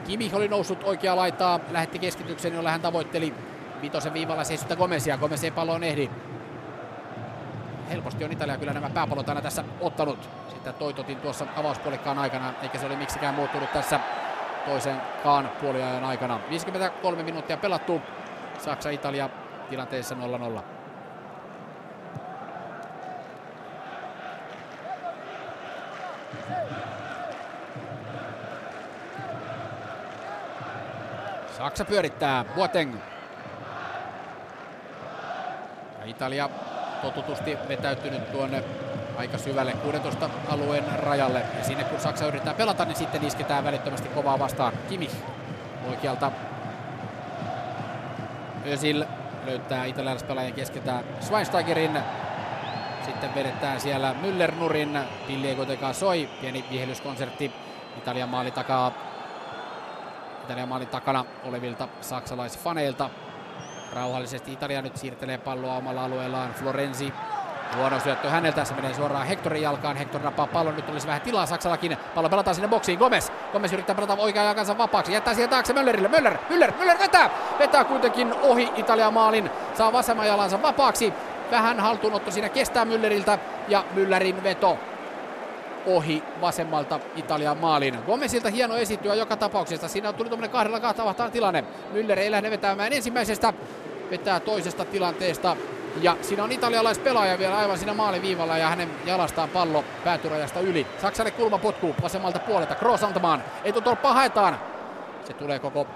Kimi 0.07 0.31
oli 0.33 0.47
noussut 0.47 0.83
oikea 0.83 1.15
laitaa, 1.15 1.59
lähetti 1.71 1.99
keskityksen, 1.99 2.53
jolla 2.53 2.71
hän 2.71 2.81
tavoitteli 2.81 3.33
vitosen 3.81 4.13
viivalla 4.13 4.43
seissyttä 4.43 4.75
Gomezia. 4.75 5.17
Gomez 5.17 5.43
ei 5.43 5.51
palloon 5.51 5.83
ehdi. 5.83 6.09
Helposti 7.89 8.23
on 8.23 8.31
Italia 8.31 8.57
kyllä 8.57 8.73
nämä 8.73 8.89
pääpallot 8.89 9.29
aina 9.29 9.41
tässä 9.41 9.63
ottanut. 9.81 10.29
Sitä 10.49 10.73
toitotin 10.73 11.17
tuossa 11.17 11.45
avauspuolikkaan 11.55 12.19
aikana, 12.19 12.53
eikä 12.61 12.77
se 12.77 12.85
oli 12.85 12.95
miksikään 12.95 13.35
muuttunut 13.35 13.73
tässä 13.73 13.99
toisenkaan 14.65 15.49
puoliajan 15.61 16.03
aikana. 16.03 16.39
53 16.49 17.23
minuuttia 17.23 17.57
pelattu. 17.57 18.01
Saksa-Italia 18.59 19.29
tilanteessa 19.69 20.15
0-0. 20.15 20.61
Saksa 31.57 31.85
pyörittää. 31.85 32.45
Boateng. 32.55 32.95
Italia 36.09 36.49
totutusti 37.01 37.57
vetäytynyt 37.67 38.31
tuonne 38.31 38.63
aika 39.17 39.37
syvälle 39.37 39.73
16 39.73 40.29
alueen 40.49 40.83
rajalle. 40.99 41.39
Ja 41.57 41.63
sinne 41.63 41.83
kun 41.83 41.99
Saksa 41.99 42.27
yrittää 42.27 42.53
pelata, 42.53 42.85
niin 42.85 42.95
sitten 42.95 43.23
isketään 43.23 43.63
välittömästi 43.63 44.09
kovaa 44.09 44.39
vastaan. 44.39 44.73
Kimi 44.89 45.09
oikealta. 45.89 46.31
Özil 48.65 49.05
löytää 49.45 49.85
italialaispelaajan 49.85 50.53
keskeltä 50.53 51.03
Schweinsteigerin. 51.21 51.99
Sitten 53.05 53.35
vedetään 53.35 53.81
siellä 53.81 54.15
Müller 54.21 54.51
nurin. 54.55 54.99
Pilli 55.27 55.47
ei 55.49 55.55
kuitenkaan 55.55 55.93
soi. 55.93 56.29
Pieni 56.41 56.65
vihellyskonsertti 56.71 57.51
Italian 57.97 58.29
maali 58.29 58.51
takaa 58.51 58.91
Italian 60.49 60.69
maalin 60.69 60.87
takana 60.87 61.25
olevilta 61.43 61.87
saksalaisfaneilta. 62.01 63.09
Rauhallisesti 63.93 64.53
Italia 64.53 64.81
nyt 64.81 64.97
siirtelee 64.97 65.37
palloa 65.37 65.75
omalla 65.75 66.03
alueellaan. 66.03 66.53
Florenzi 66.53 67.13
Huono 67.75 67.99
syöttö 67.99 68.29
häneltä, 68.29 68.65
se 68.65 68.73
menee 68.73 68.93
suoraan 68.93 69.27
Hectorin 69.27 69.61
jalkaan. 69.61 69.97
Hector 69.97 70.21
nappaa 70.21 70.47
pallon, 70.47 70.75
nyt 70.75 70.89
olisi 70.89 71.07
vähän 71.07 71.21
tilaa 71.21 71.45
Saksallakin. 71.45 71.97
Pallo 72.15 72.29
pelataan 72.29 72.55
sinne 72.55 72.67
boksiin, 72.67 72.99
Gomez. 72.99 73.29
Gomez 73.51 73.73
yrittää 73.73 73.95
pelata 73.95 74.15
oikean 74.15 74.45
jalkansa 74.45 74.77
vapaaksi, 74.77 75.13
jättää 75.13 75.33
siihen 75.33 75.49
taakse 75.49 75.73
Möllerille. 75.73 76.07
Möller, 76.07 76.37
Müller, 76.49 76.71
Müller 76.71 76.99
vetää! 76.99 77.29
Vetää 77.59 77.83
kuitenkin 77.83 78.33
ohi 78.41 78.69
Italian 78.75 79.13
maalin, 79.13 79.49
saa 79.73 79.93
vasemman 79.93 80.27
jalansa 80.27 80.61
vapaaksi. 80.61 81.13
Vähän 81.51 81.79
haltuunotto 81.79 82.31
siinä 82.31 82.49
kestää 82.49 82.85
Mülleriltä 82.85 83.39
ja 83.67 83.83
Müllerin 83.95 84.43
veto 84.43 84.77
ohi 85.85 86.23
vasemmalta 86.41 86.99
Italian 87.15 87.57
maalin. 87.57 87.97
Gomezilta 88.05 88.49
hieno 88.49 88.75
esittyä 88.75 89.15
joka 89.15 89.35
tapauksessa. 89.35 89.87
Siinä 89.87 90.13
tuli 90.13 90.29
tuommoinen 90.29 90.51
kahdella 90.51 90.79
kahta 90.79 91.29
tilanne. 91.29 91.63
Müller 91.93 92.19
ei 92.19 92.31
lähde 92.31 92.51
vetämään 92.51 92.93
ensimmäisestä, 92.93 93.53
vetää 94.11 94.39
toisesta 94.39 94.85
tilanteesta. 94.85 95.55
Ja 96.01 96.17
siinä 96.21 96.43
on 96.43 96.51
italialaispelaaja 96.51 97.39
vielä 97.39 97.57
aivan 97.57 97.77
siinä 97.77 97.93
maaliviivalla 97.93 98.57
ja 98.57 98.69
hänen 98.69 98.89
jalastaan 99.05 99.49
pallo 99.49 99.83
päätyrajasta 100.03 100.59
yli. 100.59 100.87
Saksalle 101.01 101.31
kulmapotku 101.31 101.95
vasemmalta 102.01 102.39
puolelta. 102.39 102.75
Kroos 102.75 103.03
antamaan. 103.03 103.43
Etutolppa 103.63 104.13
haetaan. 104.13 104.59
Se 105.27 105.33
tulee 105.33 105.59
koko 105.59 105.87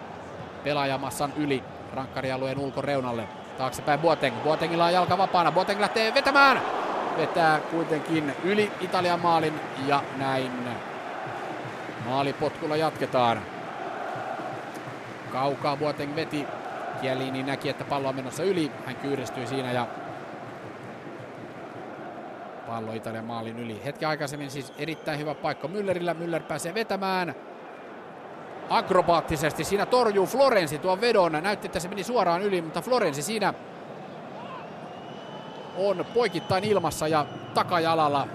pelaajamassan 0.64 1.34
yli 1.38 1.64
rankkarialueen 1.94 2.60
ulkoreunalle. 2.60 3.24
Taaksepäin 3.58 4.00
Boateng. 4.00 4.36
Boatengilla 4.44 4.86
on 4.86 4.94
jalka 4.94 5.18
vapaana. 5.18 5.52
Boateng 5.52 5.82
lähtee 5.82 6.14
vetämään 6.14 6.62
vetää 7.18 7.60
kuitenkin 7.60 8.34
yli 8.44 8.72
Italian 8.82 9.20
maalin 9.20 9.54
ja 9.88 10.04
näin 10.18 10.52
maalipotkulla 12.06 12.76
jatketaan. 12.76 13.42
Kaukaa 15.32 15.78
Boateng 15.78 16.16
veti. 16.16 16.48
Chiellini 17.00 17.44
näki, 17.44 17.70
että 17.70 17.84
pallo 17.84 18.10
on 18.10 18.16
menossa 18.16 18.44
yli. 18.44 18.72
Hän 18.86 18.96
kyyristyi 18.96 19.48
siinä 19.48 19.72
ja 19.72 19.88
pallo 22.68 22.94
Italian 22.94 23.26
maalin 23.26 23.60
yli. 23.60 23.82
Hetki 23.86 24.06
aikaisemmin 24.06 24.52
siis 24.52 24.74
erittäin 24.78 25.20
hyvä 25.20 25.36
paikka 25.36 25.68
Müllerillä. 25.68 26.14
Müller 26.14 26.44
pääsee 26.48 26.74
vetämään. 26.74 27.36
Akrobaattisesti 28.70 29.64
siinä 29.64 29.86
torjuu 29.86 30.26
Florensi 30.26 30.80
tuon 30.80 31.02
vedon. 31.02 31.32
Näytti, 31.32 31.68
että 31.68 31.80
se 31.80 31.88
meni 31.88 32.04
suoraan 32.04 32.42
yli, 32.42 32.62
mutta 32.62 32.82
Florensi 32.82 33.22
siinä 33.22 33.54
on 35.78 36.06
poikittain 36.14 36.64
ilmassa 36.64 37.08
ja 37.08 37.26
takajalalla 37.54 38.28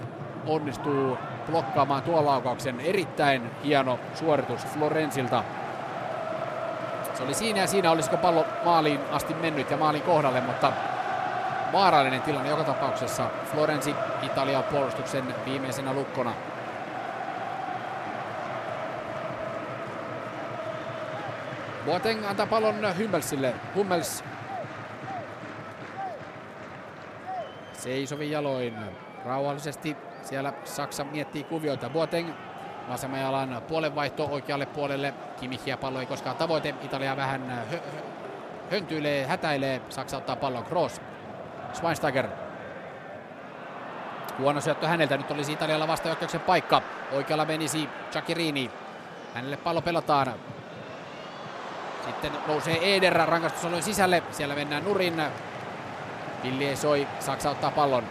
onnistuu 0.45 1.17
blokkaamaan 1.51 2.03
tuon 2.03 2.25
laukauksen. 2.25 2.79
Erittäin 2.79 3.51
hieno 3.63 3.99
suoritus 4.13 4.65
Florensilta. 4.65 5.43
Se 7.13 7.23
oli 7.23 7.33
siinä 7.33 7.59
ja 7.59 7.67
siinä, 7.67 7.91
olisiko 7.91 8.17
pallo 8.17 8.45
maaliin 8.65 8.99
asti 9.11 9.33
mennyt 9.33 9.71
ja 9.71 9.77
maalin 9.77 10.01
kohdalle, 10.01 10.41
mutta 10.41 10.73
vaarallinen 11.73 12.21
tilanne 12.21 12.49
joka 12.49 12.63
tapauksessa. 12.63 13.29
Florensi 13.51 13.95
Italian 14.23 14.63
puolustuksen 14.63 15.35
viimeisenä 15.45 15.93
lukkona. 15.93 16.33
Boateng 21.85 22.27
antaa 22.27 22.45
pallon 22.45 22.75
Hummelsille. 22.97 23.53
Hummels 23.75 24.23
seisovin 27.79 28.31
jaloin 28.31 28.77
rauhallisesti. 29.25 29.97
Siellä 30.21 30.53
Saksa 30.63 31.03
miettii 31.03 31.43
kuvioita. 31.43 31.89
Boateng 31.89 32.29
vasemman 32.89 33.19
jalan 33.19 33.61
puolenvaihto 33.67 34.25
oikealle 34.25 34.65
puolelle. 34.65 35.13
Kimihia 35.39 35.77
pallo 35.77 35.99
ei 35.99 36.05
koskaan 36.05 36.35
tavoite. 36.35 36.75
Italia 36.83 37.17
vähän 37.17 37.65
hö- 37.71 37.75
hö- 37.75 38.71
höntyilee, 38.71 39.25
hätäilee. 39.25 39.81
Saksa 39.89 40.17
ottaa 40.17 40.35
pallon. 40.35 40.63
Kroos. 40.63 41.01
Schweinsteiger. 41.73 42.27
Huono 44.39 44.61
syöttö 44.61 44.87
häneltä. 44.87 45.17
Nyt 45.17 45.31
olisi 45.31 45.51
Italialla 45.53 45.87
vastahyökkäyksen 45.87 46.41
paikka. 46.41 46.81
Oikealla 47.11 47.45
menisi 47.45 47.89
Chakirini. 48.11 48.71
Hänelle 49.33 49.57
pallo 49.57 49.81
pelataan. 49.81 50.33
Sitten 52.05 52.31
nousee 52.47 52.95
Eder 52.95 53.13
rangaistusalueen 53.13 53.83
sisälle. 53.83 54.23
Siellä 54.31 54.55
mennään 54.55 54.83
nurin. 54.83 55.21
Pilli 56.41 56.65
ei 56.67 56.75
soi. 56.75 57.07
Saksa 57.19 57.49
ottaa 57.49 57.71
pallon. 57.71 58.03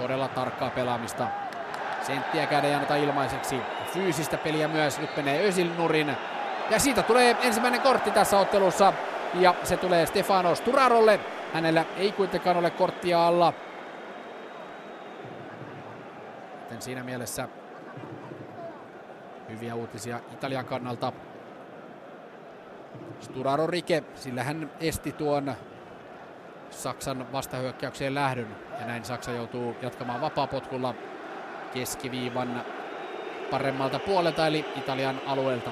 Todella 0.00 0.28
tarkkaa 0.28 0.70
pelaamista. 0.70 1.26
Senttiäkään 2.02 2.64
ei 2.64 2.74
anneta 2.74 2.96
ilmaiseksi. 2.96 3.56
Fyysistä 3.92 4.36
peliä 4.36 4.68
myös. 4.68 4.98
Nyt 4.98 5.16
menee 5.16 5.48
Özil 5.48 5.70
nurin. 5.76 6.16
Ja 6.70 6.78
siitä 6.78 7.02
tulee 7.02 7.36
ensimmäinen 7.42 7.80
kortti 7.80 8.10
tässä 8.10 8.38
ottelussa. 8.38 8.92
Ja 9.34 9.54
se 9.64 9.76
tulee 9.76 10.06
Stefano 10.06 10.54
Sturarolle. 10.54 11.20
Hänellä 11.54 11.84
ei 11.96 12.12
kuitenkaan 12.12 12.56
ole 12.56 12.70
korttia 12.70 13.26
alla. 13.26 13.52
Joten 16.62 16.82
siinä 16.82 17.02
mielessä 17.02 17.48
hyviä 19.48 19.74
uutisia 19.74 20.20
Italian 20.32 20.64
kannalta. 20.64 21.12
Sturaro 23.20 23.66
Rike, 23.66 24.04
sillä 24.14 24.44
hän 24.44 24.70
esti 24.80 25.12
tuon 25.12 25.54
Saksan 26.70 27.32
vastahyökkäykseen 27.32 28.14
lähdön. 28.14 28.56
Ja 28.80 28.86
näin 28.86 29.04
Saksa 29.04 29.30
joutuu 29.30 29.76
jatkamaan 29.82 30.20
vapaapotkulla 30.20 30.94
keskiviivan 31.74 32.64
paremmalta 33.50 33.98
puolelta, 33.98 34.46
eli 34.46 34.64
Italian 34.76 35.20
alueelta. 35.26 35.70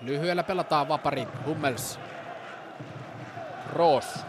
Lyhyellä 0.00 0.42
pelataan 0.42 0.88
vapari 0.88 1.28
Hummels. 1.46 2.00
Roos. 3.72 4.24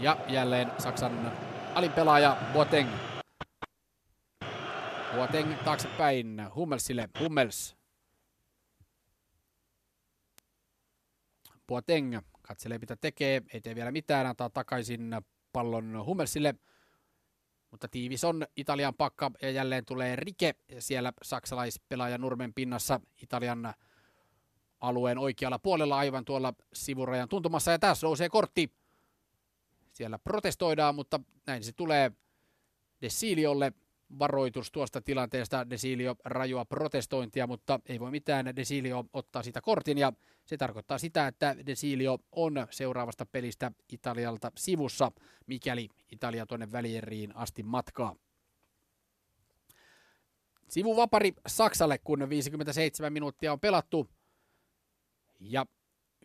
Ja 0.00 0.16
jälleen 0.28 0.72
Saksan 0.78 1.32
alin 1.74 1.92
pelaaja 1.92 2.36
Boateng. 2.52 2.88
Boateng 5.16 5.54
taaksepäin 5.64 6.42
Hummelsille. 6.54 7.08
Hummels. 7.20 7.76
Boateng 11.66 12.18
katselee 12.42 12.78
mitä 12.78 12.96
tekee, 12.96 13.42
ei 13.52 13.60
tee 13.60 13.74
vielä 13.74 13.92
mitään, 13.92 14.26
antaa 14.26 14.50
takaisin 14.50 15.16
pallon 15.52 16.04
Hummelsille. 16.06 16.54
Mutta 17.70 17.88
tiivis 17.88 18.24
on 18.24 18.46
Italian 18.56 18.94
pakka 18.94 19.30
ja 19.42 19.50
jälleen 19.50 19.84
tulee 19.84 20.16
Rike 20.16 20.54
siellä 20.78 21.12
saksalaispelaaja 21.22 22.18
Nurmen 22.18 22.54
pinnassa 22.54 23.00
Italian 23.22 23.74
alueen 24.80 25.18
oikealla 25.18 25.58
puolella 25.58 25.98
aivan 25.98 26.24
tuolla 26.24 26.54
sivurajan 26.72 27.28
tuntumassa. 27.28 27.70
Ja 27.70 27.78
tässä 27.78 28.06
nousee 28.06 28.28
kortti. 28.28 28.72
Siellä 29.92 30.18
protestoidaan, 30.18 30.94
mutta 30.94 31.20
näin 31.46 31.64
se 31.64 31.72
tulee 31.72 32.12
Desiliolle 33.02 33.72
varoitus 34.18 34.72
tuosta 34.72 35.00
tilanteesta. 35.00 35.70
Desilio 35.70 36.16
rajua 36.24 36.64
protestointia, 36.64 37.46
mutta 37.46 37.80
ei 37.86 38.00
voi 38.00 38.10
mitään. 38.10 38.56
Desilio 38.56 39.04
ottaa 39.12 39.42
sitä 39.42 39.60
kortin 39.60 39.98
ja 39.98 40.12
se 40.44 40.56
tarkoittaa 40.56 40.98
sitä, 40.98 41.26
että 41.26 41.56
Desilio 41.66 42.18
on 42.32 42.66
seuraavasta 42.70 43.26
pelistä 43.26 43.72
Italialta 43.92 44.52
sivussa, 44.56 45.12
mikäli 45.46 45.88
Italia 46.12 46.46
tuonne 46.46 46.72
välieriin 46.72 47.36
asti 47.36 47.62
matkaa. 47.62 48.16
Sivuvapari 50.68 51.32
Saksalle, 51.46 51.98
kun 51.98 52.30
57 52.30 53.12
minuuttia 53.12 53.52
on 53.52 53.60
pelattu. 53.60 54.10
Ja 55.40 55.66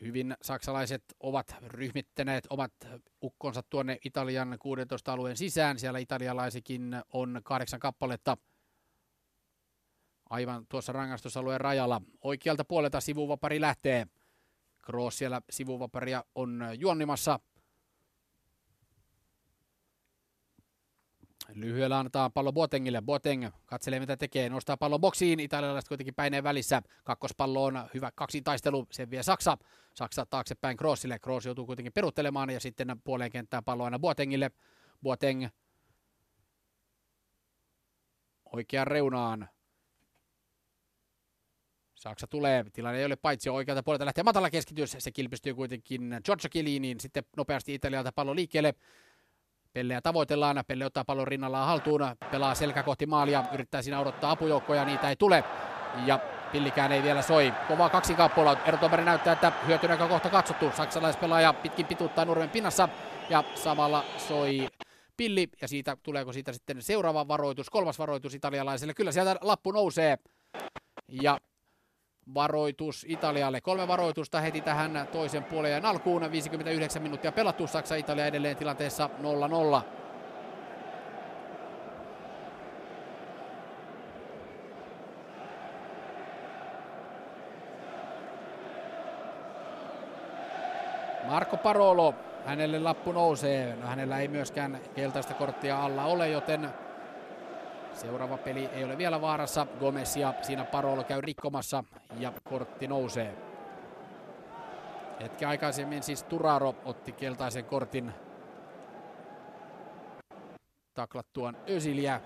hyvin 0.01 0.35
saksalaiset 0.41 1.03
ovat 1.19 1.55
ryhmittäneet 1.61 2.47
omat 2.49 2.73
ukkonsa 3.23 3.63
tuonne 3.63 3.97
Italian 4.05 4.57
16 4.59 5.13
alueen 5.13 5.37
sisään. 5.37 5.79
Siellä 5.79 5.99
italialaisikin 5.99 6.95
on 7.13 7.41
kahdeksan 7.43 7.79
kappaletta 7.79 8.37
aivan 10.29 10.65
tuossa 10.69 10.93
rangaistusalueen 10.93 11.61
rajalla. 11.61 12.01
Oikealta 12.21 12.65
puolelta 12.65 13.01
sivuvapari 13.01 13.61
lähtee. 13.61 14.07
Kroos 14.81 15.17
siellä 15.17 15.41
sivuvaparia 15.49 16.23
on 16.35 16.63
juonnimassa. 16.77 17.39
Lyhyellä 21.53 21.99
antaa 21.99 22.29
pallo 22.29 22.53
Boatengille. 22.53 23.01
Boateng 23.01 23.47
katselee 23.65 23.99
mitä 23.99 24.17
tekee, 24.17 24.49
nostaa 24.49 24.77
pallo 24.77 24.99
boksiin. 24.99 25.39
Italialaiset 25.39 25.87
kuitenkin 25.87 26.15
päineen 26.15 26.43
välissä. 26.43 26.81
Kakkospallo 27.03 27.63
on 27.63 27.89
hyvä 27.93 28.11
kaksi 28.15 28.41
taistelu, 28.41 28.87
sen 28.91 29.09
vie 29.09 29.23
Saksa. 29.23 29.57
Saksa 29.93 30.25
taaksepäin 30.25 30.77
Kroosille. 30.77 31.19
Kroos 31.19 31.45
joutuu 31.45 31.65
kuitenkin 31.65 31.93
peruttelemaan 31.93 32.49
ja 32.49 32.59
sitten 32.59 33.01
puoleen 33.03 33.31
kenttään 33.31 33.63
pallo 33.63 33.83
aina 33.83 33.99
Boatengille. 33.99 34.51
Boateng 35.03 35.47
oikean 38.53 38.87
reunaan. 38.87 39.49
Saksa 41.95 42.27
tulee, 42.27 42.65
tilanne 42.73 42.99
ei 42.99 43.05
ole 43.05 43.15
paitsi 43.15 43.49
oikealta 43.49 43.83
puolelta 43.83 44.05
lähtee 44.05 44.23
matala 44.23 44.49
keskitys, 44.49 44.95
se 44.99 45.11
kilpistyy 45.11 45.53
kuitenkin 45.53 46.01
Giorgio 46.25 46.49
Chielliniin, 46.49 46.99
sitten 46.99 47.23
nopeasti 47.37 47.73
Italialta 47.73 48.11
pallo 48.11 48.35
liikkeelle. 48.35 48.73
Pelleä 49.73 50.01
tavoitellaan, 50.01 50.63
Pelle 50.67 50.85
ottaa 50.85 51.05
pallon 51.05 51.27
rinnallaan 51.27 51.67
haltuun, 51.67 52.01
pelaa 52.31 52.55
selkä 52.55 52.83
kohti 52.83 53.05
maalia, 53.05 53.43
yrittää 53.53 53.81
siinä 53.81 53.99
odottaa 53.99 54.31
apujoukkoja, 54.31 54.85
niitä 54.85 55.09
ei 55.09 55.15
tule. 55.15 55.43
Ja 56.05 56.19
pillikään 56.51 56.91
ei 56.91 57.03
vielä 57.03 57.21
soi. 57.21 57.53
Kova 57.67 57.89
kaksi 57.89 58.13
kappalaa. 58.13 58.57
Erotomari 58.65 59.05
näyttää, 59.05 59.33
että 59.33 59.51
hyötynäkö 59.67 60.07
kohta 60.07 60.29
katsottu. 60.29 60.71
Saksalaispelaaja 60.77 61.53
pitkin 61.53 61.85
pituuttaa 61.85 62.25
nurmen 62.25 62.49
pinnassa 62.49 62.89
ja 63.29 63.43
samalla 63.55 64.03
soi 64.17 64.67
pilli. 65.17 65.47
Ja 65.61 65.67
siitä 65.67 65.97
tuleeko 66.03 66.33
siitä 66.33 66.53
sitten 66.53 66.81
seuraava 66.81 67.27
varoitus, 67.27 67.69
kolmas 67.69 67.99
varoitus 67.99 68.35
italialaiselle. 68.35 68.93
Kyllä 68.93 69.11
sieltä 69.11 69.35
lappu 69.41 69.71
nousee. 69.71 70.17
Ja 71.21 71.37
varoitus 72.33 73.05
Italialle. 73.09 73.61
Kolme 73.61 73.87
varoitusta 73.87 74.41
heti 74.41 74.61
tähän 74.61 75.07
toisen 75.11 75.43
puolen 75.43 75.85
alkuun. 75.85 76.31
59 76.31 77.01
minuuttia 77.01 77.31
pelattu. 77.31 77.67
Saksa 77.67 77.95
Italia 77.95 78.25
edelleen 78.25 78.57
tilanteessa 78.57 79.09
0-0. 79.81 80.01
Marco 91.31 91.57
Parolo, 91.57 92.13
hänelle 92.45 92.79
lappu 92.79 93.11
nousee. 93.11 93.75
No, 93.75 93.87
hänellä 93.87 94.19
ei 94.19 94.27
myöskään 94.27 94.79
keltaista 94.95 95.33
korttia 95.33 95.83
alla 95.83 96.05
ole, 96.05 96.29
joten 96.29 96.69
Seuraava 97.93 98.37
peli 98.37 98.65
ei 98.65 98.83
ole 98.83 98.97
vielä 98.97 99.21
vaarassa. 99.21 99.67
Gomez 99.79 100.17
ja 100.17 100.33
siinä 100.41 100.65
Parolo 100.65 101.03
käy 101.03 101.21
rikkomassa 101.21 101.83
ja 102.19 102.33
kortti 102.43 102.87
nousee. 102.87 103.37
Hetki 105.21 105.45
aikaisemmin 105.45 106.03
siis 106.03 106.23
Turaro 106.23 106.75
otti 106.85 107.11
keltaisen 107.11 107.65
kortin 107.65 108.13
taklattuaan 110.93 111.57
Ösiliä. 111.69 112.21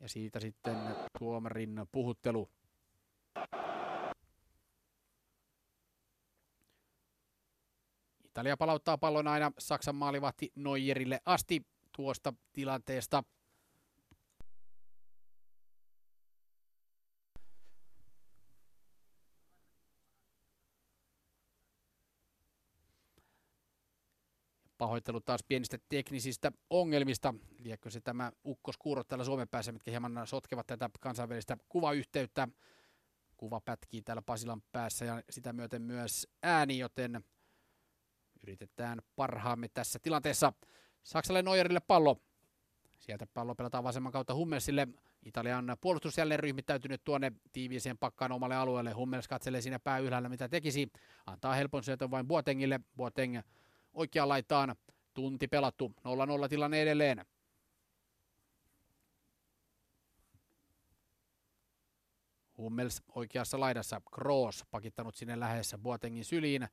Ja 0.00 0.08
siitä 0.08 0.40
sitten 0.40 0.76
tuomarin 1.18 1.86
puhuttelu. 1.92 2.48
Italia 8.24 8.56
palauttaa 8.56 8.98
pallon 8.98 9.28
aina 9.28 9.52
Saksan 9.58 9.94
maalivahti 9.94 10.52
Neuerille 10.54 11.20
asti 11.26 11.66
tuosta 11.98 12.34
tilanteesta. 12.52 13.24
Pahoittelut 24.78 25.24
taas 25.24 25.42
pienistä 25.48 25.78
teknisistä 25.88 26.52
ongelmista. 26.70 27.34
Liekö 27.58 27.90
se 27.90 28.00
tämä 28.00 28.32
ukkoskuuro 28.46 29.04
täällä 29.04 29.24
Suomen 29.24 29.48
päässä, 29.48 29.72
mitkä 29.72 29.90
hieman 29.90 30.26
sotkevat 30.26 30.66
tätä 30.66 30.90
kansainvälistä 31.00 31.56
kuvayhteyttä. 31.68 32.48
Kuva 33.36 33.60
pätkii 33.60 34.02
täällä 34.02 34.22
Pasilan 34.22 34.62
päässä 34.72 35.04
ja 35.04 35.22
sitä 35.30 35.52
myöten 35.52 35.82
myös 35.82 36.28
ääni, 36.42 36.78
joten 36.78 37.24
yritetään 38.42 38.98
parhaamme 39.16 39.68
tässä 39.68 39.98
tilanteessa. 40.02 40.52
Saksalle 41.08 41.42
Neuerille 41.42 41.80
pallo. 41.80 42.16
Sieltä 42.98 43.26
pallo 43.34 43.54
pelataan 43.54 43.84
vasemman 43.84 44.12
kautta 44.12 44.34
Hummelsille. 44.34 44.88
Italian 45.24 45.76
puolustus 45.80 46.18
jälleen 46.18 46.40
ryhmittäytynyt 46.40 47.04
tuonne 47.04 47.32
tiiviiseen 47.52 47.98
pakkaan 47.98 48.32
omalle 48.32 48.56
alueelle. 48.56 48.92
Hummels 48.92 49.28
katselee 49.28 49.60
siinä 49.60 49.78
pää 49.78 49.98
ylhäällä, 49.98 50.28
mitä 50.28 50.48
tekisi. 50.48 50.88
Antaa 51.26 51.54
helpon 51.54 51.84
syötön 51.84 52.10
vain 52.10 52.26
Boatengille. 52.26 52.80
Boateng 52.96 53.40
oikeaan 53.92 54.28
laitaan. 54.28 54.76
Tunti 55.14 55.48
pelattu. 55.48 55.94
0-0 56.44 56.48
tilanne 56.48 56.82
edelleen. 56.82 57.26
Hummels 62.58 63.02
oikeassa 63.14 63.60
laidassa. 63.60 64.00
Kroos 64.14 64.64
pakittanut 64.70 65.16
sinne 65.16 65.40
lähessä 65.40 65.78
Boatengin 65.78 66.24
syliin. 66.24 66.68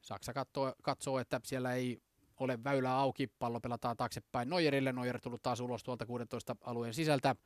Saksa 0.00 0.32
katsoo, 0.32 0.74
katsoo, 0.82 1.18
että 1.18 1.40
siellä 1.44 1.74
ei 1.74 2.05
ole 2.40 2.64
väylää 2.64 2.98
auki. 2.98 3.26
Pallo 3.26 3.60
pelataan 3.60 3.96
taaksepäin 3.96 4.48
Neuerille. 4.50 4.92
Neuer 4.92 5.20
tullut 5.20 5.42
taas 5.42 5.60
ulos 5.60 5.82
tuolta 5.82 6.06
16 6.06 6.56
alueen 6.60 6.94
sisältä. 6.94 7.36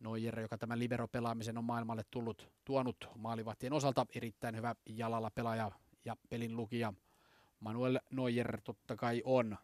Neuer, 0.00 0.40
joka 0.40 0.58
tämän 0.58 0.78
libero-pelaamisen 0.78 1.58
on 1.58 1.64
maailmalle 1.64 2.02
tullut, 2.10 2.48
tuonut 2.64 3.08
maalivahtien 3.16 3.72
osalta. 3.72 4.06
Erittäin 4.14 4.56
hyvä 4.56 4.74
jalalla 4.86 5.30
pelaaja 5.30 5.70
ja 6.04 6.16
pelin 6.28 6.56
lukija. 6.56 6.92
Manuel 7.60 7.98
Neuer 8.10 8.60
totta 8.64 8.96
kai 8.96 9.22
on. 9.24 9.58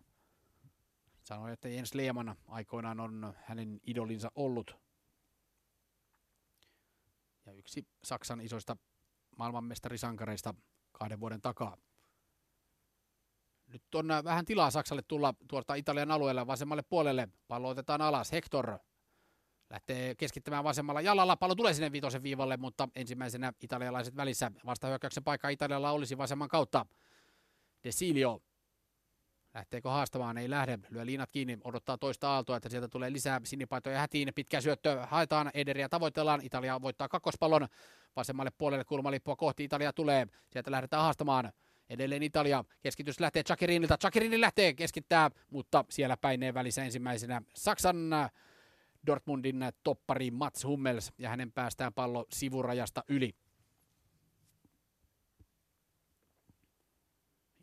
Sanoi, 1.22 1.52
että 1.52 1.68
Jens 1.68 1.94
Lehmann 1.94 2.34
aikoinaan 2.46 3.00
on 3.00 3.34
hänen 3.44 3.80
idolinsa 3.84 4.30
ollut. 4.34 4.76
Ja 7.46 7.52
yksi 7.52 7.86
Saksan 8.02 8.40
isoista 8.40 8.76
maailmanmestarisankareista 9.36 10.54
kahden 10.92 11.20
vuoden 11.20 11.40
takaa. 11.40 11.76
Nyt 13.68 13.94
on 13.94 14.08
vähän 14.24 14.44
tilaa 14.44 14.70
Saksalle 14.70 15.02
tulla 15.02 15.34
tuolta 15.48 15.74
Italian 15.74 16.10
alueelle 16.10 16.46
vasemmalle 16.46 16.82
puolelle. 16.82 17.28
Pallo 17.48 17.68
otetaan 17.68 18.00
alas. 18.00 18.32
Hector 18.32 18.78
lähtee 19.70 20.14
keskittämään 20.14 20.64
vasemmalla 20.64 21.00
jalalla. 21.00 21.36
Pallo 21.36 21.54
tulee 21.54 21.74
sinne 21.74 21.92
viitosen 21.92 22.22
viivalle, 22.22 22.56
mutta 22.56 22.88
ensimmäisenä 22.94 23.52
italialaiset 23.62 24.16
välissä. 24.16 24.52
Vastahyökkäyksen 24.66 25.24
paikka 25.24 25.48
Italialla 25.48 25.90
olisi 25.90 26.18
vasemman 26.18 26.48
kautta. 26.48 26.86
Desilio 27.84 28.42
Lähteekö 29.54 29.90
haastamaan? 29.90 30.38
Ei 30.38 30.50
lähde. 30.50 30.78
Lyö 30.90 31.06
liinat 31.06 31.30
kiinni, 31.30 31.58
odottaa 31.64 31.98
toista 31.98 32.28
aaltoa, 32.28 32.56
että 32.56 32.68
sieltä 32.68 32.88
tulee 32.88 33.12
lisää 33.12 33.40
sinipaitoja 33.44 33.98
hätiin. 33.98 34.34
Pitkä 34.34 34.60
syöttö 34.60 35.06
haetaan, 35.06 35.50
Ederiä 35.54 35.88
tavoitellaan. 35.88 36.40
Italia 36.44 36.82
voittaa 36.82 37.08
kakkospallon 37.08 37.68
vasemmalle 38.16 38.50
puolelle 38.58 38.84
kulmalippua 38.84 39.36
kohti. 39.36 39.64
Italia 39.64 39.92
tulee. 39.92 40.26
Sieltä 40.50 40.70
lähdetään 40.70 41.02
haastamaan. 41.02 41.52
Edelleen 41.90 42.22
Italia. 42.22 42.64
Keskitys 42.80 43.20
lähtee 43.20 43.42
Chakirinilta. 43.42 43.98
Chakirini 43.98 44.40
lähtee 44.40 44.74
keskittää, 44.74 45.30
mutta 45.50 45.84
siellä 45.90 46.16
päineen 46.16 46.54
välissä 46.54 46.84
ensimmäisenä 46.84 47.42
Saksan 47.54 48.10
Dortmundin 49.06 49.60
toppari 49.82 50.30
Mats 50.30 50.64
Hummels 50.64 51.12
ja 51.18 51.28
hänen 51.28 51.52
päästään 51.52 51.94
pallo 51.94 52.26
sivurajasta 52.32 53.04
yli. 53.08 53.34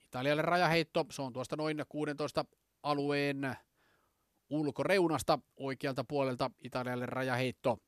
Italialle 0.05 0.41
rajaheitto, 0.41 1.05
se 1.11 1.21
on 1.21 1.33
tuosta 1.33 1.55
noin 1.55 1.83
16 1.89 2.45
alueen 2.83 3.55
ulkoreunasta 4.49 5.39
oikealta 5.57 6.03
puolelta 6.03 6.51
Italialle 6.61 7.05
rajaheitto. 7.05 7.79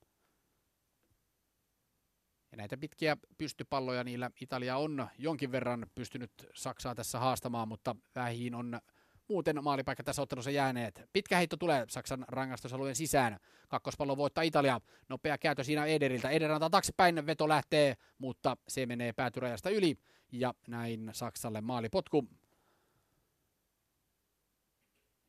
Näitä 2.57 2.77
pitkiä 2.77 3.17
pystypalloja 3.37 4.03
niillä 4.03 4.31
Italia 4.41 4.77
on 4.77 5.07
jonkin 5.17 5.51
verran 5.51 5.85
pystynyt 5.95 6.31
Saksaa 6.53 6.95
tässä 6.95 7.19
haastamaan, 7.19 7.67
mutta 7.67 7.95
vähiin 8.15 8.55
on 8.55 8.79
muuten 9.27 9.63
maalipaikka 9.63 10.03
tässä 10.03 10.21
ottelussa 10.21 10.51
jääneet. 10.51 11.09
Pitkä 11.13 11.37
heitto 11.37 11.57
tulee 11.57 11.85
Saksan 11.89 12.25
rangaistusalueen 12.27 12.95
sisään. 12.95 13.39
Kakkospallo 13.67 14.17
voittaa 14.17 14.41
Italia. 14.41 14.81
Nopea 15.09 15.37
käytö 15.37 15.63
siinä 15.63 15.85
Ederiltä. 15.85 16.29
Eder 16.29 16.51
antaa 16.51 16.69
taaksepäin, 16.69 17.25
veto 17.25 17.47
lähtee, 17.49 17.97
mutta 18.17 18.57
se 18.67 18.85
menee 18.85 19.13
päätyrajasta 19.13 19.69
yli. 19.69 19.97
Ja 20.31 20.53
näin 20.67 21.09
Saksalle 21.13 21.61
maalipotku. 21.61 22.27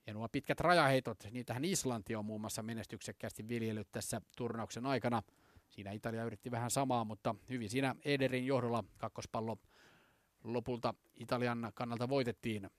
Ja 0.06 0.14
nuo 0.14 0.28
pitkät 0.28 0.60
rajaheitot, 0.60 1.18
niitähän 1.30 1.64
Islanti 1.64 2.16
on 2.16 2.24
muun 2.24 2.40
muassa 2.40 2.62
menestyksekkäästi 2.62 3.48
viljellyt 3.48 3.88
tässä 3.92 4.20
turnauksen 4.36 4.86
aikana. 4.86 5.22
Siinä 5.68 5.92
Italia 5.92 6.24
yritti 6.24 6.50
vähän 6.50 6.70
samaa, 6.70 7.04
mutta 7.04 7.34
hyvin 7.48 7.70
siinä 7.70 7.94
Ederin 8.04 8.46
johdolla 8.46 8.84
kakkospallo 8.98 9.56
lopulta 10.44 10.94
Italian 11.14 11.72
kannalta 11.74 12.08
voitettiin. 12.08 12.70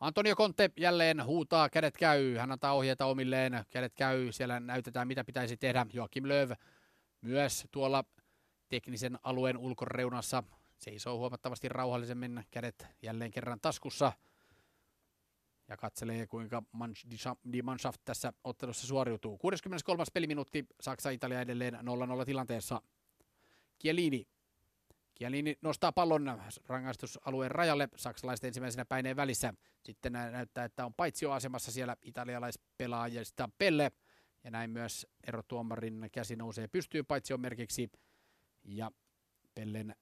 Antonio 0.00 0.36
Conte 0.36 0.70
jälleen 0.76 1.24
huutaa, 1.24 1.68
kädet 1.68 1.96
käy, 1.96 2.34
hän 2.34 2.52
antaa 2.52 2.72
ohjeita 2.72 3.06
omilleen, 3.06 3.64
kädet 3.70 3.94
käy, 3.94 4.32
siellä 4.32 4.60
näytetään 4.60 5.08
mitä 5.08 5.24
pitäisi 5.24 5.56
tehdä. 5.56 5.86
Joakim 5.92 6.24
Löw 6.28 6.50
myös 7.20 7.64
tuolla 7.70 8.04
teknisen 8.68 9.18
alueen 9.22 9.58
ulkoreunassa 9.58 10.42
seisoo 10.78 11.18
huomattavasti 11.18 11.68
rauhallisemmin, 11.68 12.44
kädet 12.50 12.86
jälleen 13.02 13.30
kerran 13.30 13.60
taskussa 13.60 14.12
ja 15.70 15.76
katselee 15.76 16.26
kuinka 16.26 16.62
Die 17.52 17.62
Mannschaft 17.62 18.00
tässä 18.04 18.32
ottelussa 18.44 18.86
suoriutuu. 18.86 19.38
63. 19.38 20.04
peliminuutti 20.14 20.66
Saksa-Italia 20.80 21.40
edelleen 21.40 21.74
0-0 21.74 22.24
tilanteessa. 22.24 22.82
Kielini 23.78 24.26
Kielini 25.20 25.58
nostaa 25.62 25.92
pallon 25.92 26.38
rangaistusalueen 26.66 27.50
rajalle, 27.50 27.88
saksalaiset 27.96 28.44
ensimmäisenä 28.44 28.84
päineen 28.84 29.16
välissä. 29.16 29.54
Sitten 29.82 30.12
näyttää, 30.12 30.64
että 30.64 30.86
on 30.86 30.94
paitsioasemassa 30.94 31.72
siellä 31.72 31.96
italialaispelaajista 32.02 33.48
Pelle. 33.58 33.92
Ja 34.44 34.50
näin 34.50 34.70
myös 34.70 35.06
erotuomarin 35.26 36.08
käsi 36.12 36.36
nousee 36.36 36.68
pystyyn 36.68 37.06
paitsion 37.06 37.40
merkiksi. 37.40 37.90
Ja 38.64 38.90
Pellen 39.54 39.94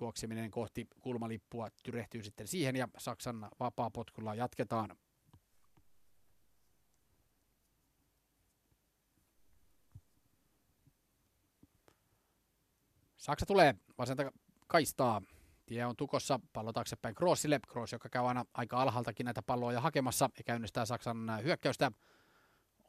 juokseminen 0.00 0.50
kohti 0.50 0.88
kulmalippua 1.00 1.68
tyrehtyy 1.82 2.22
sitten 2.22 2.48
siihen 2.48 2.76
ja 2.76 2.88
Saksan 2.98 3.50
vapaa 3.60 3.90
potkulla 3.90 4.34
jatketaan. 4.34 4.96
Saksa 13.16 13.46
tulee 13.46 13.74
vasenta 13.98 14.32
kaistaa. 14.66 15.22
Tie 15.66 15.86
on 15.86 15.96
tukossa, 15.96 16.40
pallo 16.52 16.72
taaksepäin 16.72 17.14
Kroosille. 17.14 17.60
Kroos, 17.68 17.92
joka 17.92 18.08
käy 18.08 18.28
aina 18.28 18.44
aika 18.54 18.82
alhaaltakin 18.82 19.24
näitä 19.24 19.42
palloja 19.42 19.80
hakemassa 19.80 20.30
ja 20.38 20.44
käynnistää 20.44 20.84
Saksan 20.84 21.44
hyökkäystä 21.44 21.92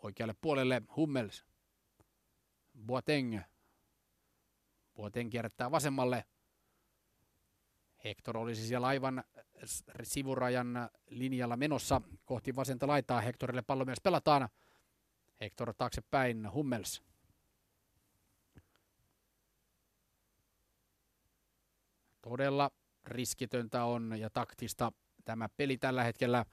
oikealle 0.04 0.36
puolelle. 0.42 0.82
Hummels. 0.96 1.46
Boateng. 2.86 3.40
Boateng 4.96 5.32
kierrättää 5.32 5.72
vasemmalle. 5.72 6.26
Hector 8.04 8.38
olisi 8.38 8.68
siellä 8.68 8.88
aivan 8.88 9.24
sivurajan 10.04 10.90
linjalla 11.10 11.58
menossa 11.58 12.02
kohti 12.26 12.56
vasenta 12.56 12.88
laitaa. 12.88 13.22
Hectorille 13.22 13.62
pallo 13.62 13.86
myös 13.86 14.02
pelataan. 14.04 14.50
Hector 15.42 15.74
taaksepäin. 15.78 16.54
Hummels. 16.54 17.04
Todella 22.22 22.72
riskitöntä 23.06 23.84
on 23.84 24.20
ja 24.20 24.30
taktista 24.30 24.92
tämä 25.26 25.50
peli 25.50 25.78
tällä 25.78 26.04
hetkellä. 26.04 26.46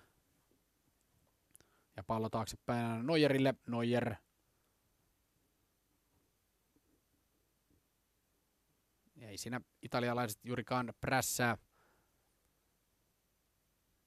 Ja 1.96 2.04
pallo 2.04 2.28
taaksepäin 2.30 3.06
Neuerille. 3.06 3.54
Neuer 3.66 4.14
ei 9.28 9.36
siinä 9.36 9.60
italialaiset 9.82 10.38
juurikaan 10.44 10.92
prässää 11.00 11.56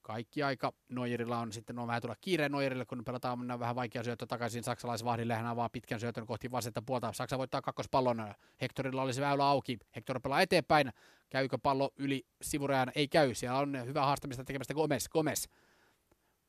kaikki 0.01 0.43
aika. 0.43 0.73
Neuerilla 0.89 1.39
on 1.39 1.51
sitten 1.51 1.79
on 1.79 1.87
vähän 1.87 2.01
tulla 2.01 2.15
kiire 2.21 2.49
Neuerille, 2.49 2.85
kun 2.85 3.05
pelataan 3.05 3.59
vähän 3.59 3.75
vaikea 3.75 4.03
syöttö 4.03 4.25
takaisin 4.25 4.63
saksalaisvahdille. 4.63 5.35
Hän 5.35 5.45
avaa 5.45 5.69
pitkän 5.69 5.99
syötön 5.99 6.25
kohti 6.25 6.51
vasenta 6.51 6.81
puolta. 6.81 7.13
Saksa 7.13 7.37
voittaa 7.37 7.61
kakkospallon. 7.61 8.33
Hectorilla 8.61 9.01
olisi 9.01 9.21
väylä 9.21 9.45
auki. 9.45 9.77
Hector 9.95 10.19
pelaa 10.19 10.41
eteenpäin. 10.41 10.89
Käykö 11.29 11.57
pallo 11.57 11.91
yli 11.97 12.25
sivurajan? 12.41 12.91
Ei 12.95 13.07
käy. 13.07 13.33
Siellä 13.33 13.59
on 13.59 13.85
hyvä 13.85 14.05
haastamista 14.05 14.43
tekemästä 14.43 14.73
Gomez. 14.73 15.09
Gomez 15.09 15.45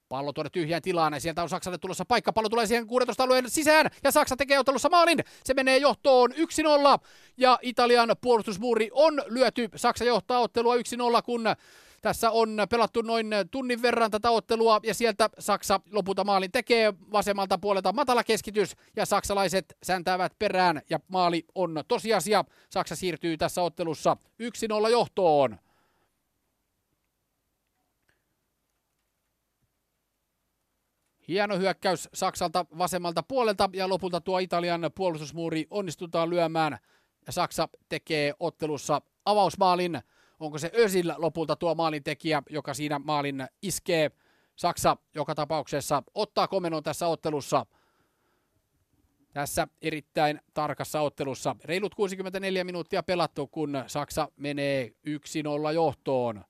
Pallo 0.08 0.32
tuonne 0.32 0.50
tyhjään 0.50 0.82
tilaan 0.82 1.12
ja 1.12 1.20
sieltä 1.20 1.42
on 1.42 1.48
Saksalle 1.48 1.78
tulossa 1.78 2.04
paikka. 2.04 2.32
Pallo 2.32 2.48
tulee 2.48 2.66
siihen 2.66 2.86
16 2.86 3.22
alueen 3.22 3.50
sisään 3.50 3.90
ja 4.04 4.10
Saksa 4.10 4.36
tekee 4.36 4.58
ottelussa 4.58 4.88
maalin. 4.88 5.18
Se 5.44 5.54
menee 5.54 5.78
johtoon 5.78 6.32
1-0 6.32 6.36
ja 7.36 7.58
Italian 7.62 8.16
puolustusmuuri 8.20 8.90
on 8.92 9.22
lyöty. 9.26 9.68
Saksa 9.76 10.04
johtaa 10.04 10.38
ottelua 10.38 10.76
1-0 10.76 10.78
kun 11.24 11.44
tässä 12.02 12.30
on 12.30 12.56
pelattu 12.70 13.02
noin 13.02 13.30
tunnin 13.50 13.82
verran 13.82 14.10
tätä 14.10 14.30
ottelua 14.30 14.80
ja 14.82 14.94
sieltä 14.94 15.30
Saksa 15.38 15.80
lopulta 15.92 16.24
maalin 16.24 16.52
tekee 16.52 16.94
vasemmalta 17.12 17.58
puolelta 17.58 17.92
matala 17.92 18.24
keskitys 18.24 18.76
ja 18.96 19.06
saksalaiset 19.06 19.76
säntäävät 19.82 20.32
perään 20.38 20.82
ja 20.90 20.98
maali 21.08 21.44
on 21.54 21.84
tosiasia. 21.88 22.44
Saksa 22.70 22.96
siirtyy 22.96 23.36
tässä 23.36 23.62
ottelussa 23.62 24.16
1-0 24.86 24.90
johtoon. 24.90 25.58
Hieno 31.28 31.58
hyökkäys 31.58 32.08
Saksalta 32.14 32.66
vasemmalta 32.78 33.22
puolelta 33.22 33.70
ja 33.72 33.88
lopulta 33.88 34.20
tuo 34.20 34.38
Italian 34.38 34.90
puolustusmuuri 34.94 35.66
onnistutaan 35.70 36.30
lyömään 36.30 36.78
ja 37.26 37.32
Saksa 37.32 37.68
tekee 37.88 38.34
ottelussa 38.40 39.02
avausmaalin. 39.24 40.00
Onko 40.40 40.58
se 40.58 40.70
Özil 40.76 41.12
lopulta 41.16 41.56
tuo 41.56 41.74
maalin 41.74 42.02
tekijä, 42.02 42.42
joka 42.50 42.74
siinä 42.74 42.98
maalin 42.98 43.46
iskee? 43.62 44.10
Saksa 44.56 44.96
joka 45.14 45.34
tapauksessa 45.34 46.02
ottaa 46.14 46.48
komennon 46.48 46.82
tässä 46.82 47.06
ottelussa. 47.06 47.66
Tässä 49.32 49.68
erittäin 49.82 50.40
tarkassa 50.54 51.00
ottelussa. 51.00 51.56
Reilut 51.64 51.94
64 51.94 52.64
minuuttia 52.64 53.02
pelattu, 53.02 53.46
kun 53.46 53.84
Saksa 53.86 54.28
menee 54.36 54.92
1-0 55.68 55.72
johtoon. 55.74 56.44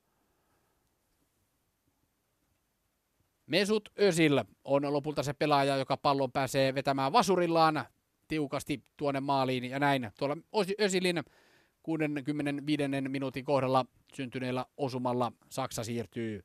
Mesut 3.46 3.88
Özil 4.00 4.44
on 4.64 4.92
lopulta 4.92 5.22
se 5.22 5.32
pelaaja, 5.32 5.76
joka 5.76 5.96
pallon 5.96 6.32
pääsee 6.32 6.74
vetämään 6.74 7.12
vasurillaan 7.12 7.84
tiukasti 8.28 8.84
tuonne 8.96 9.20
maaliin 9.20 9.64
ja 9.64 9.78
näin. 9.78 10.10
Tuolla 10.18 10.36
Özilin 10.80 11.24
65. 11.82 12.82
minuutin 13.08 13.44
kohdalla 13.44 13.86
syntyneellä 14.14 14.66
osumalla 14.76 15.32
Saksa 15.48 15.84
siirtyy 15.84 16.44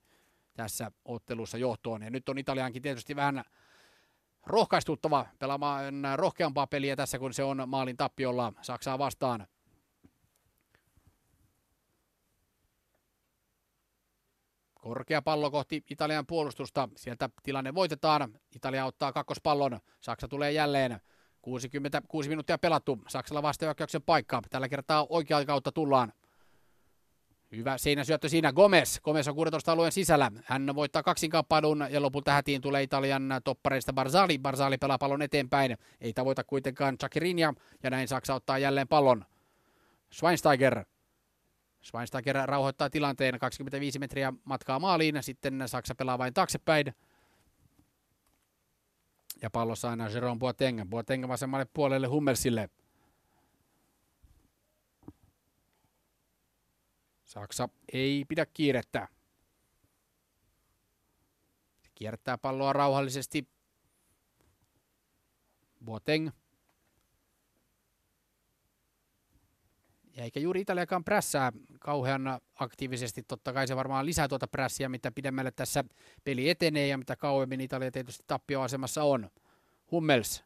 tässä 0.54 0.92
ottelussa 1.06 1.58
johtoon. 1.58 2.02
Ja 2.02 2.10
nyt 2.10 2.30
on 2.30 2.38
Italiankin 2.38 2.82
tietysti 2.82 3.16
vähän 3.16 3.44
rohkaistuttava 4.46 5.26
pelaamaan 5.40 5.94
rohkeampaa 6.16 6.68
peliä 6.68 6.96
tässä, 6.96 7.20
kun 7.20 7.34
se 7.34 7.44
on 7.44 7.64
maalin 7.68 7.98
tappiolla 7.98 8.54
Saksaa 8.62 9.00
vastaan. 9.00 9.48
Korkea 14.90 15.22
pallo 15.22 15.52
kohti 15.52 15.84
Italian 15.90 16.26
puolustusta. 16.26 16.90
Sieltä 16.96 17.30
tilanne 17.44 17.74
voitetaan. 17.74 18.34
Italia 18.56 18.86
ottaa 18.86 19.14
kakkospallon. 19.14 19.80
Saksa 20.02 20.28
tulee 20.28 20.52
jälleen. 20.52 21.00
66 21.42 22.30
minuuttia 22.30 22.58
pelattu. 22.58 23.00
Saksalla 23.08 23.42
vastahyökkäyksen 23.42 24.02
paikka. 24.02 24.42
Tällä 24.50 24.70
kertaa 24.70 25.08
oikea 25.10 25.46
kautta 25.46 25.72
tullaan. 25.72 26.14
Hyvä 27.52 27.78
seinäsyöttö 27.78 28.30
siinä. 28.30 28.54
Gomez. 28.54 29.00
Gomez 29.00 29.28
on 29.28 29.36
16 29.36 29.72
alueen 29.72 29.92
sisällä. 29.92 30.32
Hän 30.46 30.76
voittaa 30.76 31.04
kaksinkamppailun 31.04 31.88
ja 31.90 32.02
lopulta 32.02 32.32
hätiin 32.32 32.62
tulee 32.62 32.84
Italian 32.84 33.42
toppareista 33.44 33.94
Barzali. 33.94 34.40
Barzali 34.40 34.78
pelaa 34.78 34.98
pallon 34.98 35.22
eteenpäin. 35.22 35.78
Ei 36.02 36.14
tavoita 36.14 36.44
kuitenkaan 36.44 36.98
Chakirinia 36.98 37.54
ja 37.84 37.90
näin 37.90 38.08
Saksa 38.08 38.36
ottaa 38.36 38.58
jälleen 38.58 38.88
pallon. 38.88 39.26
Schweinsteiger 40.14 40.86
Schweinsteiger 41.82 42.36
rauhoittaa 42.46 42.90
tilanteen 42.90 43.40
25 43.40 44.00
metriä 44.00 44.34
matkaa 44.44 44.80
maaliin, 44.80 45.24
sitten 45.24 45.64
Saksa 45.66 45.96
pelaa 45.96 46.18
vain 46.18 46.34
taaksepäin. 46.34 46.94
Ja 49.42 49.50
pallossa 49.50 49.90
aina 49.90 50.10
Jerome 50.10 50.40
Boateng. 50.40 50.86
Boateng 50.86 51.28
vasemmalle 51.28 51.66
puolelle 51.74 52.08
Hummelsille. 52.08 52.70
Saksa 57.26 57.70
ei 57.94 58.26
pidä 58.28 58.46
kiirettä. 58.46 59.08
Kiertää 61.96 62.38
palloa 62.38 62.74
rauhallisesti. 62.74 63.48
Boateng 65.86 66.30
eikä 70.18 70.40
juuri 70.40 70.62
Italiakaan 70.62 71.04
prässää 71.04 71.52
kauhean 71.80 72.40
aktiivisesti. 72.56 73.24
Totta 73.24 73.54
kai 73.54 73.68
se 73.68 73.76
varmaan 73.76 74.06
lisää 74.06 74.28
tuota 74.28 74.48
prässiä, 74.48 74.90
mitä 74.90 75.12
pidemmälle 75.12 75.52
tässä 75.52 75.84
peli 76.24 76.50
etenee 76.50 76.88
ja 76.88 76.98
mitä 76.98 77.16
kauemmin 77.16 77.62
Italia 77.62 77.92
tietysti 77.92 78.24
tappioasemassa 78.28 79.04
on. 79.04 79.30
Hummels 79.92 80.44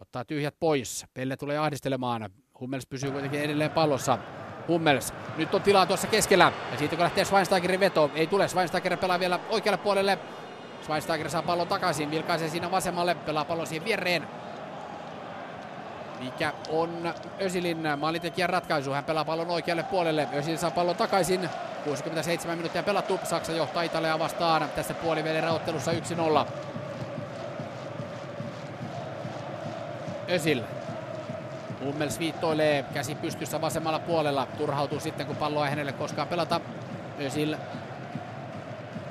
ottaa 0.00 0.24
tyhjät 0.24 0.54
pois. 0.60 1.06
Pelle 1.14 1.36
tulee 1.36 1.58
ahdistelemaan. 1.58 2.30
Hummels 2.60 2.86
pysyy 2.86 3.10
kuitenkin 3.10 3.40
edelleen 3.40 3.70
pallossa. 3.70 4.18
Hummels. 4.68 5.14
Nyt 5.36 5.54
on 5.54 5.62
tilaa 5.62 5.86
tuossa 5.86 6.06
keskellä. 6.06 6.52
Ja 6.72 6.78
siitä 6.78 6.96
kun 6.96 7.02
lähtee 7.02 7.24
Schweinsteigerin 7.24 7.80
veto, 7.80 8.10
ei 8.14 8.26
tule. 8.26 8.48
Schweinsteiger 8.48 8.96
pelaa 8.96 9.20
vielä 9.20 9.40
oikealle 9.50 9.78
puolelle. 9.78 10.18
Schweinsteiger 10.82 11.30
saa 11.30 11.42
pallon 11.42 11.68
takaisin. 11.68 12.10
Vilkaisee 12.10 12.48
siinä 12.48 12.70
vasemmalle. 12.70 13.14
Pelaa 13.14 13.44
pallon 13.44 13.66
siihen 13.66 13.84
viereen 13.84 14.26
mikä 16.22 16.52
on 16.68 17.14
Ösilin 17.40 17.88
maalintekijän 17.96 18.50
ratkaisu. 18.50 18.90
Hän 18.90 19.04
pelaa 19.04 19.24
pallon 19.24 19.50
oikealle 19.50 19.82
puolelle. 19.82 20.28
Ösil 20.34 20.56
saa 20.56 20.70
pallon 20.70 20.96
takaisin. 20.96 21.48
67 21.84 22.58
minuuttia 22.58 22.82
pelattu. 22.82 23.20
Saksa 23.24 23.52
johtaa 23.52 23.82
Italiaa 23.82 24.18
vastaan 24.18 24.68
tässä 24.76 24.94
puolivälin 24.94 25.48
ottelussa 25.48 25.92
1-0. 25.92 25.96
Ösil. 30.30 30.62
Hummels 31.84 32.18
viittoilee 32.18 32.84
käsi 32.94 33.14
pystyssä 33.14 33.60
vasemmalla 33.60 33.98
puolella. 33.98 34.46
Turhautuu 34.58 35.00
sitten 35.00 35.26
kun 35.26 35.36
palloa 35.36 35.64
ei 35.64 35.70
hänelle 35.70 35.92
koskaan 35.92 36.28
pelata. 36.28 36.60
Ösil 37.20 37.56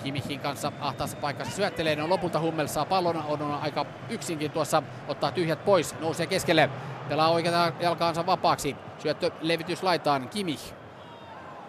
Kimichin 0.04 0.40
kanssa 0.40 0.72
ahtaassa 0.80 1.18
paikassa 1.18 1.56
syöttelee. 1.56 1.96
No 1.96 2.10
lopulta 2.10 2.40
Hummels 2.40 2.74
saa 2.74 2.86
pallon, 2.86 3.24
on 3.28 3.60
aika 3.62 3.86
yksinkin 4.10 4.52
tuossa, 4.52 4.84
ottaa 5.08 5.32
tyhjät 5.32 5.66
pois, 5.66 6.00
nousee 6.00 6.26
keskelle. 6.26 6.70
Pelaa 7.10 7.30
oikeata 7.30 7.72
jalkaansa 7.80 8.26
vapaaksi. 8.26 8.76
Syöttö 8.98 9.32
levitys 9.42 9.84
laitaan. 9.84 10.30
Kimich. 10.30 10.74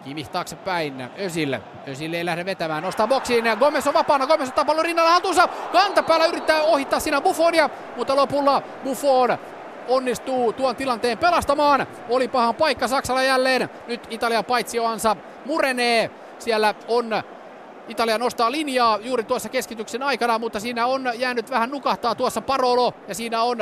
Kimich 0.03 0.29
taaksepäin. 0.29 1.09
Ösille. 1.19 1.61
Ösille 1.87 2.17
ei 2.17 2.25
lähde 2.25 2.45
vetämään. 2.45 2.83
Nostaa 2.83 3.07
boksiin. 3.07 3.45
Gomez 3.59 3.87
on 3.87 3.93
vapaana. 3.93 4.27
Gomez 4.27 4.49
ottaa 4.49 4.65
pallon 4.65 4.85
rinnalla 4.85 5.11
haltuunsa. 5.11 5.47
Kantapäällä 5.71 6.25
yrittää 6.25 6.63
ohittaa 6.63 6.99
siinä 6.99 7.21
Buffonia. 7.21 7.69
Mutta 7.95 8.15
lopulla 8.15 8.61
Buffon 8.83 9.37
onnistuu 9.87 10.53
tuon 10.53 10.75
tilanteen 10.75 11.17
pelastamaan. 11.17 11.87
Oli 12.09 12.27
pahan 12.27 12.55
paikka 12.55 12.87
Saksalla 12.87 13.23
jälleen. 13.23 13.69
Nyt 13.87 14.07
Italia 14.09 14.43
paitsioansa 14.43 15.15
murenee. 15.45 16.11
Siellä 16.39 16.75
on 16.87 17.23
Italia 17.87 18.17
nostaa 18.17 18.51
linjaa 18.51 18.99
juuri 19.01 19.23
tuossa 19.23 19.49
keskityksen 19.49 20.03
aikana, 20.03 20.39
mutta 20.39 20.59
siinä 20.59 20.85
on 20.85 21.11
jäänyt 21.15 21.49
vähän 21.49 21.69
nukahtaa 21.69 22.15
tuossa 22.15 22.41
Parolo 22.41 22.93
ja 23.07 23.15
siinä 23.15 23.43
on 23.43 23.57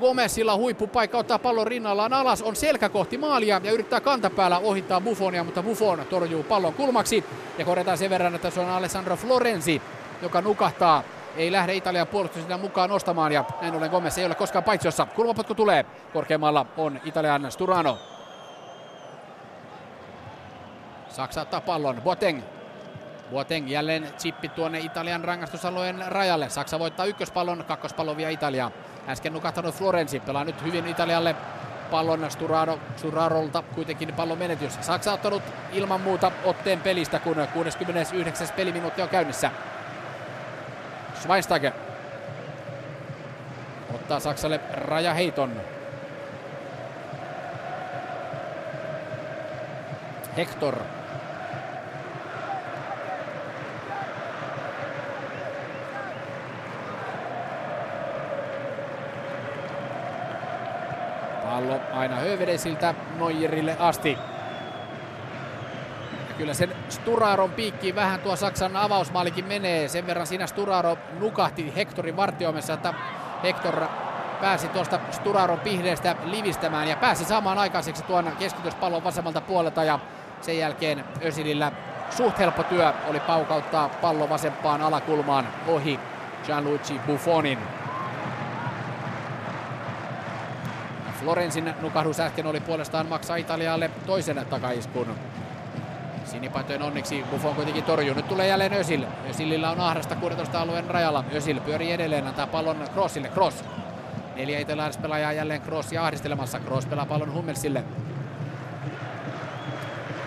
Gomezilla 0.00 0.56
huippupaikka 0.56 1.18
ottaa 1.18 1.38
pallon 1.38 1.66
rinnallaan 1.66 2.12
alas, 2.12 2.42
on 2.42 2.56
selkä 2.56 2.88
kohti 2.88 3.18
maalia 3.18 3.60
ja 3.64 3.72
yrittää 3.72 4.00
kantapäällä 4.00 4.58
ohittaa 4.58 5.00
Buffonia, 5.00 5.44
mutta 5.44 5.62
Buffon 5.62 6.06
torjuu 6.10 6.42
pallon 6.42 6.74
kulmaksi. 6.74 7.24
Ja 7.58 7.64
korjataan 7.64 7.98
sen 7.98 8.10
verran, 8.10 8.34
että 8.34 8.50
se 8.50 8.60
on 8.60 8.68
Alessandro 8.68 9.16
Florenzi, 9.16 9.82
joka 10.22 10.40
nukahtaa. 10.40 11.02
Ei 11.36 11.52
lähde 11.52 11.74
Italian 11.74 12.06
puolustus 12.06 12.42
sitä 12.42 12.58
mukaan 12.58 12.90
nostamaan 12.90 13.32
ja 13.32 13.44
näin 13.60 13.74
ollen 13.74 13.90
Gomez 13.90 14.18
ei 14.18 14.26
ole 14.26 14.34
koskaan 14.34 14.64
paitsiossa. 14.64 15.06
Kulmapotku 15.06 15.54
tulee. 15.54 15.86
Korkeammalla 16.12 16.66
on 16.76 17.00
Italian 17.04 17.52
Sturano. 17.52 17.98
Saksa 21.08 21.42
ottaa 21.42 21.60
pallon. 21.60 22.02
Boateng 22.02 22.42
Boateng 23.30 23.70
jälleen 23.70 24.08
chippi 24.18 24.48
tuonne 24.48 24.78
Italian 24.78 25.24
rangaistusalueen 25.24 26.04
rajalle. 26.06 26.48
Saksa 26.48 26.78
voittaa 26.78 27.06
ykköspallon, 27.06 27.64
kakkospallon 27.68 28.16
vie 28.16 28.32
Italia. 28.32 28.70
Äsken 29.08 29.32
nukahtanut 29.32 29.74
Florenzi 29.74 30.20
pelaa 30.20 30.44
nyt 30.44 30.62
hyvin 30.62 30.86
Italialle 30.86 31.36
pallon 31.90 32.30
Sturaro, 32.30 32.78
Sturarolta 32.96 33.62
kuitenkin 33.62 34.14
pallon 34.14 34.38
menetys. 34.38 34.78
Saksa 34.80 35.12
ottanut 35.12 35.42
ilman 35.72 36.00
muuta 36.00 36.32
otteen 36.44 36.80
pelistä, 36.80 37.18
kun 37.18 37.46
69. 37.52 38.48
peliminuutti 38.56 39.02
on 39.02 39.08
käynnissä. 39.08 39.50
Schweinsteiger 41.20 41.72
ottaa 43.94 44.20
Saksalle 44.20 44.60
rajaheiton. 44.72 45.60
Hector 50.36 50.76
Pallo 61.50 61.80
aina 61.92 62.16
Hövedesiltä 62.16 62.94
Neuerille 63.18 63.76
asti. 63.80 64.18
Ja 66.28 66.34
kyllä 66.38 66.54
sen 66.54 66.76
Sturaron 66.88 67.50
piikkiin 67.50 67.94
vähän 67.94 68.20
tuo 68.20 68.36
Saksan 68.36 68.76
avausmaalikin 68.76 69.44
menee. 69.44 69.88
Sen 69.88 70.06
verran 70.06 70.26
siinä 70.26 70.46
Sturaro 70.46 70.98
nukahti 71.20 71.72
Hectorin 71.76 72.16
vartioimessa, 72.16 72.72
että 72.72 72.94
Hector 73.42 73.86
pääsi 74.40 74.68
tuosta 74.68 75.00
Sturaron 75.10 75.60
pihdeestä 75.60 76.16
livistämään 76.24 76.88
ja 76.88 76.96
pääsi 76.96 77.24
saamaan 77.24 77.58
aikaiseksi 77.58 78.02
tuon 78.02 78.32
keskityspallon 78.38 79.04
vasemmalta 79.04 79.40
puolelta 79.40 79.84
ja 79.84 79.98
sen 80.40 80.58
jälkeen 80.58 81.04
Ösilillä 81.24 81.72
suht 82.10 82.38
helppo 82.38 82.62
työ 82.62 82.92
oli 83.08 83.20
paukauttaa 83.20 83.88
pallo 83.88 84.28
vasempaan 84.28 84.82
alakulmaan 84.82 85.48
ohi 85.66 86.00
Gianluigi 86.46 87.00
Buffonin. 87.06 87.58
Florenzin 91.26 91.74
nukahdus 91.80 92.20
äsken 92.20 92.46
oli 92.46 92.60
puolestaan 92.60 93.06
maksaa 93.06 93.36
Italialle 93.36 93.90
toisen 94.06 94.46
takaiskun. 94.50 95.06
Sinipaitojen 96.24 96.82
onniksi 96.82 97.24
Buffon 97.30 97.54
kuitenkin 97.54 97.84
torjuu. 97.84 98.14
Nyt 98.14 98.28
tulee 98.28 98.46
jälleen 98.46 98.72
Ösil. 98.72 99.04
Ösilillä 99.30 99.70
on 99.70 99.80
ahdasta 99.80 100.16
16 100.16 100.60
alueen 100.60 100.90
rajalla. 100.90 101.24
Ösil 101.34 101.60
pyörii 101.60 101.92
edelleen, 101.92 102.26
antaa 102.26 102.46
pallon 102.46 102.84
Crossille. 102.92 103.28
Cross. 103.28 103.64
Neljä 104.36 104.58
pelaajaa 105.02 105.32
jälleen 105.32 105.62
Cross 105.62 105.92
ja 105.92 106.04
ahdistelemassa. 106.04 106.60
Cross 106.60 106.86
pelaa 106.86 107.06
pallon 107.06 107.32
Hummelsille. 107.32 107.84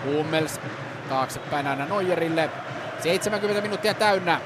Hummels 0.04 0.60
taaksepäin 1.08 1.66
aina 1.66 1.84
Neuerille. 1.84 2.50
70 2.98 3.62
minuuttia 3.62 3.94
täynnä. 3.94 4.40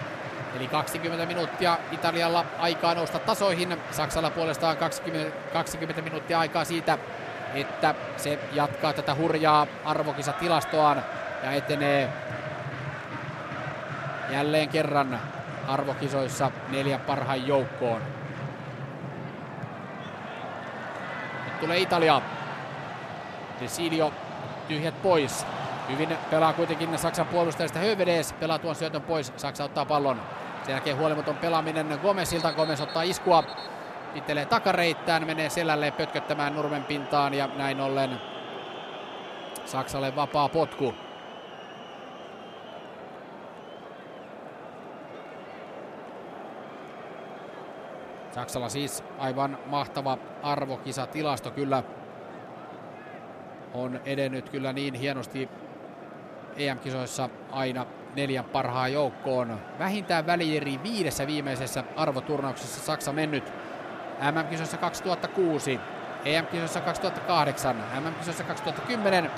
Eli 0.56 0.68
20 0.68 1.26
minuuttia 1.26 1.78
Italialla 1.92 2.44
aikaa 2.58 2.94
nousta 2.94 3.18
tasoihin. 3.18 3.78
Saksalla 3.90 4.30
puolestaan 4.30 4.76
20, 4.76 5.36
20 5.52 6.02
minuuttia 6.02 6.38
aikaa 6.38 6.64
siitä, 6.64 6.98
että 7.54 7.94
se 8.16 8.38
jatkaa 8.52 8.92
tätä 8.92 9.14
hurjaa 9.14 9.66
arvokisatilastoaan 9.84 11.04
ja 11.42 11.52
etenee 11.52 12.12
jälleen 14.30 14.68
kerran 14.68 15.20
arvokisoissa 15.68 16.50
neljän 16.68 17.00
parhaan 17.00 17.46
joukkoon. 17.46 18.02
Nyt 21.44 21.60
tulee 21.60 21.78
Italia. 21.78 22.20
Desilio 23.60 24.12
tyhjät 24.68 25.02
pois. 25.02 25.46
Hyvin 25.88 26.18
pelaa 26.30 26.52
kuitenkin 26.52 26.98
Saksan 26.98 27.26
puolustajista 27.26 27.78
Hövedes. 27.78 28.32
Pelaa 28.32 28.58
tuon 28.58 28.74
syötön 28.74 29.02
pois. 29.02 29.32
Saksa 29.36 29.64
ottaa 29.64 29.84
pallon. 29.84 30.20
Sen 30.64 30.72
jälkeen 30.72 30.96
huolimaton 30.96 31.36
pelaaminen 31.36 31.98
Gomezilta. 32.02 32.52
Gomez 32.52 32.80
ottaa 32.80 33.02
iskua. 33.02 33.44
Pittelee 34.14 34.46
takareittään, 34.46 35.26
menee 35.26 35.50
selälleen 35.50 35.92
pötköttämään 35.92 36.54
nurmen 36.54 36.84
pintaan 36.84 37.34
ja 37.34 37.48
näin 37.56 37.80
ollen 37.80 38.20
Saksalle 39.64 40.16
vapaa 40.16 40.48
potku. 40.48 40.94
Saksalla 48.30 48.68
siis 48.68 49.04
aivan 49.18 49.58
mahtava 49.66 50.18
arvokisatilasto 50.42 51.50
kyllä 51.50 51.82
on 53.74 54.00
edennyt 54.04 54.48
kyllä 54.48 54.72
niin 54.72 54.94
hienosti 54.94 55.48
EM-kisoissa 56.56 57.28
aina 57.50 57.86
neljän 58.16 58.44
parhaan 58.44 58.92
joukkoon. 58.92 59.60
Vähintään 59.78 60.26
välieri 60.26 60.80
viidessä 60.82 61.26
viimeisessä 61.26 61.84
arvoturnauksessa 61.96 62.80
Saksa 62.80 63.12
mennyt. 63.12 63.52
MM-kisoissa 64.32 64.76
2006, 64.76 65.80
EM-kisoissa 66.24 66.80
2008, 66.80 67.76
MM-kisoissa 68.00 68.44
2010, 68.44 69.30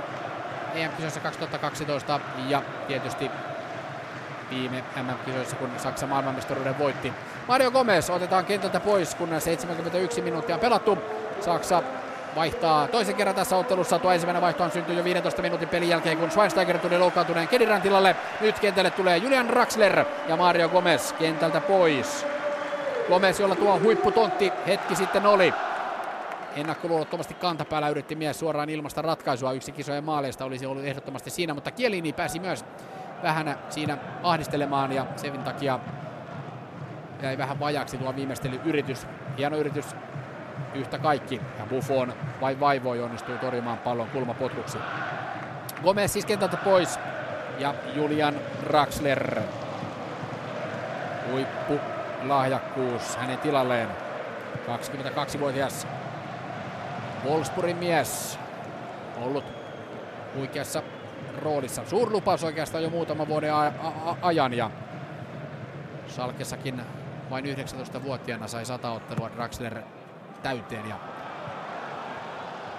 EM-kisoissa 0.74 1.20
2012 1.20 2.20
ja 2.48 2.62
tietysti 2.88 3.30
viime 4.50 4.84
MM-kisoissa, 5.02 5.56
kun 5.56 5.70
Saksa 5.76 6.06
maailmanmestaruuden 6.06 6.78
voitti. 6.78 7.12
Mario 7.48 7.70
Gomez 7.70 8.10
otetaan 8.10 8.44
kentältä 8.44 8.80
pois, 8.80 9.14
kun 9.14 9.28
71 9.40 10.20
minuuttia 10.20 10.54
on 10.54 10.60
pelattu. 10.60 10.98
Saksa 11.40 11.82
vaihtaa 12.36 12.88
toisen 12.88 13.14
kerran 13.14 13.34
tässä 13.34 13.56
ottelussa. 13.56 13.98
Tuo 13.98 14.12
ensimmäinen 14.12 14.42
vaihto 14.42 14.70
syntyi 14.70 14.96
jo 14.96 15.04
15 15.04 15.42
minuutin 15.42 15.68
pelin 15.68 15.88
jälkeen, 15.88 16.18
kun 16.18 16.30
Schweinsteiger 16.30 16.78
tuli 16.78 16.98
loukkaantuneen 16.98 17.48
Kediran 17.48 17.82
tilalle. 17.82 18.16
Nyt 18.40 18.58
kentälle 18.58 18.90
tulee 18.90 19.16
Julian 19.16 19.48
Draxler 19.48 20.04
ja 20.28 20.36
Mario 20.36 20.68
Gomez 20.68 21.12
kentältä 21.12 21.60
pois. 21.60 22.26
Gomez, 23.08 23.40
jolla 23.40 23.54
tuo 23.54 23.80
huipputontti 23.80 24.52
hetki 24.66 24.96
sitten 24.96 25.26
oli. 25.26 25.54
Ennakkoluulottomasti 26.56 27.34
kantapäällä 27.34 27.88
yritti 27.88 28.14
mies 28.14 28.38
suoraan 28.38 28.70
ilmasta 28.70 29.02
ratkaisua. 29.02 29.52
Yksi 29.52 29.72
kisojen 29.72 30.04
maaleista 30.04 30.44
olisi 30.44 30.66
ollut 30.66 30.84
ehdottomasti 30.84 31.30
siinä, 31.30 31.54
mutta 31.54 31.70
Kielini 31.70 32.12
pääsi 32.12 32.40
myös 32.40 32.64
vähän 33.22 33.58
siinä 33.68 33.98
ahdistelemaan 34.22 34.92
ja 34.92 35.06
sen 35.16 35.42
takia 35.42 35.78
jäi 37.22 37.38
vähän 37.38 37.60
vajaksi 37.60 37.98
tuo 37.98 38.16
viimeistelyyritys. 38.16 39.06
Hieno 39.38 39.56
yritys 39.56 39.86
yhtä 40.74 40.98
kaikki. 40.98 41.40
Ja 41.58 41.66
Buffon 41.66 42.12
vai 42.40 42.60
vaivoi 42.60 43.00
onnistuu 43.02 43.38
torjumaan 43.38 43.78
pallon 43.78 44.08
kulmapotkuksi. 44.10 44.78
Gomez 45.82 46.12
siis 46.12 46.26
kentältä 46.26 46.56
pois 46.56 46.98
ja 47.58 47.74
Julian 47.94 48.34
Draxler. 48.68 49.40
Huippu 51.32 51.80
lahjakkuus 52.24 53.16
hänen 53.16 53.38
tilalleen. 53.38 53.88
22-vuotias 54.66 55.86
Wolfsburgin 57.24 57.76
mies. 57.76 58.38
Ollut 59.22 59.44
huikeassa 60.36 60.82
roolissa. 61.42 61.82
Suurlupaus 61.86 62.44
oikeastaan 62.44 62.84
jo 62.84 62.90
muutama 62.90 63.28
vuoden 63.28 63.54
a- 63.54 63.66
a- 63.66 64.16
ajan 64.22 64.54
ja 64.54 64.70
Salkessakin 66.06 66.82
vain 67.30 67.44
19-vuotiaana 67.44 68.46
sai 68.48 68.64
sata 68.64 68.90
ottelua 68.90 69.30
Draxler 69.36 69.82
täyteen 70.42 70.88
ja 70.88 70.96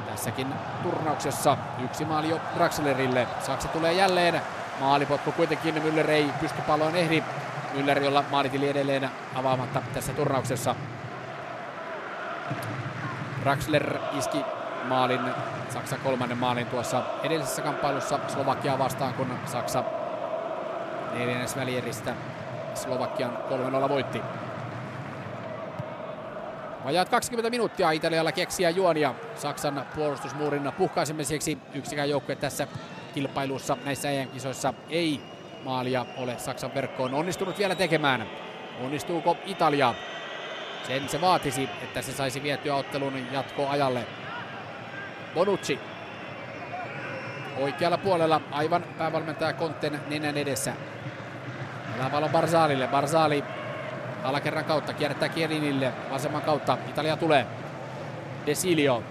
tässäkin 0.09 0.47
turnauksessa 0.83 1.57
yksi 1.83 2.05
maali 2.05 2.29
jo 2.29 2.39
Draxlerille. 2.55 3.27
Saksa 3.39 3.67
tulee 3.67 3.93
jälleen. 3.93 4.41
Maalipotku 4.79 5.31
kuitenkin 5.31 5.75
Müller 5.75 6.09
ei 6.09 6.29
pysty 6.41 6.61
palloon 6.61 6.95
ehdi. 6.95 7.23
Müller, 7.73 8.03
jolla 8.03 8.23
maalitili 8.31 8.69
edelleen 8.69 9.09
avaamatta 9.35 9.81
tässä 9.93 10.13
turnauksessa. 10.13 10.75
Draxler 13.43 13.97
iski 14.17 14.45
maalin, 14.83 15.21
Saksa 15.69 15.97
kolmannen 15.97 16.37
maalin 16.37 16.67
tuossa 16.67 17.03
edellisessä 17.23 17.61
kamppailussa 17.61 18.19
Slovakia 18.27 18.79
vastaan, 18.79 19.13
kun 19.13 19.27
Saksa 19.45 19.83
neljännes 21.13 21.55
välieristä 21.55 22.13
Slovakian 22.73 23.37
3-0 23.85 23.89
voitti. 23.89 24.21
Vajaat 26.87 27.09
20 27.09 27.49
minuuttia 27.49 27.91
Italialla 27.91 28.31
keksiä 28.31 28.69
juonia 28.69 29.15
Saksan 29.35 29.85
puolustusmuurin 29.95 30.71
puhkaisemiseksi. 30.77 31.57
Yksikään 31.73 32.09
joukkue 32.09 32.35
tässä 32.35 32.67
kilpailussa 33.13 33.77
näissä 33.85 34.09
EM-kisoissa 34.09 34.73
ei 34.89 35.21
maalia 35.63 36.05
ole 36.17 36.39
Saksan 36.39 36.73
verkkoon 36.73 37.13
onnistunut 37.13 37.57
vielä 37.57 37.75
tekemään. 37.75 38.27
Onnistuuko 38.83 39.37
Italia? 39.45 39.93
Sen 40.87 41.09
se 41.09 41.21
vaatisi, 41.21 41.69
että 41.83 42.01
se 42.01 42.11
saisi 42.11 42.43
vietyä 42.43 42.75
ottelun 42.75 43.27
jatkoajalle. 43.31 44.05
Bonucci. 45.33 45.79
Oikealla 47.57 47.97
puolella 47.97 48.41
aivan 48.51 48.83
päävalmentaja 48.97 49.53
Konten 49.53 50.01
nenän 50.07 50.37
edessä. 50.37 50.73
Pelaa 51.93 52.09
pallon 52.09 52.31
Barzalille. 52.31 52.87
Barzali 52.87 53.43
alakerran 54.27 54.65
kautta 54.65 54.93
kierrättää 54.93 55.29
Kielinille 55.29 55.93
vasemman 56.11 56.41
kautta. 56.41 56.77
Italia 56.89 57.17
tulee. 57.17 57.45
Desilio 58.45 59.03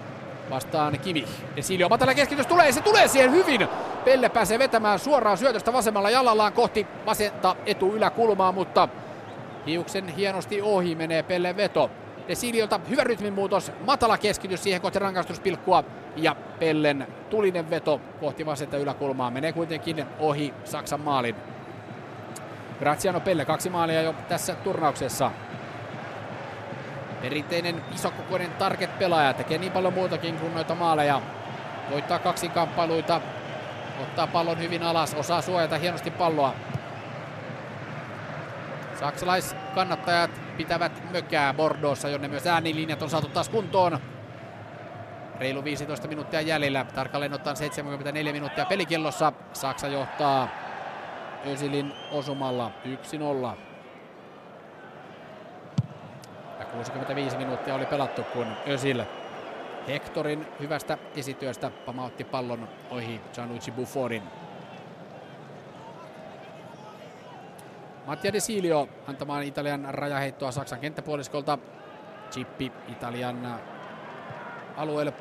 vastaan 0.51 0.99
Kimi. 0.99 1.25
Desilio 1.57 1.89
matala 1.89 2.15
keskitys 2.15 2.47
tulee, 2.47 2.73
se 2.73 2.81
tulee 2.81 3.09
siihen 3.09 3.33
hyvin. 3.33 3.69
Pelle 4.05 4.29
pääsee 4.29 4.59
vetämään 4.59 4.99
suoraan 4.99 5.39
syötöstä 5.39 5.73
vasemmalla 5.73 6.11
jalallaan 6.11 6.53
kohti 6.53 6.87
vasenta 7.07 7.57
etu 7.67 7.95
yläkulmaa, 7.95 8.53
mutta 8.53 8.89
hiuksen 9.67 10.09
hienosti 10.09 10.63
ohi 10.63 10.95
menee 10.95 11.23
Pelle 11.23 11.57
veto. 11.57 11.91
Desiliolta 12.29 12.81
hyvä 12.91 13.05
rytminmuutos, 13.05 13.73
matala 13.87 14.19
keskitys 14.19 14.63
siihen 14.63 14.81
kohti 14.81 14.99
rangaistuspilkkua 14.99 15.85
ja 16.17 16.37
Pellen 16.59 17.07
tulinen 17.31 17.71
veto 17.71 18.01
kohti 18.21 18.47
vasenta 18.47 18.77
yläkulmaa 18.77 19.31
menee 19.31 19.53
kuitenkin 19.53 20.07
ohi 20.19 20.55
Saksan 20.65 21.01
maalin. 21.01 21.37
Graziano 22.79 23.21
Pelle, 23.21 23.45
kaksi 23.45 23.71
maalia 23.71 24.03
jo 24.03 24.15
tässä 24.29 24.55
turnauksessa. 24.55 25.31
Perinteinen 27.21 27.83
isokokoinen 27.95 28.51
target-pelaaja, 28.51 29.35
tekee 29.35 29.59
niin 29.59 29.73
paljon 29.73 29.93
muutakin 29.93 30.39
kuin 30.39 30.55
noita 30.55 30.75
maaleja. 30.75 31.21
Voittaa 31.91 32.19
kaksinkamppailuita, 32.19 33.21
ottaa 34.03 34.27
pallon 34.27 34.59
hyvin 34.59 34.83
alas, 34.83 35.15
osaa 35.15 35.43
suojata 35.43 35.79
hienosti 35.79 36.11
palloa. 36.11 36.55
Saksalaiskannattajat 39.01 40.31
pitävät 40.57 41.03
mökää 41.13 41.55
Bordeauxssa, 41.55 42.09
jonne 42.09 42.29
myös 42.29 42.47
äänilinjat 42.47 43.03
on 43.03 43.11
saatu 43.11 43.29
taas 43.29 43.49
kuntoon. 43.49 43.99
Reilu 45.39 45.65
15 45.65 46.09
minuuttia 46.09 46.41
jäljellä, 46.41 46.87
tarkalleen 46.95 47.33
ottaen 47.33 47.57
74 47.57 48.33
minuuttia 48.33 48.65
pelikellossa. 48.65 49.33
Saksa 49.53 49.89
johtaa 49.89 50.66
Ösilin 51.47 51.93
osumalla 52.13 52.71
1-0. 53.53 53.57
Ja 56.59 56.65
65 56.65 57.37
minuuttia 57.37 57.75
oli 57.75 57.87
pelattu, 57.87 58.23
kun 58.23 58.47
Ösil 58.69 59.05
Hectorin 59.89 60.47
hyvästä 60.61 60.99
esityöstä 61.17 61.71
pamautti 61.87 62.25
pallon 62.25 62.69
ohi 62.91 63.21
Gianluigi 63.35 63.71
Buffonin. 63.71 64.23
Mattia 68.07 68.33
Desilio 68.33 68.89
antamaan 69.07 69.43
Italian 69.43 69.87
rajaheittoa 69.91 70.51
Saksan 70.51 70.81
kenttäpuoliskolta. 70.81 71.59
Chippi 72.31 72.73
Italian 72.89 73.61
alueelle 74.77 75.15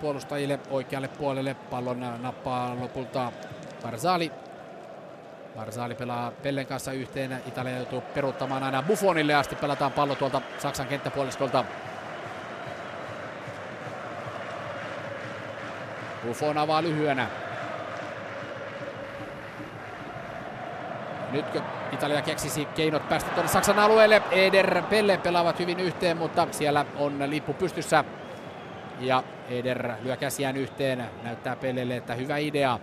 puolustajille 0.00 0.60
oikealle 0.70 1.08
puolelle. 1.08 1.54
Pallon 1.54 2.00
nappaa 2.22 2.76
lopulta 2.80 3.32
Barzali 3.82 4.32
Barzali 5.56 5.94
pelaa 5.94 6.32
Pellen 6.42 6.66
kanssa 6.66 6.92
yhteen. 6.92 7.42
Italia 7.46 7.76
joutuu 7.76 8.00
peruuttamaan 8.00 8.62
aina 8.62 8.82
Buffonille 8.82 9.34
asti. 9.34 9.56
Pelataan 9.56 9.92
pallo 9.92 10.14
tuolta 10.14 10.40
Saksan 10.58 10.86
kenttäpuoliskolta. 10.86 11.64
Buffon 16.26 16.58
avaa 16.58 16.82
lyhyenä. 16.82 17.26
Nytkö 21.32 21.60
Italia 21.92 22.22
keksisi 22.22 22.64
keinot 22.64 23.08
päästä 23.08 23.30
tuonne 23.30 23.52
Saksan 23.52 23.78
alueelle. 23.78 24.22
Eder 24.30 24.82
Pelle 24.82 25.16
pelaavat 25.16 25.58
hyvin 25.58 25.80
yhteen, 25.80 26.16
mutta 26.16 26.48
siellä 26.50 26.84
on 26.96 27.30
lippu 27.30 27.54
pystyssä. 27.54 28.04
Ja 29.00 29.22
Eder 29.48 29.92
lyö 30.02 30.16
käsiään 30.16 30.56
yhteen. 30.56 31.04
Näyttää 31.22 31.56
Pellelle, 31.56 31.96
että 31.96 32.14
hyvä 32.14 32.36
idea. 32.36 32.78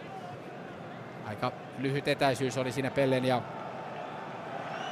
Aika 1.29 1.51
lyhyt 1.77 2.07
etäisyys 2.07 2.57
oli 2.57 2.71
siinä 2.71 2.91
Pellen 2.91 3.25
ja 3.25 3.41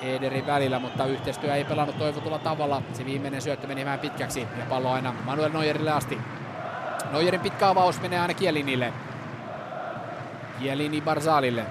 Ederin 0.01 0.47
välillä, 0.47 0.79
mutta 0.79 1.05
yhteistyö 1.05 1.55
ei 1.55 1.65
pelannut 1.65 1.97
toivotulla 1.97 2.39
tavalla. 2.39 2.81
Se 2.93 3.05
viimeinen 3.05 3.41
syöttö 3.41 3.67
meni 3.67 3.85
vähän 3.85 3.99
pitkäksi 3.99 4.47
ja 4.59 4.65
pallo 4.69 4.91
aina 4.91 5.15
Manuel 5.23 5.51
Neuerille 5.51 5.91
asti. 5.91 6.17
Neuerin 7.11 7.39
pitkä 7.39 7.69
avaus 7.69 8.01
menee 8.01 8.19
aina 8.19 8.33
Kielinille. 8.33 8.93
Kielini 10.59 11.01
Barzalille. 11.01 11.65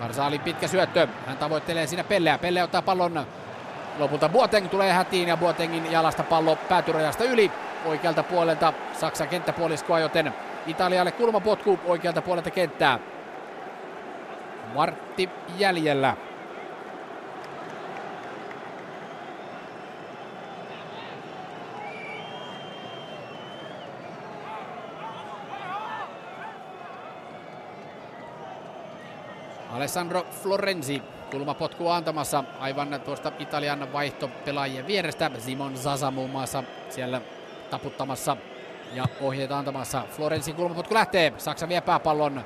Barzali 0.00 0.38
pitkä 0.38 0.68
syöttö. 0.68 1.08
Hän 1.26 1.36
tavoittelee 1.36 1.86
siinä 1.86 2.04
Pelleä. 2.04 2.38
Pelle 2.38 2.62
ottaa 2.62 2.82
pallon. 2.82 3.26
Lopulta 3.98 4.28
Boateng 4.28 4.68
tulee 4.68 4.92
hätiin 4.92 5.28
ja 5.28 5.36
Boatengin 5.36 5.92
jalasta 5.92 6.22
pallo 6.22 6.56
päätyrajasta 6.56 7.24
yli 7.24 7.52
oikealta 7.84 8.22
puolelta 8.22 8.72
Saksan 8.92 9.28
kenttäpuoliskoa, 9.28 9.98
joten 9.98 10.34
Italialle 10.66 11.12
kulmapotku 11.12 11.78
oikealta 11.84 12.22
puolelta 12.22 12.50
kenttää. 12.50 12.98
Vartti 14.74 15.28
jäljellä. 15.58 16.16
Alessandro 29.70 30.26
Florenzi 30.42 31.02
kulmapotku 31.30 31.88
antamassa 31.88 32.44
aivan 32.60 33.00
tuosta 33.04 33.32
Italian 33.38 33.92
vaihtopelaajien 33.92 34.86
vierestä. 34.86 35.30
Simon 35.38 35.76
Zaza 35.76 36.10
muun 36.10 36.30
muassa 36.30 36.64
siellä 36.88 37.20
taputtamassa 37.70 38.36
ja 38.92 39.04
ohjeita 39.20 39.58
antamassa. 39.58 40.02
Florensin 40.10 40.54
kulmapotku 40.54 40.94
lähtee. 40.94 41.32
Saksa 41.38 41.68
vie 41.68 41.80
pääpallon 41.80 42.44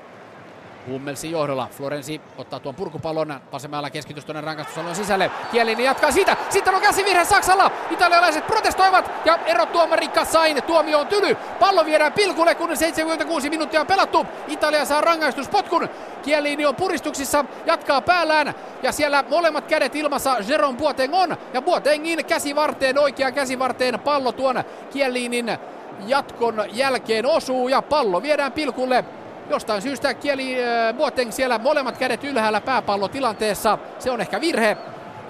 Hummelsin 0.86 1.30
johdolla. 1.30 1.68
Florensi 1.70 2.20
ottaa 2.38 2.60
tuon 2.60 2.74
purkupallon 2.74 3.40
vasemmalla 3.52 3.90
keskitys 3.90 4.24
tuonne 4.24 4.40
rangaistusalueen 4.40 4.96
sisälle. 4.96 5.30
Kielini 5.52 5.84
jatkaa 5.84 6.10
siitä. 6.10 6.36
Sitten 6.50 6.74
on 6.74 6.80
käsivirhe 6.80 7.24
Saksalla. 7.24 7.70
Italialaiset 7.90 8.46
protestoivat 8.46 9.10
ja 9.24 9.38
erotuomari 9.46 10.08
Kassain. 10.08 10.62
Tuomio 10.62 11.00
on 11.00 11.06
tyly. 11.06 11.34
Pallo 11.34 11.84
viedään 11.84 12.12
pilkulle, 12.12 12.54
kun 12.54 12.76
76 12.76 13.50
minuuttia 13.50 13.80
on 13.80 13.86
pelattu. 13.86 14.26
Italia 14.48 14.84
saa 14.84 15.00
rangaistuspotkun. 15.00 15.88
Kielini 16.22 16.66
on 16.66 16.74
puristuksissa, 16.74 17.44
jatkaa 17.66 18.00
päällään 18.00 18.54
ja 18.82 18.92
siellä 18.92 19.24
molemmat 19.30 19.66
kädet 19.66 19.96
ilmassa 19.96 20.36
Jerome 20.48 20.78
Boateng 20.78 21.14
on. 21.14 21.36
Ja 21.52 21.62
Boatengin 21.62 22.24
käsivarteen, 22.24 22.98
oikea 22.98 23.32
käsivarteen 23.32 24.00
pallo 24.00 24.32
tuon 24.32 24.64
Kielinin 24.92 25.58
jatkon 26.06 26.64
jälkeen 26.72 27.26
osuu 27.26 27.68
ja 27.68 27.82
pallo 27.82 28.22
viedään 28.22 28.52
pilkulle. 28.52 29.04
Jostain 29.50 29.82
syystä 29.82 30.14
kieli 30.14 30.64
äh, 30.64 30.94
Boateng 30.94 31.32
siellä 31.32 31.58
molemmat 31.58 31.98
kädet 31.98 32.24
ylhäällä 32.24 32.60
pääpallotilanteessa. 32.60 33.78
Se 33.98 34.10
on 34.10 34.20
ehkä 34.20 34.40
virhe. 34.40 34.76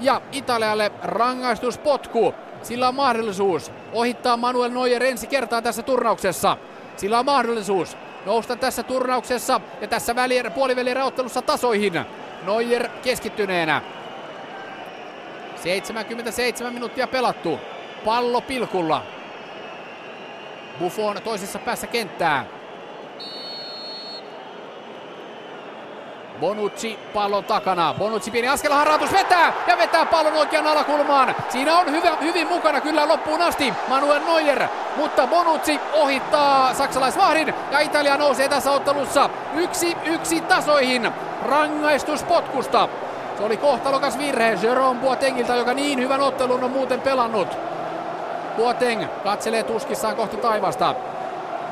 Ja 0.00 0.20
Italialle 0.32 0.92
rangaistuspotku. 1.02 2.34
Sillä 2.62 2.88
on 2.88 2.94
mahdollisuus 2.94 3.72
ohittaa 3.92 4.36
Manuel 4.36 4.70
Neuer 4.70 5.02
ensi 5.04 5.26
kertaa 5.26 5.62
tässä 5.62 5.82
turnauksessa. 5.82 6.56
Sillä 6.96 7.18
on 7.18 7.24
mahdollisuus 7.24 7.96
nousta 8.26 8.56
tässä 8.56 8.82
turnauksessa 8.82 9.60
ja 9.80 9.88
tässä 9.88 10.14
välier, 10.14 10.50
puolivälierä 10.50 11.02
tasoihin. 11.46 12.00
Neuer 12.46 12.88
keskittyneenä. 13.02 13.82
77 15.56 16.74
minuuttia 16.74 17.06
pelattu. 17.06 17.60
Pallo 18.04 18.40
pilkulla. 18.40 19.02
Buffon 20.78 21.22
toisessa 21.24 21.58
päässä 21.58 21.86
kenttää. 21.86 22.44
Bonucci 26.40 26.98
pallon 27.14 27.44
takana. 27.44 27.94
Bonucci 27.98 28.30
pieni 28.30 28.48
askelharautus 28.48 29.12
vetää 29.12 29.52
ja 29.66 29.78
vetää 29.78 30.06
pallon 30.06 30.32
oikean 30.32 30.66
alakulmaan. 30.66 31.34
Siinä 31.48 31.78
on 31.78 31.90
hyvä, 31.90 32.16
hyvin 32.20 32.48
mukana 32.48 32.80
kyllä 32.80 33.08
loppuun 33.08 33.42
asti 33.42 33.74
Manuel 33.88 34.20
Neuer, 34.20 34.68
mutta 34.96 35.26
Bonucci 35.26 35.80
ohittaa 35.92 36.74
saksalaisvahdin 36.74 37.54
ja 37.70 37.80
Italia 37.80 38.16
nousee 38.16 38.48
tässä 38.48 38.72
ottelussa 38.72 39.30
yksi 39.54 39.96
yksi 40.04 40.40
tasoihin 40.40 41.12
rangaistuspotkusta. 41.46 42.88
Se 43.38 43.42
oli 43.42 43.56
kohtalokas 43.56 44.18
virhe 44.18 44.58
Jerome 44.62 45.00
Boatengilta, 45.00 45.56
joka 45.56 45.74
niin 45.74 45.98
hyvän 45.98 46.20
ottelun 46.20 46.64
on 46.64 46.70
muuten 46.70 47.00
pelannut. 47.00 47.48
Boateng 48.56 49.04
katselee 49.24 49.62
tuskissaan 49.62 50.16
kohti 50.16 50.36
taivasta. 50.36 50.94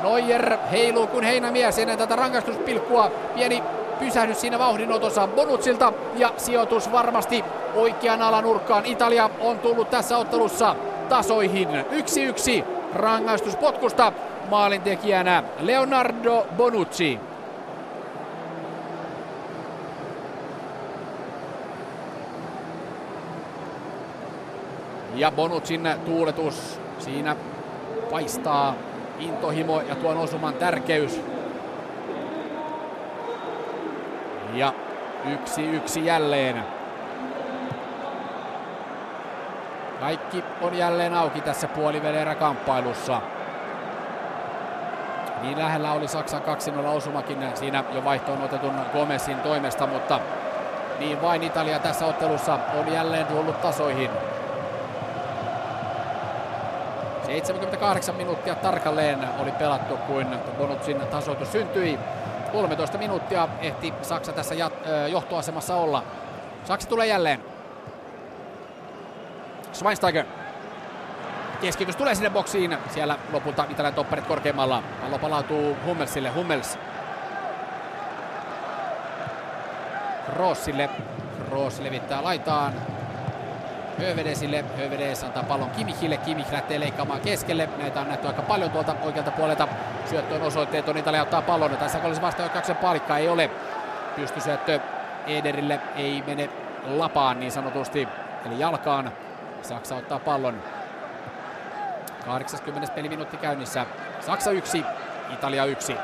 Neuer 0.03 0.57
heiluu 0.73 1.07
kuin 1.07 1.25
heinämies 1.25 1.79
ennen 1.79 1.99
tätä 1.99 2.17
rangaistuspilkkua. 2.17 3.11
Pieni 3.35 3.63
pysähdys 3.99 4.41
siinä 4.41 4.59
vauhdinotossa 4.59 5.27
Bonutsilta 5.27 5.93
ja 6.17 6.33
sijoitus 6.37 6.93
varmasti 6.93 7.45
oikean 7.75 8.23
alanurkkaan. 8.23 8.87
Italia 8.87 9.31
on 9.41 9.59
tullut 9.59 9.91
tässä 9.91 10.17
ottelussa 10.19 10.77
tasoihin 11.09 11.69
1-1 11.69 12.65
rangaistuspotkusta 12.95 14.13
maalintekijänä 14.51 15.43
Leonardo 15.61 16.47
Bonucci. 16.57 17.21
Ja 25.15 25.31
Bonucin 25.31 25.89
tuuletus 26.05 26.81
siinä 26.99 27.37
paistaa 28.11 28.75
intohimo 29.19 29.81
ja 29.81 29.95
tuon 29.95 30.17
osuman 30.17 30.55
tärkeys. 30.55 31.21
Ja 34.55 34.73
yksi 35.33 35.67
yksi 35.67 36.07
jälleen. 36.07 36.65
Kaikki 40.01 40.45
on 40.61 40.79
jälleen 40.79 41.15
auki 41.15 41.41
tässä 41.41 41.69
puolivelerä 41.69 42.35
kamppailussa. 42.35 43.21
Niin 45.43 45.59
lähellä 45.59 45.93
oli 45.93 46.09
Saksan 46.09 46.43
2-0 46.43 46.87
osumakin 46.87 47.39
siinä 47.55 47.85
jo 47.95 48.05
vaihtoon 48.05 48.43
otetun 48.43 48.75
Gomezin 48.93 49.37
toimesta, 49.37 49.87
mutta 49.87 50.21
niin 50.99 51.23
vain 51.23 51.43
Italia 51.43 51.79
tässä 51.79 52.07
ottelussa 52.07 52.59
on 52.79 52.93
jälleen 52.93 53.27
tullut 53.27 53.61
tasoihin. 53.61 54.11
78 57.41 58.15
minuuttia 58.15 58.55
tarkalleen 58.55 59.19
oli 59.39 59.53
pelattu, 59.53 59.97
kuin 59.97 60.27
Bonucin 60.59 61.01
tasoitus 61.01 61.53
syntyi. 61.53 61.99
13 62.53 62.99
minuuttia 62.99 63.49
ehti 63.61 63.95
Saksa 64.03 64.33
tässä 64.33 64.55
jat- 64.55 65.11
johtoasemassa 65.11 65.75
olla. 65.75 66.03
Saksa 66.65 66.89
tulee 66.89 67.07
jälleen. 67.07 67.45
Schweinsteiger. 69.73 70.25
Keskitys 71.61 71.97
tulee 71.97 72.15
sinne 72.15 72.31
boksiin. 72.31 72.79
Siellä 72.91 73.19
lopulta 73.33 73.65
Italian 73.71 73.95
topparit 73.95 74.27
korkeammalla. 74.27 74.83
Pallo 75.01 75.19
palautuu 75.19 75.77
Hummelsille. 75.87 76.31
Hummels. 76.31 76.79
Rossille. 80.37 80.91
Ross 81.51 81.81
levittää 81.81 82.25
laitaan. 82.25 82.73
Hövedesille. 83.99 84.65
Hövedes 84.79 85.25
antaa 85.25 85.43
pallon 85.43 85.71
Kimichille. 85.71 86.17
Kimich 86.17 86.53
lähtee 86.53 86.81
leikkaamaan 86.81 87.21
keskelle. 87.21 87.69
Näitä 87.79 88.01
on 88.01 88.09
nähty 88.09 88.27
aika 88.27 88.43
paljon 88.43 88.71
tuolta 88.71 88.95
oikealta 89.03 89.31
puolelta. 89.31 89.69
Syöttöön 90.11 90.43
osoitteet 90.43 90.89
on 90.89 90.97
Italia 90.97 91.23
ottaa 91.23 91.43
pallon. 91.43 91.77
Tässä 91.77 91.99
olisi 92.05 92.23
vastahyökkäyksen 92.23 92.77
palikka. 92.77 93.17
Ei 93.19 93.29
ole. 93.29 93.51
Pystysyöttö 94.17 94.81
Ederille 95.27 95.81
ei 95.97 96.23
mene 96.27 96.51
lapaan 96.87 97.41
niin 97.41 97.53
sanotusti. 97.53 98.09
Eli 98.47 98.59
jalkaan. 98.59 99.13
Saksa 99.63 99.97
ottaa 99.97 100.19
pallon. 100.19 100.63
80. 102.25 102.95
peliminuutti 102.95 103.37
käynnissä. 103.37 103.87
Saksa 104.21 104.51
1, 104.51 104.85
Italia 105.33 105.65
1. 105.65 105.97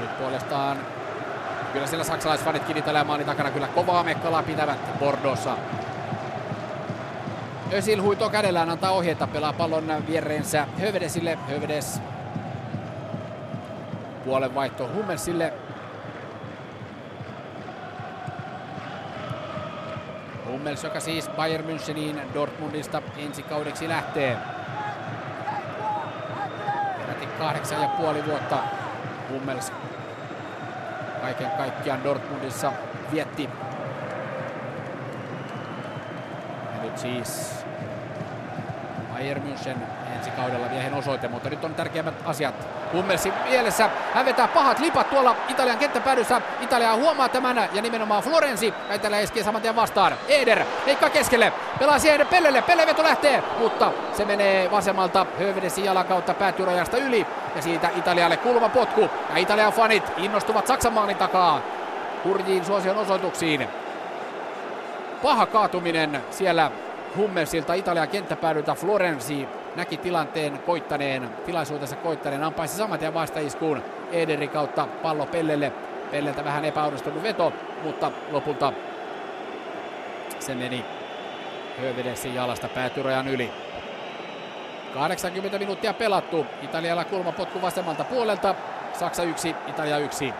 Nyt 0.00 0.18
puolestaan 0.18 0.78
Kyllä 1.72 1.86
siellä 1.86 2.04
saksalaisfanitkin 2.04 2.76
Italian 2.76 3.06
maalin 3.06 3.26
takana 3.26 3.50
kyllä 3.50 3.66
kovaa 3.66 4.02
mekkalaa 4.02 4.42
pitävät 4.42 4.98
Bordossa. 4.98 5.56
Ösil 7.72 8.02
huito 8.02 8.30
kädellään 8.30 8.70
antaa 8.70 8.90
ohjeita, 8.90 9.26
pelaa 9.26 9.52
pallon 9.52 10.06
viereensä 10.06 10.66
Hövedesille. 10.80 11.38
Hövedes 11.48 12.00
puolen 14.24 14.54
vaihto 14.54 14.88
Hummelsille. 14.94 15.52
Hummels, 20.46 20.84
joka 20.84 21.00
siis 21.00 21.28
Bayern 21.28 21.64
Müncheniin 21.64 22.34
Dortmundista 22.34 23.02
ensi 23.16 23.42
kaudeksi 23.42 23.88
lähtee. 23.88 24.36
Peräti 26.98 27.26
kahdeksan 27.26 27.82
ja 27.82 27.88
puoli 27.88 28.26
vuotta 28.26 28.58
Hummels 29.30 29.72
kaiken 31.20 31.50
kaikkiaan 31.50 32.04
Dortmundissa 32.04 32.72
vietti. 33.12 33.50
Ja 36.76 36.82
nyt 36.82 36.98
siis 36.98 37.60
Bayern 39.12 39.42
München 39.42 39.76
ensi 40.16 40.30
kaudella 40.30 40.66
miehen 40.68 40.94
osoite, 40.94 41.28
mutta 41.28 41.50
nyt 41.50 41.64
on 41.64 41.74
tärkeimmät 41.74 42.14
asiat. 42.24 42.54
Hummelsin 42.92 43.32
mielessä 43.48 43.90
hän 44.14 44.26
vetää 44.26 44.48
pahat 44.48 44.78
lipat 44.78 45.10
tuolla 45.10 45.36
Italian 45.48 45.78
kenttäpäädyssä. 45.78 46.40
Italia 46.60 46.94
huomaa 46.94 47.28
tämän 47.28 47.68
ja 47.72 47.82
nimenomaan 47.82 48.22
Florensi. 48.22 48.74
Italia 48.94 49.20
iskee 49.20 49.42
saman 49.44 49.62
tien 49.62 49.76
vastaan. 49.76 50.12
Eder 50.28 50.64
leikkaa 50.86 51.10
keskelle. 51.10 51.52
Pelaa 51.78 51.98
siihen 51.98 52.26
Pellelle. 52.26 52.62
Pelle 52.62 52.86
lähtee, 53.02 53.42
mutta 53.58 53.92
se 54.12 54.24
menee 54.24 54.70
vasemmalta 54.70 55.26
Hövedesin 55.38 55.84
jalan 55.84 56.06
kautta 56.06 56.34
päätyrajasta 56.34 56.96
yli. 56.96 57.26
Ja 57.56 57.62
siitä 57.62 57.90
Italialle 57.96 58.36
kulmapotku. 58.36 59.00
Ja 59.00 59.36
Italian 59.36 59.72
fanit 59.72 60.12
innostuvat 60.16 60.66
Saksan 60.66 60.92
maalin 60.92 61.16
takaa 61.16 61.60
hurjiin 62.24 62.64
suosion 62.64 62.98
osoituksiin. 62.98 63.68
Paha 65.22 65.46
kaatuminen 65.46 66.22
siellä 66.30 66.70
Hummelsilta 67.16 67.74
Italian 67.74 68.08
kenttäpäädyltä 68.08 68.74
Florensi 68.74 69.48
näki 69.76 69.96
tilanteen 69.96 70.58
koittaneen, 70.58 71.30
tilaisuutensa 71.46 71.96
koittaneen, 71.96 72.44
ampaisi 72.44 72.76
saman 72.76 72.98
tien 72.98 73.14
vastaiskuun 73.14 73.82
Ederi 74.12 74.48
kautta 74.48 74.86
pallo 75.02 75.26
Pellelle. 75.26 75.72
Pelleltä 76.10 76.44
vähän 76.44 76.64
epäonnistunut 76.64 77.22
veto, 77.22 77.52
mutta 77.82 78.10
lopulta 78.30 78.72
se 80.38 80.54
meni 80.54 80.84
Hövedesin 81.80 82.34
jalasta 82.34 82.68
päätyrajan 82.68 83.28
yli. 83.28 83.50
80 84.94 85.58
minuuttia 85.58 85.94
pelattu. 85.94 86.46
Italialla 86.62 87.04
kulmapotku 87.04 87.62
vasemmalta 87.62 88.04
puolelta. 88.04 88.54
Saksa 88.92 89.22
1, 89.22 89.54
Italia 89.68 89.98
1. 89.98 90.34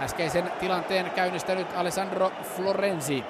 Äskeisen 0.00 0.52
tilanteen 0.60 1.10
käynnistänyt 1.10 1.66
Alessandro 1.76 2.32
Florenzi 2.56 3.24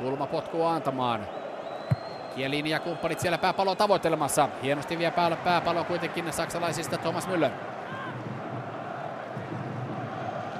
Kulmapotkua 0.00 0.72
antamaan. 0.72 1.20
Kielini 2.36 2.70
ja 2.70 2.80
kumppanit 2.80 3.20
siellä 3.20 3.38
pääpalloa 3.38 3.76
tavoittelemassa. 3.76 4.48
Hienosti 4.62 4.98
vie 4.98 5.10
päällä 5.10 5.36
pääpallo 5.36 5.84
kuitenkin 5.84 6.32
saksalaisista 6.32 6.98
Thomas 6.98 7.28
Müller. 7.28 7.50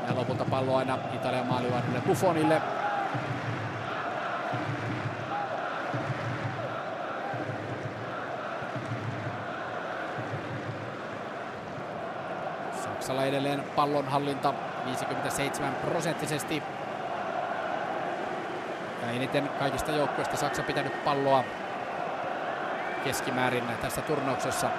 Ja 0.09 0.15
lopulta 0.17 0.45
pallo 0.45 0.77
aina 0.77 0.99
Italian 1.15 1.47
maalivahdille 1.47 2.01
Buffonille. 2.01 2.63
Saksalla 13.01 13.25
edelleen 13.25 13.65
pallonhallinta 13.77 14.55
57 14.85 15.75
prosenttisesti 15.75 16.63
ja 19.03 19.11
eniten 19.11 19.51
kaikista 19.59 19.93
joukkueista 19.93 20.37
Saksa 20.37 20.63
pitänyt 20.63 21.05
palloa 21.05 21.45
keskimäärin 23.05 23.65
tässä 23.83 24.01
turnauksessa. 24.01 24.71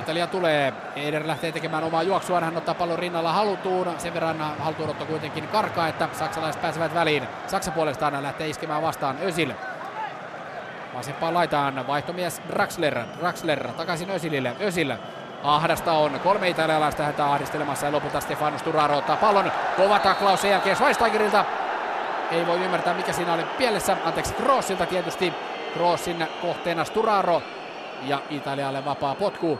Italia 0.00 0.26
tulee. 0.26 0.72
Eder 0.96 1.26
lähtee 1.26 1.52
tekemään 1.52 1.84
omaa 1.84 2.02
juoksua. 2.02 2.40
Hän 2.40 2.56
ottaa 2.56 2.74
pallon 2.74 2.98
rinnalla 2.98 3.32
halutuun. 3.32 3.94
Sen 3.98 4.14
verran 4.14 4.38
haltuunotto 4.58 5.04
kuitenkin 5.04 5.48
karkaa, 5.48 5.88
että 5.88 6.08
saksalaiset 6.12 6.62
pääsevät 6.62 6.94
väliin. 6.94 7.28
Saksa 7.46 7.70
puolestaan 7.70 8.22
lähtee 8.22 8.48
iskemään 8.48 8.82
vastaan 8.82 9.16
Özil. 9.22 9.52
Vasempaan 10.94 11.34
laitaan 11.34 11.86
vaihtomies 11.86 12.42
Draxler. 12.48 12.98
Draxler 13.20 13.68
takaisin 13.68 14.10
Özilille. 14.10 14.56
Özil 14.60 14.92
Ahdasta 15.42 15.92
on 15.92 16.20
kolme 16.20 16.48
italialaista 16.48 17.02
häntä 17.02 17.32
ahdistelemassa 17.32 17.86
ja 17.86 17.92
lopulta 17.92 18.20
Stefano 18.20 18.58
Sturaro 18.58 18.96
ottaa 18.96 19.16
pallon. 19.16 19.52
Kova 19.76 19.98
taklaus 19.98 20.42
sen 20.42 20.50
jälkeen 20.50 20.76
Schweinsteigerilta. 20.76 21.44
Ei 22.30 22.46
voi 22.46 22.64
ymmärtää 22.64 22.94
mikä 22.94 23.12
siinä 23.12 23.34
oli 23.34 23.44
pielessä. 23.58 23.96
Anteeksi 24.04 24.34
Crossilta 24.34 24.86
tietysti. 24.86 25.32
Crossin 25.74 26.26
kohteena 26.42 26.84
Sturaro 26.84 27.42
ja 28.02 28.22
Italialle 28.30 28.84
vapaa 28.84 29.14
potku. 29.14 29.58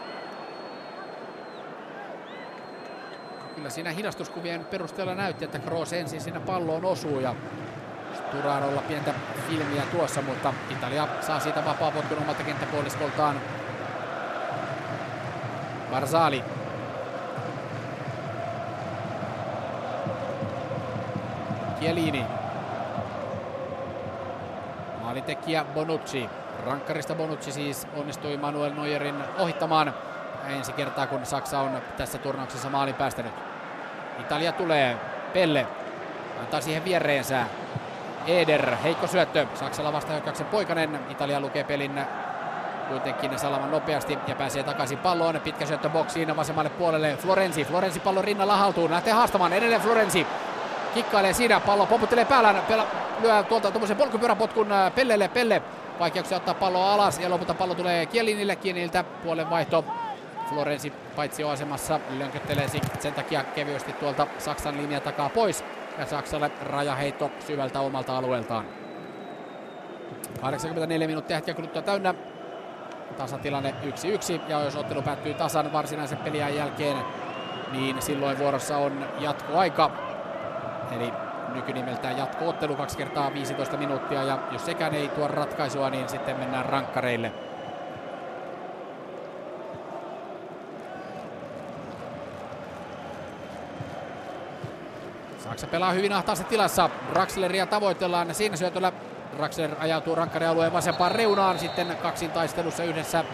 Kyllä 3.55 3.71
siinä 3.71 3.91
hidastuskuvien 3.91 4.65
perusteella 4.65 5.15
näytti, 5.15 5.45
että 5.45 5.59
Kroos 5.59 5.93
ensin 5.93 6.21
siinä 6.21 6.41
palloon 6.41 6.85
osuu 6.85 7.21
ja 7.21 7.35
Sturarolla 8.33 8.83
pientä 8.83 9.15
filmiä 9.49 9.83
tuossa, 9.83 10.23
mutta 10.23 10.55
Italia 10.71 11.09
saa 11.21 11.41
siitä 11.41 11.65
vapaa 11.65 11.91
potkun 11.91 12.19
omalta 12.19 12.43
kenttäpuoliskoltaan. 12.43 13.41
Barzali. 15.91 16.45
Chiellini. 21.79 22.27
Maalitekijä 25.03 25.65
Bonucci. 25.65 26.29
Rankkarista 26.67 27.15
Bonucci 27.15 27.53
siis 27.53 27.87
onnistui 27.97 28.37
Manuel 28.37 28.75
Neuerin 28.75 29.25
ohittamaan 29.39 29.95
ensi 30.49 30.73
kertaa, 30.73 31.07
kun 31.07 31.27
Saksa 31.27 31.61
on 31.61 31.83
tässä 31.97 32.19
turnauksessa 32.19 32.71
maalin 32.71 32.95
päästänyt. 32.95 33.33
Italia 34.21 34.53
tulee. 34.53 34.97
Pelle 35.33 35.67
antaa 36.41 36.61
siihen 36.61 36.85
viereensä. 36.85 37.47
Eder, 38.27 38.77
heikko 38.77 39.07
syöttö. 39.07 39.47
Saksalla 39.55 39.93
vastahyökkäyksen 39.93 40.47
poikanen. 40.47 41.01
Italia 41.11 41.41
lukee 41.41 41.65
pelin 41.65 42.01
kuitenkin 42.89 43.39
Salaman 43.39 43.71
nopeasti 43.71 44.19
ja 44.27 44.35
pääsee 44.35 44.63
takaisin 44.63 44.99
palloon. 44.99 45.41
Pitkä 45.41 45.67
syöttö 45.67 45.89
boksiin 45.89 46.37
vasemmalle 46.37 46.71
puolelle 46.71 47.17
Florenzi. 47.17 47.65
Florenzi 47.65 48.01
pallon 48.01 48.25
rinnalla 48.25 48.57
haltuun. 48.57 48.91
Lähtee 48.91 49.13
haastamaan 49.13 49.53
edelleen 49.53 49.81
Florenzi. 49.81 50.27
Kikkailee 50.95 51.33
siinä, 51.33 51.61
pallo 51.61 51.87
poputtelee 51.87 52.25
päällä, 52.25 52.55
pela, 52.69 52.87
lyö 53.21 53.43
tuolta 53.43 53.71
tuommoisen 53.71 53.97
polkupyöräpotkun 53.97 54.73
äh, 54.73 54.95
Pellelle, 54.95 55.29
Pelle 55.29 55.63
vaikeuksia 55.99 56.37
ottaa 56.37 56.55
palloa 56.55 56.95
alas 56.95 57.19
ja 57.19 57.31
lopulta 57.31 57.55
pallo 57.55 57.75
tulee 57.75 58.07
Kielinille, 58.07 58.57
Kieniltä 58.57 59.05
puolen 59.05 59.51
vaihto. 59.51 59.85
Florenzi 60.49 60.93
paitsi 61.17 61.45
asemassa 61.45 62.01
lönköttelee 62.19 62.69
sen 62.99 63.15
takia 63.15 63.45
kevyesti 63.45 63.93
tuolta 63.93 64.27
Saksan 64.39 64.77
linja 64.77 65.01
takaa 65.01 65.29
pois 65.29 65.65
ja 65.99 66.07
Saksalle 66.07 66.51
rajaheitto 66.63 67.31
syvältä 67.47 67.81
omalta 67.81 68.19
alueeltaan. 68.19 68.65
84 70.41 71.07
minuuttia 71.07 71.37
hetken 71.37 71.55
kuluttua 71.55 71.83
täynnä 71.83 72.15
tasatilanne 73.17 73.75
1-1 73.85 74.51
ja 74.51 74.65
jos 74.65 74.77
ottelu 74.77 75.03
päättyy 75.03 75.35
tasan 75.35 75.73
varsinaisen 75.73 76.19
peliän 76.19 76.57
jälkeen, 76.57 76.97
niin 77.73 78.03
silloin 78.03 78.39
vuorossa 78.39 78.77
on 78.77 79.05
jatkoaika. 79.19 79.91
Eli 80.97 81.13
nykynimeltään 81.55 82.19
jatkoottelu 82.19 82.77
kaksi 82.77 82.99
kertaa 82.99 83.35
15 83.35 83.77
minuuttia 83.77 84.23
ja 84.23 84.39
jos 84.51 84.67
sekään 84.67 84.95
ei 84.95 85.09
tuo 85.09 85.29
ratkaisua, 85.29 85.91
niin 85.91 86.09
sitten 86.09 86.39
mennään 86.39 86.67
rankkareille. 86.67 87.33
Saksa 95.53 95.67
pelaa 95.67 95.93
hyvin 95.93 96.13
ahtaassa 96.13 96.45
tilassa. 96.45 96.91
Draxleria 97.13 97.67
tavoitellaan 97.67 98.35
siinä 98.35 98.57
syötöllä 98.57 98.93
Draxler 99.37 99.71
ajautuu 99.79 100.15
rankkarialueen 100.15 100.73
vasempaan 100.73 101.13
reunaan 101.13 101.59
sitten 101.59 101.97
kaksin 102.03 102.31
taistelussa 102.31 102.85
yhdessä 102.85 103.25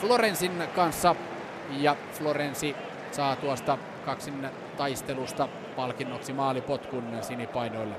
Florensin 0.00 0.62
kanssa. 0.76 1.16
Ja 1.70 1.96
Florensi 2.12 2.76
saa 3.12 3.36
tuosta 3.36 3.78
kaksin 4.04 4.48
taistelusta 4.76 5.48
palkinnoksi 5.76 6.32
maalipotkun 6.32 7.04
sinipainoille. 7.20 7.94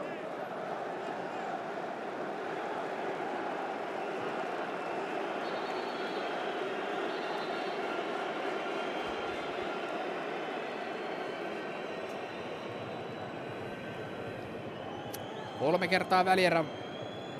Kolme 15.68 15.88
kertaa 15.88 16.26
välierä 16.26 16.64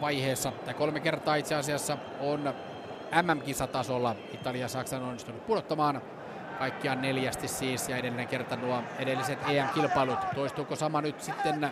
vaiheessa, 0.02 0.52
tai 0.66 0.74
kolme 0.74 1.00
kertaa 1.00 1.36
itse 1.36 1.56
asiassa 1.56 1.98
on 2.20 2.54
MM-kisatasolla 3.22 4.16
Italia 4.34 4.68
Saksan 4.68 5.04
onnistunut 5.04 5.46
pudottamaan 5.46 6.02
kaikkiaan 6.60 7.02
neljästi 7.02 7.48
siis 7.48 7.90
ja 7.90 7.98
edellinen 7.98 8.28
kerta 8.28 8.56
nuo 8.56 8.84
edelliset 9.00 9.40
EM-kilpailut. 9.50 10.20
Toistuuko 10.36 10.76
sama 10.76 11.02
nyt 11.02 11.22
sitten 11.22 11.70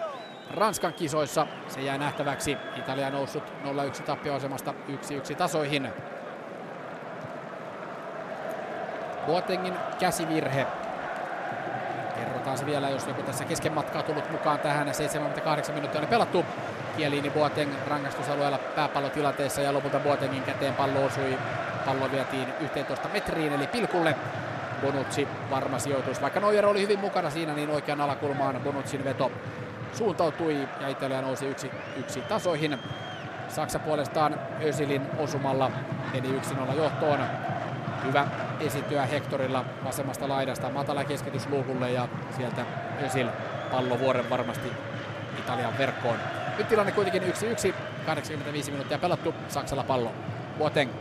Ranskan 0.52 0.94
kisoissa? 0.94 1.48
Se 1.68 1.82
jää 1.82 1.98
nähtäväksi. 1.98 2.57
Italia 2.77 3.10
noussut 3.10 3.44
0-1 3.99 4.03
tappioasemasta 4.03 4.73
1-1 5.32 5.36
tasoihin. 5.36 5.90
Boatengin 9.27 9.73
käsivirhe. 9.99 10.68
Se 12.56 12.65
vielä, 12.65 12.90
jos 12.90 13.07
joku 13.07 13.22
tässä 13.22 13.45
kesken 13.45 13.73
matkaa 13.73 14.03
tullut 14.03 14.32
mukaan 14.32 14.60
tähän. 14.60 14.94
78 14.94 15.76
minuuttia 15.76 16.02
on 16.02 16.07
pelattu. 16.07 16.45
Kieliini 16.98 17.30
Boateng 17.30 17.72
rangaistusalueella 17.88 18.57
pääpallotilanteessa 18.57 19.61
ja 19.61 19.73
lopulta 19.73 19.99
Boatengin 19.99 20.44
käteen 20.44 20.73
pallo 20.73 21.06
osui. 21.06 21.38
Pallo 21.86 22.11
vietiin 22.11 22.48
11 22.61 23.07
metriin 23.14 23.53
eli 23.53 23.68
pilkulle. 23.68 24.15
Bonucci 24.82 25.27
varma 25.49 25.80
sijoitus. 25.80 26.22
Vaikka 26.22 26.40
Neuer 26.40 26.65
oli 26.65 26.82
hyvin 26.82 26.99
mukana 26.99 27.30
siinä, 27.30 27.53
niin 27.53 27.69
oikean 27.69 28.02
alakulmaan 28.02 28.61
Bonuccin 28.64 29.03
veto 29.03 29.32
suuntautui 29.94 30.68
ja 30.82 30.88
Italia 30.88 31.22
nousi 31.22 31.45
yksi, 31.45 31.72
yksi 31.98 32.22
tasoihin. 32.22 32.80
Saksa 33.48 33.80
puolestaan 33.80 34.40
Ösilin 34.64 35.02
osumalla 35.18 35.72
meni 36.14 36.40
1-0 36.72 36.77
johtoon. 36.77 37.19
Hyvä 38.06 38.27
esityä 38.60 39.06
Hektorilla 39.06 39.65
vasemmasta 39.84 40.30
laidasta 40.30 40.69
matala 40.69 41.03
keskitys 41.03 41.48
luukulle 41.49 41.91
ja 41.91 42.07
sieltä 42.38 42.65
Ösil 43.06 43.27
pallo 43.72 43.99
vuoren 43.99 44.30
varmasti 44.30 44.72
Italian 45.40 45.77
verkkoon. 45.77 46.18
Nyt 46.57 46.69
tilanne 46.69 46.91
kuitenkin 46.91 47.23
1-1, 47.23 47.73
85 48.06 48.72
minuuttia 48.72 48.98
pelattu, 48.98 49.34
Saksalla 49.49 49.84
pallo. 49.84 50.11
Boateng. 50.57 50.91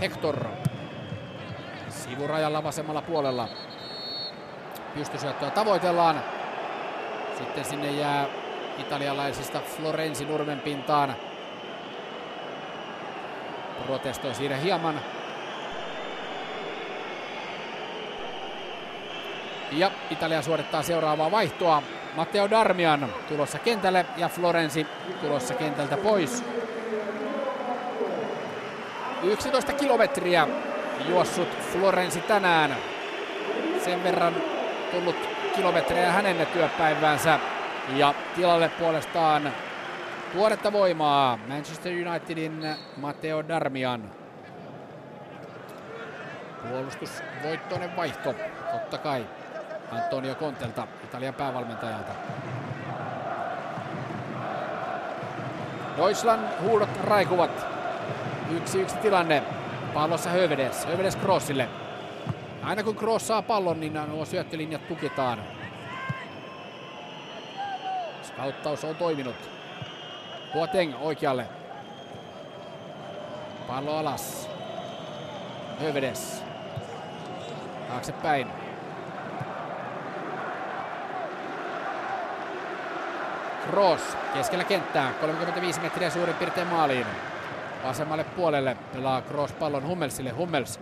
Hector. 0.00 0.44
Sivurajalla 1.88 2.62
vasemmalla 2.62 3.02
puolella. 3.02 3.48
Pystysyöttöä 4.94 5.50
tavoitellaan. 5.50 6.22
Sitten 7.38 7.64
sinne 7.64 7.90
jää 7.90 8.26
italialaisista 8.78 9.60
Florenzi 9.60 10.24
nurmen 10.24 10.60
pintaan. 10.60 11.16
Protestoi 13.86 14.34
siinä 14.34 14.56
hieman. 14.56 15.00
Ja 19.72 19.90
Italia 20.10 20.42
suorittaa 20.42 20.82
seuraavaa 20.82 21.30
vaihtoa. 21.30 21.82
Matteo 22.16 22.50
Darmian 22.50 23.14
tulossa 23.28 23.58
kentälle 23.58 24.06
ja 24.16 24.28
Florenzi 24.28 24.86
tulossa 25.20 25.54
kentältä 25.54 25.96
pois. 25.96 26.44
11 29.22 29.72
kilometriä 29.72 30.48
juossut 31.08 31.48
Florenzi 31.72 32.20
tänään. 32.20 32.76
Sen 33.84 34.04
verran 34.04 34.34
tullut 34.90 35.16
kilometrejä 35.56 36.12
hänen 36.12 36.46
työpäiväänsä. 36.46 37.38
Ja 37.96 38.14
tilalle 38.36 38.68
puolestaan 38.68 39.52
tuoretta 40.32 40.72
voimaa 40.72 41.38
Manchester 41.48 41.92
Unitedin 41.92 42.66
Matteo 42.96 43.48
Darmian. 43.48 44.10
Puolustusvoittoinen 46.68 47.96
vaihto, 47.96 48.34
totta 48.72 48.98
kai. 48.98 49.26
Antonio 49.92 50.34
Contelta, 50.34 50.86
Italian 51.04 51.34
päävalmentajalta. 51.34 52.12
Deutschland 55.96 56.48
huudot 56.62 56.88
raikuvat. 57.04 57.66
Yksi 58.50 58.80
yksi 58.80 58.96
tilanne. 58.96 59.42
Pallossa 59.94 60.30
Hövedes. 60.30 60.86
Hövedes 60.86 61.18
Crossille. 61.18 61.68
Aina 62.62 62.82
kun 62.82 62.96
Cross 62.96 63.26
saa 63.26 63.42
pallon, 63.42 63.80
niin 63.80 64.00
nuo 64.08 64.24
syöttölinjat 64.24 64.88
tukitaan. 64.88 65.38
Skauttaus 68.22 68.84
on 68.84 68.96
toiminut. 68.96 69.50
Boateng 70.52 70.94
oikealle. 71.00 71.46
Pallo 73.66 73.96
alas. 73.96 74.50
Hövedes. 75.80 76.44
Taaksepäin. 77.88 78.59
Kroos 83.70 84.16
keskellä 84.34 84.64
kenttää, 84.64 85.12
35 85.20 85.80
metriä 85.80 86.10
suurin 86.10 86.34
piirtein 86.34 86.66
maaliin. 86.66 87.06
Vasemmalle 87.84 88.24
puolelle 88.24 88.76
pelaa 88.92 89.22
Kroos 89.22 89.52
pallon 89.52 89.86
Hummelsille. 89.86 90.30
Hummels 90.30 90.80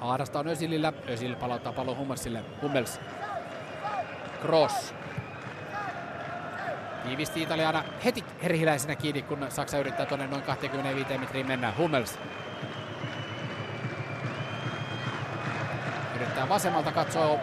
Ahdasta 0.00 0.38
on 0.38 0.48
Ösilillä. 0.48 0.92
Ösil 1.08 1.36
palauttaa 1.36 1.72
pallon 1.72 1.96
Hummelsille. 1.96 2.44
Hummels. 2.62 3.00
Kroos. 4.42 4.94
Tiivisti 7.04 7.42
Italiana 7.42 7.84
heti 8.04 8.24
herhiläisenä 8.42 8.96
kiinni, 8.96 9.22
kun 9.22 9.46
Saksa 9.48 9.78
yrittää 9.78 10.06
tuonne 10.06 10.26
noin 10.26 10.42
25 10.42 11.18
metriin 11.18 11.46
mennä. 11.46 11.72
Hummels. 11.78 12.18
Yrittää 16.16 16.48
vasemmalta 16.48 16.92
katsoa. 16.92 17.38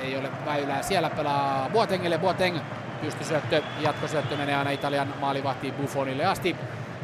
Ei 0.00 0.16
ole 0.16 0.28
väylää. 0.46 0.82
Siellä 0.82 1.10
pelaa 1.10 1.68
Boatengille. 1.72 2.18
Boateng 2.18 2.58
pystysyöttö, 2.96 3.62
jatkosyöttö 3.80 4.36
menee 4.36 4.54
aina 4.54 4.70
Italian 4.70 5.14
maalivahtiin 5.20 5.74
Buffonille 5.74 6.24
asti. 6.24 6.56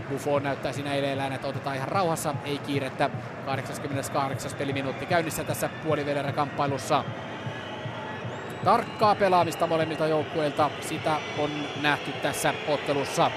Buffon 0.09 0.43
näyttää 0.43 0.73
siinä 0.73 0.94
eileillään, 0.94 1.32
että 1.32 1.48
otetaan 1.48 1.77
ihan 1.77 1.89
rauhassa, 1.89 2.35
ei 2.44 2.59
kiirettä. 2.59 3.10
88. 3.47 4.52
peliminuutti 4.59 5.06
käynnissä 5.06 5.44
tässä 5.44 5.70
puolivelerä 5.85 6.32
kamppailussa. 6.32 7.05
Tarkkaa 8.64 9.14
pelaamista 9.14 9.66
molemmilta 9.66 10.06
joukkueilta, 10.06 10.70
sitä 10.81 11.16
on 11.39 11.51
nähty 11.82 12.12
tässä 12.12 12.55
ottelussa. 12.69 13.31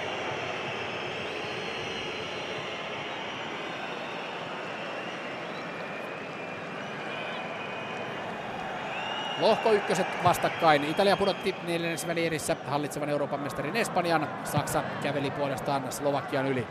Lohko 9.39 9.71
ykköset 9.71 10.07
vastakkain. 10.23 10.83
Italia 10.83 11.17
pudotti 11.17 11.55
neljännessä 11.63 12.07
välierissä 12.07 12.55
hallitsevan 12.67 13.09
Euroopan 13.09 13.39
mestarin 13.39 13.75
Espanjan. 13.75 14.29
Saksa 14.43 14.83
käveli 15.03 15.31
puolestaan 15.31 15.91
Slovakian 15.91 16.47
yli 16.47 16.67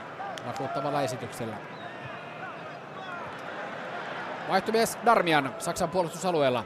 vakuuttavalla 0.47 1.03
esityksellä. 1.03 1.57
Vaihtomies 4.49 4.99
Darmian 5.05 5.55
Saksan 5.59 5.91
puolustusalueella. 5.91 6.65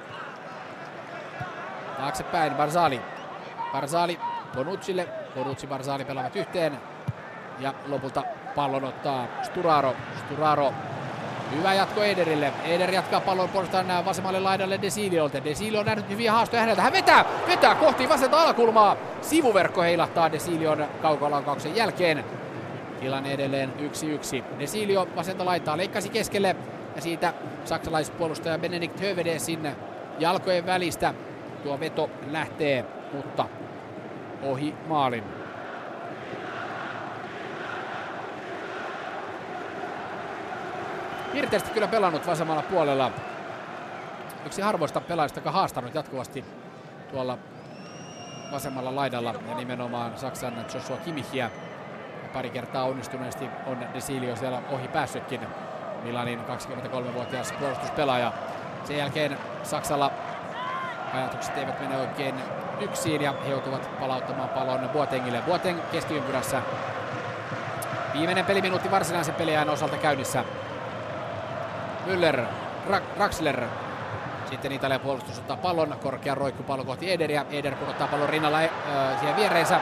Taaksepäin 1.96 2.54
Barzali. 2.54 3.00
Barzali 3.72 4.20
Bonuccille. 4.54 5.08
Bonucci 5.34 5.66
Barzali 5.66 6.04
pelaavat 6.04 6.36
yhteen. 6.36 6.80
Ja 7.58 7.74
lopulta 7.86 8.22
pallon 8.54 8.84
ottaa 8.84 9.26
Sturaro. 9.42 9.96
Sturaro 10.18 10.74
Hyvä 11.56 11.74
jatko 11.74 12.02
Ederille. 12.02 12.52
Eder 12.64 12.90
jatkaa 12.90 13.20
pallon 13.20 13.48
puolestaan 13.48 14.04
vasemmalle 14.04 14.40
laidalle 14.40 14.82
Desiliolta. 14.82 15.44
Desilio 15.44 15.80
on 15.80 15.86
nähnyt 15.86 16.08
hyviä 16.08 16.32
haastoja 16.32 16.60
häneltä. 16.60 16.82
Hän 16.82 16.92
vetää, 16.92 17.24
vetää 17.48 17.74
kohti 17.74 18.08
vasenta 18.08 18.42
alakulmaa. 18.42 18.96
Sivuverkko 19.22 19.82
heilahtaa 19.82 20.32
Desilion 20.32 20.86
kaukolaukauksen 21.02 21.76
jälkeen. 21.76 22.24
Tilanne 23.00 23.32
edelleen 23.32 23.72
1-1. 23.78 24.58
Desilio 24.58 25.08
vasenta 25.16 25.44
laittaa, 25.44 25.76
leikkasi 25.76 26.08
keskelle. 26.08 26.56
Ja 26.96 27.02
siitä 27.02 27.34
saksalaispuolustaja 27.64 28.58
Benedikt 28.58 29.00
Hövedesin 29.00 29.76
jalkojen 30.18 30.66
välistä 30.66 31.14
tuo 31.62 31.80
veto 31.80 32.10
lähtee, 32.30 32.84
mutta 33.12 33.44
ohi 34.42 34.74
maalin. 34.88 35.37
Pirteästi 41.40 41.70
kyllä 41.70 41.88
pelannut 41.88 42.26
vasemmalla 42.26 42.62
puolella. 42.62 43.10
Yksi 44.46 44.62
harvoista 44.62 45.00
pelaajista, 45.00 45.38
joka 45.38 45.52
haastanut 45.52 45.94
jatkuvasti 45.94 46.44
tuolla 47.10 47.38
vasemmalla 48.52 48.96
laidalla 48.96 49.34
ja 49.48 49.54
nimenomaan 49.54 50.18
Saksan 50.18 50.66
Joshua 50.74 50.96
Kimmichiä. 50.96 51.50
Pari 52.32 52.50
kertaa 52.50 52.84
onnistuneesti 52.84 53.44
on 53.66 53.78
Desilio 53.94 54.36
siellä 54.36 54.62
ohi 54.70 54.88
päässytkin. 54.88 55.40
Milanin 56.02 56.40
23-vuotias 56.40 57.52
puolustuspelaaja. 57.52 58.32
Sen 58.84 58.98
jälkeen 58.98 59.38
Saksalla 59.62 60.10
ajatukset 61.14 61.58
eivät 61.58 61.80
mene 61.80 61.96
oikein 61.96 62.34
yksin 62.80 63.22
ja 63.22 63.34
he 63.44 63.50
joutuvat 63.50 63.90
palauttamaan 64.00 64.48
pallon 64.48 64.88
Boatengille. 64.88 65.42
Boateng 65.46 65.80
keskiympyrässä. 65.92 66.62
Viimeinen 68.12 68.44
peliminuutti 68.44 68.90
varsinaisen 68.90 69.34
peliajan 69.34 69.70
osalta 69.70 69.96
käynnissä. 69.96 70.44
Müller, 72.06 72.42
Draxler. 73.16 73.62
Sitten 74.50 74.72
Italian 74.72 75.00
puolustus 75.00 75.38
ottaa 75.38 75.56
pallon, 75.56 75.96
korkea 76.02 76.34
roikkupallo 76.34 76.84
kohti 76.84 77.12
Ederia. 77.12 77.44
Eder 77.50 77.74
pudottaa 77.74 78.08
pallon 78.08 78.28
rinnalla 78.28 78.60
äh, 78.60 78.70
siihen 79.20 79.36
viereensä. 79.36 79.80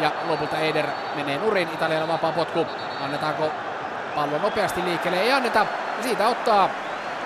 Ja 0.00 0.12
lopulta 0.28 0.58
Eder 0.58 0.86
menee 1.16 1.38
nurin. 1.38 1.68
Italialla 1.74 2.08
vapaa 2.08 2.32
potku. 2.32 2.66
Annetaanko 3.00 3.50
pallo 4.14 4.38
nopeasti 4.38 4.84
liikkeelle? 4.84 5.20
Ei 5.20 5.32
anneta. 5.32 5.66
Siitä 6.02 6.28
ottaa 6.28 6.70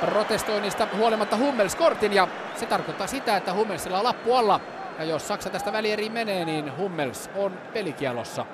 protestoinnista 0.01 0.87
huolimatta 0.97 1.37
Hummels 1.37 1.77
kortin. 1.77 2.13
Ja 2.13 2.29
se 2.57 2.67
tarkoittaa 2.67 3.07
sitä, 3.07 3.37
että 3.37 3.53
Hummelsilla 3.53 3.99
on 3.99 4.05
lappu 4.05 4.35
alla. 4.35 4.61
Ja 4.99 5.05
jos 5.05 5.29
Saksa 5.29 5.51
tästä 5.51 5.73
välieriin 5.73 6.13
menee, 6.13 6.45
niin 6.45 6.77
Hummels 6.77 7.31
on 7.37 7.53
pelikielossa. 7.73 8.47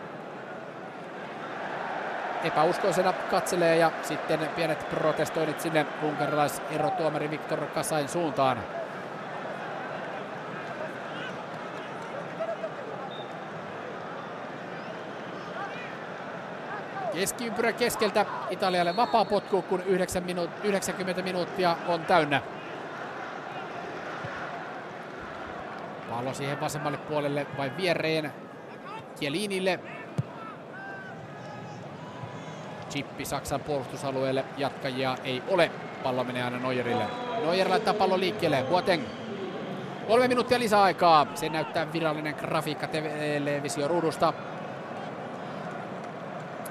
Epäuskoisena 2.45 3.13
katselee 3.13 3.77
ja 3.77 3.91
sitten 4.03 4.41
pienet 4.57 4.89
protestoinnit 4.91 5.61
sinne 5.61 5.87
unkarilaiserotuomari 6.03 7.31
Viktor 7.31 7.67
Kasain 7.67 8.09
suuntaan. 8.09 8.59
Keskiympyrä 17.15 17.73
keskeltä 17.73 18.27
Italialle 18.51 18.97
vapaa 18.97 19.25
potku, 19.25 19.63
kun 19.63 19.83
9 19.83 20.23
minuut- 20.23 20.51
90 20.65 21.23
minuuttia 21.23 21.77
on 21.89 22.05
täynnä. 22.05 22.43
Pallo 26.11 26.35
siihen 26.35 26.61
vasemmalle 26.61 26.99
puolelle 26.99 27.47
vai 27.59 27.73
viereen 27.77 28.33
Kielinille. 29.21 29.81
Chippi 32.89 33.25
Saksan 33.25 33.61
puolustusalueelle. 33.61 34.45
Jatkajia 34.57 35.17
ei 35.25 35.43
ole. 35.49 35.71
Pallo 36.03 36.25
menee 36.25 36.43
aina 36.43 36.59
Neuerille. 36.59 37.05
Neuer 37.43 37.71
laittaa 37.71 37.95
pallon 37.95 38.21
liikkeelle. 38.21 38.65
Boateng. 38.71 39.03
Kolme 40.07 40.29
minuuttia 40.29 40.59
lisäaikaa. 40.59 41.27
Se 41.35 41.49
näyttää 41.49 41.93
virallinen 41.93 42.35
grafiikka 42.39 42.87
televisioruudusta. 42.87 44.33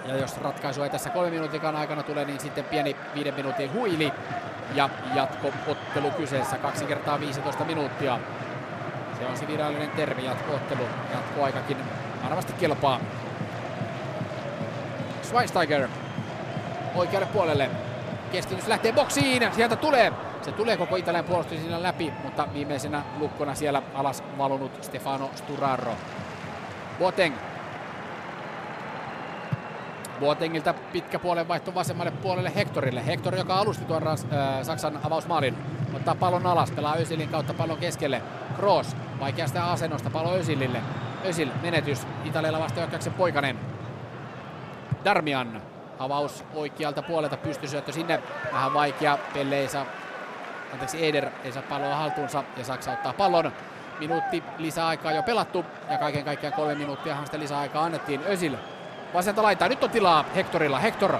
Ja 0.06 0.18
jos 0.18 0.38
ratkaisu 0.38 0.84
ei 0.84 0.89
tässä 0.89 1.10
kolme 1.10 1.30
minuutin 1.30 1.65
aikana 1.65 2.03
tule, 2.03 2.26
niin 2.26 2.39
sitten 2.39 2.65
pieni 2.65 2.95
viiden 3.15 3.34
minuutin 3.34 3.73
huili. 3.73 4.14
Ja 4.76 4.89
jatkoottelu 5.15 6.11
kyseessä 6.11 6.57
kaksi 6.57 6.85
kertaa 6.85 7.19
15 7.19 7.65
minuuttia. 7.65 8.19
Se 9.19 9.26
on 9.26 9.38
se 9.38 9.48
virallinen 9.48 9.89
termi, 9.89 10.26
jatkoottelu. 10.26 10.84
Jatkoaikakin 11.14 11.77
varmasti 12.23 12.53
kelpaa. 12.53 12.99
Schweinsteiger 15.23 15.88
oikealle 16.98 17.28
puolelle. 17.28 17.69
Keskitys 18.32 18.68
lähtee 18.68 18.94
boksiin. 18.94 19.53
Sieltä 19.53 19.76
tulee. 19.76 20.14
Se 20.41 20.52
tulee 20.52 20.78
koko 20.78 20.95
Italian 20.95 21.26
puolustus 21.26 21.60
siinä 21.60 21.84
läpi, 21.84 22.14
mutta 22.24 22.48
viimeisenä 22.53 23.03
lukkona 23.19 23.56
siellä 23.56 23.82
alas 23.94 24.24
valunut 24.38 24.84
Stefano 24.84 25.30
Sturaro. 25.36 25.95
Boateng. 26.99 27.36
Boatengilta 30.19 30.74
pitkä 30.74 31.19
puolen 31.19 31.48
vaihto 31.48 31.76
vasemmalle 31.76 32.11
puolelle 32.11 32.52
Hectorille. 32.56 33.06
Hector, 33.06 33.36
joka 33.36 33.56
alusti 33.56 33.86
tuon 33.86 34.07
äh, 34.07 34.18
Saksan 34.61 34.99
avausmaalin, 35.03 35.57
ottaa 35.94 36.15
pallon 36.15 36.45
alas, 36.48 36.72
pelaa 36.72 36.95
Özilin 36.95 37.30
kautta 37.30 37.53
pallon 37.53 37.78
keskelle. 37.78 38.22
Kroos, 38.56 38.95
vaikeasta 39.19 39.72
asennosta 39.72 40.10
pallo 40.10 40.34
Özilille. 40.34 40.82
Özil, 41.26 41.49
menetys, 41.61 42.07
Italialla 42.26 42.60
vastahyökkäyksen 42.60 43.14
poikanen. 43.14 43.60
Darmian, 45.06 45.61
avaus 45.99 46.44
oikealta 46.53 47.02
puolelta, 47.02 47.38
pystysyöttö 47.38 47.91
sinne, 47.91 48.24
vähän 48.53 48.74
vaikea, 48.74 49.18
Pelle 49.34 49.60
ei 49.60 49.68
saa, 49.68 49.86
anteeksi 50.74 51.07
Eder 51.07 51.30
ei 51.44 51.52
saa 51.52 51.64
palloa 51.69 51.95
haltuunsa 51.95 52.44
ja 52.57 52.64
Saksa 52.64 52.91
ottaa 52.91 53.14
pallon. 53.14 53.52
Minuutti 53.99 54.44
lisäaikaa 54.57 55.11
jo 55.11 55.24
pelattu 55.24 55.65
ja 55.90 55.98
kaiken 55.98 56.26
kaikkiaan 56.26 56.53
kolme 56.53 56.76
minuuttia 56.76 57.26
sitä 57.26 57.40
lisäaikaa 57.40 57.84
annettiin 57.84 58.22
Özil. 58.28 58.56
Vasenta 59.14 59.44
laitaa, 59.44 59.68
nyt 59.69 59.84
on 59.84 59.90
tilaa 59.90 60.26
Hectorilla, 60.36 60.80
Hector 60.80 61.18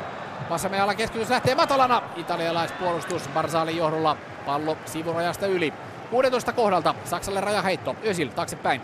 Vasemman 0.49 0.80
jalan 0.80 0.98
keskitys 0.98 1.30
lähtee 1.30 1.56
matalana. 1.56 2.02
Italialaispuolustus 2.16 3.30
Barzalin 3.34 3.78
johdolla. 3.78 4.18
Pallo 4.45 4.78
sivurajasta 4.86 5.48
yli. 5.48 5.74
16 6.10 6.54
kohdalta 6.54 6.95
Saksalle 7.06 7.41
rajaheitto. 7.41 7.95
Özil 8.06 8.30
taaksepäin. 8.30 8.82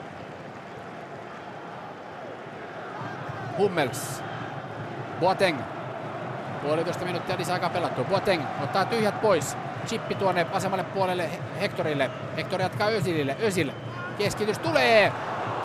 Hummels. 3.57 4.23
Boateng. 5.19 5.59
Puolitoista 6.63 7.05
minuuttia 7.05 7.37
lisäaikaa 7.37 7.69
pelattu. 7.69 8.03
Boateng 8.03 8.43
ottaa 8.63 8.85
tyhjät 8.85 9.21
pois. 9.21 9.57
Chippi 9.85 10.15
tuonne 10.15 10.51
vasemmalle 10.51 10.83
puolelle 10.83 11.29
Hectorille. 11.61 12.11
Hector 12.37 12.61
jatkaa 12.61 12.87
Özilille. 12.87 13.37
Özil. 13.41 13.71
Keskitys 14.17 14.59
tulee. 14.59 15.11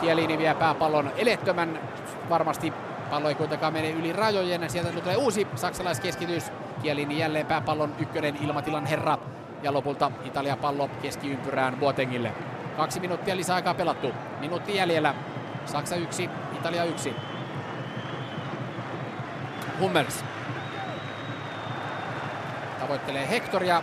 Kielini 0.01 0.39
vie 0.39 0.55
pääpallon 0.55 1.12
elettömän 1.16 1.81
varmasti 2.29 2.73
Pallo 3.11 3.29
ei 3.29 3.35
kuitenkaan 3.35 3.73
mene 3.73 3.91
yli 3.91 4.12
rajojen. 4.12 4.70
Sieltä 4.70 4.93
tulee 4.93 5.16
uusi 5.16 5.47
saksalaiskeskitys. 5.55 6.53
Kielini 6.83 7.19
jälleen 7.19 7.47
pääpallon 7.47 7.95
ykkönen 7.99 8.37
ilmatilan 8.41 8.87
herra. 8.87 9.19
Ja 9.62 9.73
lopulta 9.73 10.11
Italia 10.25 10.57
pallo 10.57 10.91
keskiympyrään 11.03 11.77
Boatengille. 11.77 12.33
Kaksi 12.77 13.01
minuuttia 13.01 13.37
lisäaikaa 13.37 13.75
pelattu. 13.75 14.12
Minuutti 14.41 14.77
jäljellä. 14.77 15.15
Saksa 15.66 15.97
yksi, 15.97 16.31
Italia 16.59 16.85
yksi. 16.85 17.15
Hummels. 19.81 20.25
Tavoittelee 22.89 23.31
Hectoria. 23.31 23.82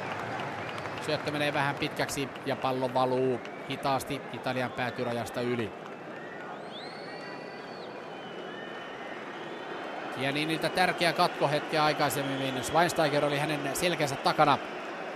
Syöttö 1.05 1.31
menee 1.31 1.53
vähän 1.53 1.75
pitkäksi 1.75 2.29
ja 2.45 2.55
pallo 2.55 2.93
valuu 2.93 3.39
hitaasti 3.69 4.21
Italian 4.33 4.71
päätyrajasta 4.71 5.41
yli. 5.41 5.71
Kieliniltä 10.15 10.69
tärkeä 10.69 11.13
katkohetki 11.13 11.77
aikaisemmin. 11.77 12.63
Schweinsteiger 12.63 13.25
oli 13.25 13.39
hänen 13.39 13.75
selkänsä 13.75 14.15
takana 14.15 14.57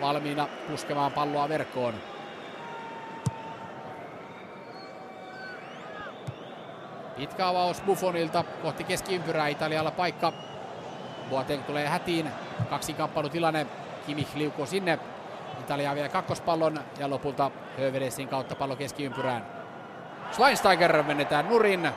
valmiina 0.01 0.47
puskemaan 0.67 1.11
palloa 1.11 1.49
verkkoon. 1.49 1.93
Pitkä 7.17 7.47
avaus 7.47 7.81
Buffonilta 7.81 8.43
kohti 8.61 8.83
keskiympyrää 8.83 9.47
Italialla 9.47 9.91
paikka. 9.91 10.33
Boateng 11.29 11.63
tulee 11.63 11.87
hätiin. 11.87 12.31
Kaksi 12.69 12.93
kamppailutilanne. 12.93 13.67
Kimmich 14.05 14.35
liukuu 14.35 14.65
sinne. 14.65 14.99
Italia 15.59 15.95
vie 15.95 16.09
kakkospallon 16.09 16.79
ja 16.99 17.09
lopulta 17.09 17.51
Hövedesin 17.77 18.27
kautta 18.27 18.55
pallo 18.55 18.75
keskiympyrään. 18.75 19.45
Schweinsteiger 20.31 21.03
menetään 21.03 21.49
nurin. 21.49 21.91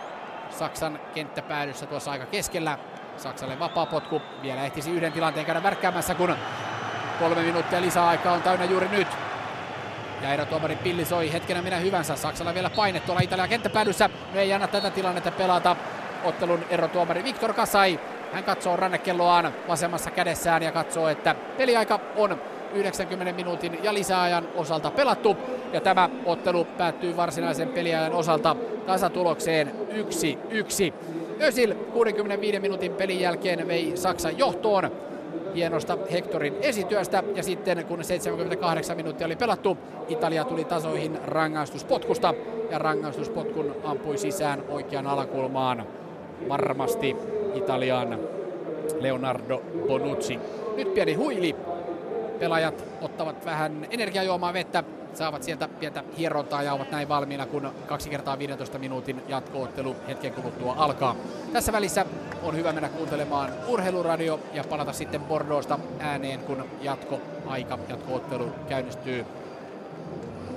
Saksan 0.51 1.01
kenttäpäädyssä 1.15 1.87
tuossa 1.87 2.11
aika 2.11 2.27
keskellä. 2.27 2.79
Saksalle 3.17 3.59
vapaa 3.59 3.87
potku. 3.87 4.23
Vielä 4.43 4.65
ehtisi 4.65 4.91
yhden 4.91 5.13
tilanteen 5.13 5.47
käydä 5.47 5.63
värkkäämässä, 5.63 6.15
kun 6.15 6.37
kolme 7.19 7.43
minuuttia 7.43 7.81
lisäaikaa 7.81 8.33
on 8.33 8.43
täynnä 8.43 8.65
juuri 8.65 8.89
nyt. 8.89 9.09
Ja 10.23 10.33
erotuomari 10.35 10.77
pilli 10.77 11.05
soi 11.05 11.33
hetkenä 11.33 11.63
minä 11.63 11.77
hyvänsä. 11.77 12.17
Saksalla 12.17 12.55
vielä 12.55 12.71
paine 12.71 13.01
tuolla 13.01 13.21
Italian 13.21 13.49
kenttäpäädyssä. 13.49 14.11
Me 14.33 14.41
ei 14.41 14.53
anna 14.53 14.69
tätä 14.69 14.91
tilannetta 14.91 15.31
pelata. 15.31 15.77
Ottelun 16.25 16.65
erotuomari 16.71 17.25
Viktor 17.25 17.55
Kasai. 17.55 18.01
Hän 18.33 18.45
katsoo 18.45 18.77
rannekelloaan 18.77 19.53
vasemmassa 19.69 20.11
kädessään 20.11 20.63
ja 20.63 20.73
katsoo, 20.73 21.09
että 21.09 21.35
peliaika 21.57 22.01
on 22.17 22.39
90 22.75 23.33
minuutin 23.33 23.79
ja 23.83 23.95
lisäajan 23.95 24.49
osalta 24.55 24.91
pelattu. 24.91 25.37
Ja 25.73 25.81
tämä 25.81 26.11
ottelu 26.25 26.65
päättyy 26.65 27.17
varsinaisen 27.17 27.69
peliajan 27.69 28.13
osalta 28.13 28.57
tasatulokseen 28.87 29.73
1-1. 30.91 30.95
Özil 31.41 31.75
65 31.75 32.61
minuutin 32.61 32.93
pelin 32.93 33.21
jälkeen 33.21 33.69
vei 33.69 33.93
Saksan 33.95 34.39
johtoon 34.39 34.91
hienosta 35.55 35.99
Hectorin 36.13 36.55
esityöstä 36.61 37.23
ja 37.35 37.43
sitten 37.43 37.85
kun 37.87 38.05
78 38.05 38.97
minuuttia 38.97 39.27
oli 39.27 39.37
pelattu, 39.37 39.79
Italia 40.09 40.45
tuli 40.45 40.65
tasoihin 40.65 41.19
rangaistuspotkusta 41.25 42.35
ja 42.71 42.79
rangaistuspotkun 42.79 43.77
ampui 43.85 44.19
sisään 44.19 44.65
oikean 44.69 45.07
alakulmaan 45.07 45.87
varmasti 46.49 47.17
Italian 47.55 48.19
Leonardo 49.01 49.63
Bonucci. 49.87 50.39
Nyt 50.77 50.95
pieni 50.95 51.15
huili. 51.15 51.57
Pelaajat 52.39 52.85
ottavat 53.01 53.45
vähän 53.45 53.87
energiajuomaa 53.91 54.53
vettä 54.53 54.85
saavat 55.15 55.43
sieltä 55.43 55.69
pientä 55.69 56.05
hierontaa 56.19 56.63
ja 56.63 56.75
ovat 56.75 56.91
näin 56.91 57.09
valmiina, 57.09 57.47
kun 57.47 57.71
kaksi 57.87 58.11
kertaa 58.11 58.39
15 58.39 58.79
minuutin 58.79 59.23
jatkoottelu 59.29 59.97
hetken 60.09 60.33
kuluttua 60.33 60.75
alkaa. 60.79 61.17
Tässä 61.53 61.73
välissä 61.73 62.07
on 62.43 62.57
hyvä 62.57 62.73
mennä 62.73 62.89
kuuntelemaan 62.89 63.53
urheiluradio 63.69 64.41
ja 64.55 64.65
palata 64.65 64.93
sitten 64.93 65.21
Bordeauxsta 65.21 65.79
ääneen, 65.99 66.41
kun 66.41 66.65
jatkoaika, 66.81 67.79
jatkoottelu 67.89 68.51
käynnistyy. 68.69 69.25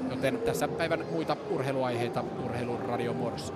Joten 0.10 0.38
tässä 0.38 0.68
päivän 0.68 1.06
muita 1.12 1.38
urheiluaiheita 1.50 2.24
urheiluradion 2.46 3.16
muodossa. 3.16 3.54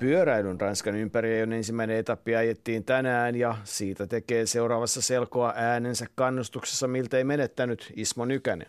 Pyöräilyn 0.00 0.60
Ranskan 0.60 0.94
ympäriajon 0.94 1.52
ensimmäinen 1.52 1.96
etappi 1.96 2.36
ajettiin 2.36 2.84
tänään 2.84 3.36
ja 3.36 3.54
siitä 3.64 4.06
tekee 4.06 4.46
seuraavassa 4.46 5.02
selkoa 5.02 5.52
äänensä 5.56 6.06
kannustuksessa 6.14 6.88
miltei 6.88 7.24
menettänyt 7.24 7.92
Ismo 7.96 8.24
Nykänen. 8.24 8.66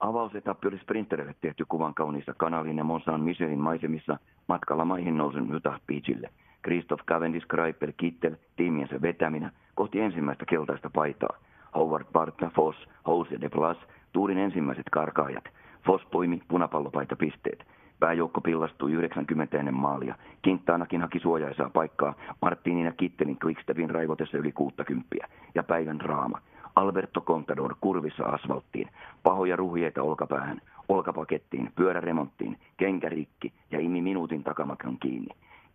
Avausetappi 0.00 0.68
oli 0.68 0.78
sprintereille 0.78 1.34
tehty 1.40 1.64
kuvan 1.68 1.94
kauniissa 1.94 2.34
kanalin 2.34 2.78
ja 2.78 2.84
Monsan 2.84 3.20
Michelin 3.20 3.58
maisemissa 3.58 4.18
matkalla 4.48 4.84
maihin 4.84 5.16
nousun 5.16 5.54
Utah 5.54 5.80
Beachille. 5.86 6.30
Christoph 6.64 7.04
Cavendish 7.04 7.46
Greipel 7.46 7.92
Kittel 7.96 8.36
tiimiensä 8.56 9.02
vetäminä 9.02 9.52
kohti 9.74 10.00
ensimmäistä 10.00 10.44
keltaista 10.44 10.90
paitaa. 10.90 11.38
Howard 11.74 12.06
Barta, 12.12 12.50
Foss, 12.56 12.78
House 13.06 13.34
ja 13.34 13.40
De 13.40 13.48
Plas, 13.48 13.78
tuurin 14.12 14.38
ensimmäiset 14.38 14.86
karkaajat. 14.92 15.44
Foss 15.86 16.04
poimi 16.12 16.42
punapallopaita 16.48 17.16
pisteet. 17.16 17.66
Pääjoukko 18.00 18.40
pillastui 18.40 18.92
90 18.92 19.58
ennen 19.58 19.74
maalia. 19.74 20.14
Kinttaanakin 20.42 21.00
haki 21.00 21.20
suojaisaa 21.20 21.70
paikkaa 21.70 22.14
Martinin 22.42 22.84
ja 22.84 22.92
Kittelin 22.92 23.36
Quickstepin 23.44 23.90
raivotessa 23.90 24.38
yli 24.38 24.52
60 24.52 25.16
ja 25.54 25.62
päivän 25.62 26.00
raama. 26.00 26.40
Alberto 26.76 27.20
Contador 27.20 27.74
kurvissa 27.80 28.24
asfalttiin, 28.24 28.90
pahoja 29.22 29.56
ruhjeita 29.56 30.02
olkapäähän, 30.02 30.60
olkapakettiin, 30.88 31.72
pyöräremonttiin, 31.76 32.58
kenkärikki 32.76 33.52
ja 33.70 33.80
imi 33.80 34.02
minuutin 34.02 34.44
takamakon 34.44 34.98
kiinni. 34.98 35.28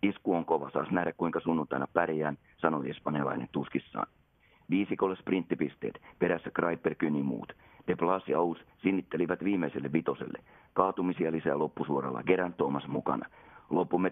Isku 0.03 0.35
on 0.35 0.45
kova, 0.45 0.69
saas 0.69 0.91
nähdä 0.91 1.13
kuinka 1.17 1.39
sunnuntaina 1.39 1.87
pärjään, 1.93 2.37
sanoi 2.57 2.89
espanjalainen 2.89 3.49
tuskissaan. 3.51 4.07
Viisikolle 4.69 5.15
sprinttipisteet, 5.15 6.01
perässä 6.19 6.51
Kreiper 6.51 6.95
kyni 6.95 7.23
muut. 7.23 7.53
De 7.87 7.95
Blas 7.95 8.27
ja 8.27 8.39
Ous 8.39 8.57
sinnittelivät 8.81 9.43
viimeiselle 9.43 9.91
vitoselle. 9.93 10.39
Kaatumisia 10.73 11.31
lisää 11.31 11.59
loppusuoralla, 11.59 12.23
Geran 12.23 12.53
Thomas 12.53 12.87
mukana. 12.87 13.25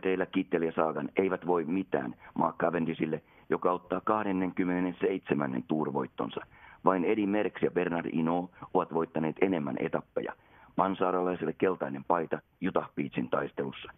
teillä 0.02 0.26
Kittel 0.26 0.62
ja 0.62 0.72
Saagan 0.72 1.10
eivät 1.16 1.48
voi 1.48 1.66
mitään 1.66 2.16
Mark 2.34 2.58
Cavendishille, 2.58 3.22
joka 3.50 3.72
ottaa 3.72 4.02
27. 4.02 5.64
tuurvoittonsa. 5.68 6.41
Vain 6.86 7.06
Edi 7.06 7.28
Merckx 7.28 7.62
ja 7.62 7.72
Bernard 7.72 8.10
Ino 8.14 8.50
ovat 8.74 8.94
voittaneet 8.94 9.36
enemmän 9.41 9.76
etappeja. 9.80 10.34
Mansaaralaiselle 10.76 11.54
keltainen 11.54 12.04
paita 12.04 12.40
Utah 12.68 12.90
Beachin 12.96 13.30
taistelussa. 13.30 13.91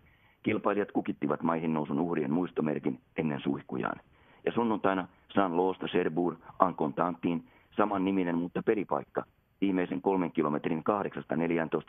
Kilpailijat 0.43 0.91
kukittivat 0.91 1.41
maihin 1.41 1.73
nousun 1.73 1.99
uhrien 1.99 2.31
muistomerkin 2.31 2.99
ennen 3.17 3.41
suihkujaan. 3.41 3.99
Ja 4.45 4.51
sunnuntaina 4.51 5.07
San 5.33 5.57
Loosta 5.57 5.87
Serbur 5.87 6.35
Ankon 6.59 6.93
Tantiin 6.93 7.43
saman 7.77 8.05
niminen, 8.05 8.37
mutta 8.37 8.63
peripaikka 8.63 9.23
viimeisen 9.61 10.01
kolmen 10.01 10.31
kilometrin 10.31 10.83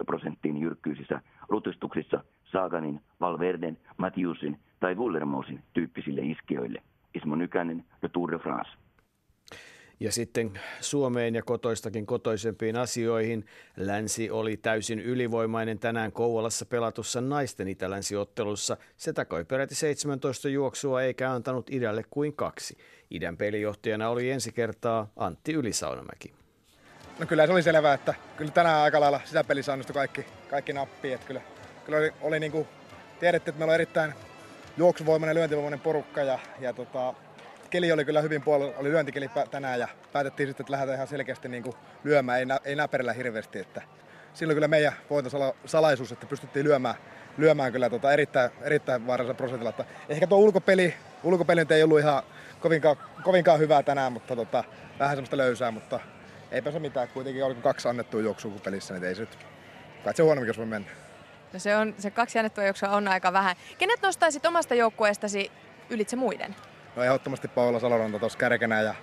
8-14 0.03 0.05
prosenttiin 0.07 0.61
jyrkkyisissä 0.61 1.21
rutistuksissa 1.49 2.25
Saaganin, 2.45 3.01
Valverden, 3.21 3.79
Matthewsin 3.97 4.59
tai 4.81 4.95
Wullermosin 4.95 5.63
tyyppisille 5.73 6.21
iskiöille. 6.21 6.83
Ismo 7.15 7.37
Nykänen 7.37 7.85
ja 8.03 8.09
Tour 8.09 8.33
de 8.33 8.39
France. 8.39 8.71
Ja 10.01 10.13
sitten 10.13 10.51
Suomeen 10.81 11.35
ja 11.35 11.43
kotoistakin 11.43 12.07
kotoisempiin 12.07 12.77
asioihin. 12.77 13.45
Länsi 13.77 14.31
oli 14.31 14.57
täysin 14.57 15.01
ylivoimainen 15.01 15.79
tänään 15.79 16.13
Kouvolassa 16.13 16.67
pelatussa 16.67 17.21
naisten 17.21 17.69
itälänsiottelussa. 17.69 18.77
Se 18.97 19.13
takoi 19.13 19.45
peräti 19.45 19.75
17 19.75 20.49
juoksua 20.49 21.03
eikä 21.03 21.33
antanut 21.33 21.71
idälle 21.71 22.05
kuin 22.11 22.37
kaksi. 22.37 22.77
Idän 23.11 23.37
pelijohtajana 23.37 24.09
oli 24.09 24.31
ensi 24.31 24.53
kertaa 24.53 25.09
Antti 25.17 25.53
Ylisaunamäki. 25.53 26.42
No 27.19 27.27
kyllä 27.27 27.47
se 27.47 27.53
oli 27.53 27.63
selvää, 27.63 27.95
että 27.95 28.15
kyllä 28.37 28.51
tänään 28.51 28.83
aika 28.83 29.01
lailla 29.01 29.21
sisäpelissä 29.25 29.73
onnistui 29.73 29.95
kaikki, 29.95 30.27
kaikki 30.51 30.73
nappi. 30.73 31.13
Että 31.13 31.27
kyllä, 31.27 31.41
kyllä 31.85 31.99
oli, 31.99 32.13
oli 32.21 32.41
niin 32.41 32.53
kuin, 32.53 32.69
tiedettiin, 33.21 33.53
että 33.53 33.59
meillä 33.59 33.71
on 33.71 33.75
erittäin 33.75 34.15
juoksuvoimainen, 34.77 35.37
lyöntivoimainen 35.37 35.81
porukka 35.81 36.21
ja, 36.23 36.39
ja 36.61 36.73
tota, 36.73 37.15
keli 37.71 37.93
oli 37.93 38.05
kyllä 38.05 38.21
hyvin 38.21 38.43
puolella, 38.43 38.75
oli 38.77 38.91
lyöntikeli 38.91 39.31
tänään 39.51 39.81
ja 39.81 39.89
päätettiin 40.13 40.49
sitten, 40.49 40.65
että 40.65 40.73
lähdetään 40.73 40.97
ihan 40.97 41.09
selkeästi 41.09 41.49
niin 41.49 41.63
kuin 41.63 41.77
lyömään, 42.05 42.39
ei, 42.39 42.47
nä, 42.47 42.59
ei 42.65 42.77
näperillä 42.77 43.13
hirveästi. 43.13 43.59
Että 43.59 43.83
silloin 44.35 44.57
kyllä 44.57 44.69
meidän 44.69 44.93
voiton 45.11 45.55
salaisuus, 45.65 46.13
että 46.13 46.27
pystyttiin 46.27 46.67
lyömään, 46.67 46.95
lyömään 47.39 47.73
kyllä 47.73 47.91
tota 47.91 48.13
erittäin, 48.13 48.51
erittäin 48.63 49.07
vaarallisella 49.07 49.37
prosentilla. 49.37 49.71
Että 49.71 49.85
ehkä 50.09 50.27
tuo 50.27 50.39
ulkopeli, 50.39 50.95
ulkopeli 51.23 51.67
ei 51.71 51.83
ollut 51.83 51.99
ihan 51.99 52.23
kovinkaan, 52.61 52.97
kovinkaan 53.23 53.59
hyvää 53.59 53.83
tänään, 53.83 54.13
mutta 54.13 54.37
tota, 54.37 54.65
vähän 54.99 55.17
semmoista 55.17 55.37
löysää, 55.37 55.71
mutta 55.71 56.01
eipä 56.53 56.71
se 56.71 56.79
mitään. 56.79 57.09
Kuitenkin 57.09 57.45
oliko 57.45 57.61
kaksi 57.61 57.89
annettua 57.89 58.21
juoksua 58.21 58.53
pelissä, 58.65 58.95
niin 58.95 59.05
ei 59.05 59.15
se 59.15 59.21
nyt, 59.21 59.39
kai 60.05 60.15
se 60.15 60.23
huonommin, 60.23 60.47
jos 60.47 60.59
voi 60.59 60.67
mennä. 60.67 60.89
No 61.53 61.59
se, 61.59 61.77
on, 61.77 61.95
se 61.99 62.11
kaksi 62.11 62.39
annettua 62.39 62.65
juoksua 62.65 62.89
on 62.89 63.09
aika 63.09 63.33
vähän. 63.33 63.57
Kenet 63.79 64.03
nostaisit 64.03 64.47
omasta 64.47 64.75
joukkueestasi 64.75 65.51
ylitse 65.91 66.17
muiden? 66.17 66.57
No 66.97 67.03
ehdottomasti 67.03 67.49
Paula 67.49 67.81
Saloranta 67.81 68.19
tuossa 68.19 68.39
kärkenä 68.39 68.83
ja 68.83 68.95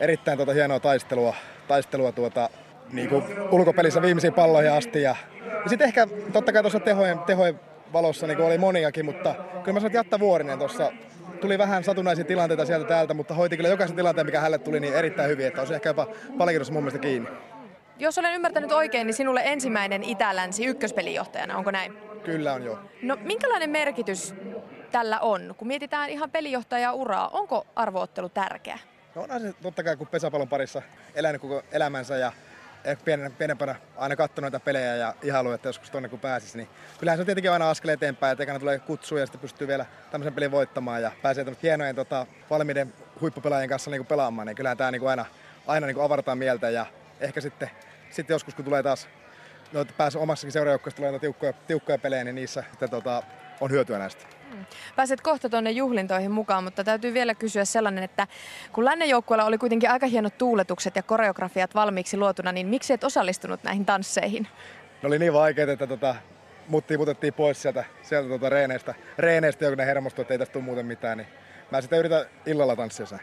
erittäin 0.00 0.38
tuota 0.38 0.52
hienoa 0.52 0.80
taistelua, 0.80 1.34
taistelua 1.68 2.12
tuota, 2.12 2.50
niin 2.92 3.08
kuin 3.08 3.24
ulkopelissä 3.50 4.02
viimeisiin 4.02 4.34
palloihin 4.34 4.72
asti. 4.72 5.02
Ja, 5.02 5.16
ja 5.62 5.68
sitten 5.68 5.86
ehkä 5.86 6.06
totta 6.32 6.52
kai 6.52 6.62
tuossa 6.62 6.80
tehojen, 6.80 7.18
tehojen 7.18 7.60
valossa 7.92 8.26
niin 8.26 8.40
oli 8.40 8.58
moniakin, 8.58 9.04
mutta 9.04 9.34
kyllä 9.34 9.56
mä 9.56 9.64
sanoin, 9.64 9.86
että 9.86 9.98
Jatta 9.98 10.20
Vuorinen 10.20 10.58
tuossa 10.58 10.92
tuli 11.40 11.58
vähän 11.58 11.84
satunnaisia 11.84 12.24
tilanteita 12.24 12.66
sieltä 12.66 12.88
täältä, 12.88 13.14
mutta 13.14 13.34
hoiti 13.34 13.56
kyllä 13.56 13.68
jokaisen 13.68 13.96
tilanteen, 13.96 14.26
mikä 14.26 14.40
hänelle 14.40 14.58
tuli, 14.58 14.80
niin 14.80 14.94
erittäin 14.94 15.30
hyvin, 15.30 15.46
että 15.46 15.60
olisi 15.60 15.74
ehkä 15.74 15.88
jopa 15.88 16.06
palkinnossa 16.38 16.72
mun 16.72 16.82
mielestä 16.82 16.98
kiinni. 16.98 17.28
Jos 17.98 18.18
olen 18.18 18.34
ymmärtänyt 18.34 18.72
oikein, 18.72 19.06
niin 19.06 19.14
sinulle 19.14 19.42
ensimmäinen 19.44 20.02
Itä-Länsi 20.04 20.64
ykköspelijohtajana, 20.64 21.56
onko 21.56 21.70
näin? 21.70 21.98
Kyllä 22.24 22.52
on 22.52 22.64
jo. 22.64 22.78
No 23.02 23.16
minkälainen 23.20 23.70
merkitys 23.70 24.34
tällä 24.92 25.20
on? 25.20 25.54
Kun 25.58 25.68
mietitään 25.68 26.10
ihan 26.10 26.30
pelijohtaja 26.30 26.92
uraa, 26.92 27.28
onko 27.28 27.66
arvoottelu 27.76 28.28
tärkeä? 28.28 28.78
No 29.14 29.22
onhan 29.22 29.40
se 29.40 29.54
totta 29.62 29.82
kai, 29.84 29.96
kun 29.96 30.06
pesäpallon 30.06 30.48
parissa 30.48 30.82
elänyt 31.14 31.40
koko 31.40 31.62
elämänsä 31.72 32.16
ja 32.16 32.32
pienen, 33.04 33.32
pienempänä 33.32 33.74
aina 33.96 34.16
katsonut 34.16 34.42
noita 34.42 34.64
pelejä 34.64 34.96
ja 34.96 35.14
ihailu, 35.22 35.50
että 35.50 35.68
joskus 35.68 35.90
tonne 35.90 36.08
kun 36.08 36.20
pääsisi, 36.20 36.58
niin 36.58 36.68
kyllähän 36.98 37.18
se 37.18 37.22
on 37.22 37.26
tietenkin 37.26 37.52
aina 37.52 37.70
askel 37.70 37.88
eteenpäin, 37.88 38.32
että 38.32 38.42
ekana 38.42 38.58
tulee 38.58 38.78
kutsuja 38.78 39.22
ja 39.22 39.26
sitten 39.26 39.40
pystyy 39.40 39.68
vielä 39.68 39.86
tämmöisen 40.10 40.34
pelin 40.34 40.50
voittamaan 40.50 41.02
ja 41.02 41.12
pääsee 41.22 41.44
hienojen 41.62 41.96
tota, 41.96 42.26
valmiiden 42.50 42.94
huippupelaajien 43.20 43.68
kanssa 43.68 43.90
niin 43.90 43.98
kuin 43.98 44.06
pelaamaan, 44.06 44.46
niin 44.46 44.56
kyllähän 44.56 44.76
tämä 44.76 44.90
niin 44.90 45.00
kuin 45.00 45.10
aina, 45.10 45.24
aina 45.66 45.86
niin 45.86 45.94
kuin 45.94 46.04
avartaa 46.04 46.36
mieltä 46.36 46.70
ja 46.70 46.86
ehkä 47.20 47.40
sitten, 47.40 47.70
sitten 48.10 48.34
joskus 48.34 48.54
kun 48.54 48.64
tulee 48.64 48.82
taas 48.82 49.08
no, 49.72 49.84
pääsee 49.96 50.20
omassakin 50.20 50.52
seuraajoukkoissa 50.52 50.96
tulee 50.96 51.18
tiukkoja, 51.18 51.52
tiukkoja 51.52 51.98
pelejä, 51.98 52.24
niin 52.24 52.34
niissä 52.34 52.64
sitten, 52.70 52.90
tota, 52.90 53.22
on 53.60 53.70
hyötyä 53.70 53.98
näistä. 53.98 54.24
Mm. 54.54 54.64
Pääset 54.96 55.20
kohta 55.20 55.48
tuonne 55.48 55.70
juhlintoihin 55.70 56.30
mukaan, 56.30 56.64
mutta 56.64 56.84
täytyy 56.84 57.14
vielä 57.14 57.34
kysyä 57.34 57.64
sellainen, 57.64 58.04
että 58.04 58.26
kun 58.72 58.84
lännen 58.84 59.08
joukkueella 59.08 59.44
oli 59.44 59.58
kuitenkin 59.58 59.90
aika 59.90 60.06
hienot 60.06 60.38
tuuletukset 60.38 60.96
ja 60.96 61.02
koreografiat 61.02 61.74
valmiiksi 61.74 62.16
luotuna, 62.16 62.52
niin 62.52 62.66
miksi 62.66 62.92
et 62.92 63.04
osallistunut 63.04 63.64
näihin 63.64 63.86
tansseihin? 63.86 64.48
Ne 65.02 65.06
oli 65.06 65.18
niin 65.18 65.32
vaikeita, 65.32 65.72
että 65.72 65.86
tota, 65.86 66.14
mut 66.68 66.86
tiputettiin 66.86 67.34
pois 67.34 67.62
sieltä, 67.62 67.84
sieltä 68.02 68.28
tota 68.28 68.48
reeneistä, 68.48 68.94
reeneistä, 69.18 69.64
joku 69.64 69.74
ne 69.74 69.86
hermostui, 69.86 70.22
että 70.22 70.34
ei 70.34 70.38
tästä 70.38 70.52
tule 70.52 70.64
muuten 70.64 70.86
mitään. 70.86 71.18
Niin 71.18 71.28
mä 71.70 71.80
sitten 71.80 71.98
yritän 71.98 72.24
illalla 72.46 72.76
tanssia 72.76 73.06
sen. 73.06 73.20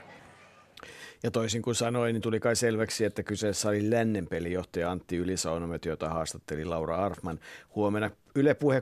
Ja 1.26 1.32
toisin 1.32 1.62
kuin 1.62 1.76
sanoin, 1.76 2.14
niin 2.14 2.22
tuli 2.22 2.40
kai 2.40 2.56
selväksi, 2.56 3.06
että 3.06 3.24
kyseessä 3.24 3.70
oli 3.70 3.90
lännen 3.90 4.28
pelijohtaja 4.28 4.92
Antti 4.92 5.18
Ylisaunomet, 5.18 5.86
jota 5.86 6.10
haastatteli 6.10 6.66
Laura 6.66 6.96
Arfman. 6.96 7.40
Huomenna 7.76 8.12
Yle 8.36 8.54
Puhe 8.54 8.80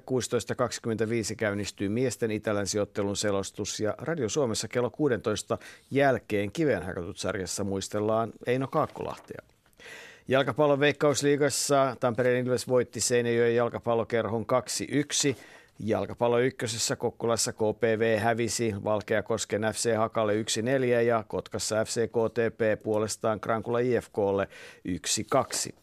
16.25 1.31 1.35
käynnistyy 1.35 1.89
miesten 1.89 2.31
itälänsiottelun 2.31 3.17
selostus 3.17 3.79
ja 3.79 3.95
Radio 3.97 4.29
Suomessa 4.29 4.67
kello 4.67 4.89
16 4.89 5.57
jälkeen 5.91 6.51
kiveen 6.51 6.83
hakatut 6.83 7.17
sarjassa 7.17 7.63
muistellaan 7.63 8.33
Eino 8.47 8.67
Kaakkolahtia. 8.67 9.41
Jalkapallon 10.27 10.79
veikkausliigassa 10.79 11.95
Tampereen 11.99 12.45
Ilves 12.45 12.67
voitti 12.67 12.99
Seinäjoen 12.99 13.55
jalkapallokerhon 13.55 14.45
2-1. 15.33 15.37
Jalkapallo 15.85 16.39
ykkösessä 16.39 16.95
Kokkolassa 16.95 17.53
KPV 17.53 18.19
hävisi 18.19 18.75
Valkeakosken 18.83 19.61
FC 19.61 19.95
Hakalle 19.95 20.33
1-4 20.33 21.01
ja 21.01 21.23
Kotkassa 21.27 21.85
FC 21.85 22.07
KTP 22.07 22.83
puolestaan 22.83 23.39
Krankula 23.39 23.79
IFKlle 23.79 24.47
1-2. 25.69 25.73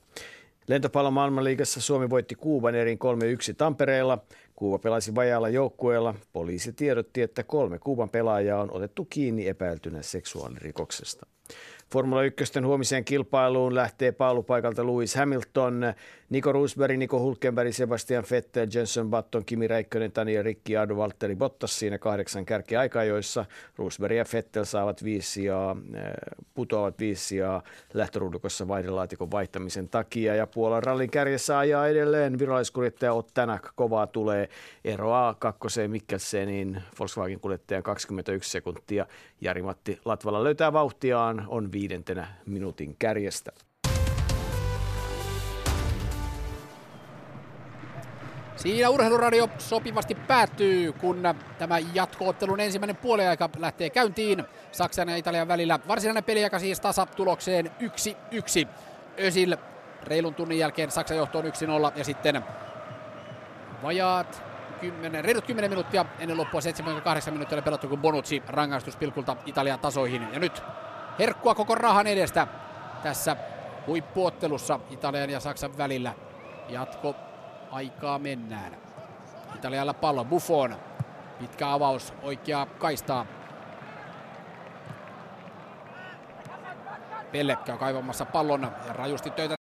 Lentopallon 0.69 1.13
maailmanliigassa 1.13 1.81
Suomi 1.81 2.11
voitti 2.11 2.35
Kuuban 2.35 2.75
erin 2.75 2.99
3-1 3.53 3.55
Tampereella. 3.57 4.19
Kuuba 4.57 4.79
pelasi 4.79 5.15
vajaalla 5.15 5.49
joukkueella. 5.49 6.15
Poliisi 6.33 6.73
tiedotti, 6.73 7.23
että 7.23 7.43
kolme 7.43 7.79
Kuuban 7.79 8.11
pelaajaa 8.11 8.61
on 8.61 8.73
otettu 8.73 9.05
kiinni 9.05 9.49
epäiltynä 9.49 10.03
seksuaalirikoksesta. 10.03 11.27
Formula 11.93 12.23
1 12.23 12.61
huomiseen 12.65 13.05
kilpailuun 13.05 13.75
lähtee 13.75 14.13
paalupaikalta 14.13 14.87
Lewis 14.87 15.15
Hamilton, 15.15 15.95
Nico 16.31 16.53
Rosberg, 16.53 16.97
Nico 16.97 17.19
Hulkenberg, 17.19 17.73
Sebastian 17.73 18.25
Vettel, 18.31 18.69
Jenson 18.75 19.11
Button, 19.11 19.45
Kimi 19.45 19.69
Räikkönen, 19.69 20.13
Tania 20.13 20.43
Ricciardo, 20.43 20.97
Valtteri 20.97 21.37
Bottas 21.37 21.79
siinä 21.79 21.99
kahdeksan 21.99 22.45
kärkiaikajoissa. 22.45 23.45
Rosberg 23.77 24.17
ja 24.17 24.25
Vettel 24.33 24.65
saavat 24.65 25.05
viisi 25.05 25.45
ja 25.45 25.77
eh, 25.95 26.03
putoavat 26.55 26.99
viisi 26.99 27.37
ja 27.37 27.63
lähtöruudukossa 27.95 28.69
vaihdelaatikon 28.69 29.31
vaihtamisen 29.31 29.89
takia. 29.89 30.35
Ja 30.35 30.47
Puolan 30.47 30.83
rallin 30.83 31.11
kärjessä 31.11 31.59
ajaa 31.59 31.89
edelleen 31.89 32.39
viralliskuljettaja 32.39 33.13
Ottanak. 33.13 33.69
Kovaa 33.75 34.07
tulee 34.07 34.49
eroa 34.85 35.37
kakkoseen 35.39 35.91
Mikkelseniin 35.91 36.83
Volkswagen 36.99 37.41
kuljettajan 37.41 37.83
21 37.83 38.51
sekuntia. 38.51 39.07
Jari-Matti 39.41 39.99
Latvala 40.05 40.45
löytää 40.45 40.73
vauhtiaan, 40.73 41.45
on 41.49 41.73
viidentenä 41.73 42.27
minuutin 42.47 42.97
kärjestä. 42.99 43.53
Siinä 48.61 48.89
urheiluradio 48.89 49.49
sopivasti 49.59 50.15
päättyy, 50.15 50.93
kun 50.93 51.23
tämä 51.59 51.79
jatkoottelun 51.95 52.61
ensimmäinen 52.61 52.97
puoliaika 52.97 53.51
lähtee 53.59 53.91
käyntiin. 53.91 54.45
Saksan 54.73 55.09
ja 55.09 55.17
Italian 55.17 55.49
välillä 55.49 55.79
varsinainen 55.89 56.25
peliaika 56.25 56.59
siis 56.59 56.81
tasatulokseen 56.81 57.71
1-1. 58.65 58.69
Ösil 59.21 59.57
reilun 60.03 60.35
tunnin 60.35 60.59
jälkeen 60.59 60.91
Saksan 60.91 61.17
johtoon 61.17 61.45
1-0 61.45 61.49
ja 61.97 62.05
sitten 62.05 62.45
vajaat 63.83 64.43
10, 64.81 65.25
reilut 65.25 65.45
10 65.45 65.71
minuuttia 65.71 66.05
ennen 66.19 66.37
loppua 66.37 66.61
78 66.61 67.35
minuuttia 67.35 67.57
oli 67.57 67.63
pelattu, 67.63 67.89
kun 67.89 68.01
Bonucci 68.01 68.43
rangaistuspilkulta 68.49 69.37
Italian 69.47 69.81
tasoihin. 69.81 70.29
Ja 70.33 70.39
nyt 70.39 70.63
herkkua 71.19 71.55
koko 71.55 71.75
rahan 71.75 72.07
edestä 72.07 72.47
tässä 73.03 73.37
huippuottelussa 73.87 74.81
Italian 74.91 75.31
ja 75.31 75.41
Saksan 75.41 75.79
välillä. 75.79 76.15
Jatko 76.69 77.17
aikaa 77.73 78.19
mennään. 78.19 78.77
Italialla 79.55 79.95
pallo, 79.95 80.25
Buffon. 80.25 80.77
Pitkä 81.39 81.73
avaus, 81.73 82.15
oikea 82.23 82.67
kaistaa. 82.79 83.27
Pelle 87.33 87.59
käy 87.65 87.79
kaivamassa 87.79 88.25
pallon 88.25 88.73
ja 88.87 88.93
rajusti 88.93 89.31
töitä 89.31 89.55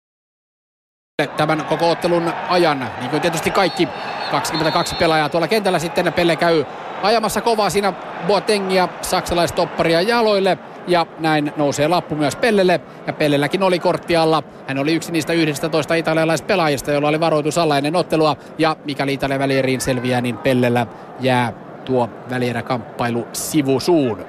tämän 1.36 1.64
koko 1.64 1.90
ottelun 1.90 2.32
ajan, 2.48 2.90
niin 3.00 3.10
kuin 3.10 3.22
tietysti 3.22 3.50
kaikki 3.50 3.88
22 4.30 4.94
pelaajaa 4.94 5.28
tuolla 5.28 5.48
kentällä 5.48 5.78
sitten 5.78 6.12
Pelle 6.12 6.36
käy 6.36 6.64
ajamassa 7.02 7.40
kovaa 7.40 7.70
siinä 7.70 7.92
Boatengia, 8.26 8.88
saksalaistopparia 9.02 10.00
jaloille 10.00 10.58
ja 10.86 11.06
näin 11.18 11.52
nousee 11.56 11.88
lappu 11.88 12.14
myös 12.14 12.36
Pellelle 12.36 12.80
ja 13.06 13.12
Pellelläkin 13.12 13.62
oli 13.62 13.78
kortti 13.78 14.16
alla. 14.16 14.42
Hän 14.66 14.78
oli 14.78 14.94
yksi 14.94 15.12
niistä 15.12 15.32
11 15.32 15.94
italialaispelaajista, 15.94 16.92
jolla 16.92 17.08
oli 17.08 17.20
varoitus 17.20 17.58
alla 17.58 17.78
ennen 17.78 17.96
ottelua 17.96 18.36
ja 18.58 18.76
mikäli 18.84 19.12
Italian 19.12 19.40
välieriin 19.40 19.80
selviää, 19.80 20.20
niin 20.20 20.38
Pellellä 20.38 20.86
jää 21.20 21.52
tuo 21.84 22.10
välieräkamppailu 22.30 23.28
sivusuun. 23.32 24.26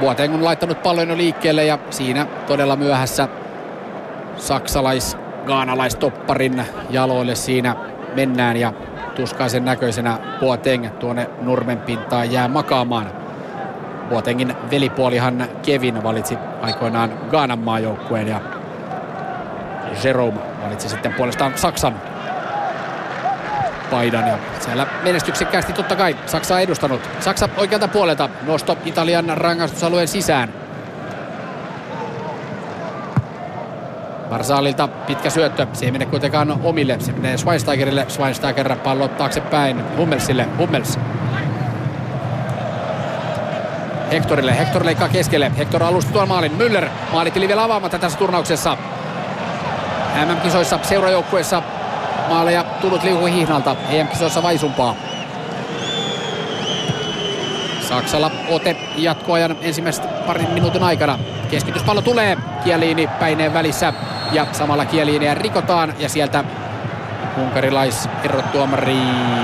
Boateng 0.00 0.34
on 0.34 0.44
laittanut 0.44 0.82
pallon 0.82 1.08
jo 1.08 1.16
liikkeelle 1.16 1.64
ja 1.64 1.78
siinä 1.90 2.26
todella 2.46 2.76
myöhässä 2.76 3.28
saksalais 4.36 5.16
gaanalaistopparin 5.46 6.64
jaloille 6.90 7.34
siinä 7.34 7.76
mennään 8.14 8.56
ja 8.56 8.72
tuskaisen 9.20 9.64
näköisenä 9.64 10.18
Boateng 10.40 10.90
tuonne 10.90 11.30
nurmen 11.40 11.78
pintaan 11.78 12.32
jää 12.32 12.48
makaamaan. 12.48 13.12
Boatengin 14.08 14.56
velipuolihan 14.70 15.48
Kevin 15.62 16.02
valitsi 16.02 16.38
aikoinaan 16.62 17.12
Gaanan 17.30 17.58
maajoukkueen 17.58 18.28
ja 18.28 18.40
Jerome 20.04 20.40
valitsi 20.64 20.88
sitten 20.88 21.14
puolestaan 21.14 21.52
Saksan 21.58 21.94
paidan 23.90 24.28
ja 24.28 24.38
siellä 24.60 24.86
menestyksekkäästi 25.02 25.72
totta 25.72 25.96
kai 25.96 26.16
Saksa 26.26 26.60
edustanut. 26.60 27.10
Saksa 27.20 27.48
oikealta 27.56 27.88
puolelta 27.88 28.28
nosto 28.46 28.78
Italian 28.84 29.38
rangaistusalueen 29.38 30.08
sisään. 30.08 30.59
Marsalilta 34.30 34.88
pitkä 34.88 35.30
syöttö. 35.30 35.66
Se 35.72 35.84
ei 35.84 35.90
mene 35.90 36.06
kuitenkaan 36.06 36.60
omille. 36.62 36.96
Se 37.00 37.12
menee 37.12 37.36
Schweinsteigerille. 37.38 38.06
Schweinsteiger 38.08 38.76
pallo 38.76 39.08
taaksepäin 39.08 39.96
Hummelsille. 39.96 40.48
Hummels. 40.58 40.98
Hectorille. 44.12 44.58
Hector 44.58 44.86
leikkaa 44.86 45.08
keskelle. 45.08 45.52
Hector 45.58 45.82
alusti 45.82 46.12
tuon 46.12 46.28
maalin. 46.28 46.52
Müller 46.52 46.88
maalitili 47.12 47.48
vielä 47.48 47.64
avaamatta 47.64 47.98
tässä 47.98 48.18
turnauksessa. 48.18 48.76
MM-kisoissa 50.26 50.78
seurajoukkueessa 50.82 51.62
maaleja 52.28 52.64
tullut 52.80 53.02
liuku 53.02 53.26
hihnalta. 53.26 53.76
EM-kisoissa 53.90 54.42
vaisumpaa. 54.42 54.94
Saksalla 57.88 58.30
ote 58.48 58.76
jatkoajan 58.96 59.56
ensimmäisen 59.62 60.04
parin 60.26 60.50
minuutin 60.50 60.82
aikana. 60.82 61.18
Keskityspallo 61.50 62.02
tulee. 62.02 62.36
Kieliini 62.64 63.06
päineen 63.20 63.54
välissä 63.54 63.92
ja 64.32 64.46
samalla 64.52 64.84
Kieliiniä 64.84 65.34
rikotaan 65.34 65.94
ja 65.98 66.08
sieltä 66.08 66.44
unkarilais 67.36 68.08
erottuomari 68.24 68.96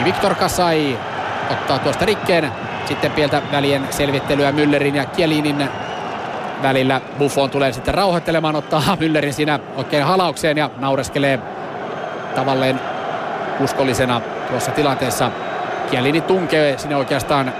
Viktor 0.04 0.34
Kasai 0.34 0.98
ottaa 1.50 1.78
tuosta 1.78 2.04
rikkeen. 2.04 2.52
Sitten 2.84 3.12
pieltä 3.12 3.42
välien 3.52 3.86
selvittelyä 3.90 4.50
Müllerin 4.50 4.96
ja 4.96 5.04
Kielinin 5.04 5.68
välillä. 6.62 7.00
Buffon 7.18 7.50
tulee 7.50 7.72
sitten 7.72 7.94
rauhoittelemaan, 7.94 8.56
ottaa 8.56 8.96
Müllerin 9.00 9.32
siinä 9.32 9.58
oikein 9.76 10.04
halaukseen 10.04 10.58
ja 10.58 10.70
naureskelee 10.78 11.38
tavalleen 12.34 12.80
uskollisena 13.60 14.20
tuossa 14.50 14.70
tilanteessa. 14.70 15.30
Kielini 15.90 16.20
tunkee 16.20 16.78
sinne 16.78 16.96
oikeastaan 16.96 17.52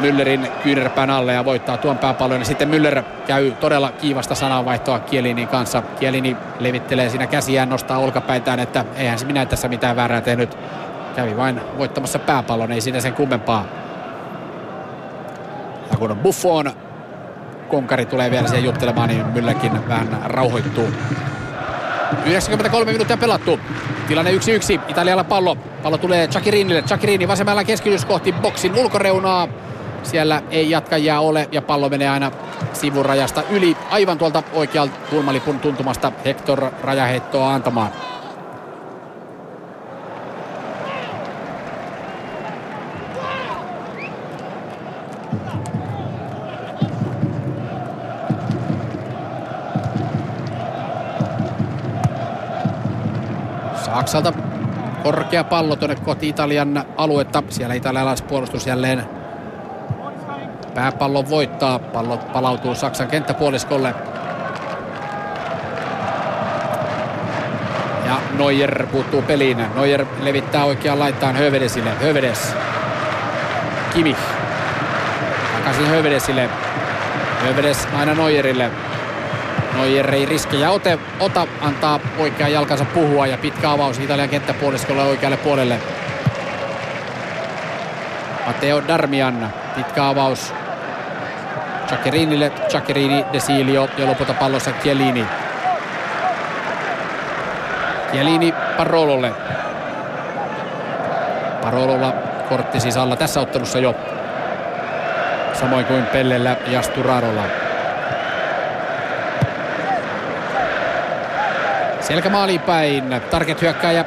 Müllerin 0.00 0.48
kyynärpään 0.62 1.10
alle 1.10 1.32
ja 1.32 1.44
voittaa 1.44 1.76
tuon 1.76 1.98
pääpallon. 1.98 2.40
Ja 2.40 2.44
sitten 2.44 2.70
Müller 2.70 3.02
käy 3.26 3.50
todella 3.50 3.92
kiivasta 3.92 4.34
sananvaihtoa 4.34 4.98
Kielinin 4.98 5.48
kanssa. 5.48 5.82
Kielini 6.00 6.36
levittelee 6.58 7.08
siinä 7.08 7.26
käsiään, 7.26 7.68
nostaa 7.68 7.98
olkapäitään, 7.98 8.60
että 8.60 8.84
eihän 8.96 9.18
se 9.18 9.26
minä 9.26 9.46
tässä 9.46 9.68
mitään 9.68 9.96
väärää 9.96 10.20
tehnyt. 10.20 10.58
Kävi 11.16 11.36
vain 11.36 11.60
voittamassa 11.78 12.18
pääpallon, 12.18 12.72
ei 12.72 12.80
siinä 12.80 13.00
sen 13.00 13.14
kummempaa. 13.14 13.64
Ja 15.90 15.96
kun 15.98 16.16
Buffon 16.16 16.72
konkari 17.68 18.06
tulee 18.06 18.30
vielä 18.30 18.48
siihen 18.48 18.64
juttelemaan, 18.64 19.08
niin 19.08 19.26
Müllerkin 19.26 19.88
vähän 19.88 20.20
rauhoittuu. 20.24 20.88
93 22.26 22.92
minuuttia 22.92 23.16
pelattu. 23.16 23.60
Tilanne 24.08 24.30
1-1. 24.32 24.80
Italialla 24.88 25.24
pallo. 25.24 25.56
Pallo 25.82 25.98
tulee 25.98 26.28
Chakirinille. 26.28 26.82
Chakirini 26.82 27.28
vasemmalla 27.28 27.64
keskitys 27.64 28.04
kohti 28.04 28.32
boksin 28.32 28.78
ulkoreunaa. 28.78 29.48
Siellä 30.04 30.42
ei 30.50 30.70
jatkajia 30.70 31.20
ole 31.20 31.48
ja 31.52 31.62
pallo 31.62 31.88
menee 31.88 32.08
aina 32.08 32.30
sivurajasta 32.72 33.42
yli. 33.50 33.76
Aivan 33.90 34.18
tuolta 34.18 34.42
oikealta 34.52 34.94
kulmalipun 35.10 35.60
tuntumasta 35.60 36.12
Hector 36.24 36.70
rajaheittoa 36.82 37.54
antamaan. 37.54 37.90
Saksalta 53.84 54.32
korkea 55.02 55.44
pallo 55.44 55.76
tuonne 55.76 55.96
kohti 55.96 56.28
Italian 56.28 56.84
aluetta. 56.96 57.42
Siellä 57.48 57.74
italialaispuolustus 57.74 58.66
jälleen 58.66 59.23
pääpallon 60.74 61.30
voittaa. 61.30 61.78
Pallo 61.78 62.16
palautuu 62.16 62.74
Saksan 62.74 63.08
kenttäpuoliskolle. 63.08 63.94
Ja 68.06 68.18
Neuer 68.38 68.86
puuttuu 68.86 69.22
peliin. 69.22 69.66
Neuer 69.74 70.06
levittää 70.20 70.64
oikeaan 70.64 70.98
laitaan 70.98 71.36
Hövedesille. 71.36 71.90
Hövedes. 71.90 72.56
Kimi. 73.94 74.16
Takaisin 75.56 75.86
Hövedesille. 75.86 76.50
Hövedes 77.44 77.88
aina 77.96 78.14
Neuerille. 78.14 78.70
Neuer 79.74 80.14
ei 80.14 80.26
riskejä 80.26 80.70
ote, 80.70 80.98
ota, 81.20 81.46
antaa 81.60 82.00
oikean 82.18 82.52
jalkansa 82.52 82.84
puhua 82.84 83.26
ja 83.26 83.38
pitkä 83.38 83.70
avaus 83.70 83.98
Italian 83.98 84.28
kenttäpuoliskolle 84.28 85.02
oikealle 85.02 85.36
puolelle. 85.36 85.80
Matteo 88.46 88.82
Darmian, 88.88 89.52
pitkä 89.76 90.08
avaus 90.08 90.54
Giaccherinille, 91.94 92.52
Giaccherini, 92.70 93.24
Desilio 93.32 93.88
ja 93.98 94.06
lopulta 94.06 94.34
pallossa 94.34 94.70
Chiellini. 94.72 95.26
Chiellini 98.10 98.54
Parololle. 98.76 99.32
Parololla 101.62 102.12
kortti 102.48 102.80
siis 102.80 102.96
alla 102.96 103.16
tässä 103.16 103.40
ottelussa 103.40 103.78
jo. 103.78 103.94
Samoin 105.52 105.86
kuin 105.86 106.06
Pellellä 106.06 106.56
ja 106.66 106.82
Sturarolla. 106.82 107.42
Selkä 112.00 112.28
maaliin 112.28 112.60
päin. 112.60 113.20
Target 113.30 113.62
hyökkääjä 113.62 114.04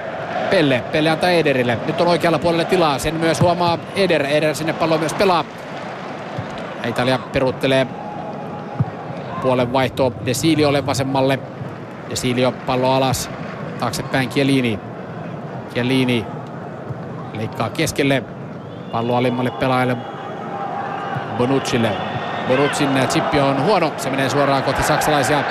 Pelle. 0.49 0.83
Pelle 0.91 1.09
antaa 1.09 1.29
Ederille. 1.29 1.77
Nyt 1.85 2.01
on 2.01 2.07
oikealla 2.07 2.39
puolella 2.39 2.65
tilaa. 2.65 2.99
Sen 2.99 3.15
myös 3.15 3.41
huomaa 3.41 3.77
Eder. 3.95 4.25
Eder 4.25 4.55
sinne 4.55 4.73
pallo 4.73 4.97
myös 4.97 5.13
pelaa. 5.13 5.45
Italia 6.87 7.19
peruttelee 7.19 7.87
puolen 9.41 9.73
vaihtoa 9.73 10.11
Desiliolle 10.25 10.85
vasemmalle. 10.85 11.39
Desilio 12.09 12.51
pallo 12.51 12.91
alas. 12.91 13.29
Taaksepäin 13.79 14.29
Chiellini. 14.29 14.79
Chiellini 15.73 16.25
leikkaa 17.33 17.69
keskelle. 17.69 18.23
Pallo 18.91 19.15
alimmalle 19.15 19.51
pelaajalle 19.51 19.97
Bonuccille. 21.37 21.91
Bonuccin 22.47 22.89
chippi 23.09 23.39
on 23.39 23.63
huono. 23.63 23.93
Se 23.97 24.09
menee 24.09 24.29
suoraan 24.29 24.63
kohti 24.63 24.83
saksalaisia. 24.83 25.43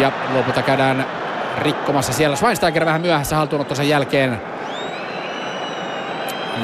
Ja 0.00 0.12
lopulta 0.34 0.62
käydään 0.62 1.06
rikkomassa 1.58 2.12
siellä. 2.12 2.36
Schweinsteiger 2.36 2.84
vähän 2.84 3.00
myöhässä 3.00 3.36
haltuunottonsa 3.36 3.82
jälkeen. 3.82 4.40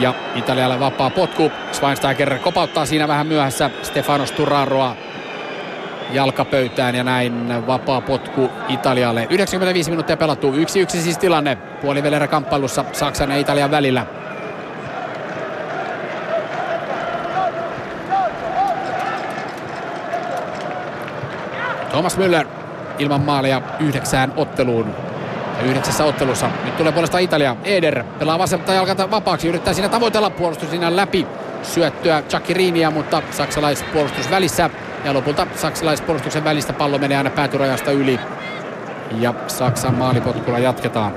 Ja 0.00 0.14
Italialle 0.34 0.80
vapaa 0.80 1.10
potku. 1.10 1.52
Schweinsteiger 1.72 2.38
kopauttaa 2.38 2.86
siinä 2.86 3.08
vähän 3.08 3.26
myöhässä 3.26 3.70
Stefano 3.82 4.26
Sturraroa. 4.26 4.96
jalkapöytään 6.12 6.94
ja 6.94 7.04
näin 7.04 7.66
vapaa 7.66 8.00
potku 8.00 8.50
Italialle. 8.68 9.26
95 9.30 9.90
minuuttia 9.90 10.16
pelattu, 10.16 10.52
1-1 10.52 10.56
siis 10.88 11.18
tilanne 11.18 11.56
puolivälerä 11.56 12.28
kamppailussa 12.28 12.84
Saksan 12.92 13.30
ja 13.30 13.36
Italian 13.36 13.70
välillä. 13.70 14.06
Thomas 21.90 22.18
Müller 22.18 22.46
ilman 22.98 23.20
maalia 23.20 23.62
yhdeksään 23.80 24.32
otteluun. 24.36 25.13
Ja 25.58 25.64
yhdeksässä 25.64 26.04
ottelussa. 26.04 26.50
Nyt 26.64 26.76
tulee 26.76 26.92
puolesta 26.92 27.18
Italia. 27.18 27.56
Eder 27.64 28.04
pelaa 28.18 28.38
vasenta 28.38 28.72
jalkata 28.72 29.10
vapaaksi. 29.10 29.48
Yrittää 29.48 29.74
siinä 29.74 29.88
tavoitella 29.88 30.30
puolustus 30.30 30.70
siinä 30.70 30.96
läpi 30.96 31.26
syöttöä 31.62 32.22
Chakirinia, 32.22 32.90
mutta 32.90 33.22
saksalaispuolustus 33.30 34.30
välissä. 34.30 34.70
Ja 35.04 35.14
lopulta 35.14 35.46
saksalaispuolustuksen 35.54 36.44
välistä 36.44 36.72
pallo 36.72 36.98
menee 36.98 37.18
aina 37.18 37.30
päätyrajasta 37.30 37.90
yli. 37.90 38.20
Ja 39.20 39.34
Saksan 39.46 39.94
maalipotkulla 39.94 40.58
jatketaan. 40.58 41.12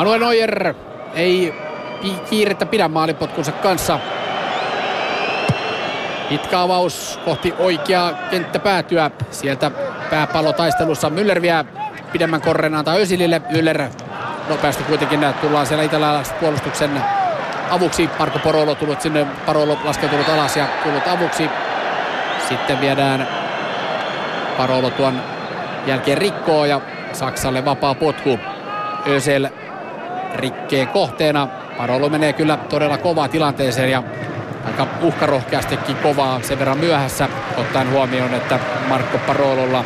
Manuel 0.00 0.20
Neuer 0.20 0.74
ei 1.14 1.54
kiirettä 2.30 2.66
pidä 2.66 2.88
maalipotkunsa 2.88 3.52
kanssa. 3.52 3.98
Pitkä 6.28 6.60
avaus 6.60 7.20
kohti 7.24 7.54
oikeaa 7.58 8.12
kenttäpäätyä. 8.30 9.10
Sieltä 9.30 9.70
pääpallotaistelussa 10.10 11.08
Müller 11.08 11.42
vie 11.42 11.64
pidemmän 12.12 12.40
korren 12.40 12.74
antaa 12.74 12.94
Ösilille. 12.94 13.42
Müller 13.50 13.82
nopeasti 14.48 14.84
kuitenkin 14.84 15.26
tullaan 15.40 15.66
siellä 15.66 15.84
italialaisen 15.84 16.36
puolustuksen 16.40 17.02
avuksi. 17.70 18.10
Marko 18.18 18.38
Porolo 18.38 18.74
tullut 18.74 19.00
sinne, 19.00 19.26
Parolo 19.46 19.78
laskeutunut 19.84 20.28
alas 20.28 20.56
ja 20.56 20.66
tullut 20.84 21.08
avuksi. 21.08 21.50
Sitten 22.48 22.80
viedään 22.80 23.28
Parolo 24.56 24.90
tuon 24.90 25.22
jälkeen 25.86 26.18
rikkoo 26.18 26.64
ja 26.64 26.80
Saksalle 27.12 27.64
vapaa 27.64 27.94
potku. 27.94 28.38
Ösel 29.06 29.48
rikkeen 30.34 30.88
kohteena. 30.88 31.48
Parolo 31.78 32.08
menee 32.08 32.32
kyllä 32.32 32.56
todella 32.56 32.98
kovaa 32.98 33.28
tilanteeseen 33.28 33.90
ja 33.90 34.02
aika 34.64 34.86
uhkarohkeastikin 35.02 35.96
kovaa 35.96 36.40
sen 36.42 36.58
verran 36.58 36.78
myöhässä, 36.78 37.28
ottaen 37.56 37.90
huomioon, 37.90 38.34
että 38.34 38.58
Marco 38.88 39.18
Parololla 39.18 39.84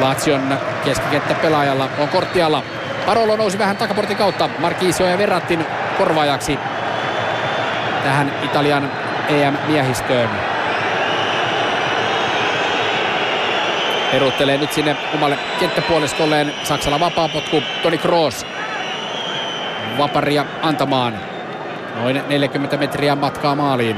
Lazion 0.00 0.58
keskikenttäpelaajalla 0.84 1.88
on 1.98 2.08
korttialla. 2.08 2.62
Parolo 3.06 3.36
nousi 3.36 3.58
vähän 3.58 3.76
takaportin 3.76 4.16
kautta 4.16 4.48
Marquisio 4.58 5.06
ja 5.06 5.18
Verrattin 5.18 5.66
korvaajaksi 5.98 6.58
tähän 8.04 8.32
Italian 8.42 8.90
EM-miehistöön. 9.28 10.28
Peruttelee 14.12 14.58
nyt 14.58 14.72
sinne 14.72 14.96
omalle 15.14 15.38
kenttäpuoliskolleen 15.60 16.54
Saksalla 16.64 17.00
vapaapotku 17.00 17.62
Toni 17.82 17.98
Kroos 17.98 18.46
vaparia 19.98 20.46
antamaan. 20.62 21.14
Noin 21.94 22.22
40 22.28 22.76
metriä 22.76 23.16
matkaa 23.16 23.54
maaliin. 23.54 23.96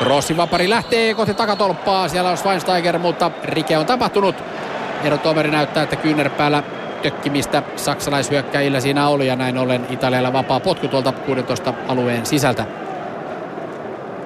Rossi 0.00 0.36
vapari 0.36 0.70
lähtee 0.70 1.14
kohti 1.14 1.34
takatolppaa. 1.34 2.08
Siellä 2.08 2.30
on 2.30 2.36
Schweinsteiger, 2.36 2.98
mutta 2.98 3.30
rike 3.44 3.78
on 3.78 3.86
tapahtunut. 3.86 4.36
Erotomeri 5.04 5.50
näyttää, 5.50 5.82
että 5.82 5.96
kyynärpäällä 5.96 6.62
tökkimistä 7.02 7.62
saksalaishyökkäjillä 7.76 8.80
siinä 8.80 9.08
oli 9.08 9.26
ja 9.26 9.36
näin 9.36 9.58
ollen 9.58 9.86
Italialla 9.90 10.32
vapaa 10.32 10.60
potku 10.60 10.88
tuolta 10.88 11.12
16 11.12 11.74
alueen 11.88 12.26
sisältä. 12.26 12.64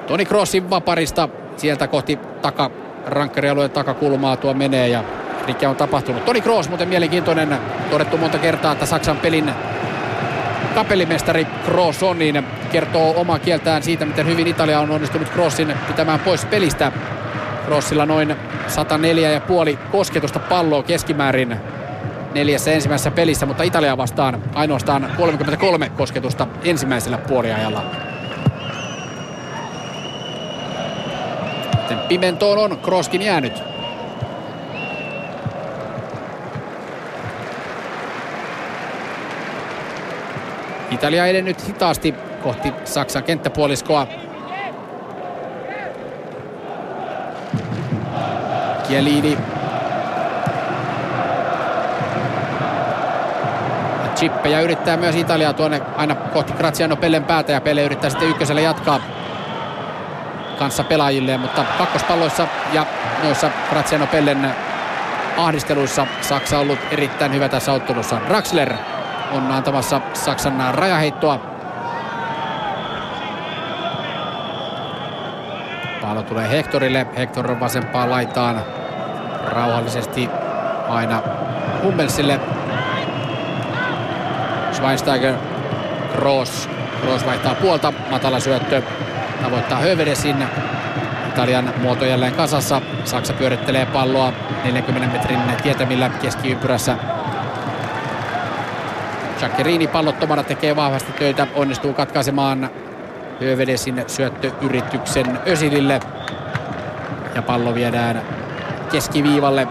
Toni 0.06 0.24
Crossin 0.24 0.70
vaparista 0.70 1.28
sieltä 1.56 1.86
kohti 1.86 2.18
taka, 2.42 2.70
rankkarialueen 3.06 3.70
takakulmaa 3.70 4.36
tuo 4.36 4.54
menee 4.54 4.88
ja 4.88 5.04
mikä 5.46 5.70
on 5.70 5.76
tapahtunut. 5.76 6.24
Toni 6.24 6.40
Kroos 6.40 6.68
muuten 6.68 6.88
mielenkiintoinen, 6.88 7.58
todettu 7.90 8.18
monta 8.18 8.38
kertaa, 8.38 8.72
että 8.72 8.86
Saksan 8.86 9.16
pelin 9.16 9.52
kapellimestari 10.74 11.44
Kroos 11.44 12.02
on, 12.02 12.18
niin 12.18 12.46
kertoo 12.72 13.14
omaa 13.16 13.38
kieltään 13.38 13.82
siitä, 13.82 14.06
miten 14.06 14.26
hyvin 14.26 14.46
Italia 14.46 14.80
on 14.80 14.90
onnistunut 14.90 15.28
Kroosin 15.28 15.74
pitämään 15.86 16.20
pois 16.20 16.44
pelistä. 16.44 16.92
Kroosilla 17.66 18.06
noin 18.06 18.36
104,5 19.70 19.76
kosketusta 19.92 20.38
palloa 20.38 20.82
keskimäärin 20.82 21.56
neljässä 22.34 22.72
ensimmäisessä 22.72 23.10
pelissä, 23.10 23.46
mutta 23.46 23.62
Italia 23.62 23.96
vastaan 23.96 24.42
ainoastaan 24.54 25.12
33 25.16 25.88
kosketusta 25.88 26.46
ensimmäisellä 26.64 27.18
puoliajalla. 27.18 27.82
Pimentoon 32.08 32.58
on 32.58 32.78
Krooskin 32.78 33.22
jäänyt. 33.22 33.71
Italia 40.92 41.26
edennyt 41.26 41.66
hitaasti 41.66 42.14
kohti 42.42 42.72
Saksan 42.84 43.22
kenttäpuoliskoa. 43.22 44.06
Chiellini. 48.86 49.38
Chippejä 54.16 54.60
yrittää 54.60 54.96
myös 54.96 55.16
Italia 55.16 55.52
tuonne 55.52 55.82
aina 55.96 56.14
kohti 56.14 56.52
Graziano 56.52 56.96
Pellen 56.96 57.24
päätä 57.24 57.52
ja 57.52 57.60
Pelle 57.60 57.82
yrittää 57.82 58.10
sitten 58.10 58.28
ykkösellä 58.28 58.60
jatkaa 58.60 59.00
kanssa 60.58 60.84
pelaajille, 60.84 61.38
mutta 61.38 61.64
kakkospalloissa 61.78 62.46
ja 62.72 62.86
noissa 63.22 63.50
Graziano 63.70 64.06
Pellen 64.06 64.54
ahdisteluissa 65.36 66.06
Saksa 66.20 66.56
on 66.56 66.62
ollut 66.62 66.78
erittäin 66.90 67.34
hyvä 67.34 67.48
tässä 67.48 67.72
ottelussa. 67.72 68.16
Draxler 68.28 68.72
on 69.32 69.52
antamassa 69.52 70.00
Saksan 70.14 70.74
rajaheittoa. 70.74 71.40
Pallo 76.00 76.22
tulee 76.22 76.50
Hectorille. 76.50 77.06
Hector 77.16 77.60
vasempaan 77.60 78.10
laitaan 78.10 78.62
rauhallisesti 79.46 80.28
aina 80.88 81.22
Hummelsille. 81.82 82.40
Schweinsteiger, 84.72 85.34
Kroos. 86.12 86.68
Kroos 87.00 87.26
vaihtaa 87.26 87.54
puolta. 87.54 87.92
Matala 88.10 88.40
syöttö. 88.40 88.82
Tavoittaa 89.42 89.78
Hövedesin. 89.78 90.48
Italian 91.28 91.74
muoto 91.80 92.04
jälleen 92.04 92.34
kasassa. 92.34 92.82
Saksa 93.04 93.32
pyörittelee 93.32 93.86
palloa 93.86 94.32
40 94.64 95.18
metrin 95.18 95.40
tietämillä 95.62 96.08
keskiympyrässä 96.08 96.96
Jackerini 99.42 99.86
pallottomana 99.86 100.42
tekee 100.42 100.76
vahvasti 100.76 101.12
töitä, 101.12 101.46
onnistuu 101.54 101.92
katkaisemaan 101.92 102.70
Hövedesin 103.40 104.04
syöttöyrityksen 104.06 105.38
Ösilille. 105.46 106.00
Ja 107.34 107.42
pallo 107.42 107.74
viedään 107.74 108.22
keskiviivalle. 108.92 109.68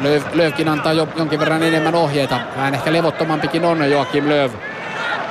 Löv, 0.00 0.22
Lövkin 0.32 0.68
antaa 0.68 0.92
jo 0.92 1.08
jonkin 1.16 1.40
verran 1.40 1.62
enemmän 1.62 1.94
ohjeita. 1.94 2.40
Vähän 2.56 2.74
ehkä 2.74 2.92
levottomampikin 2.92 3.64
on 3.64 3.90
Joakim 3.90 4.28
Löv. 4.28 4.50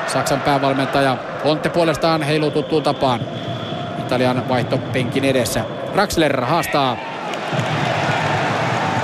Saksan 0.07 0.41
päävalmentaja. 0.41 1.17
Onte 1.43 1.69
puolestaan 1.69 2.21
heiluu 2.21 2.51
tuttuun 2.51 2.83
tapaan. 2.83 3.19
Italian 3.99 4.49
vaihto 4.49 4.77
penkin 4.77 5.25
edessä. 5.25 5.63
Raxler 5.95 6.45
haastaa. 6.45 6.97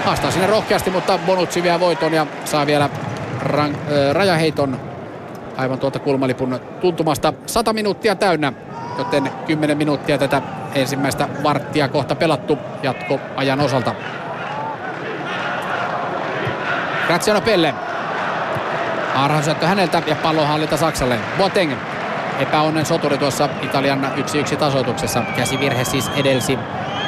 Haastaa 0.06 0.32
sinne 0.32 0.48
rohkeasti, 0.48 0.90
mutta 0.90 1.20
Bonucci 1.26 1.64
vie 1.64 1.80
voiton 1.80 2.14
ja 2.14 2.28
saa 2.46 2.66
vielä 2.66 2.90
ran, 3.42 3.76
äh, 3.76 4.14
rajaheiton 4.14 4.80
aivan 5.58 5.80
tuolta 5.80 6.00
kulmalipun 6.00 6.60
tuntumasta. 6.82 7.34
100 7.46 7.74
minuuttia 7.74 8.16
täynnä, 8.16 8.54
joten 8.98 9.32
10 9.46 9.78
minuuttia 9.78 10.18
tätä 10.18 10.42
ensimmäistä 10.76 11.28
varttia 11.44 11.88
kohta 11.88 12.16
pelattu 12.16 12.58
jatkoajan 12.84 13.60
osalta. 13.60 13.96
Graziano 17.08 17.42
Pelle. 17.42 17.74
Arhan 19.16 19.44
syöttö 19.44 19.68
häneltä 19.68 20.02
ja 20.08 20.16
pallonhallinta 20.16 20.78
Saksalle. 20.78 21.20
Boateng. 21.38 21.74
Epäonnen 22.40 22.86
soturi 22.86 23.18
tuossa 23.18 23.50
Italian 23.62 24.12
1-1 24.54 24.56
tasoituksessa. 24.56 25.24
Käsivirhe 25.36 25.84
siis 25.84 26.12
edelsi 26.16 26.60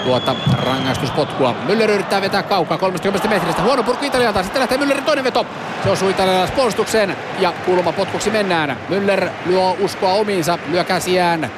tuota 0.03 0.35
rangaistuspotkua. 0.65 1.55
Müller 1.67 1.91
yrittää 1.91 2.21
vetää 2.21 2.43
kaukaa 2.43 2.77
30 2.77 3.27
metristä. 3.27 3.61
Huono 3.61 3.83
purku 3.83 4.05
Italialta. 4.05 4.43
Sitten 4.43 4.59
lähtee 4.59 4.77
Müllerin 4.77 5.05
toinen 5.05 5.23
veto. 5.23 5.45
Se 5.83 5.89
osuu 5.89 6.09
italialaispuolustukseen 6.09 7.17
ja 7.39 7.53
kulmapotkuksi 7.65 8.29
mennään. 8.29 8.77
Müller 8.89 9.29
lyö 9.45 9.69
uskoa 9.79 10.13
omiinsa, 10.13 10.59
lyö 10.71 10.83
käsiään 10.83 11.51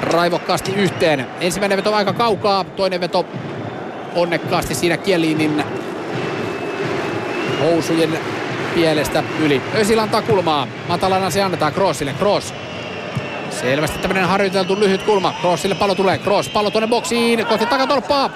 raivokkaasti 0.00 0.74
yhteen. 0.74 1.26
Ensimmäinen 1.40 1.76
veto 1.76 1.94
aika 1.94 2.12
kaukaa, 2.12 2.64
toinen 2.64 3.00
veto 3.00 3.26
onnekkaasti 4.14 4.74
siinä 4.74 4.96
Kielinin 4.96 5.64
housujen 7.60 8.18
pielestä 8.74 9.22
yli. 9.40 9.62
Ösil 9.74 9.98
antaa 9.98 10.22
kulmaa. 10.22 10.66
Matalana 10.88 11.30
se 11.30 11.42
annetaan 11.42 11.72
Kroosille. 11.72 12.14
Kroos 12.18 12.54
Selvästi 13.50 13.98
tämmöinen 13.98 14.28
harjoiteltu 14.28 14.80
lyhyt 14.80 15.02
kulma. 15.02 15.34
Kroosille 15.40 15.74
pallo 15.74 15.94
tulee. 15.94 16.18
Kroos 16.18 16.48
pallo 16.48 16.70
tuonne 16.70 16.88
boksiin 16.88 17.46
kohti 17.46 17.66
takatolppaa. 17.66 18.30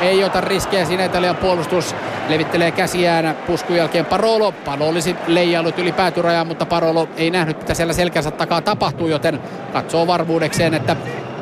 Ei 0.00 0.24
ota 0.24 0.40
riskejä 0.40 0.84
siinä 0.84 1.04
Italian 1.04 1.36
puolustus. 1.36 1.94
Levittelee 2.28 2.70
käsiään 2.70 3.36
puskun 3.46 3.76
jälkeen 3.76 4.06
Parolo. 4.06 4.52
Palo 4.52 4.88
olisi 4.88 5.16
leijailut 5.26 5.78
yli 5.78 5.92
päätyrajaa, 5.92 6.44
mutta 6.44 6.66
Parolo 6.66 7.08
ei 7.16 7.30
nähnyt 7.30 7.58
mitä 7.58 7.74
siellä 7.74 7.92
selkänsä 7.92 8.30
takaa 8.30 8.60
tapahtuu, 8.60 9.08
joten 9.08 9.40
katsoo 9.72 10.06
varmuudekseen, 10.06 10.74
että 10.74 10.96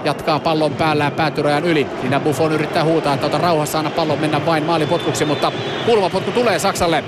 jatkaa 0.04 0.38
pallon 0.38 0.72
päällään 0.72 1.12
päätyrajan 1.12 1.64
yli. 1.64 1.86
Siinä 2.00 2.20
Buffon 2.20 2.52
yrittää 2.52 2.84
huutaa, 2.84 3.14
että 3.14 3.26
ota 3.26 3.38
rauhassa 3.38 3.78
aina 3.78 3.90
pallon 3.90 4.18
mennä 4.18 4.46
vain 4.46 4.64
maalipotkuksi, 4.64 5.24
mutta 5.24 5.52
kulmapotku 5.86 6.30
tulee 6.30 6.58
Saksalle. 6.58 7.04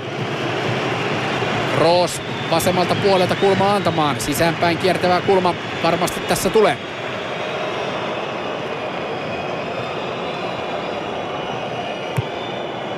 Roos 1.77 2.21
vasemmalta 2.51 2.95
puolelta 2.95 3.35
kulmaa 3.35 3.75
antamaan. 3.75 4.19
Sisäänpäin 4.19 4.77
kiertävä 4.77 5.21
kulma 5.21 5.55
varmasti 5.83 6.19
tässä 6.19 6.49
tulee. 6.49 6.77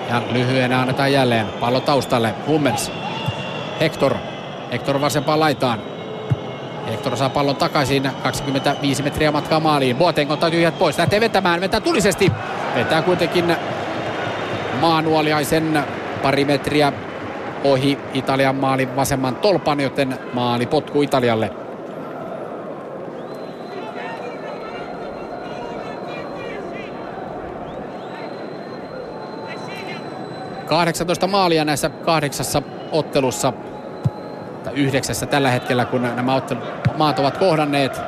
Ja 0.10 0.22
lyhyenä 0.32 0.82
annetaan 0.82 1.14
jälleen 1.14 1.48
pallo 1.60 1.80
taustalle. 1.80 2.34
Hummels. 2.48 2.92
Hector. 3.80 4.16
Hector 4.72 5.02
vasempaan 5.02 5.40
laitaan. 5.40 5.80
Hector 6.88 7.18
saa 7.18 7.30
pallon 7.30 7.56
takaisin. 7.56 8.12
25 8.24 9.04
metriä 9.04 9.32
matkaa 9.32 9.60
maaliin. 9.60 9.96
Boateng 9.96 10.32
ottaa 10.32 10.52
tyhjät 10.52 10.80
pois. 10.80 10.98
Lähtee 10.98 11.22
vetämään. 11.22 11.62
Vetää 11.62 11.80
tulisesti. 11.80 12.32
Vetää 12.76 13.02
kuitenkin 13.02 13.56
maanuoliaisen 14.82 15.84
pari 16.22 16.46
metriä 16.46 16.94
ohi 17.64 17.98
Italian 18.14 18.56
maalin 18.56 18.96
vasemman 18.96 19.36
tolpan, 19.36 19.80
joten 19.80 20.20
maali 20.34 20.66
potku 20.66 21.02
Italialle. 21.02 21.65
Kahdeksantoista 30.66 31.28
maalia 31.28 31.66
näissä 31.66 31.90
kahdeksassa 31.90 32.62
ottelussa, 32.92 33.54
tai 34.64 34.74
yhdeksässä 34.74 35.26
tällä 35.26 35.52
hetkellä, 35.52 35.86
kun 35.86 36.02
nämä 36.02 36.42
maat 36.98 37.20
ovat 37.20 37.38
kohdanneet. 37.38 38.02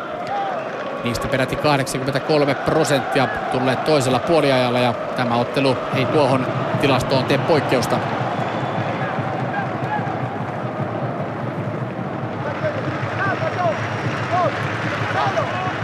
Niistä 1.03 1.27
peräti 1.27 1.55
83 1.55 2.55
prosenttia 2.55 3.27
tulleet 3.51 3.85
toisella 3.85 4.19
puoliajalla 4.19 4.79
ja 4.79 4.93
tämä 4.93 5.35
ottelu 5.35 5.77
ei 5.95 6.05
tuohon 6.05 6.47
tilastoon 6.81 7.23
tee 7.23 7.37
poikkeusta. 7.37 7.99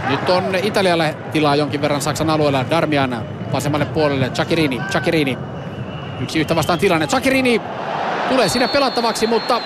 Nyt 0.08 0.30
on 0.30 0.44
Italialle 0.62 1.16
tilaa 1.32 1.56
jonkin 1.56 1.82
verran 1.82 2.00
Saksan 2.00 2.30
alueella. 2.30 2.64
Darmian 2.70 3.22
vasemmalle 3.52 3.86
puolelle. 3.86 4.30
Chakirini. 4.30 4.80
Chakirini. 4.90 5.38
Yksi 6.20 6.40
yhtä 6.40 6.56
vastaan 6.56 6.78
tilanne. 6.78 7.06
Chakirini 7.06 7.60
tulee 8.28 8.48
siinä 8.48 8.68
pelattavaksi, 8.68 9.26
mutta 9.26 9.60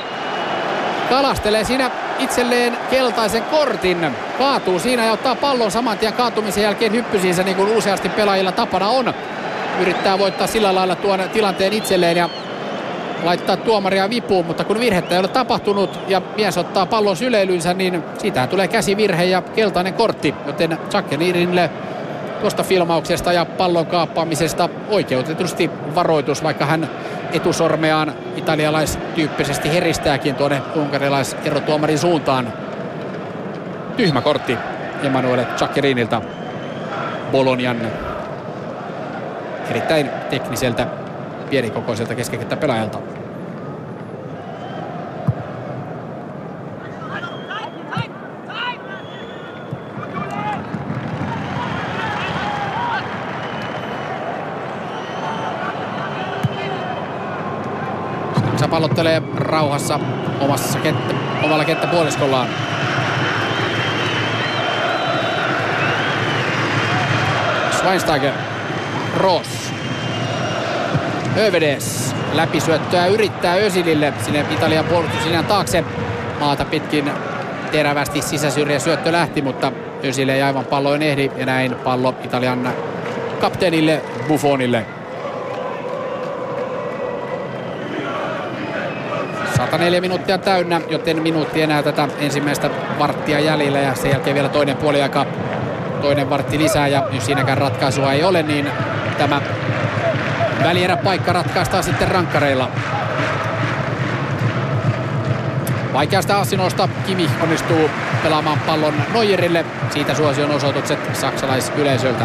kalastelee 1.09 1.65
siinä 1.65 1.91
itselleen 2.19 2.77
keltaisen 2.91 3.43
kortin. 3.43 4.17
Kaatuu 4.39 4.79
siinä 4.79 5.05
ja 5.05 5.13
ottaa 5.13 5.35
pallon 5.35 5.71
saman 5.71 5.99
tien 5.99 6.13
kaatumisen 6.13 6.63
jälkeen 6.63 6.93
hyppysiinsä 6.93 7.43
niin 7.43 7.57
kuin 7.57 7.77
useasti 7.77 8.09
pelaajilla 8.09 8.53
tapana 8.53 8.89
on. 8.89 9.15
Yrittää 9.81 10.19
voittaa 10.19 10.47
sillä 10.47 10.75
lailla 10.75 10.97
tuon 10.97 11.21
tilanteen 11.33 11.73
itselleen 11.73 12.17
ja 12.17 12.29
laittaa 13.23 13.57
tuomaria 13.57 14.11
vipuun, 14.11 14.47
mutta 14.47 14.65
kun 14.65 14.81
virhettä 14.81 15.15
ei 15.15 15.21
ole 15.21 15.29
tapahtunut 15.29 16.01
ja 16.09 16.23
mies 16.37 16.59
ottaa 16.59 16.87
pallon 16.87 17.17
syleilynsä, 17.17 17.75
niin 17.75 18.03
siitähän 18.19 18.49
tulee 18.49 18.69
käsivirhe 18.69 19.25
ja 19.25 19.43
keltainen 19.43 19.95
kortti, 19.95 20.35
joten 20.47 20.79
Chakelinille 20.91 21.71
tuosta 22.41 22.63
filmauksesta 22.63 23.33
ja 23.33 23.45
pallon 23.45 23.87
kaappaamisesta 23.87 24.69
oikeutetusti 24.89 25.71
varoitus, 25.95 26.43
vaikka 26.43 26.67
hän 26.67 26.91
etusormeaan 27.33 28.13
italialaistyyppisesti 28.37 29.73
heristääkin 29.73 30.35
tuonne 30.35 30.63
unkarilaiserotuomarin 30.75 31.99
suuntaan. 31.99 32.53
Tyhmä 33.97 34.21
kortti 34.21 34.59
Emanuele 35.03 35.47
Chakelinilta 35.57 36.23
Bolonian 37.33 37.77
erittäin 39.71 40.11
tekniseltä 40.31 40.87
pienikokoiselta 41.51 42.15
pelaajalta. 42.57 42.99
Se 58.57 58.68
pallottelee 58.79 59.23
rauhassa 59.37 60.01
omassa 60.41 60.79
kenttä, 60.79 61.15
omalla 61.45 61.65
kenttäpuoliskollaan. 61.65 62.49
Schweinsteiger. 67.73 68.33
Ross. 69.17 69.73
Hövedes 71.37 72.15
läpisyöttöä 72.33 73.07
yrittää 73.07 73.55
Ösilille 73.55 74.13
sinne 74.25 74.47
Italian 74.51 74.85
puolustuslinjan 74.85 75.45
taakse. 75.45 75.85
Maata 76.41 76.65
pitkin 76.65 77.11
terävästi 77.73 78.23
sisäsyrjä 78.23 78.79
syöttö 78.79 79.13
lähti, 79.13 79.43
mutta 79.43 79.73
Ösille 80.05 80.35
ei 80.35 80.43
aivan 80.43 80.65
palloin 80.65 81.03
ehdi 81.03 81.31
ja 81.37 81.47
näin 81.47 81.75
pallo 81.75 82.15
Italian 82.25 82.73
kapteenille 83.41 84.03
Buffonille. 84.29 84.98
104 89.79 90.01
minuuttia 90.01 90.39
täynnä, 90.39 90.81
joten 90.89 91.23
minuutti 91.23 91.63
enää 91.63 91.83
tätä 91.83 92.09
ensimmäistä 92.19 92.71
varttia 92.99 93.41
jäljellä 93.41 93.79
ja 93.79 93.95
sen 93.95 94.11
jälkeen 94.11 94.35
vielä 94.35 94.49
toinen 94.49 94.77
puoliaika, 94.77 95.27
toinen 96.03 96.31
vartti 96.31 96.59
lisää 96.59 96.89
ja 96.89 97.09
jos 97.13 97.27
siinäkään 97.27 97.59
ratkaisua 97.59 98.13
ei 98.13 98.25
ole, 98.25 98.43
niin 98.43 98.71
tämä 99.19 99.41
paikka 101.05 101.33
ratkaistaan 101.33 101.85
sitten 101.85 102.09
rankkareilla. 102.09 102.71
Vaikeasta 105.93 106.41
asinosta 106.41 106.89
Kimi 107.07 107.31
onnistuu 107.43 107.91
pelaamaan 108.23 108.61
pallon 108.67 108.95
Neuerille. 109.13 109.65
Siitä 109.91 110.15
suosion 110.15 110.51
osoitukset 110.51 110.99
saksalaisyleisöltä. 111.13 112.25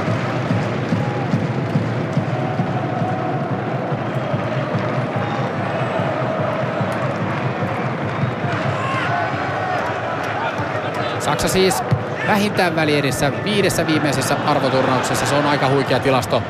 Saksa 11.26 11.48
siis 11.48 11.84
vähintään 12.28 12.76
välierissä 12.76 13.32
viidessä 13.44 13.88
viimeisessä 13.88 14.38
arvoturnauksessa. 14.46 15.26
Se 15.26 15.36
on 15.36 15.46
aika 15.46 15.70
huikea 15.70 16.00
tilasto 16.00 16.44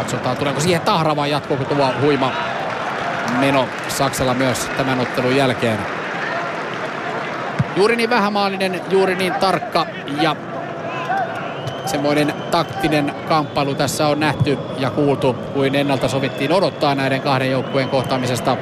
Katsotaan 0.00 0.36
tuleeko 0.36 0.60
siihen 0.60 0.80
tahra 0.80 1.16
vai 1.16 1.30
jatkuuko 1.30 1.64
tuo 1.64 1.94
huima 2.00 2.32
meno 3.38 3.68
Saksalla 3.88 4.34
myös 4.34 4.70
tämän 4.76 5.00
ottelun 5.00 5.36
jälkeen. 5.36 5.78
Juuri 7.76 7.96
niin 7.96 8.10
vähämaalinen, 8.10 8.80
juuri 8.90 9.14
niin 9.14 9.34
tarkka 9.34 9.86
ja 10.20 10.36
semmoinen 11.86 12.34
taktinen 12.50 13.14
kamppailu 13.28 13.74
tässä 13.74 14.06
on 14.06 14.20
nähty 14.20 14.58
ja 14.78 14.90
kuultu 14.90 15.32
kuin 15.32 15.74
ennalta 15.74 16.08
sovittiin 16.08 16.52
odottaa 16.52 16.94
näiden 16.94 17.20
kahden 17.20 17.50
joukkueen 17.50 17.88
kohtaamisesta. 17.88 18.56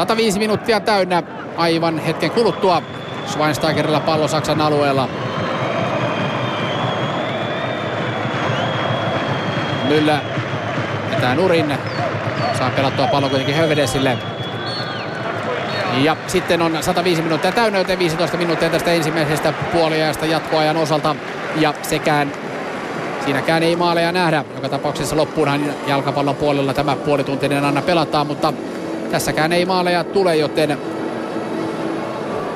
105 0.00 0.38
minuuttia 0.38 0.80
täynnä 0.80 1.22
aivan 1.56 1.98
hetken 1.98 2.30
kuluttua. 2.30 2.82
Schweinsteigerilla 3.26 4.00
pallo 4.00 4.28
Saksan 4.28 4.60
alueella. 4.60 5.08
Myllä 9.88 10.20
vetää 11.10 11.34
nurin. 11.34 11.78
Saa 12.58 12.70
pelattua 12.70 13.06
pallon 13.06 13.30
kuitenkin 13.30 13.56
Hövedesille. 13.56 14.18
Ja 16.02 16.16
sitten 16.26 16.62
on 16.62 16.78
105 16.80 17.22
minuuttia 17.22 17.52
täynnä, 17.52 17.78
joten 17.78 17.98
15 17.98 18.36
minuuttia 18.36 18.70
tästä 18.70 18.92
ensimmäisestä 18.92 19.52
puoliajasta 19.72 20.26
jatkoajan 20.26 20.76
osalta 20.76 21.16
ja 21.56 21.74
sekään 21.82 22.32
siinäkään 23.24 23.62
ei 23.62 23.76
maaleja 23.76 24.12
nähdä. 24.12 24.44
Joka 24.54 24.68
tapauksessa 24.68 25.16
loppuunhan 25.16 25.60
jalkapallon 25.86 26.36
puolella 26.36 26.74
tämä 26.74 26.96
puolituntinen 26.96 27.64
aina 27.64 27.82
pelataan, 27.82 28.26
mutta 28.26 28.52
tässäkään 29.10 29.52
ei 29.52 29.64
maaleja 29.64 30.04
tule, 30.04 30.36
joten 30.36 30.78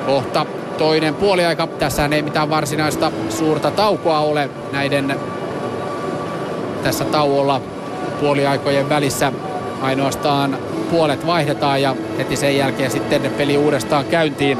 kohta 0.05 0.45
toinen 0.77 1.15
puoliaika. 1.15 1.67
Tässä 1.67 2.09
ei 2.11 2.21
mitään 2.21 2.49
varsinaista 2.49 3.11
suurta 3.29 3.71
taukoa 3.71 4.19
ole 4.19 4.49
näiden 4.71 5.15
tässä 6.83 7.05
tauolla 7.05 7.61
puoliaikojen 8.19 8.89
välissä. 8.89 9.31
Ainoastaan 9.81 10.57
puolet 10.91 11.25
vaihdetaan 11.27 11.81
ja 11.81 11.95
heti 12.17 12.35
sen 12.35 12.57
jälkeen 12.57 12.91
sitten 12.91 13.31
peli 13.37 13.57
uudestaan 13.57 14.05
käyntiin. 14.05 14.57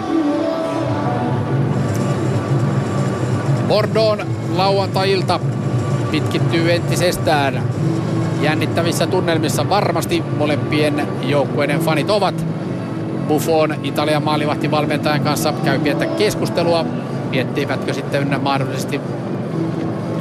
Bordeaux 3.67 4.21
lauantai-ilta 4.55 5.39
pitkittyy 6.11 6.73
entisestään. 6.73 7.63
Jännittävissä 8.45 9.07
tunnelmissa 9.07 9.69
varmasti 9.69 10.23
molempien 10.37 11.07
joukkueiden 11.21 11.79
fanit 11.79 12.09
ovat. 12.09 12.45
Buffon 13.27 13.75
Italian 13.83 14.23
maalivahtivalmentajan 14.23 15.21
kanssa 15.21 15.53
käy 15.63 15.79
pientä 15.79 16.05
keskustelua. 16.05 16.85
Miettivätkö 17.29 17.93
sitten 17.93 18.41
mahdollisesti 18.41 19.01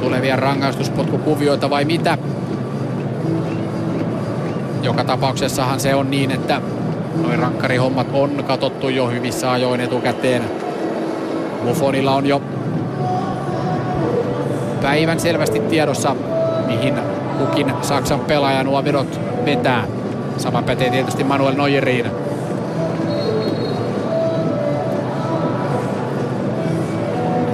tulevia 0.01 0.35
rangaistuspotkukuvioita 0.35 1.69
vai 1.69 1.85
mitä. 1.85 2.17
Joka 4.81 5.03
tapauksessahan 5.03 5.79
se 5.79 5.95
on 5.95 6.11
niin, 6.11 6.31
että 6.31 6.61
noin 7.21 7.39
rankkarihommat 7.39 8.07
on 8.13 8.43
katottu 8.47 8.89
jo 8.89 9.07
hyvissä 9.07 9.51
ajoin 9.51 9.81
etukäteen. 9.81 10.43
Buffonilla 11.65 12.15
on 12.15 12.25
jo 12.25 12.41
päivän 14.81 15.19
selvästi 15.19 15.59
tiedossa, 15.59 16.15
mihin 16.67 16.95
kukin 17.35 17.73
Saksan 17.81 18.19
pelaaja 18.19 18.63
nuo 18.63 18.83
vedot 18.83 19.19
vetää. 19.45 19.83
Sama 20.37 20.61
pätee 20.61 20.89
tietysti 20.89 21.23
Manuel 21.23 21.55
Neueriin. 21.55 22.05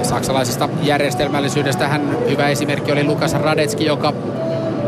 Saksalaisesta 0.02 0.68
järjestelmällisyydestä 0.82 1.88
hän 1.88 2.16
hyvä 2.28 2.48
esimerkki 2.48 2.92
oli 2.92 3.04
Lukas 3.04 3.34
Radetski, 3.34 3.84
joka 3.84 4.12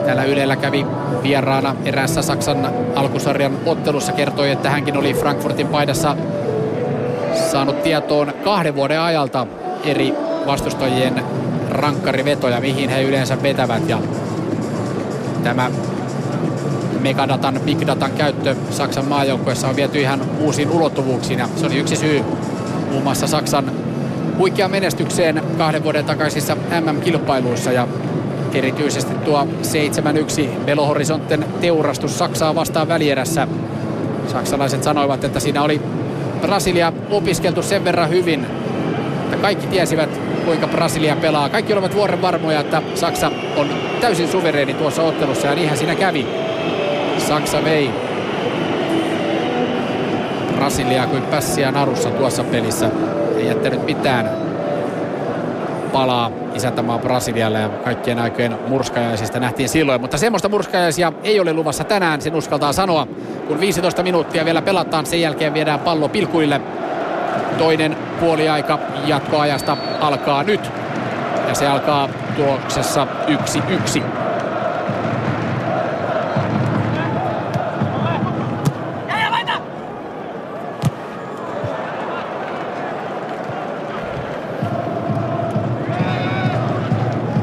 täällä 0.06 0.24
Ylellä 0.24 0.56
kävi 0.56 0.86
vieraana 1.23 1.76
eräässä 1.84 2.23
Saksan 2.23 2.68
alkusarjan 2.94 3.52
ottelussa. 3.66 4.12
Kertoi, 4.12 4.50
että 4.50 4.70
hänkin 4.70 4.97
oli 4.97 5.14
Frankfurtin 5.14 5.66
paidassa 5.66 6.16
saanut 7.34 7.82
tietoon 7.82 8.32
kahden 8.44 8.74
vuoden 8.74 9.00
ajalta 9.00 9.47
eri 9.84 10.14
vastustajien 10.47 11.24
rankkarivetoja, 11.70 12.60
mihin 12.60 12.90
he 12.90 13.02
yleensä 13.02 13.42
vetävät. 13.42 13.89
Ja 13.89 13.98
tämä 15.44 15.70
megadatan, 17.00 17.60
big 17.64 17.86
datan 17.86 18.12
käyttö 18.12 18.56
Saksan 18.70 19.05
maajoukkueessa 19.05 19.68
on 19.68 19.76
viety 19.76 20.00
ihan 20.00 20.20
uusiin 20.40 20.70
ulottuvuuksiin. 20.70 21.39
Ja 21.39 21.48
se 21.56 21.66
oli 21.66 21.76
yksi 21.76 21.97
syy 21.97 22.23
muun 22.90 23.02
muassa 23.02 23.26
Saksan 23.26 23.73
huikea 24.39 24.68
menestykseen 24.68 25.42
kahden 25.58 25.84
vuoden 25.84 26.05
takaisissa 26.05 26.55
MM-kilpailuissa. 26.55 27.73
Ja 27.73 27.89
erityisesti 28.55 29.14
tuo 29.14 29.48
7-1 30.42 30.64
Belo 30.64 30.86
Horizonten 30.86 31.44
teurastus 31.60 32.18
Saksaa 32.18 32.55
vastaan 32.55 32.89
välierässä. 32.89 33.48
Saksalaiset 34.32 34.82
sanoivat, 34.82 35.24
että 35.24 35.40
siinä 35.40 35.62
oli 35.62 35.81
Brasilia 36.40 36.92
opiskeltu 37.10 37.62
sen 37.62 37.84
verran 37.84 38.10
hyvin, 38.10 38.47
että 39.24 39.36
kaikki 39.36 39.66
tiesivät, 39.66 40.20
kuinka 40.44 40.68
Brasilia 40.68 41.16
pelaa. 41.16 41.48
Kaikki 41.48 41.73
olivat 41.73 41.94
vuoren 41.94 42.23
varmoja, 42.23 42.60
että 42.60 42.82
Saksa 42.94 43.31
on 43.56 43.68
täysin 44.00 44.28
suvereeni 44.28 44.74
tuossa 44.74 45.02
ottelussa 45.02 45.47
ja 45.47 45.55
niinhän 45.55 45.78
siinä 45.78 45.94
kävi. 45.94 46.26
Saksa 47.18 47.64
vei 47.64 47.90
Brasilia 50.56 51.06
kuin 51.06 51.23
pässiä 51.23 51.70
narussa 51.70 52.10
tuossa 52.10 52.44
pelissä. 52.44 52.90
Ei 53.36 53.47
jättänyt 53.47 53.84
mitään 53.84 54.31
palaa 55.92 56.31
isäntämaa 56.55 56.98
Brasilialle 56.98 57.58
ja 57.58 57.68
kaikkien 57.68 58.18
aikojen 58.18 58.58
murskajaisista 58.68 59.40
nähtiin 59.40 59.68
silloin. 59.68 60.00
Mutta 60.00 60.18
semmoista 60.18 60.48
murskajaisia 60.48 61.12
ei 61.23 61.40
ole 61.40 61.52
luvassa 61.52 61.84
tänään, 61.84 62.20
sen 62.20 62.34
uskaltaa 62.34 62.73
sanoa. 62.73 63.06
Kun 63.48 63.60
15 63.60 64.02
minuuttia 64.02 64.44
vielä 64.44 64.62
pelataan, 64.62 65.06
sen 65.06 65.20
jälkeen 65.20 65.55
viedään 65.55 65.81
pallo 65.81 66.08
pilkuille. 66.08 66.60
Toinen 67.58 67.93
puoliaika 68.20 68.78
jatkoajasta 69.07 69.76
alkaa 70.01 70.43
nyt. 70.43 70.70
Ja 71.49 71.55
se 71.55 71.67
alkaa 71.68 72.09
tuoksessa 72.36 73.07
1-1. 73.99 74.02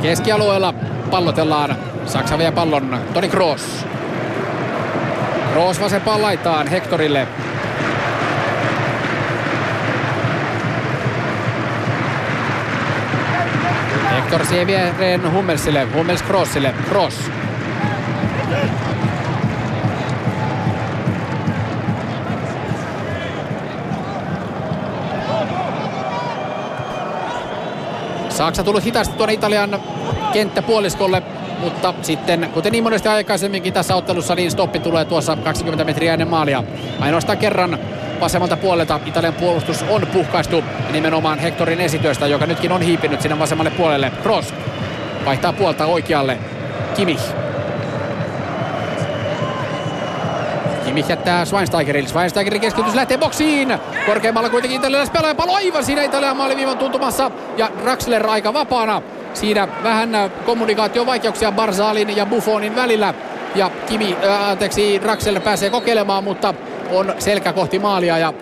Keskialueella 0.01 0.74
pallotellaan. 1.11 1.75
Saksa 2.06 2.38
vie 2.38 2.51
pallon. 2.51 3.00
Toni 3.14 3.30
Kroos. 3.30 3.85
Kroos 5.53 5.82
vasempaan 5.82 6.22
laitaan 6.22 6.67
Hectorille. 6.67 7.27
Hector 14.31 14.47
siihen 14.47 14.67
viereen 14.67 15.33
Hummelsille. 15.33 15.87
Hummels 15.93 16.21
Kroosille. 16.21 16.73
Kroos. 16.89 17.19
Saksa 28.29 28.63
tullut 28.63 28.83
hitaasti 28.83 29.15
tuonne 29.17 29.33
Italian 29.33 29.79
kenttäpuoliskolle, 30.33 31.23
mutta 31.59 31.93
sitten, 32.01 32.49
kuten 32.53 32.71
niin 32.71 32.83
monesti 32.83 33.07
aikaisemminkin 33.07 33.73
tässä 33.73 33.95
ottelussa, 33.95 34.35
niin 34.35 34.51
stoppi 34.51 34.79
tulee 34.79 35.05
tuossa 35.05 35.35
20 35.35 35.83
metriä 35.83 36.13
ennen 36.13 36.27
maalia. 36.27 36.63
Ainoastaan 36.99 37.37
kerran 37.37 37.79
vasemmalta 38.22 38.58
puolelta 38.58 39.00
Italian 39.06 39.33
puolustus 39.33 39.85
on 39.90 40.08
puhkaistu 40.14 40.64
nimenomaan 40.91 41.40
Hectorin 41.40 41.82
esityöstä, 41.82 42.27
joka 42.27 42.45
nytkin 42.45 42.72
on 42.72 42.82
hiipinyt 42.82 43.22
sinne 43.22 43.40
vasemmalle 43.40 43.72
puolelle. 43.72 44.11
Cross 44.24 44.53
vaihtaa 45.25 45.53
puolta 45.53 45.85
oikealle. 45.85 46.38
Kimmich. 46.95 47.24
Kimmich 50.85 51.09
jättää 51.09 51.45
Schweinsteigerille. 51.45 52.09
Schweinsteigerin 52.09 52.61
keskitys 52.61 52.95
lähtee 52.95 53.17
boksiin. 53.17 53.77
Korkeammalla 54.06 54.50
kuitenkin 54.50 54.80
italialais 54.80 55.09
pelaaja 55.09 55.35
palo 55.35 55.53
aivan 55.53 55.85
siinä 55.85 56.03
Italian 56.03 56.38
maaliviivan 56.38 56.77
tuntumassa. 56.77 57.32
Ja 57.58 57.69
Draxler 57.83 58.27
aika 58.27 58.53
vapaana. 58.53 59.01
Siinä 59.33 59.67
vähän 59.83 60.09
kommunikaatiovaikeuksia 60.45 61.51
Barzalin 61.51 62.17
ja 62.17 62.25
Buffonin 62.25 62.75
välillä. 62.75 63.14
Ja 63.56 63.72
Kimi, 63.85 64.17
äh, 64.25 64.50
anteeksi, 64.50 65.01
Draxler 65.01 65.41
pääsee 65.41 65.69
kokeilemaan, 65.69 66.24
mutta 66.24 66.53
on 66.91 67.13
selkä 67.19 67.53
kohti 67.53 67.79
maalia 67.79 68.17
ja 68.17 68.33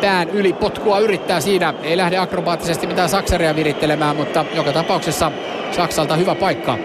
pään 0.00 0.30
yli 0.30 0.52
potkua 0.52 0.98
yrittää 0.98 1.40
siinä. 1.40 1.74
Ei 1.82 1.96
lähde 1.96 2.18
akrobaattisesti 2.18 2.86
mitään 2.86 3.08
saksaria 3.08 3.56
virittelemään, 3.56 4.16
mutta 4.16 4.44
joka 4.54 4.72
tapauksessa 4.72 5.32
Saksalta 5.70 6.16
hyvä 6.16 6.34
paikka. 6.34 6.78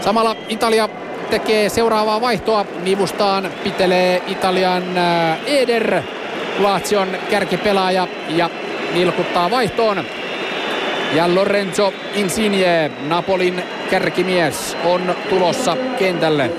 Samalla 0.00 0.36
Italia 0.48 0.88
tekee 1.30 1.68
seuraavaa 1.68 2.20
vaihtoa. 2.20 2.66
Nivustaan 2.82 3.50
pitelee 3.64 4.22
Italian 4.26 4.82
Eder, 5.46 6.02
Lazion 6.58 7.08
kärkipelaaja 7.30 8.08
ja 8.28 8.50
nilkuttaa 8.94 9.50
vaihtoon. 9.50 10.04
Ja 11.14 11.34
Lorenzo 11.34 11.92
Insigne, 12.14 12.90
Napolin 13.08 13.62
kärkimies, 13.90 14.76
on 14.84 15.14
tulossa 15.28 15.76
kentälle. 15.98 16.50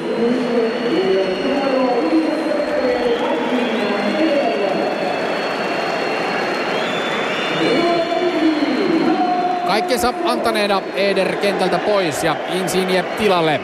Kaikkensa 9.69 10.14
antaneena 10.25 10.81
Eder 10.95 11.35
kentältä 11.35 11.77
pois 11.77 12.23
ja 12.23 12.35
Insigne 12.53 13.03
tilalle. 13.03 13.61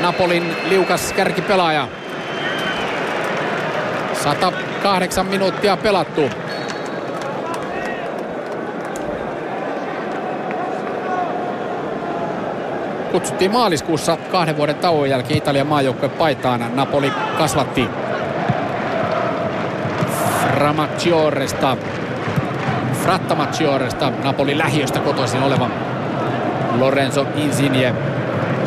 Napolin 0.00 0.56
liukas 0.68 1.12
kärkipelaaja. 1.12 1.88
108 4.12 5.26
minuuttia 5.26 5.76
pelattu. 5.76 6.30
Kutsuttiin 13.12 13.50
maaliskuussa 13.50 14.16
kahden 14.16 14.56
vuoden 14.56 14.76
tauon 14.76 15.10
jälkeen 15.10 15.38
Italian 15.38 15.66
maajoukkojen 15.66 16.16
paitaan. 16.16 16.76
Napoli 16.76 17.12
kasvatti 17.38 17.88
Framaccioresta 20.54 21.76
Frattamaccioresta 23.08 24.12
Napoli 24.24 24.58
lähiöstä 24.58 25.00
kotoisin 25.00 25.42
oleva 25.42 25.70
Lorenzo 26.78 27.26
Insigne. 27.36 27.94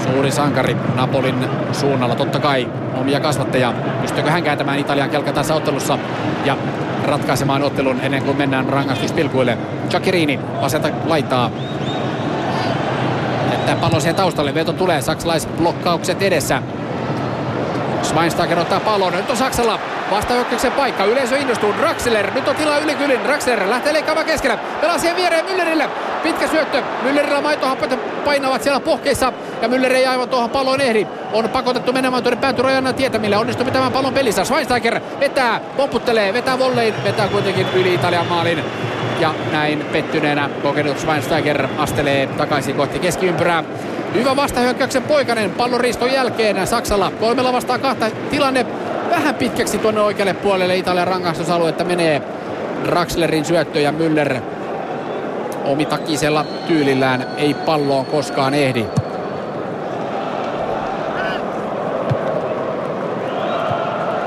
Suuri 0.03 0.31
sankari 0.31 0.77
Napolin 0.95 1.49
suunnalla. 1.71 2.15
Totta 2.15 2.39
kai 2.39 2.67
omia 2.95 3.19
kasvatteja. 3.19 3.73
Pystyykö 4.01 4.31
hän 4.31 4.43
kääntämään 4.43 4.79
Italian 4.79 5.09
kelka 5.09 5.31
tässä 5.31 5.55
ottelussa 5.55 5.97
ja 6.45 6.57
ratkaisemaan 7.05 7.63
ottelun 7.63 7.99
ennen 8.01 8.23
kuin 8.23 8.37
mennään 8.37 8.69
rangaistuspilkuille. 8.69 9.57
Chakirini 9.89 10.39
vasenta 10.61 10.89
laitaa. 11.05 11.51
Jättää 13.51 13.75
pallon 13.75 14.01
siihen 14.01 14.15
taustalle. 14.15 14.53
Veto 14.53 14.73
tulee. 14.73 15.01
Saksalaisblokkaukset 15.01 16.21
edessä. 16.21 16.61
Schweinsteiger 18.03 18.59
ottaa 18.59 18.79
pallon. 18.79 19.13
Nyt 19.13 19.29
on 19.29 19.37
Saksalla 19.37 19.79
vastahyökkäyksen 20.11 20.71
paikka. 20.71 21.05
Yleisö 21.05 21.37
innostuu. 21.37 21.73
Draxler. 21.79 22.33
Nyt 22.33 22.47
on 22.47 22.55
tilaa 22.55 22.79
yli 22.79 22.95
kylin. 22.95 23.23
Draxler 23.23 23.69
lähtee 23.69 23.93
leikkaamaan 23.93 24.25
keskellä. 24.25 24.57
Pelaa 24.81 24.97
siihen 24.97 25.15
viereen 25.15 25.45
Müllerille. 25.45 25.89
Pitkä 26.23 26.47
syöttö. 26.47 26.83
Müllerillä 27.03 27.41
maitohappat 27.41 27.99
painavat 28.25 28.63
siellä 28.63 28.79
pohkeissa. 28.79 29.33
Ja 29.61 29.67
Müller 29.67 29.93
ei 29.93 30.05
aivan 30.05 30.29
tuohon 30.29 30.49
palloon 30.49 30.81
ehdi. 30.81 31.07
On 31.33 31.49
pakotettu 31.49 31.93
menemään 31.93 32.23
tuonne 32.23 32.41
päätyrajan 32.41 32.95
tietämille. 32.95 33.37
Onnistuu 33.37 33.65
pitämään 33.65 33.91
pallon 33.91 34.13
pelissä. 34.13 34.45
Schweinsteiger 34.45 35.01
vetää, 35.19 35.59
pomputtelee, 35.77 36.33
vetää 36.33 36.59
vollein. 36.59 36.93
Vetää 37.03 37.27
kuitenkin 37.27 37.67
yli 37.73 37.93
Italian 37.93 38.27
maalin. 38.27 38.63
Ja 39.19 39.33
näin 39.51 39.85
pettyneenä 39.91 40.49
kokenut 40.63 40.99
Schweinsteiger 40.99 41.67
astelee 41.77 42.27
takaisin 42.27 42.75
kohti 42.75 42.99
keskiympyrää. 42.99 43.63
Hyvä 44.13 44.35
vastahyökkäyksen 44.35 45.03
poikainen 45.03 45.51
pallon 45.51 45.81
riiston 45.81 46.13
jälkeen 46.13 46.67
Saksalla 46.67 47.11
kolmella 47.19 47.53
vastaan 47.53 47.79
kahta 47.79 48.05
tilanne 48.29 48.65
vähän 49.11 49.35
pitkäksi 49.35 49.77
tuonne 49.77 50.01
oikealle 50.01 50.33
puolelle 50.33 50.77
Italian 50.77 51.07
rangaistusaluetta 51.07 51.83
menee 51.83 52.21
Draxlerin 52.85 53.45
syöttö 53.45 53.79
ja 53.79 53.91
Müller 53.91 54.41
omitakisella 55.65 56.45
tyylillään 56.67 57.27
ei 57.37 57.53
palloon 57.53 58.05
koskaan 58.05 58.53
ehdi. 58.53 58.85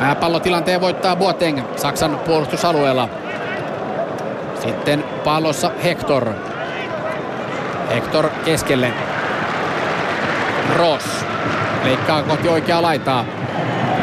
Pääpallotilanteen 0.01 0.81
voittaa 0.81 1.17
Boateng 1.17 1.61
Saksan 1.77 2.19
puolustusalueella. 2.19 3.09
Sitten 4.63 5.05
pallossa 5.25 5.71
Hector. 5.85 6.29
Hector 7.91 8.29
keskelle. 8.45 8.93
Ross 10.77 11.25
leikkaa 11.85 12.23
kohti 12.23 12.49
oikeaa 12.49 12.83
laitaa. 12.83 13.25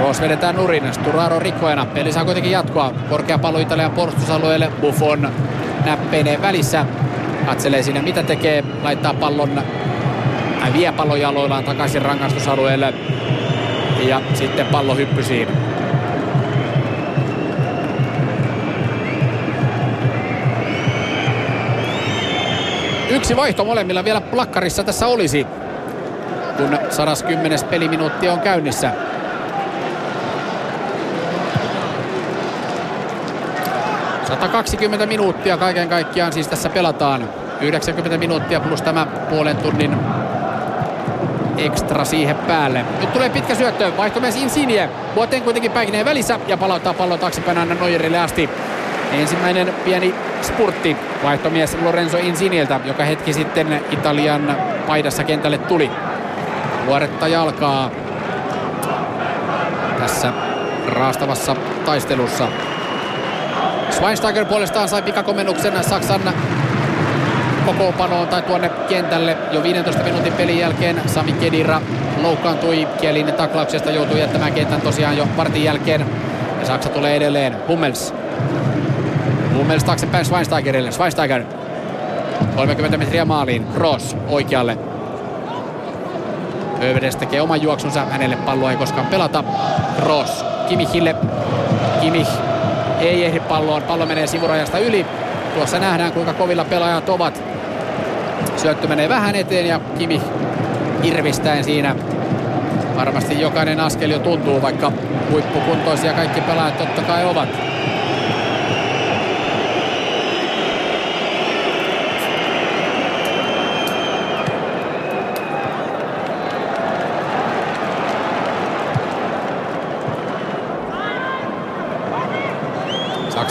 Ross 0.01 0.21
vedetään 0.21 0.55
nurin. 0.55 0.93
Sturaro 0.93 1.39
rikkoajana. 1.39 1.85
Peli 1.85 2.11
saa 2.11 2.25
kuitenkin 2.25 2.51
jatkoa. 2.51 2.93
Korkea 3.09 3.38
pallo 3.38 3.59
Italian 3.59 3.91
puolustusalueelle. 3.91 4.71
Buffon 4.81 5.31
näppeineen 5.85 6.41
välissä. 6.41 6.85
Katselee 7.45 7.83
siinä 7.83 8.01
mitä 8.01 8.23
tekee. 8.23 8.63
Laittaa 8.83 9.13
pallon. 9.13 9.61
Hän 10.59 10.73
vie 10.73 10.91
pallon 10.91 11.21
jaloillaan 11.21 11.63
takaisin 11.63 12.01
rangaistusalueelle. 12.01 12.93
Ja 14.07 14.21
sitten 14.33 14.65
pallo 14.65 14.95
hyppysiin. 14.95 15.47
Yksi 23.09 23.35
vaihto 23.35 23.65
molemmilla 23.65 24.03
vielä 24.03 24.21
plakkarissa 24.21 24.83
tässä 24.83 25.07
olisi, 25.07 25.47
kun 26.57 26.77
110. 26.89 27.59
peliminuutti 27.69 28.30
on 28.30 28.39
käynnissä. 28.39 28.91
...120 34.31 35.05
minuuttia 35.05 35.57
kaiken 35.57 35.89
kaikkiaan 35.89 36.33
siis 36.33 36.47
tässä 36.47 36.69
pelataan. 36.69 37.29
90 37.61 38.17
minuuttia 38.17 38.59
plus 38.59 38.81
tämä 38.81 39.05
puolen 39.05 39.57
tunnin 39.57 39.97
ekstra 41.57 42.05
siihen 42.05 42.35
päälle. 42.35 42.85
Nyt 42.99 43.13
tulee 43.13 43.29
pitkä 43.29 43.55
syöttö, 43.55 43.91
vaihtomies 43.97 44.35
Insigne. 44.35 44.89
Boateng 45.15 45.43
kuitenkin 45.43 45.71
päikineen 45.71 46.05
välissä 46.05 46.39
ja 46.47 46.57
palauttaa 46.57 46.93
pallon 46.93 47.19
taaksepäin 47.19 47.57
aina 47.57 47.75
Neuerille 47.75 48.19
asti. 48.19 48.49
Ensimmäinen 49.11 49.73
pieni 49.85 50.15
spurtti 50.41 50.97
vaihtomies 51.23 51.77
Lorenzo 51.81 52.17
Insigneltä, 52.17 52.79
joka 52.85 53.03
hetki 53.03 53.33
sitten 53.33 53.81
Italian 53.91 54.57
paidassa 54.87 55.23
kentälle 55.23 55.57
tuli. 55.57 55.91
Vuoretta 56.85 57.27
jalkaa 57.27 57.91
tässä 59.99 60.33
raastavassa 60.87 61.55
taistelussa. 61.85 62.47
Schweinsteiger 64.01 64.45
puolestaan 64.45 64.89
sai 64.89 65.01
pikakomennuksen 65.01 65.83
Saksan 65.83 66.21
kokoonpanoon 67.65 68.27
tai 68.27 68.41
tuonne 68.41 68.69
kentälle 68.69 69.38
jo 69.51 69.63
15 69.63 70.03
minuutin 70.03 70.33
pelin 70.33 70.59
jälkeen. 70.59 71.01
Sami 71.05 71.33
Kedira 71.33 71.81
loukkaantui 72.21 72.88
Kielin 73.01 73.33
taklauksesta, 73.33 73.91
joutui 73.91 74.19
jättämään 74.19 74.53
kentän 74.53 74.81
tosiaan 74.81 75.17
jo 75.17 75.27
partin 75.35 75.63
jälkeen. 75.63 76.05
Ja 76.59 76.65
Saksa 76.65 76.89
tulee 76.89 77.15
edelleen. 77.15 77.55
Hummels. 77.67 78.13
Hummels 79.55 79.83
taaksepäin 79.83 80.25
Schweinsteigerille. 80.25 80.91
Schweinsteiger 80.91 81.43
30 82.55 82.97
metriä 82.97 83.25
maaliin. 83.25 83.67
Cross 83.73 84.17
oikealle. 84.30 84.77
Övedes 86.83 87.15
tekee 87.15 87.41
oman 87.41 87.61
juoksunsa. 87.61 88.05
Hänelle 88.05 88.35
palloa 88.35 88.71
ei 88.71 88.77
koskaan 88.77 89.07
pelata. 89.07 89.43
Cross 90.03 90.45
Kimihille. 90.69 91.15
Kimih 92.01 92.27
ei 93.01 93.25
ehdi 93.25 93.39
palloon. 93.39 93.83
Pallo 93.83 94.05
menee 94.05 94.27
sivurajasta 94.27 94.77
yli. 94.77 95.05
Tuossa 95.55 95.80
nähdään 95.80 96.11
kuinka 96.11 96.33
kovilla 96.33 96.65
pelaajat 96.65 97.09
ovat. 97.09 97.43
Syöttö 98.57 98.88
menee 98.88 99.09
vähän 99.09 99.35
eteen 99.35 99.65
ja 99.65 99.80
Kimi 99.97 100.21
irvistäen 101.03 101.63
siinä. 101.63 101.95
Varmasti 102.95 103.41
jokainen 103.41 103.80
askel 103.80 104.09
jo 104.09 104.19
tuntuu, 104.19 104.61
vaikka 104.61 104.91
huippukuntoisia 105.31 106.13
kaikki 106.13 106.41
pelaajat 106.41 106.77
totta 106.77 107.01
kai 107.01 107.25
ovat. 107.25 107.70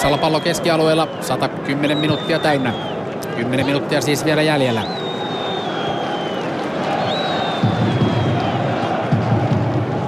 Saksalla 0.00 0.18
pallo 0.18 0.40
keskialueella, 0.40 1.08
110 1.20 1.98
minuuttia 1.98 2.38
täynnä. 2.38 2.72
10 3.36 3.66
minuuttia 3.66 4.00
siis 4.00 4.24
vielä 4.24 4.42
jäljellä. 4.42 4.82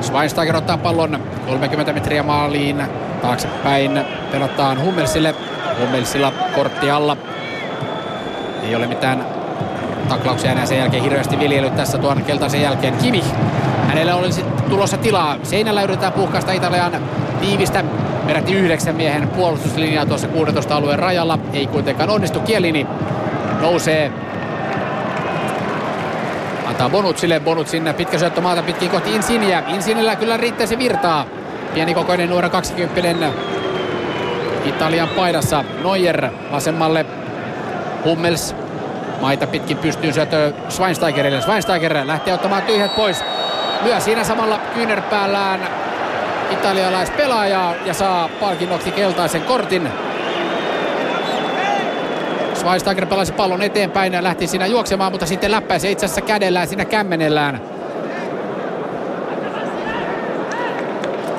Schweinsteiger 0.01 0.57
ottaa 0.57 0.79
pallon 0.79 1.19
30 1.47 1.93
metriä 1.93 2.23
maaliin. 2.23 2.83
Taaksepäin 3.23 4.01
pelataan 4.31 4.81
Hummelsille. 4.85 5.35
Hummelsilla 5.81 6.33
kortti 6.55 6.91
alla. 6.91 7.17
Ei 8.63 8.75
ole 8.75 8.87
mitään 8.87 9.27
taklauksia 10.09 10.53
enää 10.53 10.67
sen 10.67 10.79
jälkeen 10.79 11.03
hirveästi 11.03 11.39
viljelyt 11.39 11.77
tässä 11.77 11.99
tuon 11.99 12.23
keltaisen 12.23 12.63
jälkeen. 12.63 12.97
Kimi. 12.97 13.25
Hänellä 13.89 14.15
olisi 14.15 14.45
tulossa 14.69 14.97
tilaa. 14.97 15.37
Seinällä 15.43 15.83
yritetään 15.83 16.13
puhkaista 16.13 16.53
Italian 16.53 16.93
tiivistä 17.41 17.85
peräti 18.27 18.55
yhdeksän 18.55 18.97
miehen 18.97 19.29
puolustuslinjaa 19.29 20.07
tuossa 20.07 20.29
16 20.29 20.77
alueen 20.77 20.99
rajalla. 20.99 21.39
Ei 21.53 21.67
kuitenkaan 21.67 22.11
onnistu. 22.11 22.41
Kielini 22.41 22.87
nousee. 23.61 24.13
Antaa 26.67 26.89
Bonutsille. 26.89 27.41
Bonutsin 27.41 27.95
pitkä 27.97 28.19
syöttö 28.19 28.41
maata 28.41 28.63
pitkin 28.63 28.91
kohti 28.91 29.15
Insinia. 29.15 29.63
Insinillä 29.69 30.17
kyllä 30.17 30.37
riittää 30.37 30.67
se 30.67 30.79
virtaa. 30.79 31.25
Pieni 31.75 31.95
kokoinen 31.95 32.31
nuora 32.31 32.49
20 32.49 33.29
Italian 34.65 35.09
paidassa. 35.09 35.65
Neuer 35.83 36.31
vasemmalle. 36.53 37.07
Hummels 38.05 38.55
maita 39.21 39.47
pitkin 39.47 39.79
pystyy 39.79 40.13
syöttö 40.13 40.53
Schweinsteigerille. 40.69 41.41
Schweinsteiger 41.41 42.07
lähtee 42.07 42.35
ottamaan 42.35 42.63
tyhjät 42.63 42.97
pois. 42.97 43.25
Lyö 43.85 44.01
siinä 44.01 44.25
samalla 44.25 44.59
kyynärpäällään 44.75 45.82
italialaispelaajaa 46.53 47.75
ja 47.85 47.95
saa 47.95 48.29
palkinnoksi 48.41 48.91
keltaisen 48.91 49.43
kortin. 49.43 49.89
Schweinsteiger 52.55 53.07
pelasi 53.07 53.33
pallon 53.33 53.63
eteenpäin 53.63 54.13
ja 54.13 54.23
lähti 54.23 54.47
siinä 54.47 54.67
juoksemaan, 54.67 55.13
mutta 55.13 55.27
sitten 55.27 55.51
läppäisi 55.51 55.93
itse 55.93 56.07
asiassa 56.07 56.21
kädellään 56.21 56.69
siinä 56.69 56.85
kämmenellään. 56.85 57.61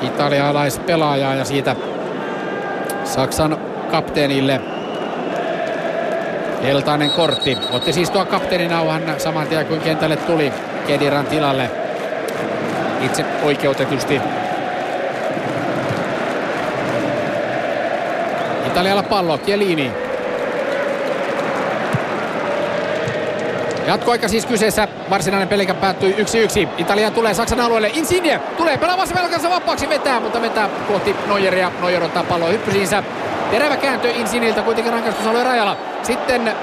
Italialaispelaajaa 0.02 1.36
ja 1.36 1.46
siitä 1.46 1.76
Saksan 3.04 3.58
kapteenille 3.92 4.62
keltainen 6.62 7.10
kortti. 7.12 7.58
Otti 7.72 7.94
siis 7.94 8.10
tuon 8.10 8.28
kapteeninauhan 8.28 9.02
saman 9.18 9.48
tien 9.48 9.66
kuin 9.66 9.82
kentälle 9.82 10.16
tuli 10.16 10.54
Kediran 10.88 11.26
tilalle. 11.26 11.72
Itse 13.02 13.26
oikeutetusti 13.44 14.22
Italialla 18.74 19.04
pallo, 19.04 19.38
Chiellini. 19.38 19.92
Jatkoaika 23.88 24.28
siis 24.28 24.46
kyseessä. 24.46 24.88
Varsinainen 25.10 25.48
pelikä 25.48 25.74
päättyi 25.74 26.16
1-1. 26.66 26.68
Italia 26.78 27.12
tulee 27.12 27.34
Saksan 27.34 27.60
alueelle. 27.60 27.92
Insigne 27.94 28.40
tulee 28.58 28.78
pelaamassa 28.78 29.16
velkansa 29.16 29.50
vapaaksi 29.50 29.90
vetää, 29.90 30.20
mutta 30.20 30.42
vetää 30.42 30.70
kohti 30.88 31.16
Neueria. 31.28 31.72
Neuer 31.82 32.04
ottaa 32.04 32.24
palloa 32.24 32.50
hyppysiinsä. 32.50 33.04
Terävä 33.52 33.78
kääntö 33.78 34.10
Insigniltä 34.10 34.62
kuitenkin 34.62 34.94
rankaistusalueen 34.94 35.46
rajalla. 35.46 35.78
Sitten 36.04 36.54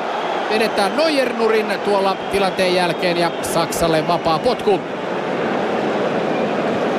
vedetään 0.50 0.96
Neuer 0.96 1.32
nurin 1.32 1.72
tuolla 1.84 2.16
tilanteen 2.32 2.74
jälkeen 2.74 3.16
ja 3.16 3.30
Saksalle 3.42 4.08
vapaa 4.08 4.38
potku. 4.38 4.80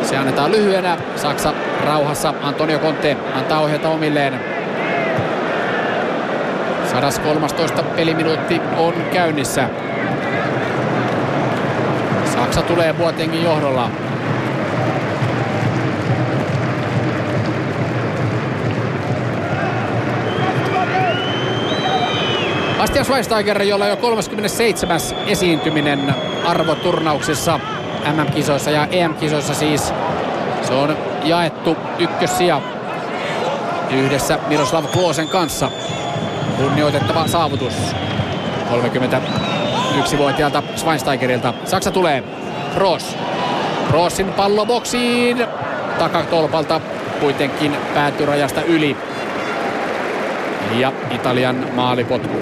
Se 0.03 0.17
annetaan 0.17 0.51
lyhyenä. 0.51 0.97
Saksa 1.15 1.53
rauhassa. 1.85 2.33
Antonio 2.41 2.79
Conte 2.79 3.17
antaa 3.35 3.59
ohjata 3.59 3.89
omilleen. 3.89 4.50
113 6.91 7.83
peliminuutti 7.83 8.61
on 8.77 8.93
käynnissä. 9.13 9.69
Saksa 12.33 12.61
tulee 12.61 12.93
Boatengin 12.93 13.43
johdolla. 13.43 13.89
Bastian 22.77 23.05
Schweinsteiger, 23.05 23.61
jolla 23.61 23.87
jo 23.87 23.97
37. 23.97 24.99
esiintyminen 25.27 26.15
arvoturnauksessa 26.45 27.59
MM-kisoissa 28.13 28.71
ja 28.71 28.87
EM-kisoissa 28.91 29.53
siis. 29.53 29.93
Se 30.61 30.73
on 30.73 30.97
jaettu 31.23 31.77
ykkössija 31.99 32.61
yhdessä 33.91 34.39
Miroslav 34.47 34.85
Kloosen 34.85 35.27
kanssa. 35.27 35.71
Kunnioitettava 36.61 37.27
saavutus 37.27 37.73
31-vuotiaalta 38.71 40.63
Schweinsteigerilta. 40.75 41.53
Saksa 41.65 41.91
tulee. 41.91 42.23
Roos. 42.77 43.17
Roosin 43.89 44.33
pallo 44.33 44.65
boksiin. 44.65 45.47
Takatolpalta 45.99 46.81
kuitenkin 47.19 47.77
päätyrajasta 47.93 48.61
yli. 48.61 48.97
Ja 50.75 50.93
Italian 51.11 51.67
maalipotku. 51.75 52.35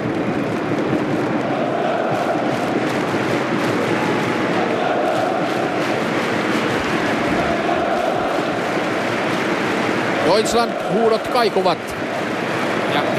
Deutschland 10.26 10.72
huudot 10.92 11.28
kaikuvat. 11.28 11.99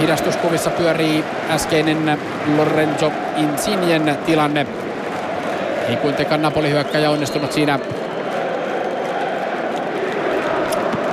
Hidastuskuvissa 0.02 0.70
pyörii 0.70 1.24
äskeinen 1.50 2.20
Lorenzo 2.58 3.12
Insignen 3.38 4.18
tilanne. 4.26 4.68
Ei 5.90 5.96
kuitenkaan 5.96 6.42
Napoli 6.42 6.70
hyökkäjä 6.70 7.10
onnistunut 7.10 7.52
siinä 7.52 7.80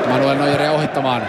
Manuel 0.08 0.39
Neueria 0.39 0.73
ohittamaan. 0.73 1.23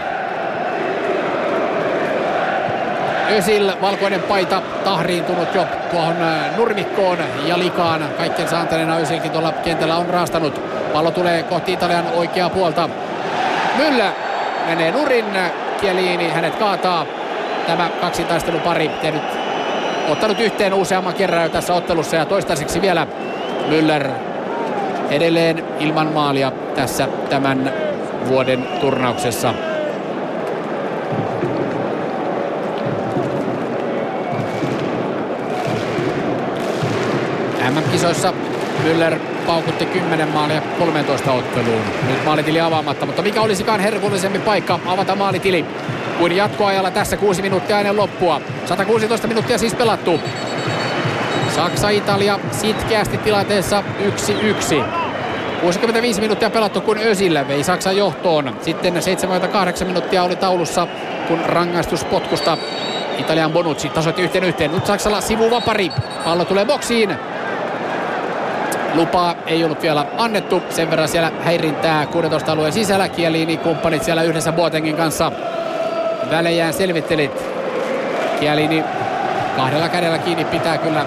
Ösil, 3.31 3.71
valkoinen 3.81 4.21
paita, 4.21 4.61
tahriintunut 4.83 5.55
jo 5.55 5.65
tuohon 5.91 6.15
nurmikkoon 6.57 7.17
ja 7.45 7.59
likaan. 7.59 8.09
Kaikkien 8.17 8.47
saantaneena 8.47 8.95
Ösilkin 8.95 9.31
tuolla 9.31 9.51
kentällä 9.51 9.95
on 9.95 10.09
raastanut. 10.09 10.61
Pallo 10.93 11.11
tulee 11.11 11.43
kohti 11.43 11.73
Italian 11.73 12.05
oikeaa 12.15 12.49
puolta. 12.49 12.89
Myllä 13.77 14.11
menee 14.65 14.91
nurin. 14.91 15.25
Chiellini 15.79 16.29
hänet 16.29 16.55
kaataa. 16.55 17.18
Tämä 17.69 17.89
kaksitaistelupari 18.01 18.89
tehnyt, 19.01 19.21
ottanut 20.07 20.39
yhteen 20.39 20.73
useamman 20.73 21.13
kerran 21.13 21.43
jo 21.43 21.49
tässä 21.49 21.73
ottelussa 21.73 22.15
ja 22.15 22.25
toistaiseksi 22.25 22.81
vielä 22.81 23.07
Müller 23.69 24.09
edelleen 25.09 25.63
ilman 25.79 26.07
maalia 26.07 26.51
tässä 26.75 27.07
tämän 27.29 27.73
vuoden 28.27 28.67
turnauksessa. 28.81 29.53
MM-kisoissa 37.69 38.33
Müller 38.83 39.19
paukutti 39.47 39.85
10 39.85 40.27
maalia 40.27 40.61
13 40.79 41.31
otteluun. 41.31 41.81
Nyt 42.07 42.25
maalitili 42.25 42.61
avaamatta, 42.61 43.05
mutta 43.05 43.21
mikä 43.21 43.41
olisikaan 43.41 43.79
herkullisempi 43.79 44.39
paikka 44.39 44.79
avata 44.85 45.15
maalitili 45.15 45.65
kuin 46.19 46.35
jatkoajalla 46.35 46.91
tässä 46.91 47.17
6 47.17 47.41
minuuttia 47.41 47.79
ennen 47.79 47.97
loppua. 47.97 48.41
116 48.65 49.27
minuuttia 49.27 49.57
siis 49.57 49.75
pelattu. 49.75 50.19
Saksa-Italia 51.55 52.39
sitkeästi 52.51 53.17
tilanteessa 53.17 53.83
1-1. 54.79 54.83
65 55.61 56.21
minuuttia 56.21 56.49
pelattu, 56.49 56.81
kun 56.81 56.97
Ösillä 56.97 57.47
vei 57.47 57.63
Saksan 57.63 57.97
johtoon. 57.97 58.55
Sitten 58.61 59.01
78 59.01 59.87
minuuttia 59.87 60.23
oli 60.23 60.35
taulussa, 60.35 60.87
kun 61.27 61.39
rangaistuspotkusta 61.45 62.57
Italian 63.17 63.51
Bonucci 63.51 63.89
tasoitti 63.89 64.21
yhteen 64.21 64.43
yhteen. 64.43 64.71
Nyt 64.71 64.85
Saksalla 64.85 65.21
sivuvapari. 65.21 65.91
Pallo 66.25 66.45
tulee 66.45 66.65
boksiin. 66.65 67.15
Lupaa 68.93 69.35
ei 69.47 69.63
ollut 69.63 69.81
vielä 69.81 70.05
annettu. 70.17 70.63
Sen 70.69 70.89
verran 70.89 71.07
siellä 71.07 71.31
häirintää 71.43 72.05
16 72.05 72.51
alueen 72.51 72.73
sisällä. 72.73 73.09
Kielini 73.09 73.57
kumppanit 73.57 74.03
siellä 74.03 74.23
yhdessä 74.23 74.51
Boatengin 74.51 74.95
kanssa 74.95 75.31
välejään 76.29 76.73
selvittelit. 76.73 77.43
Kielini 78.39 78.83
kahdella 79.55 79.89
kädellä 79.89 80.17
kiinni 80.17 80.45
pitää 80.45 80.77
kyllä 80.77 81.05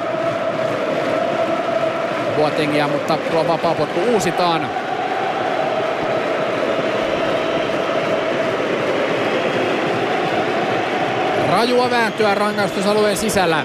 Boatengia, 2.37 2.89
mutta 2.89 3.17
tuo 3.31 3.49
vapaapotku 3.49 4.01
uusitaan. 4.13 4.69
Rajua 11.51 11.91
vääntyä 11.91 12.35
rangaistusalueen 12.35 13.17
sisällä. 13.17 13.65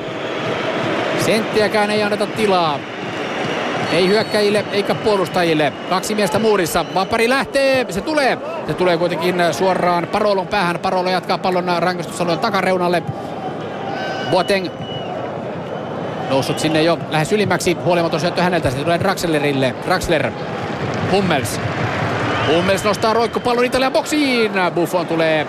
Senttiäkään 1.25 1.89
ei 1.89 2.03
anneta 2.03 2.27
tilaa. 2.27 2.79
Ei 3.93 4.07
hyökkäjille 4.07 4.65
eikä 4.71 4.95
puolustajille. 4.95 5.73
Kaksi 5.89 6.15
miestä 6.15 6.39
muurissa. 6.39 6.85
Vapari 6.95 7.29
lähtee. 7.29 7.85
Se 7.89 8.01
tulee. 8.01 8.37
Se 8.67 8.73
tulee 8.73 8.97
kuitenkin 8.97 9.35
suoraan 9.51 10.07
Parolon 10.07 10.47
päähän. 10.47 10.79
Parolo 10.79 11.09
jatkaa 11.09 11.37
pallon 11.37 11.65
rangaistusalueen 11.79 12.39
takareunalle. 12.39 13.03
Boateng 14.31 14.67
noussut 16.29 16.59
sinne 16.59 16.81
jo 16.81 16.99
lähes 17.09 17.31
ylimmäksi. 17.31 17.77
Huolimaton 17.85 18.19
syöttö 18.19 18.41
häneltä. 18.41 18.69
Se 18.69 18.77
tulee 18.77 18.99
Draxlerille. 18.99 19.75
Draxler. 19.85 20.31
Hummels. 21.11 21.59
Hummels 22.47 22.83
nostaa 22.83 23.13
roikkupallon 23.13 23.65
Italian 23.65 23.93
boksiin. 23.93 24.51
Buffon 24.75 25.07
tulee 25.07 25.47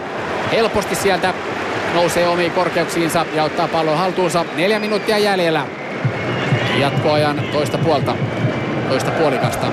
helposti 0.53 0.95
sieltä. 0.95 1.35
Nousee 1.95 2.29
omiin 2.29 2.53
korkeuksiinsa 2.53 3.27
ja 3.35 3.45
ottaa 3.45 3.69
pallon 3.69 3.99
haltuunsa. 3.99 4.45
Neljä 4.57 4.79
minuuttia 4.79 5.19
jäljellä. 5.19 5.67
Jatkoajan 6.79 7.43
toista 7.53 7.79
puolta. 7.79 8.15
Toista 8.89 9.11
puolikasta. 9.11 9.67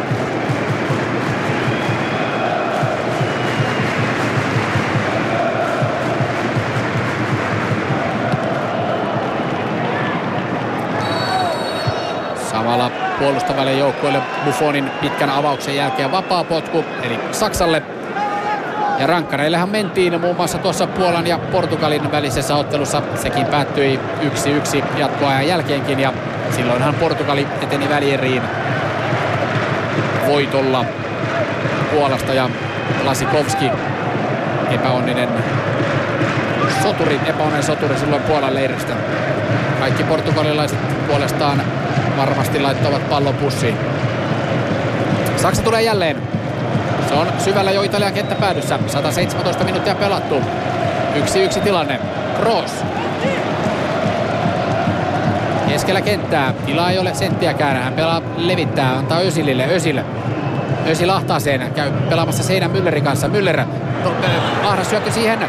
Samalla 12.66 12.92
puolustavalle 13.19 13.74
joukkueelle 13.74 14.22
Buffonin 14.45 14.90
pitkän 15.02 15.30
avauksen 15.30 15.76
jälkeen 15.76 16.11
vapaa 16.11 16.44
potku, 16.44 16.85
eli 17.03 17.19
Saksalle. 17.32 17.84
Ja 19.00 19.08
rankkareillehan 19.08 19.69
mentiin 19.69 20.22
muun 20.22 20.35
muassa 20.35 20.58
tuossa 20.58 20.88
Puolan 20.88 21.27
ja 21.27 21.38
Portugalin 21.38 22.11
välisessä 22.11 22.56
ottelussa. 22.56 23.02
Sekin 23.16 23.45
päättyi 23.45 24.00
1-1 24.80 24.84
jatkoajan 24.98 25.48
jälkeenkin 25.48 26.00
ja 26.00 26.14
silloinhan 26.56 26.95
Portugali 26.95 27.48
eteni 27.61 27.90
välieriin 27.90 28.44
voitolla 30.27 30.85
Puolasta 31.92 32.34
ja 32.34 32.50
Lasikovski 33.03 33.72
epäonninen 34.72 35.30
soturi, 36.84 37.19
epäonninen 37.26 37.64
soturi 37.64 37.98
silloin 37.98 38.22
Puolan 38.22 38.56
leiristä. 38.56 38.94
Kaikki 39.80 40.03
portugalilaiset 40.03 41.08
puolestaan 41.08 41.61
varmasti 42.18 42.60
laittavat 42.60 43.10
pallon 43.10 43.35
pussiin. 43.35 43.77
Saksa 45.38 45.61
tulee 45.61 45.82
jälleen. 45.82 46.18
Se 47.10 47.14
on 47.14 47.27
syvällä 47.40 47.72
jo 47.72 47.82
Italian 47.82 48.14
kenttäpäädyssä. 48.14 48.80
117 48.88 49.64
minuuttia 49.64 49.95
pelattu. 49.95 50.42
Yksi 51.16 51.44
yksi 51.44 51.60
tilanne. 51.60 52.00
Kroos. 52.40 52.72
Keskellä 55.68 56.02
kenttää. 56.02 56.53
Tilaa 56.66 56.92
ei 56.92 57.00
ole 57.00 57.14
senttiäkään. 57.14 57.84
Hän 57.84 57.94
pelaa 57.94 58.22
levittää. 58.38 58.98
Antaa 58.98 59.19
Ösilille. 59.19 59.66
Ösil 60.88 61.10
ahtaa 61.10 61.40
sen. 61.40 61.72
Käy 61.76 61.92
pelaamassa 61.92 62.44
seinän 62.44 62.72
Müllerin 62.72 63.03
kanssa. 63.03 63.27
Müller. 63.27 63.61
Ahdas 64.64 64.90
syöttö 64.90 65.11
siihen. 65.11 65.40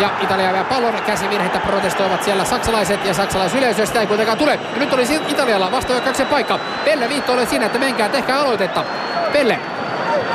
Ja 0.00 0.10
Italia 0.22 0.52
vielä 0.52 0.64
pallon. 0.64 0.94
Käsivirheitä 1.06 1.58
protestoivat 1.58 2.22
siellä 2.22 2.44
saksalaiset 2.44 3.04
ja 3.04 3.14
saksalaisyleisö. 3.14 3.86
Sitä 3.86 4.00
ei 4.00 4.06
kuitenkaan 4.06 4.38
tule. 4.38 4.52
Ja 4.52 4.78
nyt 4.78 4.92
oli 4.92 5.06
Italialla 5.28 5.72
vastahyökkäyksen 5.72 6.26
paikka. 6.26 6.58
Pelle 6.84 7.08
viittoille 7.08 7.46
siinä, 7.46 7.66
että 7.66 7.78
menkää, 7.78 8.08
tehkää 8.08 8.40
aloitetta. 8.40 8.84
Pelle 9.32 9.58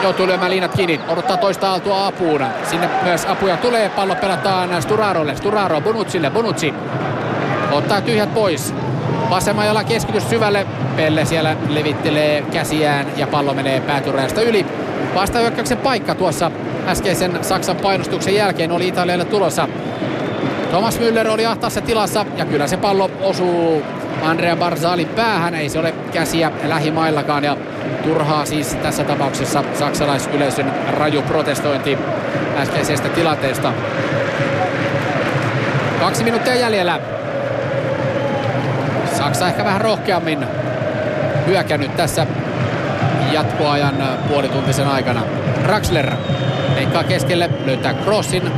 joutuu 0.04 0.28
lyömään 0.28 0.52
liinat 0.52 0.76
kiinni, 0.76 1.00
odottaa 1.08 1.38
toista 1.38 1.70
aaltoa 1.70 2.08
apuun. 2.08 2.46
Sinne 2.70 2.90
myös 3.04 3.26
apuja 3.26 3.58
tulee, 3.58 3.90
pallo 3.90 4.16
pelataan 4.16 4.82
Sturarolle, 4.82 5.36
Sturaro 5.36 5.82
Bonucille, 5.82 6.30
Bonucci 6.30 6.74
ottaa 7.72 8.02
tyhjät 8.02 8.34
pois. 8.34 8.74
Vasemmalla 9.30 9.84
keskitys 9.84 10.30
syvälle, 10.30 10.68
Pelle 10.96 11.26
siellä 11.26 11.56
levittelee 11.70 12.42
käsiään 12.42 13.08
ja 13.18 13.28
pallo 13.28 13.54
menee 13.54 13.82
päätyrajasta 13.82 14.42
yli. 14.42 14.66
Vastahyökkäyksen 15.16 15.78
paikka 15.78 16.16
tuossa 16.16 16.52
äskeisen 16.90 17.44
Saksan 17.44 17.76
painostuksen 17.76 18.36
jälkeen 18.36 18.72
oli 18.72 18.88
Italialle 18.88 19.26
tulossa. 19.26 19.68
Thomas 20.70 21.00
Müller 21.00 21.28
oli 21.28 21.46
ahtaassa 21.46 21.82
tilassa 21.82 22.26
ja 22.38 22.46
kyllä 22.46 22.68
se 22.68 22.78
pallo 22.78 23.12
osuu 23.22 23.84
Andrea 24.24 24.56
Barzalin 24.56 25.08
päähän. 25.08 25.56
Ei 25.56 25.70
se 25.70 25.80
ole 25.80 25.94
käsiä 26.14 26.52
lähimaillakaan 26.64 27.44
ja 27.44 27.58
turhaa 28.04 28.46
siis 28.46 28.76
tässä 28.76 29.04
tapauksessa 29.04 29.64
saksalaisyleisön 29.74 30.74
raju 30.98 31.22
protestointi 31.22 31.98
äskeisestä 32.58 33.10
tilanteesta. 33.10 33.74
Kaksi 36.00 36.24
minuuttia 36.24 36.56
jäljellä. 36.56 37.00
Saksa 39.18 39.48
ehkä 39.48 39.66
vähän 39.66 39.82
rohkeammin 39.82 40.48
hyökännyt 41.48 41.96
tässä 41.98 42.28
jatkoajan 43.32 43.96
puolituntisen 44.28 44.88
aikana. 44.88 45.22
Draxler 45.64 46.12
leikkaa 46.76 47.04
keskelle, 47.04 47.50
löytää 47.66 47.94
Crossin. 47.94 48.52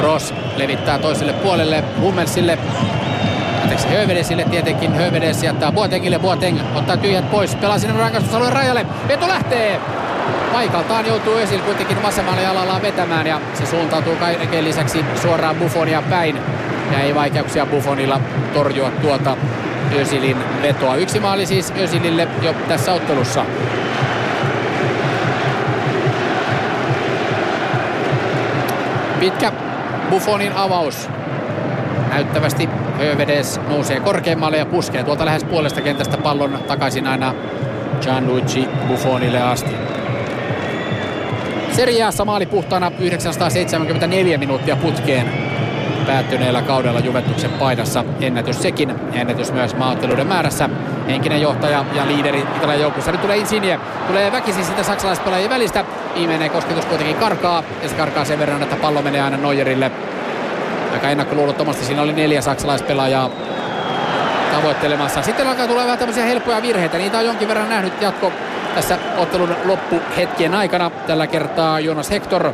Cross 0.00 0.34
levittää 0.56 0.98
toiselle 0.98 1.32
puolelle 1.32 1.84
Hummelsille. 2.00 2.58
Anteeksi, 3.62 3.88
Hövedesille 3.88 4.44
tietenkin. 4.44 4.94
Hövedes 4.94 5.42
jättää 5.42 5.72
Boatengille. 5.72 6.18
Boateng 6.18 6.58
ottaa 6.74 6.96
tyhjät 6.96 7.30
pois. 7.30 7.54
Pelaa 7.54 7.78
sinne 7.78 7.98
rangaistusalueen 7.98 8.52
rajalle. 8.52 8.86
Veto 9.08 9.28
lähtee! 9.28 9.80
Paikaltaan 10.52 11.06
joutuu 11.06 11.34
Özil 11.34 11.60
kuitenkin 11.60 12.02
vasemmalla 12.02 12.40
jalallaan 12.40 12.82
vetämään 12.82 13.26
ja 13.26 13.40
se 13.54 13.66
suuntautuu 13.66 14.16
kaiken 14.16 14.64
lisäksi 14.64 15.04
suoraan 15.22 15.56
Buffonia 15.56 16.02
päin. 16.02 16.36
Ja 16.92 17.00
ei 17.00 17.14
vaikeuksia 17.14 17.66
Buffonilla 17.66 18.20
torjua 18.54 18.90
tuota 18.90 19.36
Özilin 20.00 20.36
vetoa. 20.62 20.96
Yksi 20.96 21.20
maali 21.20 21.46
siis 21.46 21.72
Özilille 21.78 22.28
jo 22.42 22.54
tässä 22.68 22.92
ottelussa. 22.92 23.44
Pitkä 29.20 29.52
Buffonin 30.10 30.52
avaus. 30.52 31.08
Näyttävästi 32.08 32.68
Hövedes 32.98 33.60
nousee 33.68 34.00
korkeammalle 34.00 34.56
ja 34.56 34.66
puskee 34.66 35.04
tuolta 35.04 35.24
lähes 35.24 35.44
puolesta 35.44 35.80
kentästä 35.80 36.16
pallon 36.16 36.58
takaisin 36.68 37.06
aina 37.06 37.34
Gianluigi 38.00 38.68
Buffonille 38.88 39.42
asti. 39.42 39.70
Seriaassa 41.72 42.24
maali 42.24 42.46
puhtaana 42.46 42.92
974 42.98 44.38
minuuttia 44.38 44.76
putkeen 44.76 45.26
päättyneellä 46.06 46.62
kaudella 46.62 47.00
Juventuksen 47.00 47.50
paidassa. 47.50 48.04
Ennätys 48.20 48.62
sekin, 48.62 48.94
ennätys 49.12 49.52
myös 49.52 49.76
maaotteluiden 49.76 50.26
määrässä. 50.26 50.68
Henkinen 51.08 51.42
johtaja 51.42 51.84
ja 51.94 52.06
liideri 52.06 52.44
Italian 52.56 52.80
joukossa. 52.80 53.12
Nyt 53.12 53.22
tulee 53.22 53.36
Insigne, 53.36 53.80
tulee 54.06 54.32
väkisin 54.32 54.64
sitä 54.64 54.82
saksalaispelaajien 54.82 55.50
välistä. 55.50 55.84
Viimeinen 56.14 56.50
kosketus 56.50 56.84
kuitenkin 56.84 57.16
karkaa 57.16 57.62
ja 57.82 57.88
se 57.88 57.94
karkaa 57.94 58.24
sen 58.24 58.38
verran, 58.38 58.62
että 58.62 58.76
pallo 58.76 59.02
menee 59.02 59.22
aina 59.22 59.36
Neuerille. 59.36 59.90
Aika 60.92 61.08
ennakkoluulottomasti 61.08 61.84
siinä 61.84 62.02
oli 62.02 62.12
neljä 62.12 62.40
saksalaispelaajaa 62.40 63.30
tavoittelemassa. 64.52 65.22
Sitten 65.22 65.46
alkaa 65.46 65.66
tulla 65.66 65.84
vähän 65.84 65.98
tämmöisiä 65.98 66.24
helppoja 66.24 66.62
virheitä. 66.62 66.98
Niitä 66.98 67.18
on 67.18 67.24
jonkin 67.24 67.48
verran 67.48 67.68
nähnyt 67.68 68.02
jatko 68.02 68.32
tässä 68.74 68.98
ottelun 69.16 69.56
loppuhetkien 69.64 70.54
aikana. 70.54 70.90
Tällä 70.90 71.26
kertaa 71.26 71.80
Jonas 71.80 72.10
Hector 72.10 72.52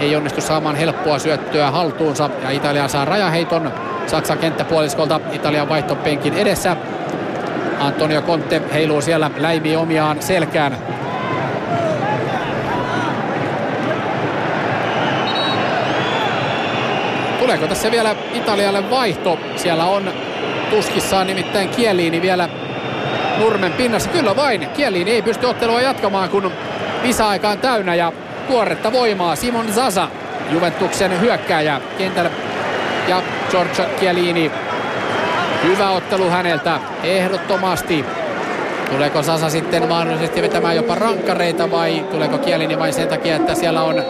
ei 0.00 0.16
onnistu 0.16 0.40
saamaan 0.40 0.76
helppoa 0.76 1.18
syöttöä 1.18 1.70
haltuunsa 1.70 2.30
ja 2.42 2.50
Italia 2.50 2.88
saa 2.88 3.04
rajaheiton 3.04 3.72
Saksan 4.06 4.38
kenttäpuoliskolta 4.38 5.20
Italian 5.32 5.68
vaihtopenkin 5.68 6.34
edessä. 6.34 6.76
Antonio 7.80 8.22
Conte 8.22 8.62
heiluu 8.72 9.00
siellä 9.00 9.30
läimi 9.36 9.76
omiaan 9.76 10.22
selkään. 10.22 10.76
Tuleeko 17.42 17.66
tässä 17.66 17.90
vielä 17.90 18.16
Italialle 18.34 18.90
vaihto? 18.90 19.38
Siellä 19.56 19.84
on 19.84 20.12
tuskissaan 20.70 21.26
nimittäin 21.26 21.68
Kieliini 21.68 22.22
vielä 22.22 22.48
nurmen 23.38 23.72
pinnassa. 23.72 24.10
Kyllä 24.10 24.36
vain, 24.36 24.68
Kieliini 24.68 25.10
ei 25.10 25.22
pysty 25.22 25.46
ottelua 25.46 25.80
jatkamaan, 25.80 26.28
kun 26.28 26.52
lisäaika 27.02 27.48
on 27.48 27.58
täynnä 27.58 27.94
ja 27.94 28.12
tuoretta 28.48 28.92
voimaa. 28.92 29.36
Simon 29.36 29.72
Zaza, 29.72 30.08
Juventuksen 30.50 31.20
hyökkääjä 31.20 31.80
kentällä 31.98 32.30
ja 33.08 33.22
Giorgio 33.50 33.84
Chiellini. 33.98 34.50
Hyvä 35.64 35.90
ottelu 35.90 36.30
häneltä, 36.30 36.80
ehdottomasti. 37.02 38.04
Tuleeko 38.90 39.22
Sasa 39.22 39.50
sitten 39.50 39.88
mahdollisesti 39.88 40.42
vetämään 40.42 40.76
jopa 40.76 40.94
rankkareita 40.94 41.70
vai 41.70 42.04
tuleeko 42.10 42.38
Chiellini 42.38 42.78
vain 42.78 42.92
sen 42.92 43.08
takia, 43.08 43.36
että 43.36 43.54
siellä 43.54 43.82
on 43.82 44.04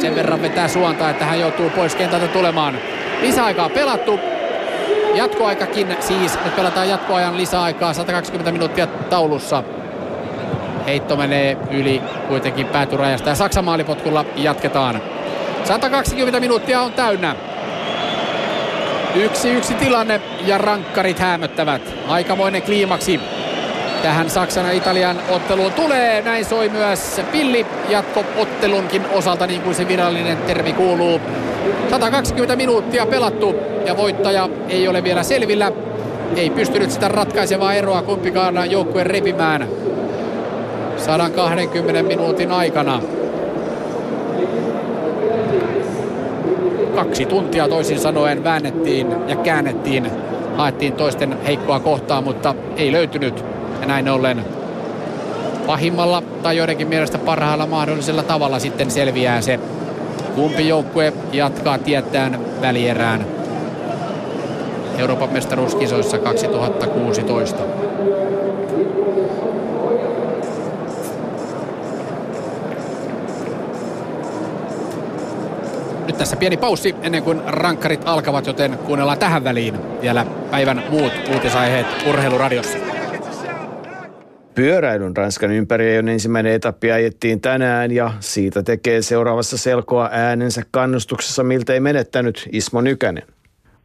sen 0.00 0.14
verran 0.14 0.42
vetää 0.42 0.68
suonta, 0.68 1.10
että 1.10 1.24
hän 1.24 1.40
joutuu 1.40 1.70
pois 1.70 1.94
kentältä 1.94 2.28
tulemaan. 2.28 2.78
Lisäaikaa 3.20 3.68
pelattu. 3.68 4.20
Jatkoaikakin 5.14 5.96
siis. 6.00 6.38
Nyt 6.44 6.56
pelataan 6.56 6.88
jatkoajan 6.88 7.36
lisäaikaa 7.36 7.92
120 7.92 8.52
minuuttia 8.52 8.86
taulussa. 8.86 9.62
Heitto 10.86 11.16
menee 11.16 11.56
yli 11.70 12.02
kuitenkin 12.28 12.66
päätyrajasta 12.66 13.28
ja 13.28 13.34
Saksan 13.34 13.64
maalipotkulla 13.64 14.24
jatketaan. 14.36 15.00
120 15.64 16.40
minuuttia 16.40 16.80
on 16.80 16.92
täynnä. 16.92 17.36
Yksi 19.14 19.50
yksi 19.50 19.74
tilanne 19.74 20.20
ja 20.46 20.58
rankkarit 20.58 21.18
hämöttävät. 21.18 21.82
Aikamoinen 22.08 22.62
kliimaksi 22.62 23.20
tähän 24.02 24.30
Saksan 24.30 24.66
ja 24.66 24.72
Italian 24.72 25.16
otteluun 25.30 25.72
tulee. 25.72 26.22
Näin 26.22 26.44
soi 26.44 26.68
myös 26.68 27.20
pilli 27.32 27.66
jatko-ottelunkin 27.88 29.02
osalta 29.12 29.46
niin 29.46 29.62
kuin 29.62 29.74
se 29.74 29.88
virallinen 29.88 30.36
termi 30.36 30.72
kuuluu. 30.72 31.20
120 31.90 32.56
minuuttia 32.56 33.06
pelattu 33.06 33.54
ja 33.86 33.96
voittaja 33.96 34.48
ei 34.68 34.88
ole 34.88 35.04
vielä 35.04 35.22
selvillä. 35.22 35.72
Ei 36.36 36.50
pystynyt 36.50 36.90
sitä 36.90 37.08
ratkaisevaa 37.08 37.74
eroa 37.74 38.02
kumpikaan 38.02 38.70
joukkueen 38.70 39.06
repimään 39.06 39.68
120 40.96 42.02
minuutin 42.02 42.52
aikana. 42.52 43.02
Kaksi 46.94 47.26
tuntia 47.26 47.68
toisin 47.68 47.98
sanoen 47.98 48.44
väännettiin 48.44 49.06
ja 49.28 49.36
käännettiin. 49.36 50.10
Haettiin 50.56 50.92
toisten 50.92 51.42
heikkoa 51.42 51.80
kohtaa, 51.80 52.20
mutta 52.20 52.54
ei 52.76 52.92
löytynyt. 52.92 53.55
Ja 53.80 53.86
näin 53.86 54.08
ollen 54.08 54.44
pahimmalla 55.66 56.22
tai 56.42 56.56
joidenkin 56.56 56.88
mielestä 56.88 57.18
parhaalla 57.18 57.66
mahdollisella 57.66 58.22
tavalla 58.22 58.58
sitten 58.58 58.90
selviää 58.90 59.40
se, 59.40 59.60
kumpi 60.34 60.68
joukkue 60.68 61.12
jatkaa 61.32 61.78
tietään 61.78 62.40
välierään 62.60 63.26
Euroopan 64.98 65.32
mestaruuskisoissa 65.32 66.18
2016. 66.18 67.62
Nyt 76.06 76.18
tässä 76.18 76.36
pieni 76.36 76.56
paussi 76.56 76.94
ennen 77.02 77.22
kuin 77.22 77.42
rankkarit 77.46 78.02
alkavat, 78.04 78.46
joten 78.46 78.78
kuunnellaan 78.78 79.18
tähän 79.18 79.44
väliin 79.44 80.00
vielä 80.00 80.26
päivän 80.50 80.82
muut 80.90 81.12
uutisaiheet 81.34 81.86
Urheiluradiossa. 82.08 82.85
Pyöräilyn 84.56 85.16
Ranskan 85.16 85.50
ympäri 85.50 85.94
ensimmäinen 85.94 86.52
etappi 86.52 86.92
ajettiin 86.92 87.40
tänään 87.40 87.92
ja 87.92 88.10
siitä 88.20 88.62
tekee 88.62 89.02
seuraavassa 89.02 89.58
selkoa 89.58 90.08
äänensä 90.12 90.62
kannustuksessa 90.70 91.44
miltei 91.44 91.80
menettänyt 91.80 92.48
Ismo 92.52 92.80
Nykänen. 92.80 93.22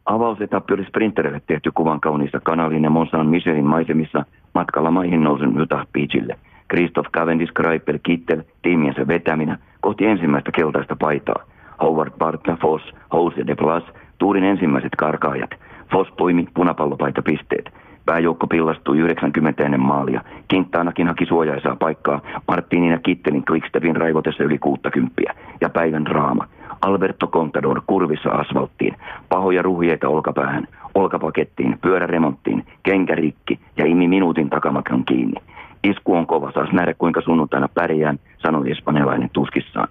Avausetappi 0.06 0.74
oli 0.74 0.84
sprintereille 0.84 1.42
tehty 1.46 1.70
kuvan 1.74 2.00
kauniissa 2.00 2.40
kanalin 2.40 2.84
ja 2.84 2.90
Monsan 2.90 3.26
Michelin 3.26 3.64
maisemissa 3.64 4.24
matkalla 4.54 4.90
maihin 4.90 5.24
nousun 5.24 5.60
Utah 5.60 5.86
Beachille. 5.92 6.36
Christoph 6.70 7.10
Cavendish 7.10 7.52
Greipel 7.52 7.98
Kittel 8.02 8.42
tiimiensä 8.62 9.06
vetäminä 9.08 9.58
kohti 9.80 10.06
ensimmäistä 10.06 10.50
keltaista 10.50 10.96
paitaa. 10.96 11.44
Howard 11.82 12.12
Bartla, 12.18 12.56
Foss, 12.62 12.84
House 13.12 13.40
ja 13.40 13.46
De 13.46 13.54
Plas, 13.54 13.84
tuurin 14.18 14.44
ensimmäiset 14.44 14.92
karkaajat. 14.98 15.50
Foss 15.92 16.10
poimi 16.18 16.48
punapallopaita 16.54 17.22
pisteet. 17.22 17.74
Pääjoukko 18.06 18.46
pillastui 18.46 18.98
90 18.98 19.64
ennen 19.64 19.80
maalia. 19.80 20.20
Kinttaanakin 20.48 21.06
haki 21.06 21.26
suojaisaa 21.26 21.76
paikkaa 21.76 22.20
Martinin 22.48 22.90
ja 22.90 22.98
Kittelin 22.98 23.42
Quickstepin 23.50 23.96
raivotessa 23.96 24.44
yli 24.44 24.58
60 24.58 25.22
ja 25.60 25.68
päivän 25.68 26.04
draama. 26.04 26.46
Alberto 26.82 27.26
Contador 27.26 27.82
kurvissa 27.86 28.30
asfalttiin, 28.30 28.96
pahoja 29.28 29.62
ruhjeita 29.62 30.08
olkapäähän, 30.08 30.68
olkapakettiin, 30.94 31.78
pyöräremonttiin, 31.82 32.64
kenkärikki 32.82 33.60
ja 33.76 33.86
imi 33.86 34.08
minuutin 34.08 34.50
takamakon 34.50 35.04
kiinni. 35.04 35.40
Isku 35.84 36.14
on 36.14 36.26
kova, 36.26 36.52
saas 36.52 36.72
nähdä 36.72 36.94
kuinka 36.94 37.20
sunnuntaina 37.20 37.68
pärjään, 37.68 38.18
sanoi 38.38 38.70
espanjalainen 38.70 39.30
tuskissaan. 39.32 39.88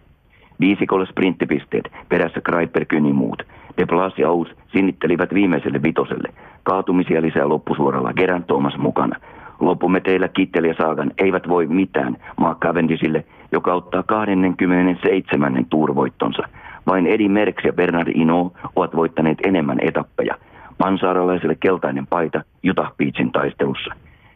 Viisikolle 0.59 1.05
sprinttipisteet, 1.05 1.91
perässä 2.09 2.41
Kreiper 2.41 2.85
muut. 3.13 3.43
De 3.77 3.85
Blas 3.85 4.17
ja 4.17 4.29
Ous 4.29 4.47
sinnittelivät 4.71 5.33
viimeiselle 5.33 5.81
vitoselle. 5.83 6.33
Kaatumisia 6.63 7.21
lisää 7.21 7.49
loppusuoralla, 7.49 8.13
Geran 8.13 8.43
Thomas 8.43 8.77
mukana. 8.77 9.15
Lopumme 9.59 9.99
teillä 9.99 10.27
Kittel 10.27 10.63
ja 10.63 10.75
Saagan 10.77 11.11
eivät 11.17 11.47
voi 11.47 11.67
mitään 11.67 12.17
Mark 12.37 12.59
Cavendishille, 12.59 13.25
joka 13.51 13.73
ottaa 13.73 14.03
27. 14.03 15.65
tuurvoittonsa. 15.69 16.43
Vain 16.87 17.07
Edi 17.07 17.29
Merckx 17.29 17.65
ja 17.65 17.73
Bernard 17.73 18.11
Ino 18.15 18.51
ovat 18.75 18.95
voittaneet 18.95 19.37
enemmän 19.43 19.77
etappeja. 19.81 20.35
Mansaaralaiselle 20.79 21.55
keltainen 21.55 22.07
paita 22.07 22.41
Utah 22.69 22.93
Beachin 22.97 23.31
taistelussa. 23.31 23.93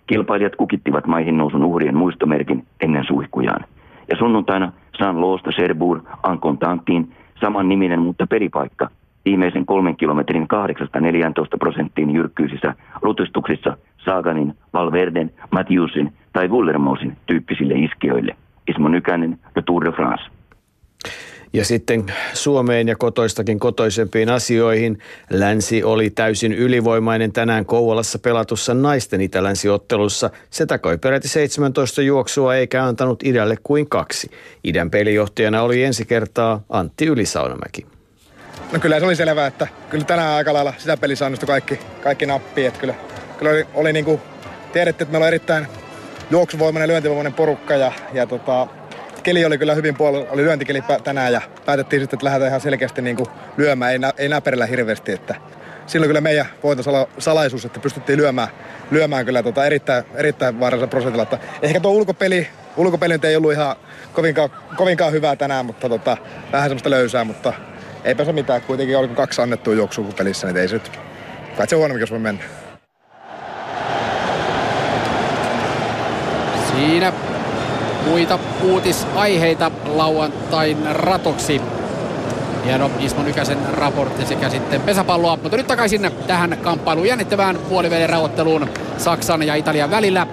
Kilpailijat 0.07 0.55
kukittivat 0.55 1.07
maihin 1.07 1.37
nousun 1.37 1.63
uhrien 1.63 1.97
muistomerkin 1.97 2.65
ennen 2.81 3.05
suihkujaan. 3.07 3.65
Ja 4.09 4.17
sunnuntaina 4.17 4.71
San 4.97 5.21
Loosta 5.21 5.51
Serbur 5.51 6.01
Ankon 6.23 6.57
Tantiin 6.57 7.11
saman 7.39 7.69
niminen, 7.69 8.01
mutta 8.01 8.27
peripaikka 8.27 8.89
viimeisen 9.25 9.65
kolmen 9.65 9.95
kilometrin 9.95 10.43
8-14 10.43 10.47
prosenttiin 11.59 12.11
jyrkkyisissä 12.11 12.73
rutistuksissa 13.01 13.77
Saaganin, 14.05 14.53
Valverden, 14.73 15.31
Matthewsin 15.51 16.13
tai 16.33 16.47
Wullermosin 16.47 17.17
tyyppisille 17.25 17.73
iskiöille. 17.73 18.35
Ismo 18.67 18.89
Nykänen 18.89 19.39
ja 19.55 19.61
Tour 19.61 19.85
de 19.85 19.91
France. 19.91 20.23
Ja 21.53 21.65
sitten 21.65 22.03
Suomeen 22.33 22.87
ja 22.87 22.95
kotoistakin 22.95 23.59
kotoisempiin 23.59 24.29
asioihin. 24.29 24.97
Länsi 25.29 25.83
oli 25.83 26.09
täysin 26.09 26.53
ylivoimainen 26.53 27.31
tänään 27.31 27.65
Kouvolassa 27.65 28.19
pelatussa 28.19 28.73
naisten 28.73 29.21
itälänsiottelussa. 29.21 30.29
Se 30.49 30.65
takoi 30.65 30.97
peräti 30.97 31.27
17 31.27 32.01
juoksua 32.01 32.55
eikä 32.55 32.83
antanut 32.83 33.23
idälle 33.23 33.55
kuin 33.63 33.89
kaksi. 33.89 34.31
Idän 34.63 34.89
pelijohtajana 34.89 35.61
oli 35.61 35.83
ensi 35.83 36.05
kertaa 36.05 36.61
Antti 36.69 37.05
Ylisaunamäki. 37.05 37.94
No 38.71 38.79
kyllä 38.79 38.99
se 38.99 39.05
oli 39.05 39.15
selvää, 39.15 39.47
että 39.47 39.67
kyllä 39.89 40.05
tänään 40.05 40.31
aika 40.31 40.53
lailla 40.53 40.73
sisäpelissä 40.77 41.25
onnistui 41.25 41.47
kaikki, 41.47 41.79
kaikki 42.03 42.25
nappi. 42.25 42.65
Että 42.65 42.79
kyllä, 42.79 42.93
kyllä 43.37 43.51
oli, 43.51 43.67
oli 43.73 43.93
niin 43.93 44.05
kuin, 44.05 44.21
tiedettiin, 44.73 45.05
että 45.05 45.11
meillä 45.11 45.23
on 45.23 45.27
erittäin 45.27 45.67
juoksuvoimainen, 46.31 46.89
lyöntivoimainen 46.89 47.33
porukka 47.33 47.75
ja, 47.75 47.91
ja 48.13 48.27
tota, 48.27 48.67
keli 49.23 49.45
oli 49.45 49.57
kyllä 49.57 49.73
hyvin 49.73 49.95
puolella, 49.95 50.29
oli 50.29 50.43
lyöntikeli 50.43 50.83
tänään 51.03 51.33
ja 51.33 51.41
päätettiin 51.65 52.01
sitten, 52.01 52.17
että 52.17 52.25
lähdetään 52.25 52.49
ihan 52.49 52.61
selkeästi 52.61 53.01
niin 53.01 53.15
kuin 53.15 53.27
lyömään, 53.57 53.91
ei, 53.91 53.99
nä, 53.99 54.13
ei 54.17 54.29
näperillä 54.29 54.65
hirveästi, 54.65 55.11
että 55.11 55.35
silloin 55.87 56.09
kyllä 56.09 56.21
meidän 56.21 56.45
voiton 56.63 57.07
salaisuus, 57.17 57.65
että 57.65 57.79
pystyttiin 57.79 58.19
lyömään, 58.19 58.47
lyömään 58.91 59.25
kyllä 59.25 59.43
tota 59.43 59.65
erittäin, 59.65 60.03
erittäin 60.15 60.59
vaarallisella 60.59 60.89
prosentilla. 60.89 61.23
Että 61.23 61.39
ehkä 61.61 61.79
tuo 61.79 61.91
ulkopeli, 61.91 62.47
ulkopeli 62.77 63.19
ei 63.23 63.35
ollut 63.35 63.51
ihan 63.51 63.75
kovinkaan, 64.13 64.49
kovinkaan 64.75 65.11
hyvää 65.11 65.35
tänään, 65.35 65.65
mutta 65.65 65.89
tota, 65.89 66.17
vähän 66.51 66.69
semmoista 66.69 66.89
löysää, 66.89 67.23
mutta 67.23 67.53
eipä 68.05 68.25
se 68.25 68.33
mitään. 68.33 68.61
Kuitenkin 68.61 68.97
oliko 68.97 69.13
kaksi 69.13 69.41
annettua 69.41 69.73
juoksua 69.73 70.05
pelissä, 70.17 70.47
niin 70.47 70.57
ei 70.57 70.67
se 70.67 70.73
nyt, 70.75 70.91
kai 71.57 71.67
se 71.67 71.75
huonommin, 71.75 71.99
jos 71.99 72.11
voi 72.11 72.19
mennä. 72.19 72.43
Siinä 76.75 77.13
muita 78.05 78.39
uutisaiheita 78.63 79.71
lauantain 79.85 80.77
ratoksi. 80.95 81.61
Hieno 82.65 82.91
Ismo 82.99 83.23
Nykäsen 83.23 83.57
raportti 83.73 84.25
sekä 84.25 84.49
sitten 84.49 84.81
pesäpalloa. 84.81 85.37
Mutta 85.41 85.57
nyt 85.57 85.67
takaisin 85.67 86.11
tähän 86.27 86.57
kamppailuun 86.61 87.07
jännittävään 87.07 87.57
puolivälin 87.69 88.09
rauhoitteluun 88.09 88.69
Saksan 88.97 89.43
ja 89.43 89.55
Italian 89.55 89.91
välillä. 89.91 90.27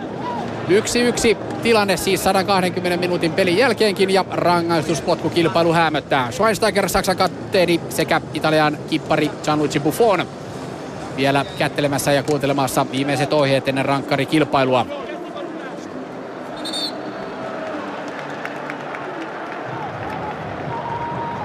Yksi 0.68 1.00
yksi 1.00 1.36
tilanne 1.62 1.97
siis 1.97 2.24
120 2.24 2.97
minuutin 2.97 3.32
pelin 3.32 3.57
jälkeenkin 3.57 4.10
ja 4.10 4.24
rangaistuspotkukilpailu 4.31 5.73
hämöttää. 5.73 6.31
Schweinsteiger, 6.31 6.89
Saksan 6.89 7.16
kapteeni 7.16 7.81
sekä 7.89 8.20
Italian 8.34 8.78
kippari 8.91 9.31
Gianluigi 9.44 9.81
Buffon 9.81 10.26
vielä 11.16 11.44
kättelemässä 11.58 12.12
ja 12.12 12.23
kuuntelemassa 12.23 12.86
viimeiset 12.92 13.32
ohjeet 13.32 13.68
ennen 13.68 13.84
rankkarikilpailua. 13.84 14.86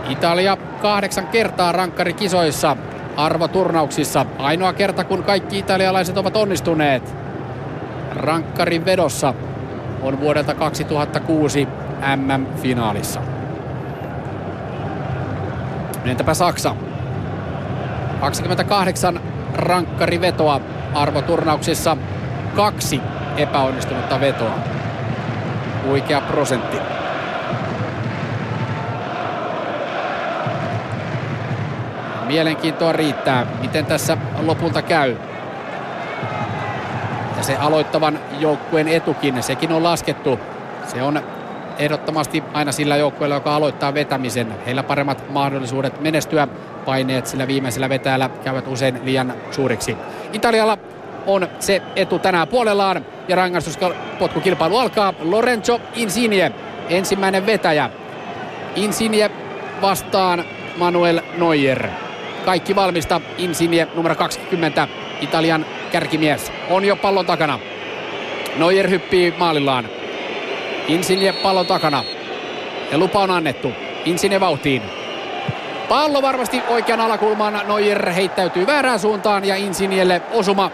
Italia 0.09 0.57
kahdeksan 0.81 1.27
kertaa 1.27 1.71
rankkarikisoissa 1.71 2.77
arvoturnauksissa. 3.17 4.25
Ainoa 4.37 4.73
kerta, 4.73 5.03
kun 5.03 5.23
kaikki 5.23 5.59
italialaiset 5.59 6.17
ovat 6.17 6.35
onnistuneet 6.35 7.26
rankkarin 8.17 8.85
vedossa 8.85 9.33
on 10.01 10.19
vuodelta 10.19 10.55
2006 10.55 11.67
MM-finaalissa. 12.15 13.21
Entäpä 16.05 16.33
Saksa? 16.33 16.75
28 18.19 19.19
rankkarivetoa 19.53 20.61
arvoturnauksissa, 20.93 21.97
kaksi 22.55 23.01
epäonnistunutta 23.37 24.19
vetoa. 24.19 24.59
Huikea 25.85 26.21
prosentti. 26.21 26.77
Mielenkiintoa 32.27 32.91
riittää, 32.91 33.45
miten 33.61 33.85
tässä 33.85 34.17
lopulta 34.45 34.81
käy. 34.81 35.15
Se 37.47 37.55
aloittavan 37.55 38.19
joukkueen 38.39 38.87
etukin, 38.87 39.43
sekin 39.43 39.71
on 39.71 39.83
laskettu. 39.83 40.39
Se 40.87 41.03
on 41.03 41.21
ehdottomasti 41.77 42.43
aina 42.53 42.71
sillä 42.71 42.97
joukkueella, 42.97 43.35
joka 43.35 43.55
aloittaa 43.55 43.93
vetämisen. 43.93 44.53
Heillä 44.65 44.83
paremmat 44.83 45.29
mahdollisuudet 45.29 46.01
menestyä. 46.01 46.47
Paineet 46.85 47.27
sillä 47.27 47.47
viimeisellä 47.47 47.89
vetäjällä 47.89 48.29
käyvät 48.43 48.67
usein 48.67 48.99
liian 49.03 49.33
suuriksi. 49.51 49.97
Italialla 50.33 50.77
on 51.27 51.47
se 51.59 51.81
etu 51.95 52.19
tänään 52.19 52.47
puolellaan 52.47 53.05
ja 53.27 53.35
rangaistuspotkukilpailu 53.35 54.77
alkaa. 54.77 55.13
Lorenzo 55.19 55.81
Insigne, 55.95 56.51
ensimmäinen 56.89 57.45
vetäjä. 57.45 57.89
Insigne 58.75 59.31
vastaan 59.81 60.43
Manuel 60.77 61.21
Neuer. 61.37 61.87
Kaikki 62.45 62.75
valmista. 62.75 63.21
Insigne 63.37 63.87
numero 63.95 64.15
20, 64.15 64.87
Italian 65.21 65.65
kärkimies, 65.91 66.51
on 66.69 66.85
jo 66.85 66.95
pallon 66.95 67.25
takana. 67.25 67.59
Neuer 68.55 68.89
hyppii 68.89 69.33
maalillaan. 69.37 69.89
Insigne 70.87 71.33
pallon 71.33 71.65
takana. 71.65 72.03
Ja 72.91 72.97
lupa 72.97 73.19
on 73.19 73.31
annettu. 73.31 73.71
Insigne 74.05 74.39
vauhtiin. 74.39 74.81
Pallo 75.89 76.21
varmasti 76.21 76.61
oikean 76.69 77.01
alakulmaan. 77.01 77.61
Neuer 77.67 78.11
heittäytyy 78.11 78.67
väärään 78.67 78.99
suuntaan 78.99 79.45
ja 79.45 79.55
Insignelle 79.55 80.21
osuma. 80.31 80.71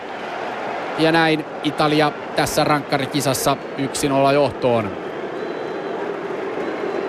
Ja 1.00 1.12
näin 1.12 1.46
Italia 1.64 2.12
tässä 2.36 2.64
rankkarikisassa 2.64 3.58
1-0 4.30 4.34
johtoon. 4.34 4.92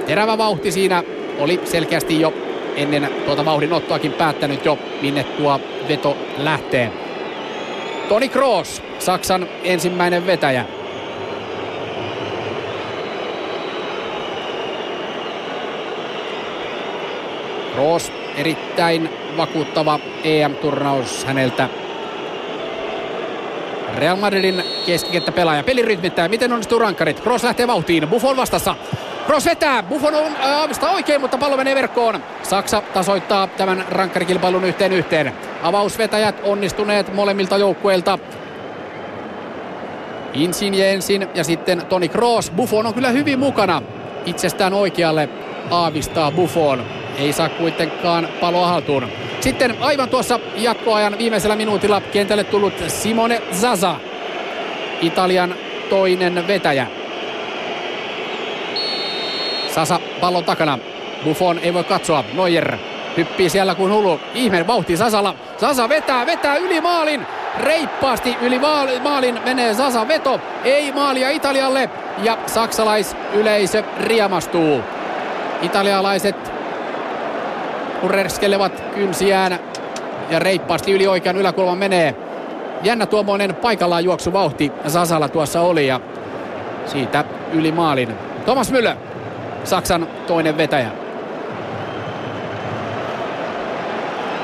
Terävä 0.07 0.39
vauhti 0.39 0.73
siinä 0.73 1.03
oli 1.39 1.61
selkeästi 1.65 2.21
jo 2.21 2.35
ennen 2.77 3.09
tuota 3.25 3.45
vauhdinottoakin 3.45 4.13
päättänyt 4.13 4.65
jo, 4.65 4.79
minne 5.03 5.25
tuo 5.25 5.61
veto 5.89 6.17
lähtee. 6.39 7.04
Toni 8.09 8.29
Kroos, 8.29 8.83
Saksan 8.99 9.49
ensimmäinen 9.63 10.27
vetäjä. 10.27 10.65
Kroos 17.75 18.13
erittäin 18.37 19.11
vakuuttava 19.37 20.01
EM-turnaus 20.25 21.25
häneltä. 21.25 21.69
Real 23.97 24.17
Madridin 24.17 24.63
keskikenttäpelaaja. 24.87 25.63
Peli 25.63 25.83
rytmittää. 25.83 26.29
Miten 26.29 26.53
onnistuu 26.53 26.79
rankkarit? 26.79 27.21
Kroos 27.21 27.43
lähtee 27.43 27.67
vauhtiin. 27.67 28.09
Buffon 28.09 28.37
vastassa. 28.37 28.75
Kroos 29.27 29.47
vetää. 29.47 29.83
Buffon 29.83 30.15
on 30.15 30.37
aavista 30.37 30.91
oikein, 30.91 31.21
mutta 31.21 31.39
pallo 31.39 31.57
menee 31.57 31.75
verkkoon. 31.75 32.23
Saksa 32.43 32.83
tasoittaa 32.95 33.47
tämän 33.47 33.85
rankkarikilpailun 33.89 34.65
yhteen 34.65 34.93
yhteen. 34.93 35.33
Avausvetäjät 35.63 36.41
onnistuneet 36.43 37.15
molemmilta 37.15 37.57
joukkueilta. 37.57 38.19
Insigne 40.35 40.93
ensin 40.93 41.29
ja 41.35 41.45
sitten 41.45 41.87
Toni 41.87 42.09
Kroos. 42.09 42.51
Buffon 42.51 42.87
on 42.87 42.95
kyllä 42.95 43.11
hyvin 43.11 43.39
mukana. 43.39 43.83
Itsestään 44.27 44.73
oikealle 44.73 45.29
aavistaa 45.71 46.31
Buffon. 46.31 46.85
Ei 47.19 47.33
saa 47.33 47.49
kuitenkaan 47.49 48.29
paloa 48.41 48.67
haltuun. 48.67 49.09
Sitten 49.41 49.77
aivan 49.81 50.09
tuossa 50.09 50.41
jatkoajan 50.57 51.19
viimeisellä 51.19 51.57
minuutilla 51.57 52.01
kentälle 52.01 52.45
tullut 52.45 52.75
Simone 52.89 53.43
Zaza, 53.53 53.97
Italian 55.01 55.55
toinen 55.91 56.47
vetäjä. 56.47 56.87
Sasa 59.75 60.01
pallon 60.21 60.45
takana. 60.45 60.79
Buffon 61.25 61.59
ei 61.59 61.75
voi 61.75 61.85
katsoa. 61.85 62.25
Neuer 62.35 62.77
hyppii 63.17 63.51
siellä 63.51 63.75
kuin 63.75 63.93
hullu. 63.93 64.21
Ihme 64.35 64.67
vauhti 64.67 64.97
Sasalla. 64.97 65.35
Sasa 65.57 65.89
vetää, 65.89 66.27
vetää 66.27 66.57
yli 66.57 66.81
maalin. 66.81 67.27
Reippaasti 67.61 68.37
yli 68.41 68.59
maalin 69.03 69.41
menee 69.45 69.75
Sasa 69.75 70.09
veto. 70.09 70.41
Ei 70.65 70.93
maalia 70.93 71.31
Italialle. 71.31 71.91
Ja 72.23 72.39
saksalaisyleisö 72.47 73.83
riamastuu. 74.01 74.81
Italialaiset 75.63 76.53
purerskelevat 78.01 78.85
kynsiään 78.95 79.59
ja 80.31 80.39
reippaasti 80.39 80.93
yli 80.93 81.07
oikean 81.07 81.37
yläkulman 81.37 81.79
menee. 81.79 82.15
Jännä 82.83 83.07
tuommoinen 83.07 83.55
paikallaan 83.55 84.05
juoksuvauhti 84.05 84.73
Sasalla 84.87 85.29
tuossa 85.29 85.61
oli 85.61 85.87
ja 85.87 86.01
siitä 86.87 87.25
yli 87.53 87.73
maalin. 87.73 88.15
Thomas 88.45 88.73
Müller, 88.73 88.97
Saksan 89.65 90.09
toinen 90.27 90.57
vetäjä. 90.57 90.91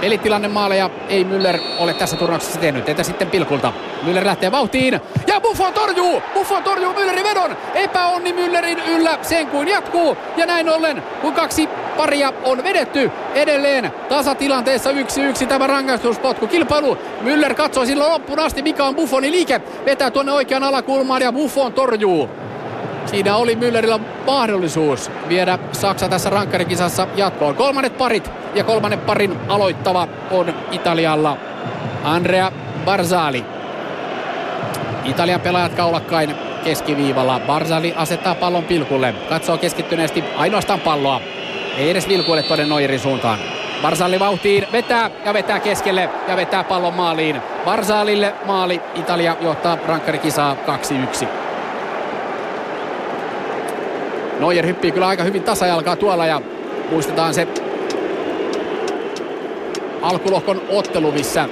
Pelitilanne 0.01 0.49
maaleja 0.49 0.91
ei 1.09 1.25
Müller 1.25 1.61
ole 1.79 1.95
tässä 1.95 2.17
turnauksessa 2.17 2.61
tehnyt. 2.61 2.89
Entä 2.89 3.03
sitten 3.03 3.31
pilkulta? 3.31 3.73
Müller 4.03 4.25
lähtee 4.25 4.53
vauhtiin 4.53 5.01
ja 5.27 5.41
Buffon 5.41 5.73
torjuu! 5.73 6.23
Buffon 6.35 6.63
torjuu 6.63 6.93
Müllerin 6.93 7.25
vedon! 7.25 7.57
Epäonni 7.75 8.33
Müllerin 8.33 8.79
yllä 8.89 9.19
sen 9.23 9.47
kuin 9.47 9.69
jatkuu. 9.69 10.17
Ja 10.37 10.47
näin 10.47 10.69
ollen, 10.69 11.03
kun 11.21 11.33
kaksi 11.33 11.69
paria 11.97 12.33
on 12.45 12.65
vedetty 12.65 13.11
edelleen 13.35 13.93
tasatilanteessa 14.09 14.91
1-1 14.91 15.47
tämä 15.49 15.67
rangaistuspotku 15.67 16.47
kilpailu. 16.47 16.99
Müller 17.23 17.55
katsoo 17.55 17.87
silloin 17.87 18.13
loppuun 18.13 18.39
asti 18.39 18.63
mikä 18.63 18.85
on 18.85 18.95
Buffonin 18.97 19.33
liike. 19.33 19.61
Vetää 19.85 20.11
tuonne 20.11 20.33
oikean 20.33 20.63
alakulmaan 20.63 21.23
ja 21.23 21.33
Buffon 21.33 21.73
torjuu. 21.73 22.29
Siinä 23.07 23.37
oli 23.37 23.55
Müllerillä 23.55 24.01
mahdollisuus 24.27 25.11
viedä 25.29 25.59
Saksa 25.73 26.09
tässä 26.09 26.31
rankkarikisassa 26.31 27.07
jatkoon. 27.17 27.55
Kolmannet 27.55 27.99
parit 27.99 28.31
ja 28.55 28.65
kolmannen 28.65 29.01
parin 29.01 29.39
aloittava 29.49 30.09
on 30.31 30.55
Italialla 30.71 31.37
Andrea 32.05 32.53
Barzali. 32.85 33.45
Italian 35.05 35.41
pelaajat 35.41 35.75
kaulakkain 35.75 36.35
keskiviivalla. 36.65 37.41
Barzali 37.47 37.95
asettaa 37.97 38.35
pallon 38.35 38.65
pilkulle. 38.65 39.15
Katsoo 39.29 39.59
keskittyneesti 39.59 40.25
ainoastaan 40.37 40.81
palloa. 40.81 41.21
Ei 41.77 41.91
edes 41.91 42.09
vilkuille 42.09 42.43
toden 42.43 42.69
Noirin 42.69 43.01
suuntaan. 43.01 43.39
Barzali 43.83 44.21
vauhtiin, 44.21 44.67
vetää 44.73 45.11
ja 45.25 45.35
vetää 45.35 45.61
keskelle 45.61 46.11
ja 46.29 46.37
vetää 46.37 46.65
pallon 46.65 46.95
maaliin. 46.95 47.43
Barzalille 47.65 48.35
maali. 48.47 48.81
Italia 48.95 49.37
johtaa 49.41 49.79
rankkarikisaa 49.87 50.57
2-1. 51.25 51.40
Neuer 54.41 54.67
hyppii 54.67 54.93
kyllä 54.93 55.09
aika 55.09 55.23
hyvin 55.23 55.43
tasajalkaa 55.43 55.97
tuolla 55.97 56.27
ja 56.27 56.41
muistetaan 56.91 57.35
se 57.35 57.49
alkulohkon 60.03 60.63
ottelu, 60.69 61.13
missä 61.13 61.49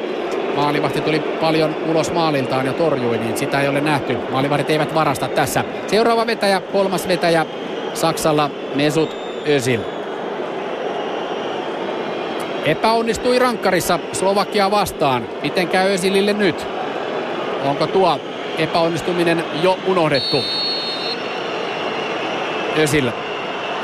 maalivahti 0.56 1.00
tuli 1.00 1.18
paljon 1.18 1.76
ulos 1.88 2.12
maaliltaan 2.12 2.66
ja 2.66 2.72
torjui, 2.72 3.18
niin 3.18 3.36
sitä 3.38 3.60
ei 3.60 3.68
ole 3.68 3.80
nähty. 3.80 4.16
Maalivahdit 4.30 4.70
eivät 4.70 4.94
varasta 4.94 5.28
tässä. 5.28 5.64
Seuraava 5.86 6.26
vetäjä, 6.26 6.60
kolmas 6.60 7.08
vetäjä 7.08 7.46
Saksalla 7.94 8.50
Mesut 8.74 9.16
Özil. 9.48 9.80
Epäonnistui 12.64 13.38
rankkarissa 13.38 13.98
Slovakia 14.12 14.70
vastaan. 14.70 15.28
Miten 15.42 15.68
käy 15.68 15.92
Özilille 15.92 16.32
nyt? 16.32 16.66
Onko 17.64 17.86
tuo 17.86 18.20
epäonnistuminen 18.58 19.44
jo 19.62 19.78
unohdettu? 19.86 20.44
Özil 22.78 23.10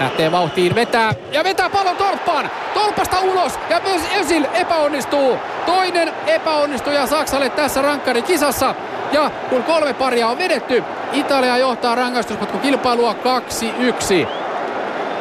lähtee 0.00 0.32
vauhtiin, 0.32 0.74
vetää 0.74 1.14
ja 1.32 1.44
vetää 1.44 1.70
pallon 1.70 1.97
torppaan. 1.97 2.50
Tolpasta 2.74 3.20
ulos 3.20 3.58
ja 3.70 3.81
myös 3.81 4.02
Özil 4.16 4.44
epäonnistuu. 4.55 5.36
Toinen 5.66 6.12
epäonnistuja 6.26 7.06
Saksalle 7.06 7.50
tässä 7.50 7.82
rankkarikisassa. 7.82 8.74
Ja 9.12 9.31
kun 9.50 9.62
kolme 9.62 9.94
paria 9.94 10.28
on 10.28 10.39
vedetty, 10.39 10.84
Italia 11.12 11.58
johtaa 11.58 11.97
kilpailua 12.62 13.14
2-1. 14.24 14.26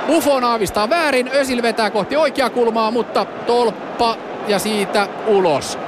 Buffon 0.08 0.44
aavistaa 0.44 0.90
väärin, 0.90 1.30
Özil 1.34 1.62
vetää 1.62 1.90
kohti 1.90 2.18
oikeaa 2.18 2.50
kulmaa, 2.50 2.92
mutta 2.92 3.26
tolppa 3.26 4.16
ja 4.48 4.60
siitä 4.60 5.08
ulos. 5.28 5.80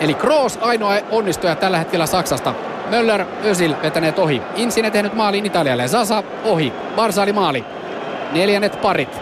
Eli 0.00 0.14
Kroos 0.14 0.58
ainoa 0.62 0.94
onnistuja 1.10 1.54
tällä 1.56 1.78
hetkellä 1.78 2.06
Saksasta. 2.06 2.54
Möller, 2.90 3.24
Özil 3.44 3.74
vetäneet 3.82 4.18
ohi. 4.18 4.42
Insine 4.56 4.90
tehnyt 4.90 5.14
maaliin 5.14 5.46
Italialle. 5.46 5.88
Sasa 5.88 6.22
ohi. 6.44 6.72
Barsali 6.96 7.32
maali. 7.32 7.64
Neljännet 8.32 8.80
parit. 8.80 9.20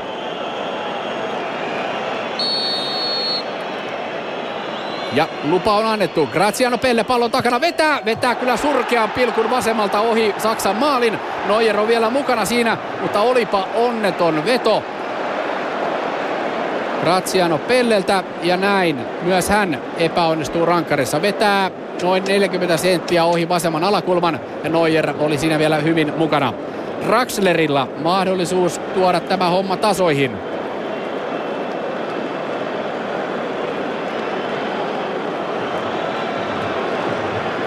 Ja 5.13 5.29
lupa 5.45 5.73
on 5.73 5.87
annettu. 5.87 6.29
Graziano 6.33 6.79
Pelle 6.79 7.05
pallon 7.05 7.31
takana 7.31 7.61
vetää. 7.61 8.05
Vetää 8.05 8.35
kyllä 8.35 8.57
surkean 8.57 9.11
pilkun 9.11 9.51
vasemmalta 9.51 10.01
ohi 10.01 10.35
Saksan 10.39 10.77
maalin. 10.77 11.19
Neuer 11.47 11.81
on 11.81 11.89
vielä 11.89 12.11
mukana 12.11 12.45
siinä, 12.45 12.77
mutta 13.01 13.21
olipa 13.21 13.69
onneton 13.75 14.45
veto. 14.45 14.83
Graziano 17.01 17.59
Pelleltä 17.59 18.25
ja 18.43 18.57
näin 18.57 18.99
myös 19.23 19.49
hän 19.49 19.81
epäonnistuu 19.99 20.67
rankkarissa. 20.67 21.23
Vetää 21.23 21.71
noin 22.05 22.25
40 22.25 22.77
senttiä 22.77 23.25
ohi 23.25 23.49
vasemman 23.49 23.85
alakulman 23.85 24.41
ja 24.65 24.71
Neuer 24.71 25.15
oli 25.19 25.39
siinä 25.39 25.59
vielä 25.59 25.77
hyvin 25.77 26.13
mukana. 26.17 26.53
Draxlerilla 27.07 27.89
mahdollisuus 28.03 28.79
tuoda 28.95 29.21
tämä 29.21 29.51
homma 29.51 29.77
tasoihin. 29.77 30.37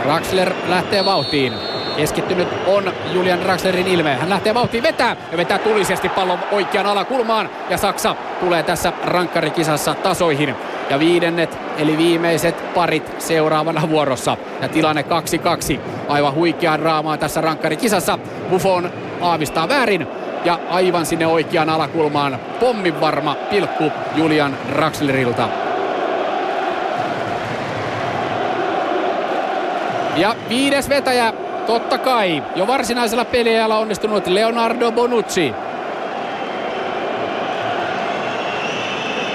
Draxler 0.03 0.53
lähtee 0.67 1.05
vauhtiin. 1.05 1.53
Keskittynyt 1.97 2.47
on 2.67 2.93
Julian 3.13 3.41
Draxlerin 3.41 3.87
ilme. 3.87 4.15
Hän 4.15 4.29
lähtee 4.29 4.53
vauhtiin 4.53 4.83
vetää 4.83 5.15
ja 5.31 5.37
vetää 5.37 5.59
tulisesti 5.59 6.09
pallon 6.09 6.39
oikean 6.51 6.85
alakulmaan. 6.85 7.49
Ja 7.69 7.77
Saksa 7.77 8.15
tulee 8.39 8.63
tässä 8.63 8.93
rankkarikisassa 9.05 9.93
tasoihin. 9.93 10.55
Ja 10.89 10.99
viidennet 10.99 11.57
eli 11.77 11.97
viimeiset 11.97 12.73
parit 12.73 13.21
seuraavana 13.21 13.89
vuorossa. 13.89 14.37
Ja 14.61 14.67
tilanne 14.67 15.05
2-2. 15.75 15.79
Aivan 16.07 16.33
huikeaa 16.33 16.79
draamaa 16.79 17.17
tässä 17.17 17.41
rankkarikisassa. 17.41 18.19
Buffon 18.49 18.89
aavistaa 19.21 19.69
väärin 19.69 20.07
ja 20.45 20.59
aivan 20.69 21.05
sinne 21.05 21.27
oikeaan 21.27 21.69
alakulmaan 21.69 22.39
pommin 22.59 23.01
varma 23.01 23.35
pilkku 23.49 23.91
Julian 24.15 24.57
Draxlerilta. 24.73 25.49
Ja 30.17 30.35
viides 30.49 30.89
vetäjä, 30.89 31.33
totta 31.67 31.97
kai, 31.97 32.43
jo 32.55 32.67
varsinaisella 32.67 33.25
peliajalla 33.25 33.77
onnistunut 33.77 34.27
Leonardo 34.27 34.91
Bonucci. 34.91 35.53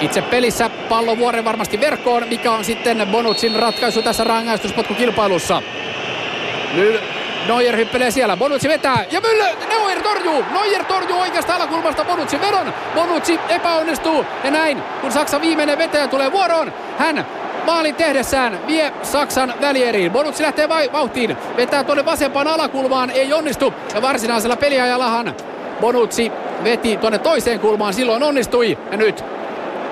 Itse 0.02 0.22
pelissä 0.22 0.70
pallo 0.88 1.18
vuoren 1.18 1.44
varmasti 1.44 1.80
verkkoon, 1.80 2.28
mikä 2.28 2.52
on 2.52 2.64
sitten 2.64 3.06
Bonucin 3.12 3.54
ratkaisu 3.54 4.02
tässä 4.02 4.24
rangaistuspotkukilpailussa. 4.24 5.62
Nyt 6.74 7.00
Neuer 7.48 7.76
hyppelee 7.76 8.10
siellä, 8.10 8.36
Bonucci 8.36 8.68
vetää 8.68 9.04
ja 9.10 9.20
Müller, 9.20 9.68
Neuer 9.68 10.02
torjuu, 10.02 10.44
Neuer 10.52 10.84
torjuu 10.84 11.20
oikeasta 11.20 11.54
alakulmasta 11.54 12.04
Bonucci 12.04 12.40
vedon, 12.40 12.74
Bonucci 12.94 13.40
epäonnistuu 13.48 14.24
ja 14.44 14.50
näin, 14.50 14.82
kun 15.00 15.12
Saksan 15.12 15.40
viimeinen 15.40 15.78
vetäjä 15.78 16.08
tulee 16.08 16.32
vuoroon, 16.32 16.72
hän 16.98 17.26
maalin 17.66 17.94
tehdessään 17.94 18.66
vie 18.66 18.92
Saksan 19.02 19.54
välieriin. 19.60 20.12
Bonucci 20.12 20.42
lähtee 20.42 20.68
vauhtiin, 20.68 21.36
vetää 21.56 21.84
tuonne 21.84 22.04
vasempaan 22.04 22.48
alakulmaan, 22.48 23.10
ei 23.10 23.32
onnistu. 23.32 23.74
Ja 23.94 24.02
varsinaisella 24.02 24.56
peliajallahan 24.56 25.34
Bonucci 25.80 26.32
veti 26.64 26.96
tuonne 26.96 27.18
toiseen 27.18 27.60
kulmaan, 27.60 27.94
silloin 27.94 28.22
onnistui. 28.22 28.78
Ja 28.90 28.96
nyt 28.96 29.24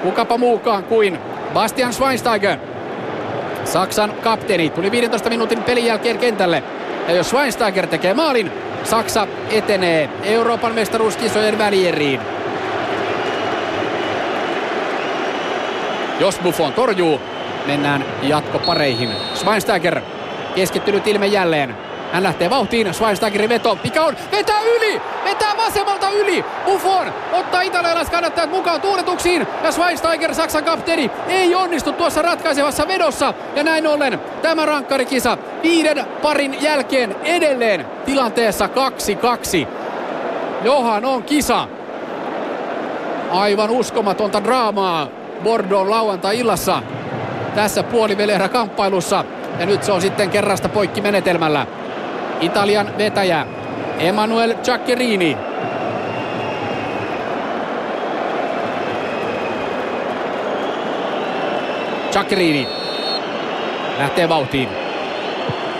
kukapa 0.03 0.39
muukaan 0.39 0.85
kuin 0.85 1.19
Bastian 1.55 1.93
Schweinsteiger. 1.93 2.59
Saksan 3.65 4.13
kapteeni 4.23 4.71
tuli 4.71 4.91
15 4.91 5.29
minuutin 5.29 5.63
pelin 5.63 5.87
jälkeen 5.87 6.19
kentälle. 6.19 6.63
Ja 7.09 7.15
jos 7.15 7.29
Schweinsteiger 7.29 7.87
tekee 7.87 8.15
maalin, 8.15 8.53
Saksa 8.85 9.27
etenee 9.51 10.09
Euroopan 10.23 10.75
mestaruuskisojen 10.75 11.59
välieriin. 11.59 12.21
Jos 16.21 16.39
Buffon 16.39 16.73
torjuu, 16.73 17.21
mennään 17.67 18.05
jatkopareihin. 18.23 19.11
Schweinsteiger 19.35 20.01
keskittynyt 20.55 21.07
ilme 21.07 21.27
jälleen. 21.27 21.90
Hän 22.13 22.23
lähtee 22.23 22.51
vauhtiin, 22.51 22.95
Schweinsteigerin 22.95 23.49
veto, 23.49 23.79
mikä 23.85 24.03
on, 24.03 24.17
vetää 24.33 24.61
yli, 24.61 25.03
vetää 25.25 25.57
vasemmalta 25.57 26.11
yli, 26.11 26.45
Buffon 26.65 27.13
ottaa 27.33 27.61
italialaiskannattajat 27.63 28.51
mukaan 28.51 28.81
tuuletuksiin 28.81 29.47
ja 29.63 29.73
Schweinsteiger, 29.73 30.35
Saksan 30.35 30.65
kapteeni, 30.65 31.11
ei 31.29 31.55
onnistu 31.55 31.93
tuossa 31.93 32.23
ratkaisevassa 32.23 32.89
vedossa 32.89 33.35
ja 33.57 33.63
näin 33.63 33.87
ollen 33.87 34.21
tämä 34.43 34.67
rankkarikisa 34.67 35.39
viiden 35.63 36.05
parin 36.23 36.63
jälkeen 36.63 37.17
edelleen 37.25 37.87
tilanteessa 38.05 38.67
2-2. 38.67 39.67
Johan 40.63 41.05
on 41.05 41.23
kisa. 41.23 41.69
Aivan 43.31 43.71
uskomatonta 43.71 44.45
draamaa 44.45 45.09
Bordeaux 45.43 45.89
lauantai-illassa 45.89 46.83
tässä 47.55 47.83
puolivelehdä 47.83 48.49
kamppailussa. 48.49 49.25
Ja 49.59 49.67
nyt 49.67 49.85
se 49.85 49.93
on 49.93 50.01
sitten 50.01 50.31
kerrasta 50.31 50.69
poikki 50.69 51.01
menetelmällä. 51.01 51.67
Italian 52.41 52.99
vetäjä 52.99 53.47
Emanuel 53.99 54.55
Giaccherini. 54.65 55.37
Giaccherini 62.13 62.69
lähtee 63.99 64.29
vauhtiin. 64.29 64.69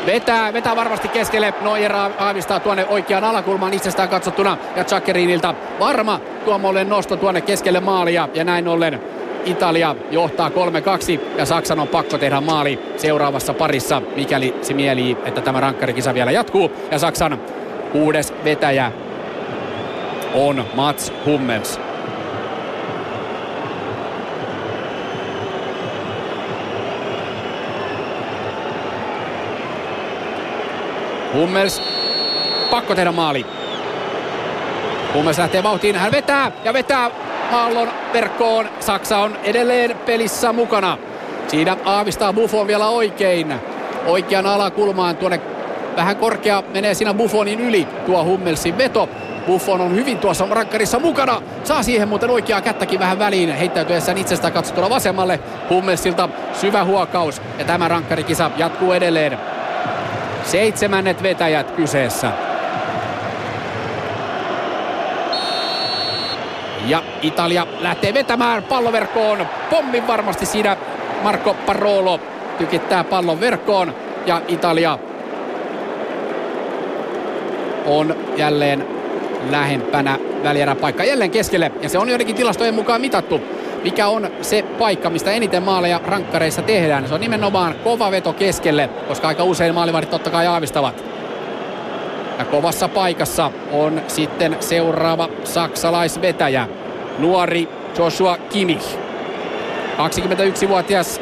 Vetää, 0.07 0.53
vetää 0.53 0.77
varmasti 0.77 1.09
keskelle. 1.09 1.55
Neuer 1.61 1.93
aavistaa 2.19 2.61
tuonne 2.61 2.87
oikeaan 2.87 3.25
alakulmaan 3.25 3.75
itsestään 3.75 4.09
katsottuna. 4.09 4.57
Ja 4.77 4.85
Giaccerinilta 4.85 5.55
varma 5.81 6.21
tuomolle 6.45 6.85
nosto 6.85 7.17
tuonne 7.17 7.41
keskelle 7.41 7.81
maalia. 7.81 8.29
Ja 8.35 8.45
näin 8.45 8.69
ollen 8.69 9.01
Italia 9.45 9.97
johtaa 10.11 10.49
3-2 10.49 10.53
ja 11.37 11.47
Saksan 11.47 11.81
on 11.81 11.89
pakko 11.89 12.19
tehdä 12.19 12.41
maali 12.41 12.79
seuraavassa 12.97 13.55
parissa, 13.55 14.03
mikäli 14.17 14.55
se 14.63 14.75
mieli, 14.75 15.17
että 15.25 15.41
tämä 15.41 15.61
rankkarikisa 15.61 16.15
vielä 16.15 16.31
jatkuu. 16.31 16.71
Ja 16.91 16.99
Saksan 16.99 17.41
kuudes 17.93 18.35
vetäjä 18.45 18.93
on 20.35 20.65
Mats 20.75 21.13
Hummels. 21.27 21.81
Hummels, 31.35 31.83
pakko 32.71 32.95
tehdä 32.95 33.13
maali. 33.13 33.47
Hummels 35.15 35.39
lähtee 35.39 35.63
vauhtiin, 35.63 35.97
hän 35.97 36.13
vetää 36.13 36.53
ja 36.65 36.73
vetää 36.73 37.11
maallon 37.51 37.89
verkkoon. 38.13 38.69
Saksa 38.81 39.19
on 39.19 39.37
edelleen 39.45 39.97
pelissä 39.97 40.53
mukana. 40.53 40.99
Siinä 41.49 41.77
aavistaa 41.85 42.33
Buffon 42.33 42.67
vielä 42.67 42.89
oikein. 42.89 43.55
Oikean 44.07 44.47
alakulmaan 44.47 45.17
tuonne 45.17 45.41
vähän 45.97 46.17
korkea 46.17 46.63
menee 46.75 46.95
siinä 46.95 47.15
Buffonin 47.15 47.61
yli 47.61 47.89
tuo 48.07 48.25
Hummelsin 48.25 48.79
veto. 48.79 49.09
Buffon 49.47 49.81
on 49.81 49.95
hyvin 49.95 50.19
tuossa 50.19 50.47
rankkarissa 50.51 50.99
mukana. 50.99 51.43
Saa 51.65 51.83
siihen 51.83 52.09
muuten 52.09 52.31
oikeaa 52.31 52.61
kättäkin 52.61 53.01
vähän 53.01 53.19
väliin 53.19 53.55
heittäytyessään 53.55 54.19
itsestään 54.19 54.53
katsottuna 54.53 54.91
vasemmalle. 54.91 55.41
Hummelsilta 55.71 56.29
syvä 56.53 56.85
huokaus 56.85 57.43
ja 57.59 57.65
tämä 57.65 57.89
rankkarikisa 57.89 58.51
jatkuu 58.57 58.93
edelleen. 58.93 59.39
Seitsemännet 60.45 61.23
vetäjät 61.23 61.71
kyseessä. 61.71 62.50
Ja 66.87 67.03
Italia 67.23 67.67
lähtee 67.81 68.15
vetämään 68.15 68.63
palloverkkoon. 68.63 69.47
Pommin 69.71 70.07
varmasti 70.07 70.47
siinä 70.47 70.77
Marco 71.23 71.55
Parolo 71.67 72.21
tykittää 72.59 73.05
pallon 73.05 73.41
verkkoon. 73.41 73.95
Ja 74.27 74.43
Italia 74.49 74.99
on 77.87 78.17
jälleen 78.37 78.87
lähempänä 79.51 80.19
välieräpaikka 80.43 81.05
jälleen 81.05 81.31
keskelle. 81.31 81.73
Ja 81.83 81.89
se 81.89 81.99
on 81.99 82.09
joidenkin 82.09 82.37
tilastojen 82.37 82.75
mukaan 82.75 83.01
mitattu. 83.01 83.41
Mikä 83.85 84.09
on 84.09 84.31
se 84.43 84.63
paikka, 84.63 85.11
mistä 85.11 85.31
eniten 85.31 85.63
maaleja 85.63 86.01
rankkareissa 86.07 86.63
tehdään? 86.63 87.09
Se 87.09 87.15
on 87.15 87.21
nimenomaan 87.21 87.75
kova 87.85 88.11
veto 88.11 88.33
keskelle, 88.33 88.91
koska 89.09 89.29
aika 89.29 89.45
usein 89.45 89.75
maalivahdit 89.75 90.11
totta 90.11 90.31
kai 90.31 90.47
aavistavat. 90.47 91.05
Ja 92.41 92.47
kovassa 92.47 92.89
paikassa 92.89 93.51
on 93.73 94.03
sitten 94.09 94.57
seuraava 94.61 95.29
saksalaisvetäjä, 95.45 96.69
nuori 97.19 97.69
Joshua 97.99 98.37
Kimmich. 98.37 98.99
21-vuotias 99.99 101.21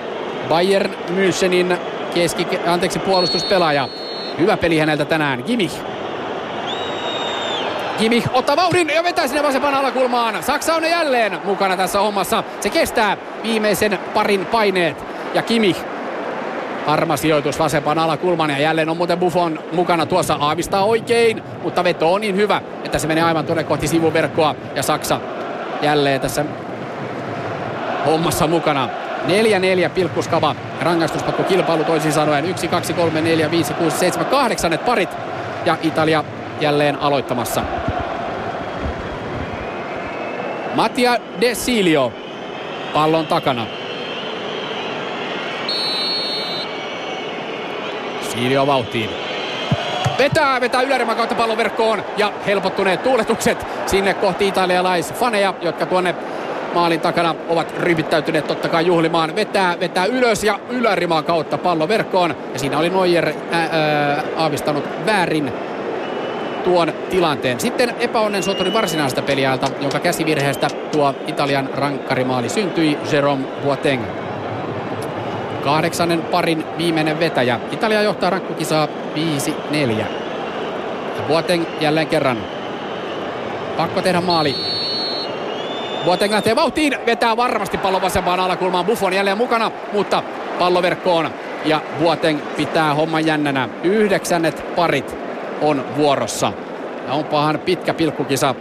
Bayern 0.49 0.95
Münchenin 1.09 1.79
keski, 2.15 2.47
anteeksi, 2.67 2.99
puolustuspelaaja. 2.99 3.89
Hyvä 4.39 4.57
peli 4.57 4.79
häneltä 4.79 5.05
tänään. 5.05 5.43
Kimmich 5.43 5.75
Kimi 7.99 8.25
ottaa 8.33 8.57
vauhdin 8.57 8.89
ja 8.89 9.05
vetää 9.05 9.27
sinne 9.27 9.43
vasemman 9.43 9.75
alakulmaan. 9.75 10.43
Saksa 10.43 10.75
on 10.75 10.85
jälleen 10.85 11.39
mukana 11.45 11.77
tässä 11.77 12.01
hommassa. 12.01 12.45
Se 12.61 12.71
kestää 12.71 13.17
viimeisen 13.43 13.99
parin 14.15 14.47
paineet. 14.47 15.05
Ja 15.35 15.43
Kimi 15.43 15.77
Harma 16.89 17.17
sijoitus 17.17 17.59
vasempaan 17.59 17.99
alakulman 17.99 18.51
ja 18.51 18.59
jälleen 18.59 18.89
on 18.89 18.97
muuten 18.97 19.19
Buffon 19.19 19.59
mukana 19.73 20.07
tuossa 20.07 20.37
aavistaa 20.41 20.85
oikein, 20.85 21.43
mutta 21.63 21.85
veto 21.85 22.13
on 22.13 22.21
niin 22.21 22.37
hyvä, 22.37 22.63
että 22.85 22.99
se 22.99 23.07
menee 23.07 23.25
aivan 23.25 23.45
tuonne 23.45 23.65
kohti 23.65 23.89
sivuverkkoa 23.89 24.55
ja 24.75 24.83
Saksa 24.83 25.21
jälleen 25.83 26.21
tässä 26.21 26.45
hommassa 28.07 28.47
mukana. 28.47 28.89
4-4 29.87 29.91
pilkkuskava 29.91 30.55
rangaistuspakko 30.81 31.43
kilpailu 31.43 31.85
toisin 31.85 32.13
sanoen 32.13 32.45
1, 32.45 32.69
2, 32.69 32.93
3, 32.93 33.21
4, 33.21 33.51
5, 33.51 33.75
6, 33.75 33.99
7, 33.99 34.27
8 34.27 34.79
parit 34.87 35.11
ja 35.65 35.77
Italia 35.83 36.25
jälleen 36.61 36.97
aloittamassa. 36.97 37.63
Mattia 40.75 41.17
De 41.41 41.55
Silio 41.55 42.13
pallon 42.93 43.27
takana. 43.27 43.78
Silio 48.39 48.67
vauhtiin. 48.67 49.11
Vetää, 50.19 50.61
vetää 50.61 50.83
ylärimman 50.83 51.17
kautta 51.17 51.35
pallon 51.35 51.57
verkkoon 51.57 52.03
ja 52.17 52.33
helpottuneet 52.47 53.03
tuuletukset 53.03 53.67
sinne 53.87 54.15
kohti 54.15 54.49
italialaisfaneja, 54.49 55.55
jotka 55.63 55.87
tuonne 55.87 56.15
maalin 56.75 57.01
takana 57.01 57.35
ovat 57.49 57.75
ryhmittäytyneet 57.79 58.47
totta 58.47 58.69
kai 58.69 58.87
juhlimaan. 58.87 59.37
Vetää, 59.37 59.81
vetää 59.81 60.05
ylös 60.05 60.45
ja 60.45 60.59
ylärimaa 60.71 61.23
kautta 61.23 61.59
pallon 61.59 61.89
verkkoon. 61.89 62.37
Ja 62.53 62.59
siinä 62.59 62.79
oli 62.79 62.91
Neuer 62.91 63.29
ää, 63.29 63.69
ää, 63.73 64.23
aavistanut 64.37 64.85
väärin 65.07 65.53
tuon 66.65 66.93
tilanteen. 67.11 67.61
Sitten 67.61 67.95
epäonnen 68.01 68.43
soturi 68.43 68.73
varsinaisesta 68.73 69.23
peliajalta, 69.23 69.69
jonka 69.81 69.99
käsivirheestä 69.99 70.69
tuo 70.93 71.15
Italian 71.27 71.69
rankkarimaali 71.75 72.49
syntyi 72.49 72.99
Jerome 73.13 73.45
Boateng. 73.65 74.28
Kahdeksannen 75.65 76.23
parin 76.23 76.65
viimeinen 76.79 77.21
vetäjä. 77.21 77.61
Italia 77.73 78.03
johtaa 78.03 78.31
rankkukisaa 78.31 78.89
5-4. 79.73 79.91
Ja 81.17 81.23
Boateng 81.29 81.65
jälleen 81.81 82.07
kerran. 82.07 82.39
Pakko 83.77 84.03
tehdä 84.03 84.21
maali. 84.21 84.55
Boateng 86.05 86.33
lähtee 86.33 86.57
vauhtiin, 86.57 86.97
vetää 87.07 87.37
varmasti 87.37 87.79
pallon 87.79 88.03
vasempaan 88.03 88.41
alakulmaan. 88.41 88.85
Buffon 88.85 89.13
jälleen 89.13 89.39
mukana, 89.39 89.71
mutta 89.93 90.23
palloverkkoon. 90.59 91.31
Ja 91.65 91.81
Boateng 92.03 92.41
pitää 92.57 92.95
homman 92.95 93.27
jännänä. 93.27 93.69
Yhdeksännet 93.83 94.75
parit 94.77 95.17
on 95.63 95.85
vuorossa. 95.97 96.53
Ja 97.07 97.13
onpahan 97.15 97.59
pitkä 97.59 97.95
pilkkukisa. 97.95 98.55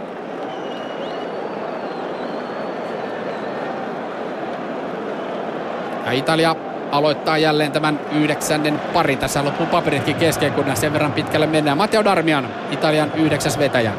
Ja 6.06 6.12
Italia 6.12 6.56
aloittaa 6.92 7.38
jälleen 7.38 7.72
tämän 7.72 8.00
yhdeksännen 8.12 8.80
parin. 8.92 9.18
Tässä 9.18 9.44
loppuu 9.44 9.66
paperitkin 9.66 10.16
kesken, 10.16 10.52
kun 10.52 10.64
sen 10.74 10.92
verran 10.92 11.12
pitkälle 11.12 11.46
mennään. 11.46 11.78
Matteo 11.78 12.04
Darmian, 12.04 12.48
Italian 12.70 13.12
yhdeksäs 13.14 13.58
vetäjä. 13.58 13.92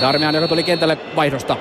Darmian, 0.00 0.34
joka 0.34 0.48
tuli 0.48 0.62
kentälle 0.62 0.98
vaihdosta. 1.16 1.56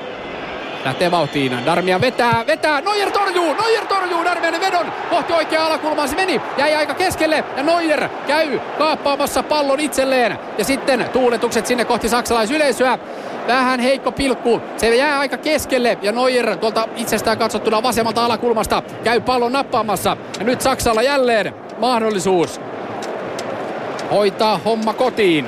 Lähtee 0.85 1.11
vauhtiin. 1.11 1.65
Darmian 1.65 2.01
vetää, 2.01 2.43
vetää. 2.47 2.81
Neuer 2.81 3.11
torjuu, 3.11 3.53
Neuer 3.53 3.85
torjuu 3.85 4.25
Darmianin 4.25 4.61
vedon. 4.61 4.93
Kohti 5.09 5.33
oikeaa 5.33 5.65
alakulmaa 5.65 6.07
se 6.07 6.15
meni. 6.15 6.41
Jäi 6.57 6.75
aika 6.75 6.93
keskelle 6.93 7.43
ja 7.57 7.63
Neuer 7.63 8.09
käy 8.27 8.59
kaappaamassa 8.77 9.43
pallon 9.43 9.79
itselleen. 9.79 10.39
Ja 10.57 10.63
sitten 10.65 11.05
tuuletukset 11.13 11.67
sinne 11.67 11.85
kohti 11.85 12.09
saksalaisyleisöä. 12.09 12.97
Vähän 13.47 13.79
heikko 13.79 14.11
pilkku. 14.11 14.61
Se 14.77 14.95
jää 14.95 15.19
aika 15.19 15.37
keskelle 15.37 15.97
ja 16.01 16.11
Neuer 16.11 16.57
tuolta 16.57 16.87
itsestään 16.95 17.37
katsottuna 17.37 17.83
vasemmalta 17.83 18.25
alakulmasta 18.25 18.83
käy 19.03 19.21
pallon 19.21 19.51
nappaamassa. 19.51 20.17
Ja 20.39 20.45
nyt 20.45 20.61
Saksalla 20.61 21.01
jälleen 21.01 21.53
mahdollisuus 21.77 22.61
hoitaa 24.11 24.59
homma 24.65 24.93
kotiin. 24.93 25.47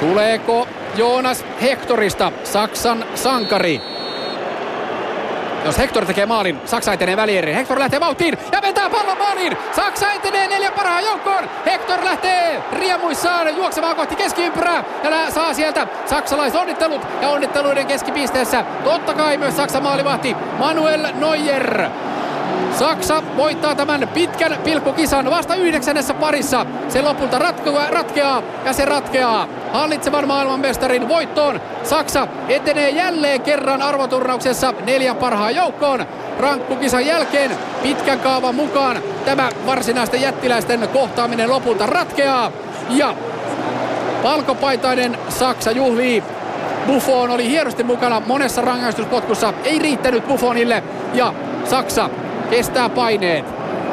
Tuleeko 0.00 0.68
Joonas 0.96 1.44
Hektorista, 1.62 2.32
Saksan 2.44 3.04
sankari. 3.14 3.93
Jos 5.64 5.78
Hector 5.78 6.06
tekee 6.06 6.26
maalin, 6.26 6.60
Saksa 6.64 6.92
etenee 6.92 7.16
välieriin. 7.16 7.56
Hector 7.56 7.78
lähtee 7.78 8.00
vauhtiin 8.00 8.38
ja 8.52 8.62
vetää 8.62 8.90
pallon 8.90 9.18
maaliin. 9.18 9.56
Saksa 9.76 10.12
etenee 10.12 10.48
neljän 10.48 10.72
parhaan 10.72 11.04
joukkoon. 11.04 11.44
Hector 11.66 12.04
lähtee 12.04 12.62
riemuissaan 12.72 13.56
juoksemaan 13.56 13.96
kohti 13.96 14.16
keskiympyrää 14.16 14.84
ja 15.02 15.30
saa 15.30 15.54
sieltä 15.54 15.86
saksalaiset 16.06 16.60
onnittelut 16.60 17.06
ja 17.22 17.28
onnitteluiden 17.28 17.86
keskipisteessä. 17.86 18.64
Totta 18.84 19.14
kai 19.14 19.36
myös 19.36 19.56
Saksan 19.56 19.82
maalivahti 19.82 20.36
Manuel 20.58 21.06
Neuer. 21.14 21.88
Saksa 22.78 23.22
voittaa 23.36 23.74
tämän 23.74 24.08
pitkän 24.14 24.58
pilkkukisan 24.64 25.30
vasta 25.30 25.54
yhdeksännessä 25.54 26.14
parissa. 26.14 26.66
Se 26.88 27.02
lopulta 27.02 27.38
ratkeaa, 27.38 27.90
ratkeaa 27.90 28.42
ja 28.64 28.72
se 28.72 28.84
ratkeaa 28.84 29.48
hallitsevan 29.72 30.26
maailmanmestarin 30.28 31.08
voittoon. 31.08 31.60
Saksa 31.84 32.28
etenee 32.48 32.90
jälleen 32.90 33.40
kerran 33.40 33.82
arvoturnauksessa 33.82 34.74
neljän 34.86 35.16
parhaan 35.16 35.54
joukkoon. 35.54 36.06
Rankkukisan 36.38 37.06
jälkeen 37.06 37.50
pitkän 37.82 38.20
kaavan 38.20 38.54
mukaan 38.54 39.02
tämä 39.24 39.50
varsinaisten 39.66 40.22
jättiläisten 40.22 40.88
kohtaaminen 40.92 41.50
lopulta 41.50 41.86
ratkeaa. 41.86 42.52
Ja 42.90 43.14
valkopaitainen 44.22 45.18
Saksa 45.28 45.70
juhlii 45.70 46.22
Buffon 46.86 47.30
oli 47.30 47.48
hienosti 47.48 47.84
mukana 47.84 48.22
monessa 48.26 48.62
rangaistuspotkussa. 48.62 49.52
Ei 49.64 49.78
riittänyt 49.78 50.28
Buffonille 50.28 50.82
ja 51.14 51.34
Saksa 51.64 52.10
kestää 52.56 52.88
paineet. 52.88 53.44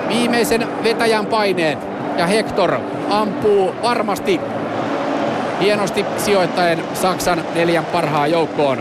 Viimeisen 0.10 0.68
vetäjän 0.84 1.26
paineet. 1.26 1.80
Ja 2.18 2.28
Hector 2.28 2.76
ampuu 3.10 3.76
varmasti 3.84 4.42
hienosti 5.62 6.06
sijoittaen 6.18 6.80
Saksan 6.94 7.44
neljän 7.56 7.86
parhaan 7.86 8.32
joukkoon. 8.32 8.78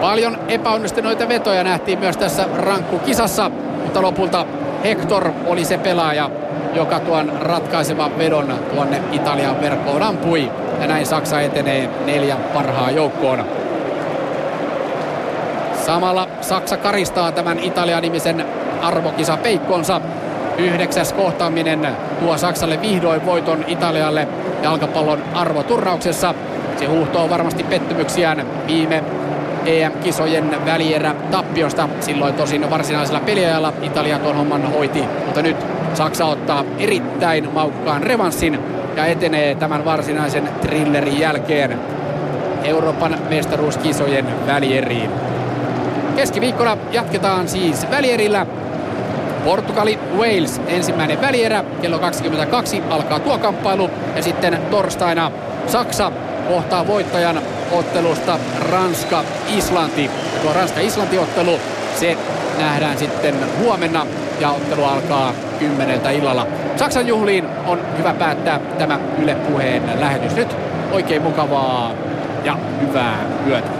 Paljon 0.00 0.38
epäonnistuneita 0.48 1.28
vetoja 1.28 1.64
nähtiin 1.64 1.98
myös 1.98 2.16
tässä 2.16 2.44
rankkukisassa, 2.56 3.50
mutta 3.82 4.02
lopulta 4.02 4.46
Hector 4.84 5.30
oli 5.46 5.64
se 5.64 5.78
pelaaja, 5.78 6.30
joka 6.74 7.00
tuon 7.00 7.32
ratkaisevan 7.40 8.18
vedon 8.18 8.54
tuonne 8.74 9.02
Italian 9.12 9.60
verkkoon 9.60 10.02
ampui. 10.02 10.50
Ja 10.80 10.86
näin 10.86 11.06
Saksa 11.06 11.40
etenee 11.40 11.88
neljän 12.06 12.38
parhaan 12.54 12.94
joukkoon. 12.94 13.67
Samalla 15.88 16.28
Saksa 16.40 16.76
karistaa 16.76 17.32
tämän 17.32 17.58
Italia-nimisen 17.58 18.46
arvokisa 18.82 19.36
peikkonsa. 19.36 20.00
Yhdeksäs 20.58 21.12
kohtaaminen 21.12 21.88
tuo 22.20 22.38
Saksalle 22.38 22.80
vihdoin 22.80 23.26
voiton 23.26 23.64
Italialle 23.68 24.28
jalkapallon 24.62 25.22
arvoturnauksessa. 25.34 26.34
Se 26.76 26.86
huuhtoo 26.86 27.30
varmasti 27.30 27.62
pettymyksiään 27.62 28.46
viime 28.66 29.04
EM-kisojen 29.66 30.66
välierä 30.66 31.14
tappiosta. 31.30 31.88
Silloin 32.00 32.34
tosin 32.34 32.70
varsinaisella 32.70 33.20
peliajalla 33.20 33.72
Italia 33.82 34.18
tuon 34.18 34.36
homman 34.36 34.72
hoiti, 34.72 35.04
mutta 35.24 35.42
nyt 35.42 35.56
Saksa 35.94 36.24
ottaa 36.26 36.64
erittäin 36.78 37.52
maukkaan 37.52 38.02
revanssin 38.02 38.58
ja 38.96 39.06
etenee 39.06 39.54
tämän 39.54 39.84
varsinaisen 39.84 40.48
thrillerin 40.60 41.20
jälkeen 41.20 41.78
Euroopan 42.64 43.18
mestaruuskisojen 43.28 44.26
välieriin. 44.46 45.37
Keskiviikkona 46.18 46.76
jatketaan 46.90 47.48
siis 47.48 47.90
välierillä. 47.90 48.46
Portugali, 49.44 49.98
Wales, 50.16 50.60
ensimmäinen 50.66 51.20
välierä. 51.20 51.64
Kello 51.82 51.98
22 51.98 52.82
alkaa 52.90 53.20
tuo 53.20 53.38
kamppailu. 53.38 53.90
Ja 54.16 54.22
sitten 54.22 54.58
torstaina 54.70 55.30
Saksa 55.66 56.12
kohtaa 56.48 56.86
voittajan 56.86 57.42
ottelusta 57.72 58.38
Ranska, 58.70 59.24
Islanti. 59.56 60.04
Ja 60.04 60.40
tuo 60.42 60.52
Ranska-Islanti-ottelu, 60.52 61.58
se 61.94 62.16
nähdään 62.58 62.98
sitten 62.98 63.34
huomenna 63.58 64.06
ja 64.40 64.50
ottelu 64.50 64.84
alkaa 64.84 65.32
kymmeneltä 65.58 66.10
illalla. 66.10 66.46
Saksan 66.76 67.06
juhliin 67.06 67.44
on 67.66 67.80
hyvä 67.98 68.14
päättää 68.14 68.60
tämä 68.78 68.98
Yle 69.22 69.34
Puheen 69.34 69.82
lähetys 70.00 70.34
nyt. 70.34 70.56
Oikein 70.92 71.22
mukavaa 71.22 71.92
ja 72.44 72.56
hyvää 72.80 73.18
yötä. 73.46 73.77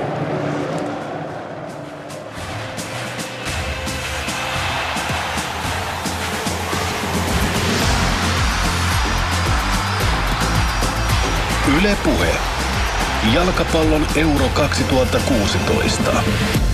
Yle 11.78 11.96
Puhe. 12.02 12.32
Jalkapallon 13.32 14.06
Euro 14.16 14.48
2016. 14.54 16.67